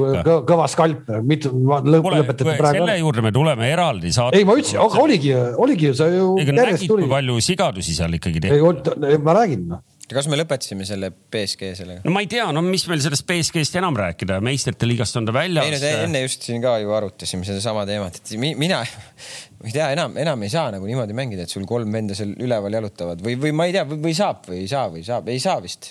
kõva 0.48 0.68
skalp, 0.70 1.10
mitu 1.24 1.52
lõpetati 1.54 2.46
praegu. 2.46 2.78
selle 2.80 2.96
juurde 3.00 3.24
me 3.24 3.32
tuleme 3.34 3.68
eraldi 3.70 4.12
saate. 4.14 4.40
ei, 4.40 4.46
ma 4.48 4.56
ütlesin, 4.58 4.80
aga 4.82 5.02
oligi, 5.02 5.34
oligi 5.66 5.90
ju, 5.90 5.98
sa 5.98 6.08
ju. 6.10 6.30
nägid, 6.42 6.88
kui 6.90 7.10
palju 7.10 7.38
sigadusi 7.44 7.94
seal 7.96 8.18
ikkagi 8.18 8.46
tehti. 8.48 9.20
ma 9.22 9.38
räägin 9.40 9.68
noh 9.74 9.84
kas 10.14 10.28
me 10.30 10.38
lõpetasime 10.38 10.86
selle 10.86 11.10
BSG 11.10 11.72
sellega? 11.78 12.04
no 12.06 12.12
ma 12.14 12.22
ei 12.22 12.28
tea, 12.30 12.46
no 12.54 12.62
mis 12.62 12.84
meil 12.90 13.00
sellest 13.02 13.26
BSG-st 13.26 13.80
enam 13.80 13.96
rääkida, 13.98 14.38
meistrite 14.44 14.86
liigast 14.86 15.18
on 15.18 15.26
ta 15.26 15.34
väljas. 15.34 15.66
ei 15.66 15.96
no 15.96 16.04
enne 16.06 16.22
just 16.22 16.46
siin 16.46 16.62
ka 16.62 16.76
ju 16.82 16.94
arutasime 16.94 17.46
sedasama 17.48 17.82
teemat, 17.88 18.20
et 18.20 18.34
mina, 18.38 18.82
ma 19.58 19.66
ei 19.66 19.74
tea, 19.74 19.90
enam, 19.96 20.14
enam 20.22 20.46
ei 20.46 20.52
saa 20.52 20.70
nagu 20.74 20.86
niimoodi 20.86 21.16
mängida, 21.16 21.46
et 21.46 21.52
sul 21.52 21.66
kolm 21.68 21.90
venda 21.94 22.14
seal 22.18 22.36
üleval 22.38 22.78
jalutavad 22.78 23.24
või, 23.24 23.34
või 23.42 23.54
ma 23.56 23.66
ei 23.66 23.74
tea, 23.74 23.86
või 23.90 24.14
saab 24.16 24.46
või 24.46 24.62
ei 24.62 24.70
saa 24.70 24.86
või 24.94 25.02
saab, 25.06 25.32
ei 25.32 25.42
saa 25.42 25.58
vist 25.64 25.90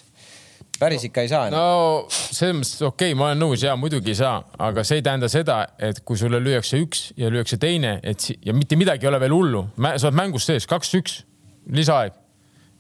päris 0.82 1.06
ikka 1.08 1.24
ei 1.26 1.32
saa. 1.32 1.50
no 1.54 1.66
selles 2.10 2.58
mõttes 2.60 2.84
okei 2.86 3.14
okay,, 3.14 3.18
ma 3.18 3.30
olen 3.30 3.42
nõus 3.46 3.64
ja 3.66 3.76
muidugi 3.80 4.14
ei 4.14 4.20
saa, 4.20 4.42
aga 4.68 4.84
see 4.88 5.00
ei 5.00 5.06
tähenda 5.06 5.30
seda, 5.32 5.62
et 5.80 6.02
kui 6.08 6.20
sulle 6.20 6.42
lüüakse 6.44 6.82
üks 6.84 7.08
ja 7.20 7.32
lüüakse 7.34 7.60
teine, 7.62 7.98
et 8.04 8.28
ja 8.46 8.56
mitte 8.56 8.78
midagi 8.80 9.08
ei 9.08 9.12
ole 9.14 9.22
veel 9.24 9.36
hullu, 9.36 9.66
sa 9.76 10.10
oled 10.10 10.20
mängus 10.20 10.48
sees 10.50 10.68
kaks-üks, 10.70 11.24
lisaaeg. 11.72 12.22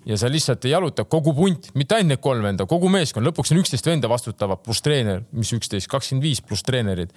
Ja 0.05 0.19
sa 0.21 0.29
lihtsalt 0.29 0.61
jalutad 0.69 1.07
kogu 1.09 1.31
punt, 1.33 1.71
mitte 1.73 1.95
ainult 1.97 2.11
need 2.13 2.21
kolm 2.21 2.43
venda, 2.45 2.67
kogu 2.69 2.91
meeskond, 2.93 3.25
lõpuks 3.25 3.49
on 3.55 3.57
üksteist 3.63 3.87
venda 3.89 4.05
vastutavad 4.11 4.61
pluss 4.61 4.83
treener, 4.85 5.23
mis 5.33 5.49
üksteist, 5.55 5.89
kakskümmend 5.89 6.27
viis 6.27 6.43
pluss 6.45 6.61
treenerid 6.67 7.09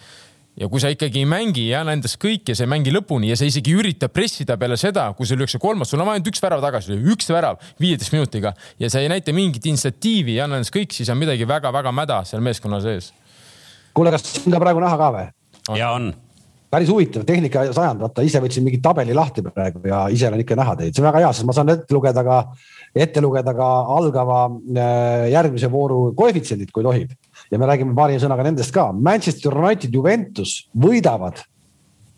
ja 0.59 0.69
kui 0.71 0.83
sa 0.83 0.91
ikkagi 0.93 1.23
ei 1.23 1.29
mängi 1.29 1.69
ja 1.71 1.83
anna 1.83 1.95
endast 1.97 2.19
kõik 2.23 2.51
ja 2.51 2.57
sa 2.59 2.67
ei 2.67 2.71
mängi 2.73 2.93
lõpuni 2.95 3.31
ja 3.31 3.39
sa 3.39 3.47
isegi 3.49 3.73
ei 3.73 3.79
ürita 3.79 4.09
pressida 4.11 4.59
peale 4.61 4.79
seda, 4.81 5.09
kui 5.17 5.29
sul 5.29 5.39
lüüakse 5.41 5.61
kolmas, 5.63 5.91
sul 5.93 6.03
on 6.03 6.11
ainult 6.11 6.31
üks 6.33 6.43
värav 6.43 6.63
tagasi, 6.65 6.99
üks 7.15 7.31
värav 7.31 7.61
viieteist 7.81 8.15
minutiga 8.15 8.55
ja 8.83 8.91
sa 8.91 9.03
ei 9.03 9.11
näita 9.13 9.35
mingit 9.37 9.67
initsiatiivi 9.71 10.39
ja 10.39 10.49
anna 10.49 10.59
endast 10.59 10.75
kõik, 10.75 10.95
siis 10.97 11.11
on 11.15 11.21
midagi 11.21 11.47
väga-väga 11.49 11.93
mäda 11.95 12.23
seal 12.29 12.43
meeskonna 12.45 12.81
sees. 12.85 13.13
kuule, 13.95 14.15
kas 14.15 14.27
siin 14.27 14.55
ka 14.55 14.63
praegu 14.63 14.83
näha 14.83 14.99
ka 14.99 15.13
või? 15.15 15.29
ja 15.79 15.93
on. 15.95 16.11
Päris 16.69 16.91
huvitav 16.93 17.23
tehnika 17.25 17.63
sajand, 17.73 18.03
vaata 18.03 18.25
ise 18.27 18.43
võtsin 18.45 18.67
mingi 18.67 18.83
tabeli 18.85 19.15
lahti 19.17 19.41
praegu 19.47 19.81
ja 19.89 20.03
ise 20.13 20.29
olen 20.29 20.43
ikka 20.43 20.59
näha 20.59 20.75
teid, 20.77 20.93
see 20.93 21.05
on 21.05 21.09
väga 21.09 21.23
hea, 21.23 21.31
sest 21.37 21.49
ma 21.49 21.55
saan 21.57 21.73
ette 21.73 21.97
lugeda 21.97 22.25
ka, 22.27 22.43
ette 23.07 23.23
lugeda 23.25 23.55
ka 23.57 23.69
algava 23.95 24.43
äh, 24.51 25.31
järgmise 25.33 25.71
vooru 25.73 26.11
koefitsiendid, 26.19 26.75
kui 26.75 26.85
tohib 26.85 27.15
ja 27.51 27.59
me 27.59 27.69
räägime 27.69 27.95
paari 27.97 28.19
sõnaga 28.21 28.45
nendest 28.47 28.73
ka. 28.75 28.91
Manchester 28.93 29.55
United, 29.55 29.95
Juventus 29.95 30.69
võidavad 30.77 31.41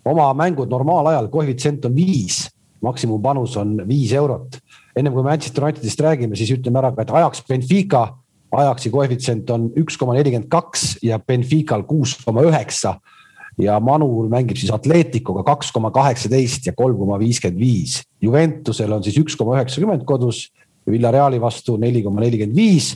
oma 0.07 0.31
mängud 0.37 0.71
normaalajal, 0.71 1.29
koefitsient 1.31 1.85
on 1.85 1.95
viis, 1.95 2.45
maksimumpanus 2.81 3.55
on 3.61 3.77
viis 3.87 4.13
eurot. 4.17 4.57
ennem 4.95 5.13
kui 5.13 5.23
Manchester 5.23 5.63
Unitedist 5.63 6.01
räägime, 6.01 6.35
siis 6.35 6.51
ütleme 6.51 6.79
ära 6.81 6.91
ka, 6.91 7.01
et 7.01 7.11
ajaks 7.11 7.43
Benfica, 7.47 8.01
ajaksi 8.51 8.89
koefitsient 8.91 9.49
on 9.49 9.69
üks 9.79 9.97
koma 9.97 10.17
nelikümmend 10.17 10.49
kaks 10.51 10.97
ja 11.03 11.19
Benfical 11.19 11.83
kuus 11.87 12.17
koma 12.25 12.43
üheksa 12.43 12.97
ja 13.61 13.79
Manul 13.79 14.27
mängib 14.31 14.59
siis 14.59 14.71
Atleticoga 14.73 15.43
kaks 15.47 15.71
koma 15.71 15.91
kaheksateist 15.91 16.67
ja 16.67 16.73
kolm 16.75 16.97
koma 16.97 17.19
viiskümmend 17.19 17.59
viis. 17.61 18.01
Juventusel 18.21 18.91
on 18.91 19.03
siis 19.03 19.17
üks 19.21 19.37
koma 19.39 19.59
üheksakümmend 19.59 20.03
kodus, 20.05 20.49
Villareali 20.89 21.37
vastu 21.41 21.77
neli 21.77 22.01
koma 22.03 22.23
nelikümmend 22.23 22.57
viis 22.57 22.95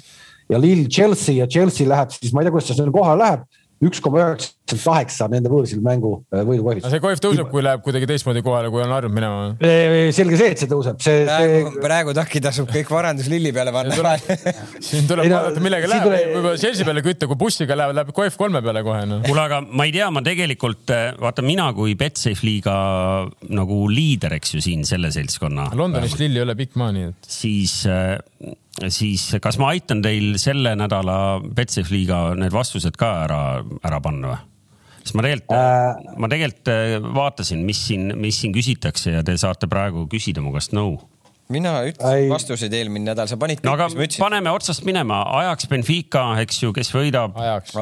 ja 0.50 0.62
Lille 0.62 0.89
Chelsea 0.89 1.39
ja 1.41 1.48
Chelsea 1.48 1.88
läheb 1.89 2.14
siis, 2.16 2.34
ma 2.34 2.41
ei 2.41 2.48
tea, 2.48 2.56
kuidas 2.56 2.72
see 2.72 2.80
sinna 2.80 2.96
kohale 2.96 3.24
läheb 3.24 3.46
üks 3.84 4.00
koma 4.04 4.22
üheksakümmend 4.22 4.54
kaheksa 4.66 5.26
nende 5.30 5.50
võõrsil 5.52 5.82
mängu 5.84 6.12
äh, 6.34 6.41
võidukoefitsient. 6.48 6.93
see 6.93 7.02
koef 7.04 7.20
tõuseb, 7.22 7.50
kui 7.52 7.64
läheb 7.66 7.84
kuidagi 7.86 8.08
teistmoodi 8.10 8.41
kohale, 8.46 8.70
kui 8.74 8.82
on 8.82 8.93
harjunud 8.96 9.16
minema? 9.16 10.12
selge 10.16 10.39
see, 10.39 10.54
et 10.56 10.64
see 10.64 10.70
tõuseb, 10.72 11.02
see. 11.04 11.26
praegu 11.28 11.74
see..., 11.74 11.84
praegu 11.84 12.16
Taki 12.16 12.41
tasub 12.46 12.72
kõik 12.72 12.89
varandus 12.93 13.28
lilli 13.32 13.52
peale 13.56 13.74
panna. 13.76 14.16
siin 14.88 15.10
tuleb 15.10 15.28
vaadata, 15.28 15.64
millega 15.64 15.91
läheb 15.91 16.08
tule..., 16.08 16.22
võib-olla 16.32 16.62
Chelsea 16.62 16.88
peale 16.88 17.04
kütta, 17.06 17.30
kui 17.30 17.39
bussiga 17.43 17.78
läheb, 17.78 17.98
läheb 18.00 18.14
koef 18.16 18.39
kolme 18.39 18.64
peale 18.66 18.84
kohe 18.88 19.04
no.. 19.12 19.20
kuule, 19.28 19.43
aga 19.43 19.62
ma 19.68 19.89
ei 19.89 19.93
tea, 19.96 20.10
ma 20.16 20.24
tegelikult 20.26 20.96
äh, 20.96 21.08
vaata 21.22 21.46
mina 21.46 21.68
kui 21.78 21.98
Betsafe 22.00 22.48
liiga 22.48 22.76
nagu 23.52 23.82
liider, 23.91 24.39
eks 24.39 24.56
ju 24.56 24.64
siin 24.66 24.88
selle 24.88 25.12
seltskonna. 25.14 25.70
Londonist 25.76 26.22
Lilli 26.24 26.41
ei 26.41 26.48
ole 26.48 26.58
pikk 26.58 26.80
maa, 26.80 26.96
nii 26.96 27.12
et. 27.12 27.34
siis 27.38 27.82
äh, 27.91 28.16
siis 28.92 29.30
kas 29.42 29.60
ma 29.62 29.72
aitan 29.74 30.02
teil 30.04 30.36
selle 30.42 30.76
nädala 30.78 31.40
Betsafe 31.46 31.94
liiga 31.94 32.28
need 32.38 32.54
vastused 32.56 32.98
ka 33.00 33.12
ära, 33.26 33.40
ära 33.86 34.02
panna 34.04 34.34
või? 34.34 34.44
sest 35.06 35.18
ma 35.18 35.26
tegelikult 35.26 35.58
äh..., 35.58 36.16
ma 36.22 36.30
tegelikult 36.32 36.72
äh, 36.74 36.96
vaatasin, 37.16 37.66
mis 37.66 37.82
siin, 37.88 38.10
mis 38.20 38.40
siin 38.42 38.56
küsitakse 38.56 39.20
ja 39.20 39.26
te 39.26 39.38
saate 39.40 39.70
praegu 39.72 40.08
küsida 40.12 40.44
mu 40.44 40.54
käest 40.56 40.74
nõu 40.76 40.96
no. 40.98 41.12
mina 41.54 41.78
ütlesin 41.88 42.34
vastuseid 42.34 42.74
eelmine 42.74 43.12
nädal, 43.12 43.30
sa 43.30 43.38
panid 43.42 43.62
kõik 43.62 43.70
no,, 43.70 43.78
mis 43.78 43.98
ma 44.00 44.08
ütlesin. 44.08 44.26
paneme 44.26 44.56
otsast 44.56 44.88
minema, 44.88 45.22
ajaks 45.44 45.70
Benfica, 45.72 46.26
eks 46.44 46.64
ju, 46.66 46.74
kes 46.76 46.92
võidab. 46.96 47.38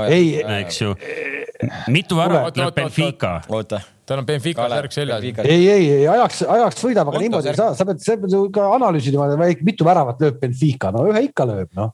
ei, 0.09 0.43
eks 0.59 0.83
ju. 0.83 0.93
mitu 1.93 2.19
väravat 2.19 2.59
lööb 2.59 2.79
Benfica? 2.81 3.39
oota 3.49 3.81
tal 4.05 4.21
on 4.21 4.27
Benfica 4.27 4.67
särk 4.69 4.95
seljas. 4.95 5.25
ei, 5.45 5.67
ei, 5.69 5.89
ei 5.99 6.07
ajaks, 6.11 6.43
ajaks 6.57 6.85
võidab, 6.87 7.11
aga 7.11 7.23
niimoodi 7.23 7.51
ei 7.51 7.59
saa, 7.59 7.73
sa 7.77 7.87
pead, 7.87 8.03
sa 8.03 8.17
pead 8.19 8.35
ju 8.35 8.45
ka 8.53 8.69
analüüsima, 8.77 9.29
mitu 9.63 9.87
väravat 9.87 10.23
lööb 10.23 10.39
Benfica, 10.41 10.91
no 10.95 11.07
ühe 11.11 11.27
ikka 11.29 11.47
lööb, 11.49 11.71
noh 11.79 11.93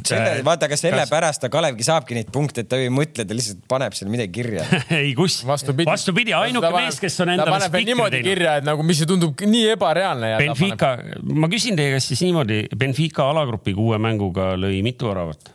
selle, 0.00 0.40
vaata, 0.46 0.66
aga 0.68 0.76
sellepärast 0.78 1.42
ta 1.42 1.50
Kalevgi 1.52 1.84
saabki 1.86 2.16
neid 2.16 2.30
punkte, 2.32 2.64
et 2.64 2.70
ta 2.70 2.78
ei 2.80 2.90
mõtle, 2.92 3.26
ta 3.28 3.36
lihtsalt 3.36 3.62
paneb 3.70 3.96
seal 3.96 4.10
midagi 4.12 4.32
kirja 4.38 4.64
ei, 5.00 5.12
kus 5.18 5.40
vastupidi, 5.46 5.88
vastupidi, 5.88 6.34
ainuke 6.36 6.70
mees, 6.74 7.00
kes 7.02 7.18
on 7.24 7.34
endale. 7.34 7.56
paneb 7.56 7.76
niimoodi 7.90 8.18
teinud. 8.18 8.30
kirja, 8.30 8.56
et 8.60 8.68
nagu, 8.68 8.86
mis 8.86 9.02
tundub 9.08 9.44
nii 9.46 9.72
ebareaalne. 9.74 10.34
Benfica, 10.40 10.94
ma 11.22 11.50
küsin 11.52 11.78
teie 11.78 11.96
käest 11.96 12.12
siis 12.12 12.24
niimoodi, 12.26 12.64
Benfica 12.78 13.28
alagrupiga 13.32 13.82
uue 13.82 14.00
mänguga 14.02 14.52
lõi 14.60 14.80
mitu 14.86 15.10
väravat? 15.10 15.52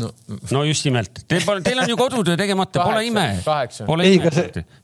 No, 0.00 0.10
no 0.52 0.64
just 0.66 0.86
nimelt, 0.88 1.22
teil 1.28 1.44
pole, 1.46 1.62
teil 1.64 1.82
on 1.82 1.92
ju 1.92 1.98
kodutöö 1.98 2.38
tegemata, 2.40 2.84
pole 2.86 3.04
ime. 3.08 3.26
Pole 3.86 4.08
ime, 4.08 4.32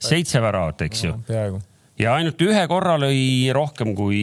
seitse 0.03 0.43
väravat, 0.43 0.85
eks 0.89 1.05
ju 1.07 1.15
no,. 1.17 1.61
ja 1.99 2.15
ainult 2.19 2.41
ühe 2.45 2.65
korra 2.71 2.97
lõi 3.01 3.51
rohkem 3.55 3.95
kui, 3.99 4.23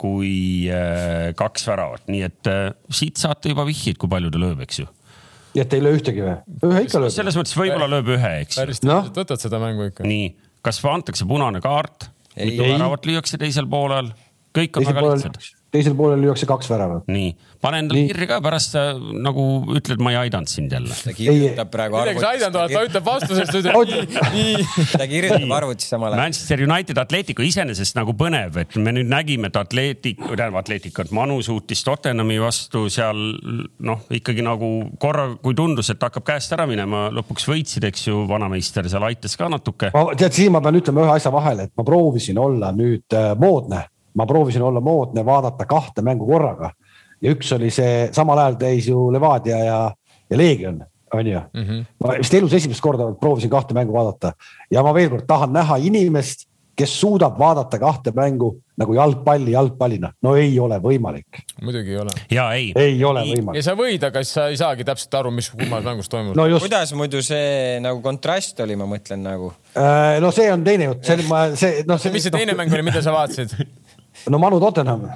kui 0.00 0.32
äh, 0.72 1.30
kaks 1.38 1.66
väravat, 1.70 2.06
nii 2.12 2.24
et 2.28 2.50
äh, 2.50 2.64
siit 2.94 3.20
saate 3.20 3.54
juba 3.54 3.66
vihjeid, 3.68 4.00
kui 4.00 4.10
palju 4.12 4.32
ta 4.32 4.42
lööb, 4.42 4.64
eks 4.66 4.82
ju. 4.82 4.88
ja 5.56 5.66
et 5.66 5.76
ei 5.76 5.84
löö 5.84 5.98
ühtegi 5.98 6.24
või? 6.26 6.36
ühe 6.68 6.86
ikka 6.86 7.02
lööb. 7.02 7.14
selles 7.16 7.38
mõttes 7.40 7.56
võib-olla 7.58 7.90
lööb 7.98 8.14
ühe, 8.16 8.34
eks 8.44 8.60
päris 8.60 8.84
no. 8.86 9.02
võtad 9.16 9.40
seda 9.42 9.62
mängu 9.62 9.88
ikka. 9.90 10.08
nii, 10.08 10.34
kas 10.66 10.82
antakse 10.90 11.28
punane 11.28 11.62
kaart? 11.64 12.10
mitu 12.36 12.68
väravat 12.68 13.08
lüüakse 13.08 13.40
teisel 13.40 13.68
poolel? 13.70 14.12
kõik 14.56 14.76
on 14.76 14.84
teisel 14.84 15.00
väga 15.00 15.16
lihtsad 15.16 15.59
teisel 15.74 15.94
poolel 15.98 16.20
lüüakse 16.24 16.46
kaks 16.50 16.70
väravat. 16.70 17.06
nii, 17.10 17.30
pane 17.62 17.80
endale 17.84 18.02
kirja 18.10 18.26
ka, 18.32 18.38
pärast 18.44 18.74
sa 18.74 18.82
nagu 18.98 19.44
ütled, 19.78 20.02
ma 20.02 20.12
ei 20.14 20.18
aidanud 20.24 20.50
sind 20.50 20.72
jälle. 20.74 20.94
ta 21.04 21.14
kirjutab 21.14 21.70
praegu 21.72 22.00
arvutis. 22.00 22.22
sa 22.24 22.32
aidanud 22.34 22.58
oled, 22.60 22.74
ta 22.74 22.82
ütleb 22.88 23.06
vastusest, 23.06 23.58
ütleb 23.60 23.76
nii, 24.34 24.56
nii. 24.56 24.86
ta 24.92 25.06
kirjutab 25.10 25.54
arvutis 25.60 25.90
samal 25.92 26.10
ajal. 26.12 26.22
Manchester 26.24 26.64
United 26.66 27.02
Atletico 27.02 27.46
iseenesest 27.46 27.98
nagu 27.98 28.14
põnev, 28.18 28.58
et 28.64 28.78
me 28.82 28.94
nüüd 28.96 29.10
nägime, 29.10 29.52
et 29.52 29.60
Atletic, 29.60 30.18
tähendab 30.24 30.60
Atleticut, 30.64 31.14
Manu 31.14 31.38
suutis 31.46 31.84
Tottenhami 31.86 32.40
vastu 32.42 32.86
seal 32.92 33.22
noh, 33.78 34.02
ikkagi 34.10 34.44
nagu 34.46 34.72
korra, 35.02 35.28
kui 35.42 35.54
tundus, 35.58 35.92
et 35.94 36.02
hakkab 36.02 36.26
käest 36.32 36.56
ära 36.56 36.66
minema, 36.70 37.06
lõpuks 37.14 37.46
võitsid, 37.50 37.86
eks 37.90 38.08
ju, 38.10 38.24
vanameister 38.30 38.90
seal 38.90 39.06
aitas 39.06 39.38
ka 39.38 39.50
natuke. 39.52 39.94
tead, 39.94 40.34
siin 40.34 40.52
ma 40.54 40.64
pean 40.64 40.82
ütlema 40.82 41.06
ühe 41.06 41.14
asja 41.14 41.32
vahele, 41.34 41.70
et 41.70 41.74
ma 41.78 41.86
proovisin 41.86 42.38
olla 42.42 42.74
nüüd 42.74 43.14
äh, 43.14 43.32
moodne 43.38 43.86
ma 44.14 44.26
proovisin 44.26 44.62
olla 44.62 44.80
moodne, 44.80 45.24
vaadata 45.26 45.66
kahte 45.66 46.02
mängu 46.02 46.26
korraga 46.26 46.72
ja 47.20 47.34
üks 47.34 47.52
oli 47.56 47.70
see, 47.74 48.08
samal 48.16 48.38
ajal 48.42 48.58
täis 48.60 48.88
ju 48.88 49.08
Levadia 49.12 49.58
ja, 49.64 49.80
ja 50.30 50.38
Leegion, 50.38 50.80
on 51.14 51.26
ju 51.26 51.40
mm. 51.40 51.64
-hmm. 51.64 51.84
ma 52.04 52.18
vist 52.18 52.34
elus 52.34 52.52
esimest 52.52 52.80
korda 52.80 53.12
proovisin 53.20 53.50
kahte 53.50 53.74
mängu 53.74 53.92
vaadata 53.92 54.32
ja 54.70 54.82
ma 54.82 54.94
veel 54.94 55.10
kord 55.10 55.26
tahan 55.26 55.52
näha 55.52 55.76
inimest, 55.76 56.46
kes 56.76 57.00
suudab 57.00 57.38
vaadata 57.38 57.78
kahte 57.78 58.12
mängu 58.16 58.54
nagu 58.80 58.94
jalgpalli 58.94 59.52
jalgpallina. 59.52 60.12
no 60.22 60.36
ei 60.36 60.58
ole 60.60 60.78
võimalik. 60.80 61.42
muidugi 61.62 61.90
ei 61.90 61.96
ole. 61.96 62.10
ja 62.30 62.52
ei. 62.52 62.72
ei 62.76 63.04
ole 63.04 63.20
võimalik. 63.20 63.58
ja 63.58 63.62
sa 63.62 63.74
võid, 63.76 64.06
aga 64.06 64.22
siis 64.24 64.32
sa 64.38 64.46
ei 64.48 64.56
saagi 64.56 64.84
täpselt 64.84 65.14
aru, 65.14 65.30
mis 65.30 65.50
kummas 65.50 65.84
mängus 65.84 66.08
toimub 66.08 66.36
no. 66.38 66.46
kuidas 66.58 66.94
muidu 66.96 67.22
see 67.22 67.80
nagu 67.84 68.00
kontrast 68.00 68.60
oli, 68.64 68.78
ma 68.80 68.88
mõtlen 68.88 69.26
nagu 69.26 69.52
äh,. 69.74 70.16
no 70.20 70.30
see 70.30 70.48
on 70.52 70.64
teine 70.64 70.88
jutt, 70.88 71.04
see, 71.04 71.28
ma, 71.28 71.48
see, 71.54 71.84
noh. 71.88 72.00
mis 72.14 72.28
see 72.28 72.34
teine 72.38 72.54
no, 72.54 72.62
mäng 72.62 72.72
oli, 72.78 72.86
mida 72.86 73.04
sa 73.04 73.14
vaatasid 73.16 73.58
no 74.28 74.38
Manu 74.38 74.60
Tottenham. 74.60 75.08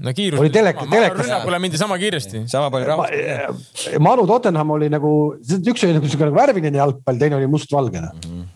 no 0.00 0.12
kiirus. 0.14 0.40
oli 0.40 0.50
telek, 0.50 0.82
telekas. 0.90 1.24
rünnakule 1.24 1.58
mindi 1.62 1.78
sama 1.80 1.98
kiiresti. 1.98 2.44
sama 2.50 2.70
palju 2.70 2.88
rahvast. 2.88 3.12
Eh, 3.12 3.98
Manu 3.98 4.26
Tottenham 4.26 4.74
oli 4.76 4.90
nagu, 4.92 5.12
üks 5.40 5.86
oli 5.86 5.96
nagu 5.96 6.10
siuke 6.10 6.28
nagu 6.28 6.36
värviline 6.36 6.78
jalgpall, 6.78 7.20
teine 7.20 7.38
oli 7.40 7.48
mustvalgene 7.50 8.10
mm. 8.12 8.20
-hmm. 8.30 8.52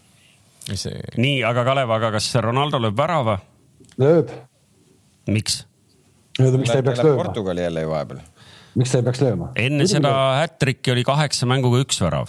See... 0.76 1.00
nii, 1.16 1.40
aga 1.48 1.64
Kalev, 1.64 1.90
aga 1.90 2.10
kas 2.18 2.28
Ronaldo 2.44 2.80
lööb 2.82 2.96
värava? 2.96 3.38
lööb. 3.98 4.32
miks? 5.26 5.62
miks 6.38 6.70
ta 6.70 6.76
ei 6.76 6.82
peaks 6.82 7.00
lööma? 7.00 7.24
Portugali 7.24 7.64
jälle 7.64 7.80
ju 7.80 7.88
vahepeal. 7.90 8.20
miks 8.74 8.92
ta 8.92 9.00
ei 9.00 9.06
peaks 9.06 9.22
lööma? 9.24 9.52
enne 9.56 9.80
Muidugi 9.80 9.94
seda 9.94 10.12
hättrikki 10.42 10.92
oli 10.92 11.04
kaheksa 11.08 11.48
mänguga 11.48 11.80
üks 11.80 12.02
värav. 12.04 12.28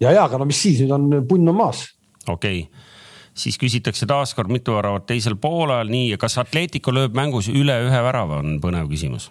ja, 0.00 0.12
ja, 0.12 0.24
aga 0.24 0.38
no 0.38 0.44
mis 0.44 0.62
siis, 0.62 0.84
nüüd 0.84 0.92
on 0.92 1.26
punn 1.28 1.48
on 1.48 1.56
maas. 1.64 1.86
okei 2.28 2.66
okay 2.66 2.90
siis 3.34 3.58
küsitakse 3.60 4.06
taaskord 4.08 4.52
mitu 4.52 4.76
väravat 4.76 5.06
teisel 5.08 5.38
poolel, 5.40 5.88
nii, 5.92 6.16
kas 6.20 6.38
Atletico 6.42 6.92
lööb 6.94 7.16
mängus 7.16 7.48
üle 7.52 7.78
ühe 7.86 8.02
värava, 8.04 8.42
on 8.44 8.58
põnev 8.62 8.90
küsimus 8.92 9.30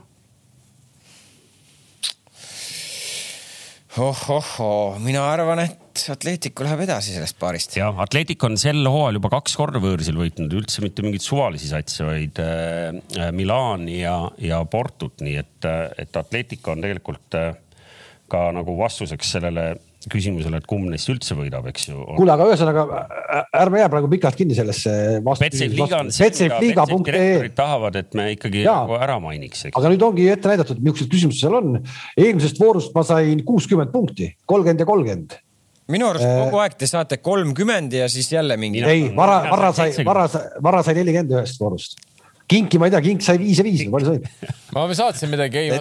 oh-oh-oo, 3.99 4.99
mina 5.03 5.23
arvan, 5.27 5.59
et 5.65 6.03
Atletico 6.11 6.63
läheb 6.63 6.85
edasi 6.85 7.11
sellest 7.15 7.35
paarist. 7.39 7.75
jah, 7.75 7.97
Atletico 7.99 8.47
on 8.47 8.55
sel 8.59 8.79
hooajal 8.87 9.19
juba 9.19 9.33
kaks 9.33 9.57
korda 9.59 9.81
võõrsil 9.83 10.15
võitnud, 10.19 10.53
üldse 10.61 10.83
mitte 10.83 11.03
mingeid 11.03 11.25
suvalisi 11.25 11.67
satse, 11.71 12.05
vaid 12.07 12.39
äh, 12.39 13.27
Milani 13.35 13.99
ja, 13.99 14.15
ja 14.39 14.61
Portut, 14.71 15.19
nii 15.25 15.35
et, 15.41 15.69
et 15.99 16.21
Atletico 16.21 16.71
on 16.71 16.85
tegelikult 16.85 17.39
äh, 17.39 17.51
ka 18.31 18.47
nagu 18.55 18.77
vastuseks 18.79 19.35
sellele 19.35 19.73
küsimusele, 20.09 20.61
et 20.61 20.67
kumb 20.69 20.89
neist 20.89 21.09
üldse 21.11 21.35
võidab, 21.37 21.67
eks 21.71 21.89
ju. 21.89 21.99
kuule, 22.17 22.33
aga 22.33 22.47
ühesõnaga 22.49 22.85
ärme 23.61 23.83
jää 23.83 23.91
praegu 23.93 24.09
pikalt 24.11 24.39
kinni 24.39 24.57
sellesse. 24.57 24.93
direktorid 27.05 27.55
tahavad, 27.57 27.99
et 28.01 28.17
me 28.17 28.31
ikkagi 28.35 28.65
ja. 28.65 28.79
nagu 28.81 28.97
ära 28.97 29.19
mainiks. 29.23 29.67
aga 29.69 29.93
nüüd 29.93 30.07
ongi 30.07 30.27
ette 30.31 30.51
näidatud, 30.51 30.81
millised 30.81 31.11
küsimused 31.11 31.43
seal 31.43 31.59
on. 31.59 31.79
eelmisest 32.17 32.59
voorust 32.61 32.95
ma 32.97 33.05
sain 33.07 33.45
kuuskümmend 33.45 33.93
punkti, 33.93 34.33
kolmkümmend 34.45 34.85
ja 34.85 34.89
kolmkümmend 34.89 35.39
minu 35.91 36.07
arust 36.07 36.25
äh, 36.25 36.37
kogu 36.45 36.61
aeg 36.63 36.77
te 36.79 36.87
saate 36.87 37.17
kolmkümmend 37.19 37.93
ja 37.97 38.07
siis 38.09 38.31
jälle 38.31 38.57
mingi. 38.57 38.83
ei, 38.87 39.09
Vara, 39.15 39.41
Vara 39.51 39.73
sai, 39.75 39.91
Vara, 40.05 40.27
Vara 40.63 40.83
sai 40.85 40.95
nelikümmend 40.97 41.35
ühest 41.35 41.59
voorust 41.61 41.99
kinki 42.49 42.79
ma 42.81 42.89
ei 42.89 42.95
tea, 42.95 43.03
kink 43.05 43.25
sai 43.25 43.37
viis 43.41 43.61
ja 43.61 43.65
viis, 43.67 43.83
palju 43.91 44.13
sai? 44.13 44.49
ma 44.75 44.87
saatsin 44.97 45.31
midagi, 45.31 45.65
ei. 45.67 45.77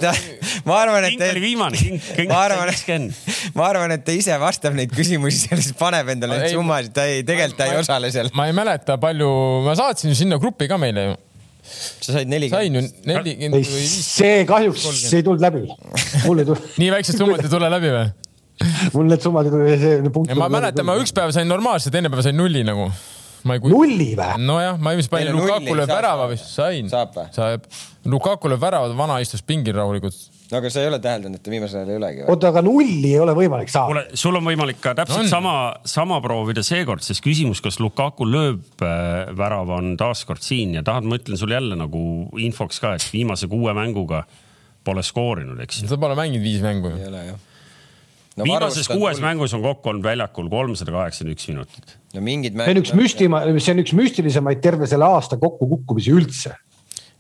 ma 0.68 0.80
arvan, 0.82 1.06
et. 1.08 1.16
kink 1.16 1.26
oli 1.30 1.44
viimane, 1.44 1.80
kink, 1.80 2.28
ma 2.30 2.42
arvan, 2.48 3.08
ma 3.58 3.70
arvan, 3.70 3.96
et 3.96 4.04
ta 4.06 4.14
ise 4.16 4.36
vastab 4.42 4.76
neid 4.78 4.92
küsimusi, 4.94 5.48
siis 5.50 5.72
paneb 5.78 6.12
endale 6.16 6.42
neid 6.42 6.54
summasid, 6.56 6.94
ta 6.96 7.08
ei, 7.08 7.24
tegelikult 7.26 7.60
ta 7.62 7.70
ei 7.72 7.80
osale 7.80 8.12
seal. 8.14 8.30
ma 8.36 8.50
ei 8.50 8.56
mäleta, 8.56 9.00
palju, 9.02 9.32
ma 9.66 9.76
saatsin 9.78 10.16
sinna 10.18 10.40
gruppi 10.42 10.70
ka 10.70 10.80
meile 10.80 11.10
ju 11.10 11.18
sa 11.70 12.14
said 12.16 12.30
nelikümmend. 12.30 12.56
sain 12.56 12.74
ju 12.74 13.12
nelikümmend 13.12 13.54
või 13.54 13.76
viis. 13.76 13.94
see 14.16 14.42
kahjuks, 14.48 14.86
see 15.02 15.20
ei 15.20 15.26
tulnud 15.26 15.44
läbi. 15.44 15.62
mul 16.24 16.42
ei 16.42 16.48
tulnud. 16.48 16.74
nii 16.80 16.90
väiksed 16.96 17.20
summad 17.20 17.44
ei 17.44 17.52
tule 17.52 17.70
läbi 17.72 17.92
või? 17.94 18.08
mul 18.94 19.08
need 19.10 19.24
summad 19.24 19.48
ei 19.48 19.54
tule, 19.54 19.78
see 19.80 20.12
punkt. 20.14 20.34
ma 20.38 20.50
mäletan, 20.52 20.86
ma 20.88 20.96
üks 21.00 21.14
päev 21.16 21.32
sain 21.36 21.48
normaalselt, 21.50 21.94
teine 21.94 22.12
päev 22.12 22.24
sain 22.26 22.38
nulli 22.38 22.64
nagu. 22.66 22.90
Kui... 23.44 23.70
nulli 23.72 24.10
või? 24.18 24.34
nojah, 24.44 24.80
ma 24.80 24.96
ilmselt 24.96 25.14
panin 25.14 25.32
Lukakule 25.36 25.86
värava 25.88 26.28
vist, 26.32 26.50
sain. 26.52 26.90
saab 26.92 27.14
või? 27.16 27.30
saab. 27.36 27.64
Lukakule 28.10 28.60
värava, 28.60 28.92
vana 28.96 29.20
istus 29.24 29.44
pingil 29.46 29.76
rahulikult 29.78 30.16
no 30.50 30.58
aga 30.58 30.70
sa 30.72 30.82
ei 30.82 30.88
ole 30.90 30.98
täheldanud, 31.02 31.38
et 31.38 31.44
ta 31.46 31.52
viimasel 31.52 31.80
ajal 31.80 31.92
ei 31.92 31.98
olegi? 32.00 32.24
oota, 32.26 32.50
aga 32.50 32.62
nulli 32.66 33.12
ei 33.12 33.20
ole 33.22 33.34
võimalik 33.38 33.70
saada. 33.72 33.92
kuule, 33.92 34.20
sul 34.22 34.38
on 34.38 34.46
võimalik 34.46 34.80
ka 34.82 34.94
täpselt 34.98 35.24
on. 35.24 35.30
sama, 35.30 35.54
sama 35.88 36.20
proovida 36.24 36.64
seekord, 36.66 37.04
sest 37.06 37.22
küsimus, 37.24 37.62
kas 37.64 37.80
Lukaku 37.82 38.26
lööb 38.28 38.84
äh, 38.84 39.30
värava, 39.38 39.78
on 39.80 39.94
taaskord 40.00 40.42
siin 40.44 40.74
ja 40.78 40.84
tahad, 40.86 41.06
ma 41.08 41.20
ütlen 41.20 41.40
sulle 41.40 41.58
jälle 41.58 41.78
nagu 41.78 42.02
infoks 42.40 42.82
ka, 42.82 42.96
et 42.98 43.06
viimase 43.14 43.50
kuue 43.50 43.74
mänguga 43.76 44.24
pole 44.84 45.04
skoorinud, 45.06 45.60
eks. 45.62 45.84
ta 45.88 46.00
pole 46.00 46.18
mänginud 46.18 46.44
viis 46.44 46.64
mängu. 46.64 46.92
ei 46.96 47.08
ole 47.12 47.24
jah 47.30 47.46
no, 48.40 48.48
viimases 48.48 48.88
kuues 48.90 49.18
mul... 49.18 49.26
mängus 49.26 49.54
on 49.56 49.64
kokku 49.64 49.92
olnud 49.92 50.06
väljakul 50.06 50.48
kolmsada 50.52 50.94
kaheksakümmend 50.94 51.36
üks 51.36 51.50
minutit. 51.52 51.94
no 52.14 52.24
mingid 52.24 52.58
mängud. 52.58 52.70
see 52.70 52.76
on 52.76 52.82
üks 52.84 52.96
müstima, 52.96 53.44
see 53.58 53.76
on 53.76 53.84
üks 53.84 53.94
müstilisemaid 53.96 54.62
terve 54.64 54.88
selle 54.90 55.08
aasta 55.08 55.38
kokkukukkumisi 55.40 56.14
üldse 56.16 56.56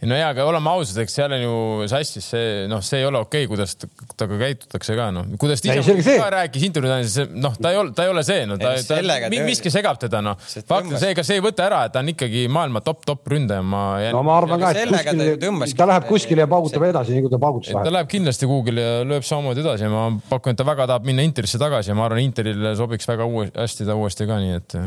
no 0.08 0.16
ja, 0.16 0.30
aga 0.32 0.44
oleme 0.48 0.70
ausad, 0.72 1.02
eks 1.02 1.14
seal 1.18 1.34
on 1.36 1.42
ju 1.42 1.54
sassis 1.90 2.24
see, 2.32 2.44
noh, 2.70 2.80
see 2.84 3.02
ei 3.02 3.06
ole 3.08 3.20
okei 3.20 3.44
okay,, 3.44 3.50
kuidas 3.50 3.74
temaga 4.16 4.38
käitutakse 4.40 4.96
ka, 4.96 5.08
noh, 5.12 5.26
kuidas 5.40 5.60
ta 5.60 5.76
ise 5.76 6.14
ka 6.16 6.30
rääkis 6.32 6.64
intervjuus, 6.70 7.16
noh, 7.36 7.58
ta 7.60 7.72
ei 7.74 7.80
ole, 7.80 7.92
ta 7.96 8.06
ei 8.06 8.12
ole 8.12 8.24
see, 8.24 8.46
no 8.48 8.56
ta, 8.60 8.72
ta, 8.86 9.00
miski 9.44 9.72
segab 9.72 10.00
teda, 10.00 10.22
noh. 10.24 10.40
fakt 10.40 10.88
on 10.88 10.96
see, 10.96 11.12
ega 11.12 11.24
see 11.26 11.36
ei 11.36 11.44
võta 11.44 11.66
ära, 11.68 11.82
et 11.88 11.94
ta 11.96 12.00
on 12.00 12.12
ikkagi 12.14 12.46
maailma 12.52 12.80
top-top 12.86 13.28
ründaja, 13.34 13.66
ma 13.66 13.84
jään.... 14.00 14.16
no 14.16 14.24
ma 14.24 14.38
arvan 14.40 14.64
ka, 14.64 14.72
et 14.72 14.88
kuskil, 14.88 15.76
ta 15.82 15.90
läheb 15.92 16.08
kuskile 16.08 16.46
ja 16.46 16.50
paugutab 16.56 16.88
edasi, 16.88 17.16
nii 17.16 17.26
kui 17.26 17.34
ta 17.34 17.42
paugutas. 17.44 17.76
ta 17.76 17.94
läheb 17.98 18.10
kindlasti 18.16 18.48
kuhugile 18.48 18.88
ja 18.88 19.04
lööb 19.04 19.28
samamoodi 19.28 19.64
edasi 19.66 19.88
ja 19.88 19.92
ma 19.92 20.08
pakun, 20.32 20.56
et 20.56 20.62
ta 20.62 20.68
väga 20.68 20.88
tahab 20.94 21.08
minna 21.08 21.28
Interisse 21.28 21.60
tagasi 21.60 21.92
ja 21.92 21.98
ma 21.98 22.08
arvan, 22.08 22.24
Interile 22.24 22.72
sobiks 22.78 23.08
väga 23.10 23.28
uue, 23.28 23.50
hästi 23.52 23.88
ta 23.88 24.00
uuesti 24.00 24.28
ka, 24.30 24.40
nii 24.40 24.56
et 24.62 24.80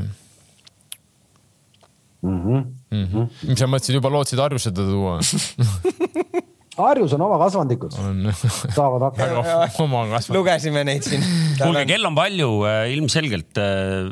mm. 2.24 2.40
-hmm. 2.40 2.66
Mm 2.94 3.06
-hmm. 3.06 3.30
mis 3.50 3.60
sa 3.60 3.68
mõtlesid, 3.68 4.00
juba 4.00 4.10
lootsid 4.10 4.40
Harjusse 4.40 4.72
teda 4.72 4.90
tuua 4.90 5.20
Harjus 6.74 7.14
on 7.14 7.22
oma 7.22 7.38
kasvandikud. 7.38 7.94
saavad 8.78 9.10
hakkama. 9.12 10.22
lugesime 10.38 10.82
neid 10.88 11.06
siin. 11.06 11.26
kuulge, 11.60 11.86
kell 11.92 12.10
on 12.10 12.18
palju, 12.18 12.50
äh, 12.70 12.86
ilmselgelt 12.96 13.62
äh, 13.62 14.10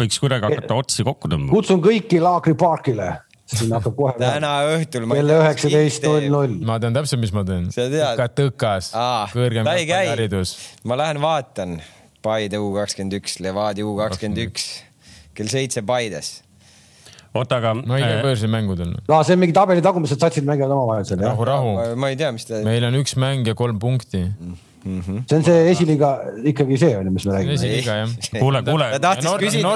võiks 0.00 0.20
kuidagi 0.22 0.48
hakata 0.48 0.78
otsi 0.80 1.04
kokku 1.04 1.28
tõmbama. 1.28 1.52
kutsun 1.52 1.82
kõiki 1.84 2.22
laagriparkile 2.24 3.10
siin 3.50 3.74
hakkab 3.74 3.96
kohe. 3.98 4.16
täna 4.20 4.54
õhtul. 4.70 5.06
kell 5.12 5.36
üheksateist 5.36 6.06
null 6.08 6.28
null. 6.32 6.58
ma 6.64 6.78
tean 6.80 6.96
täpselt, 6.96 7.20
mis 7.20 7.34
ma 7.36 7.44
teen. 7.44 7.68
tõkas, 7.68 8.92
kõrgem 9.34 9.68
haridus. 9.68 10.56
ma 10.88 11.00
lähen 11.00 11.20
vaatan 11.22 11.80
Paide 12.20 12.58
U 12.60 12.72
kakskümmend 12.76 13.16
üks, 13.16 13.38
Levadia 13.44 13.84
U 13.88 13.94
kakskümmend 13.96 14.40
üks, 14.48 14.70
kell 15.36 15.52
seitse 15.52 15.84
Paides 15.84 16.38
oota, 17.34 17.60
aga. 17.60 17.74
ma 17.78 17.98
ei 17.98 18.06
käi 18.06 18.16
äh, 18.16 18.24
börsi 18.24 18.50
mängudel. 18.50 18.96
no 19.08 19.20
see 19.26 19.36
on 19.36 19.44
mingi 19.44 19.54
tabeli 19.56 19.84
tagumised 19.84 20.22
satsid 20.22 20.48
mängivad 20.48 20.74
omavahel 20.74 21.06
seal 21.08 21.22
jah? 21.22 21.36
rahu, 21.36 21.76
rahu. 21.76 21.94
ma 22.00 22.10
ei 22.10 22.18
tea, 22.18 22.32
mis 22.34 22.48
ta. 22.48 22.64
meil 22.66 22.86
on 22.88 22.98
üks 23.00 23.16
mäng 23.20 23.46
ja 23.46 23.54
kolm 23.58 23.78
punkti 23.82 24.24
mm. 24.24 24.56
-hmm. 24.84 25.22
see 25.28 25.38
on 25.38 25.46
see 25.46 25.70
esiliiga, 25.70 26.10
ikkagi 26.52 26.80
see 26.82 26.96
on 26.98 27.06
ju, 27.06 27.14
mis 27.14 27.26
me 27.28 27.36
räägime. 27.36 27.56
esiliiga 27.60 27.96
jah. 28.00 28.14
kuule, 28.38 28.62
kuule. 28.66 28.90
ta 28.96 29.00
tahtis 29.06 29.30
küsida. 29.44 29.74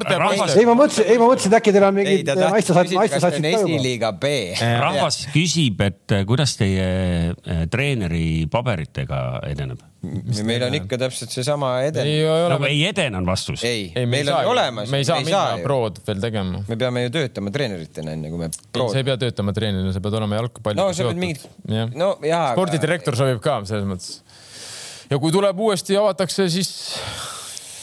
ei, 0.59 0.67
ma 0.67 0.77
mõtlesin, 0.83 1.07
ei 1.07 1.19
ma 1.23 1.31
mõtlesin, 1.31 1.53
et 1.53 1.59
äkki 1.61 1.77
teil 1.77 1.89
on 1.89 1.99
mingid 2.01 2.35
naistesatsid, 2.43 2.99
naistesatsid 2.99 3.49
ka 3.49 3.57
juba. 3.57 3.65
esiliiga 3.71 4.13
B. 4.19 4.37
rahvas 4.83 5.25
küsib, 5.35 5.87
et 5.87 6.19
kuidas 6.27 6.59
teie 6.59 6.87
äh, 7.31 7.67
treeneri 7.71 8.49
paberitega 8.51 9.25
edeneb 9.55 9.94
meil 10.47 10.65
on 10.67 10.77
ikka 10.79 10.99
täpselt 11.05 11.33
seesama 11.35 11.75
eden-. 11.87 12.11
nagu 12.53 12.69
ei 12.69 12.83
edene 12.89 13.21
on 13.21 13.29
vastus. 13.29 13.65
ei, 13.69 13.87
ei, 13.95 14.07
meil 14.11 14.31
on 14.33 14.51
olemas. 14.53 14.91
me 14.93 15.01
ei 15.03 15.09
saa 15.09 15.21
minna 15.25 15.59
prod 15.65 16.01
veel 16.07 16.23
tegema. 16.25 16.63
me 16.69 16.79
peame 16.81 17.07
ju 17.07 17.15
töötama 17.19 17.53
treeneritena 17.55 18.17
enne 18.17 18.33
kui 18.33 18.43
me 18.45 18.51
prod.... 18.53 18.93
sa 18.93 19.01
ei 19.01 19.09
pea 19.09 19.19
töötama 19.21 19.55
treenerina, 19.57 19.95
sa 19.95 20.03
pead 20.05 20.19
olema 20.21 20.41
jalgpalli. 20.41 20.81
no 20.81 20.91
sa 20.97 21.09
pead 21.09 21.23
mingit, 21.23 21.49
no 21.99 22.15
jaa. 22.25 22.53
spordidirektor 22.57 23.19
sobib 23.19 23.43
ka 23.45 23.61
selles 23.69 23.89
mõttes. 23.89 24.21
ja 25.11 25.21
kui 25.23 25.35
tuleb 25.35 25.65
uuesti, 25.67 25.99
avatakse, 26.01 26.49
siis 26.53 26.75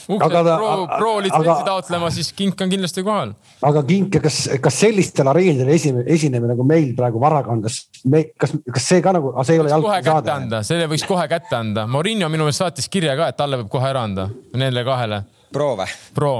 uksed 0.07 0.49
pro, 0.49 0.71
pro 0.95 1.13
litsentsi 1.23 1.67
taotlema, 1.67 2.11
siis 2.13 2.31
kink 2.37 2.61
on 2.61 2.73
kindlasti 2.73 3.03
kohal. 3.05 3.35
aga 3.69 3.83
kink, 3.87 4.17
kas, 4.23 4.41
kas 4.63 4.81
sellistel 4.85 5.31
areenidel 5.31 5.71
esimene, 5.75 6.05
esinemine 6.11 6.53
nagu 6.55 6.65
meil 6.67 6.91
praegu 6.97 7.21
varaga 7.21 7.53
on, 7.53 7.63
kas 7.65 7.83
me, 8.05 8.25
kas, 8.39 8.55
kas 8.73 8.89
see 8.93 9.05
ka 9.05 9.15
nagu, 9.17 9.33
see 9.45 9.57
ei 9.57 9.63
ole 9.63 9.73
jalgpallisaade? 9.73 10.63
selle 10.67 10.89
võiks 10.91 11.07
kohe 11.07 11.25
kätte 11.31 11.57
anda. 11.57 11.87
Morinho 11.87 12.29
minu 12.31 12.47
meelest 12.47 12.65
saatis 12.65 12.89
kirja 12.91 13.15
ka, 13.19 13.31
et 13.31 13.39
talle 13.39 13.61
võib 13.63 13.71
kohe 13.73 13.89
ära 13.89 14.05
anda, 14.09 14.29
nendele 14.53 14.85
kahele. 14.87 15.23
Pro 15.51 15.73
või? 15.79 15.89
Pro 16.15 16.35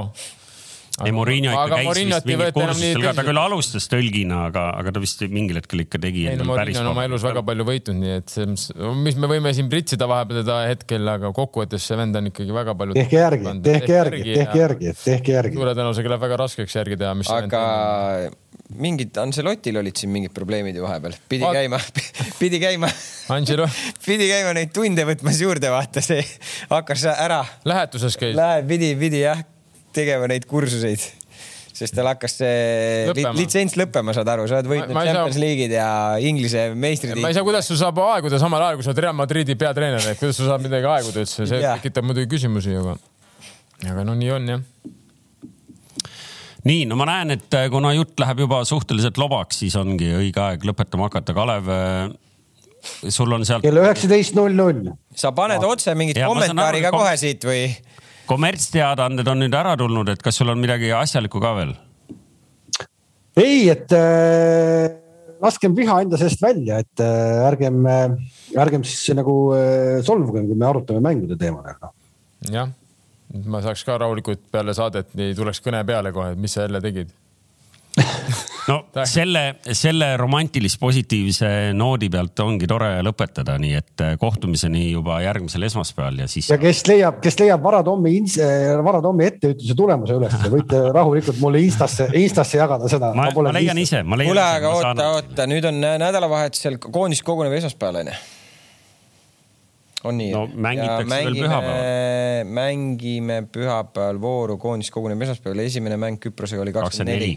ei, 1.06 1.14
Murillo 1.14 1.52
ikka 1.52 1.78
käis 1.78 2.00
vist 2.00 2.28
mingil 2.28 2.52
kursustel 2.56 3.06
ka, 3.06 3.14
ta 3.18 3.24
küll 3.26 3.40
alustas 3.42 3.88
tõlgina, 3.92 4.42
aga, 4.50 4.66
aga 4.80 4.94
ta 4.94 5.02
vist 5.02 5.24
mingil 5.32 5.58
hetkel 5.60 5.84
ikka 5.84 6.00
tegi. 6.02 6.26
ei 6.30 6.40
no 6.40 6.46
Murillo 6.48 6.82
on 6.84 6.92
oma 6.92 7.06
elus 7.08 7.24
väga 7.26 7.44
palju 7.46 7.66
võitnud, 7.68 7.98
nii 8.02 8.14
et 8.20 8.32
see, 8.32 8.48
mis 9.02 9.18
me 9.20 9.30
võime 9.30 9.54
siin 9.56 9.70
pritsida 9.72 10.08
vahepeal 10.10 10.42
teda 10.42 10.60
hetkel, 10.70 11.08
aga 11.14 11.32
kokkuvõttes 11.36 11.88
see 11.88 11.98
vend 12.00 12.20
on 12.20 12.30
ikkagi 12.32 12.56
väga 12.56 12.76
palju. 12.78 12.96
tehke 12.98 13.20
järgi, 13.20 13.56
tehke 13.66 13.96
järgi, 13.96 14.22
tehke 14.30 14.62
järgi, 14.64 14.94
tehke 15.02 15.36
järgi. 15.38 15.60
suure 15.60 15.76
tõenäosusega 15.78 16.14
läheb 16.14 16.26
väga 16.28 16.40
raskeks 16.44 16.78
järgi 16.80 17.00
teha, 17.02 17.14
mis. 17.18 17.32
aga 17.32 17.64
mingid 18.82 19.16
Ancelotil 19.20 19.78
olid 19.80 19.98
siin 19.98 20.12
mingid 20.12 20.32
probleemid 20.34 20.76
ju 20.76 20.84
vahepeal, 20.86 21.16
pidi 21.28 21.44
Vaat... 21.44 21.58
käima 21.60 21.80
pidi 22.40 22.60
käima 22.62 22.90
Angelo 23.34 23.68
pidi 24.06 24.28
käima 24.30 24.54
neid 24.56 24.72
tunde 24.74 25.06
võtmas 25.08 25.40
juurde, 25.42 25.72
vaata 25.72 26.04
see 26.04 26.22
hakkas 26.72 27.06
ära. 27.12 27.42
lähetuses 27.68 28.16
käis. 28.20 28.36
Läheb, 28.38 28.68
pidi, 28.70 28.94
pidi 28.98 29.24
jah 29.26 29.42
tegema 29.94 30.30
neid 30.30 30.48
kursuseid 30.50 31.02
sest 31.82 31.96
tal 31.96 32.08
hakkas 32.10 32.36
see 32.40 32.56
lõppema. 33.08 33.32
litsents 33.36 33.76
lõppema, 33.80 34.14
saad 34.16 34.30
aru, 34.34 34.46
sa 34.48 34.58
oled 34.58 34.70
võitnud 34.70 34.96
Champions 34.96 35.36
saa... 35.36 35.42
League'id 35.42 35.74
ja 35.74 35.88
Inglise 36.22 36.64
meistritiitlid. 36.76 37.24
ma 37.24 37.32
ei 37.32 37.36
saa, 37.36 37.46
kuidas 37.46 37.68
sul 37.68 37.78
saab 37.80 38.00
aeguda 38.04 38.40
samal 38.42 38.64
ajal, 38.66 38.78
kui 38.78 38.86
sa 38.86 38.92
oled 38.92 39.02
Real 39.06 39.16
Madridi 39.16 39.56
peatreener, 39.58 40.08
et 40.12 40.20
kuidas 40.20 40.38
sul 40.38 40.50
saab 40.50 40.64
midagi 40.64 40.90
aeguda 40.90 41.24
üldse, 41.24 41.46
see 41.48 41.62
tekitab 41.62 42.08
muidugi 42.08 42.28
küsimusi, 42.34 42.74
aga, 42.78 42.96
aga 43.94 44.04
no 44.08 44.16
nii 44.18 44.34
on 44.36 44.50
jah. 44.52 44.66
nii, 46.68 46.82
no 46.90 46.98
ma 47.00 47.08
näen, 47.08 47.38
et 47.38 47.58
äh, 47.58 47.70
kuna 47.72 47.94
jutt 47.96 48.20
läheb 48.20 48.44
juba 48.44 48.60
suhteliselt 48.68 49.20
lobaks, 49.22 49.62
siis 49.64 49.78
ongi 49.80 50.12
õige 50.18 50.44
aeg 50.44 50.68
lõpetama 50.68 51.08
hakata. 51.08 51.34
Kalev, 51.34 51.72
äh, 51.72 53.08
sul 53.08 53.32
on 53.32 53.48
sealt. 53.48 53.64
kell 53.64 53.80
üheksateist 53.80 54.36
null 54.38 54.54
null. 54.58 54.92
sa 55.16 55.32
paned 55.34 55.64
otse 55.66 55.96
mingit 55.98 56.20
kommentaari 56.20 56.84
ka 56.84 56.92
kohe 56.94 57.16
siit 57.20 57.48
või? 57.48 57.64
Kommertsteadaanded 58.28 59.28
on 59.28 59.42
nüüd 59.44 59.54
ära 59.56 59.76
tulnud, 59.78 60.10
et 60.12 60.22
kas 60.22 60.38
sul 60.40 60.52
on 60.52 60.60
midagi 60.62 60.92
asjalikku 60.96 61.42
ka 61.42 61.54
veel? 61.58 61.72
ei, 63.38 63.70
et 63.72 63.92
äh, 63.96 64.90
laskem 65.42 65.74
viha 65.76 66.02
enda 66.04 66.20
seest 66.20 66.42
välja, 66.42 66.82
et 66.84 67.02
äh, 67.02 67.46
ärgem 67.48 67.80
äh,, 67.88 68.18
ärgem 68.60 68.84
siis 68.86 69.16
nagu 69.16 69.36
äh, 69.56 70.02
solvugem, 70.06 70.46
kui 70.50 70.58
me 70.58 70.68
arutame 70.68 71.02
mängude 71.04 71.38
teemadega. 71.40 71.92
jah, 72.52 72.70
ma 73.46 73.62
saaks 73.64 73.84
ka 73.88 73.98
rahulikult 74.02 74.44
peale 74.52 74.76
saadet, 74.76 75.14
ei 75.16 75.34
tuleks 75.38 75.62
kõne 75.64 75.80
peale 75.88 76.12
kohe, 76.12 76.34
et 76.34 76.40
mis 76.40 76.52
sa 76.52 76.66
jälle 76.66 76.82
tegid 76.84 77.12
no 78.68 78.78
selle, 79.04 79.42
selle 79.76 80.16
romantilis-positiivse 80.16 81.48
noodi 81.76 82.08
pealt 82.12 82.40
ongi 82.44 82.68
tore 82.70 82.90
lõpetada, 83.04 83.58
nii 83.60 83.74
et 83.78 84.04
äh, 84.04 84.14
kohtumiseni 84.20 84.86
juba 84.92 85.18
järgmisel 85.24 85.66
esmaspäeval 85.68 86.22
ja 86.24 86.28
siis. 86.30 86.48
ja 86.52 86.58
kes 86.60 86.84
leiab, 86.88 87.20
kes 87.24 87.38
leiab 87.42 87.62
Vara 87.64 87.82
Tommi, 87.86 88.14
Vara 88.84 89.02
Tommi 89.04 89.28
etteütluse 89.28 89.76
tulemuse 89.78 90.16
üles, 90.16 90.36
võite 90.54 90.82
rahulikult 90.98 91.40
mulle 91.42 91.62
Instasse, 91.66 92.08
Instasse 92.22 92.60
jagada 92.60 92.90
seda. 92.92 93.12
ma, 93.16 93.28
ma, 93.28 93.48
ma 93.50 93.56
leian 93.58 93.82
ise, 93.82 94.02
ma 94.06 94.20
leian. 94.20 94.32
kuule, 94.32 94.46
aga 94.60 94.76
oota 94.76 94.92
saan..., 94.92 95.06
oota, 95.10 95.48
nüüd 95.50 95.68
on 95.68 95.82
nädalavahetusel 95.82 96.80
koondis 96.88 97.24
koguneb 97.26 97.60
esmaspäeval 97.60 98.02
onju 98.04 98.20
on 100.08 100.18
nii? 100.18 100.32
no 100.34 100.48
mängitakse 100.54 101.06
mängime, 101.06 101.24
veel 101.24 101.40
pühapäeval. 101.44 102.52
mängime 102.58 103.42
pühapäeval 103.52 104.20
vooru, 104.22 104.58
koondis 104.58 104.90
koguneb 104.90 105.28
esmaspäeval, 105.28 105.66
esimene 105.66 105.98
mäng 106.00 106.22
Küprosega 106.22 106.64
oli 106.64 106.74
kakskümmend 106.74 107.18
neli 107.18 107.32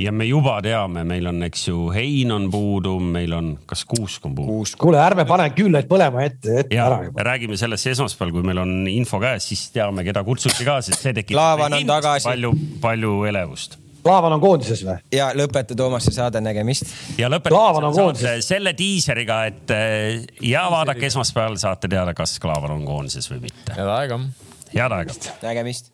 ja 0.00 0.12
me 0.12 0.24
juba 0.24 0.56
teame, 0.64 1.02
meil 1.04 1.26
on, 1.28 1.42
eks 1.44 1.66
ju, 1.68 1.90
Hein 1.92 2.32
on 2.32 2.46
puudu, 2.52 2.94
meil 3.00 3.34
on, 3.36 3.50
kas 3.68 3.84
Kuusk 3.88 4.24
on 4.26 4.34
puudu? 4.36 4.62
kuule, 4.80 5.00
ärme 5.02 5.26
pane 5.28 5.50
küünlaid 5.56 5.90
põlema 5.90 6.24
ette, 6.24 6.62
ette 6.62 6.76
ja, 6.76 6.86
ära 6.88 7.04
juba. 7.04 7.26
räägime 7.28 7.58
sellest 7.60 7.90
esmaspäeval, 7.92 8.32
kui 8.38 8.48
meil 8.48 8.62
on 8.62 8.72
info 8.88 9.20
käes, 9.20 9.50
siis 9.52 9.68
teame, 9.74 10.04
keda 10.06 10.24
kutsuti 10.24 10.64
ka, 10.64 10.80
sest 10.86 11.04
see 11.04 11.14
tekitab 11.20 11.60
palju, 12.24 12.54
palju 12.80 13.14
elevust. 13.28 13.78
Klaavan 14.00 14.32
on 14.32 14.40
koondises 14.40 14.80
või? 14.86 14.96
ja 15.12 15.28
lõpeta 15.36 15.76
Toomas 15.76 16.06
see 16.08 16.16
saade, 16.16 16.40
nägemist. 16.40 16.88
ja 17.20 17.28
lõpetame 17.28 18.40
selle 18.40 18.72
diiseriga, 18.78 19.42
et 19.52 19.76
äh, 19.76 20.24
ja 20.48 20.64
vaadake 20.72 21.10
esmaspäeval 21.12 21.60
saate 21.60 21.92
teada, 21.92 22.16
kas 22.16 22.38
Klaavan 22.40 22.78
on 22.78 22.88
koondises 22.88 23.28
või 23.34 23.44
mitte. 23.50 23.76
head 23.76 23.96
aega. 24.00 24.22
head 24.72 25.00
aega. 25.02 25.20
nägemist 25.44 25.92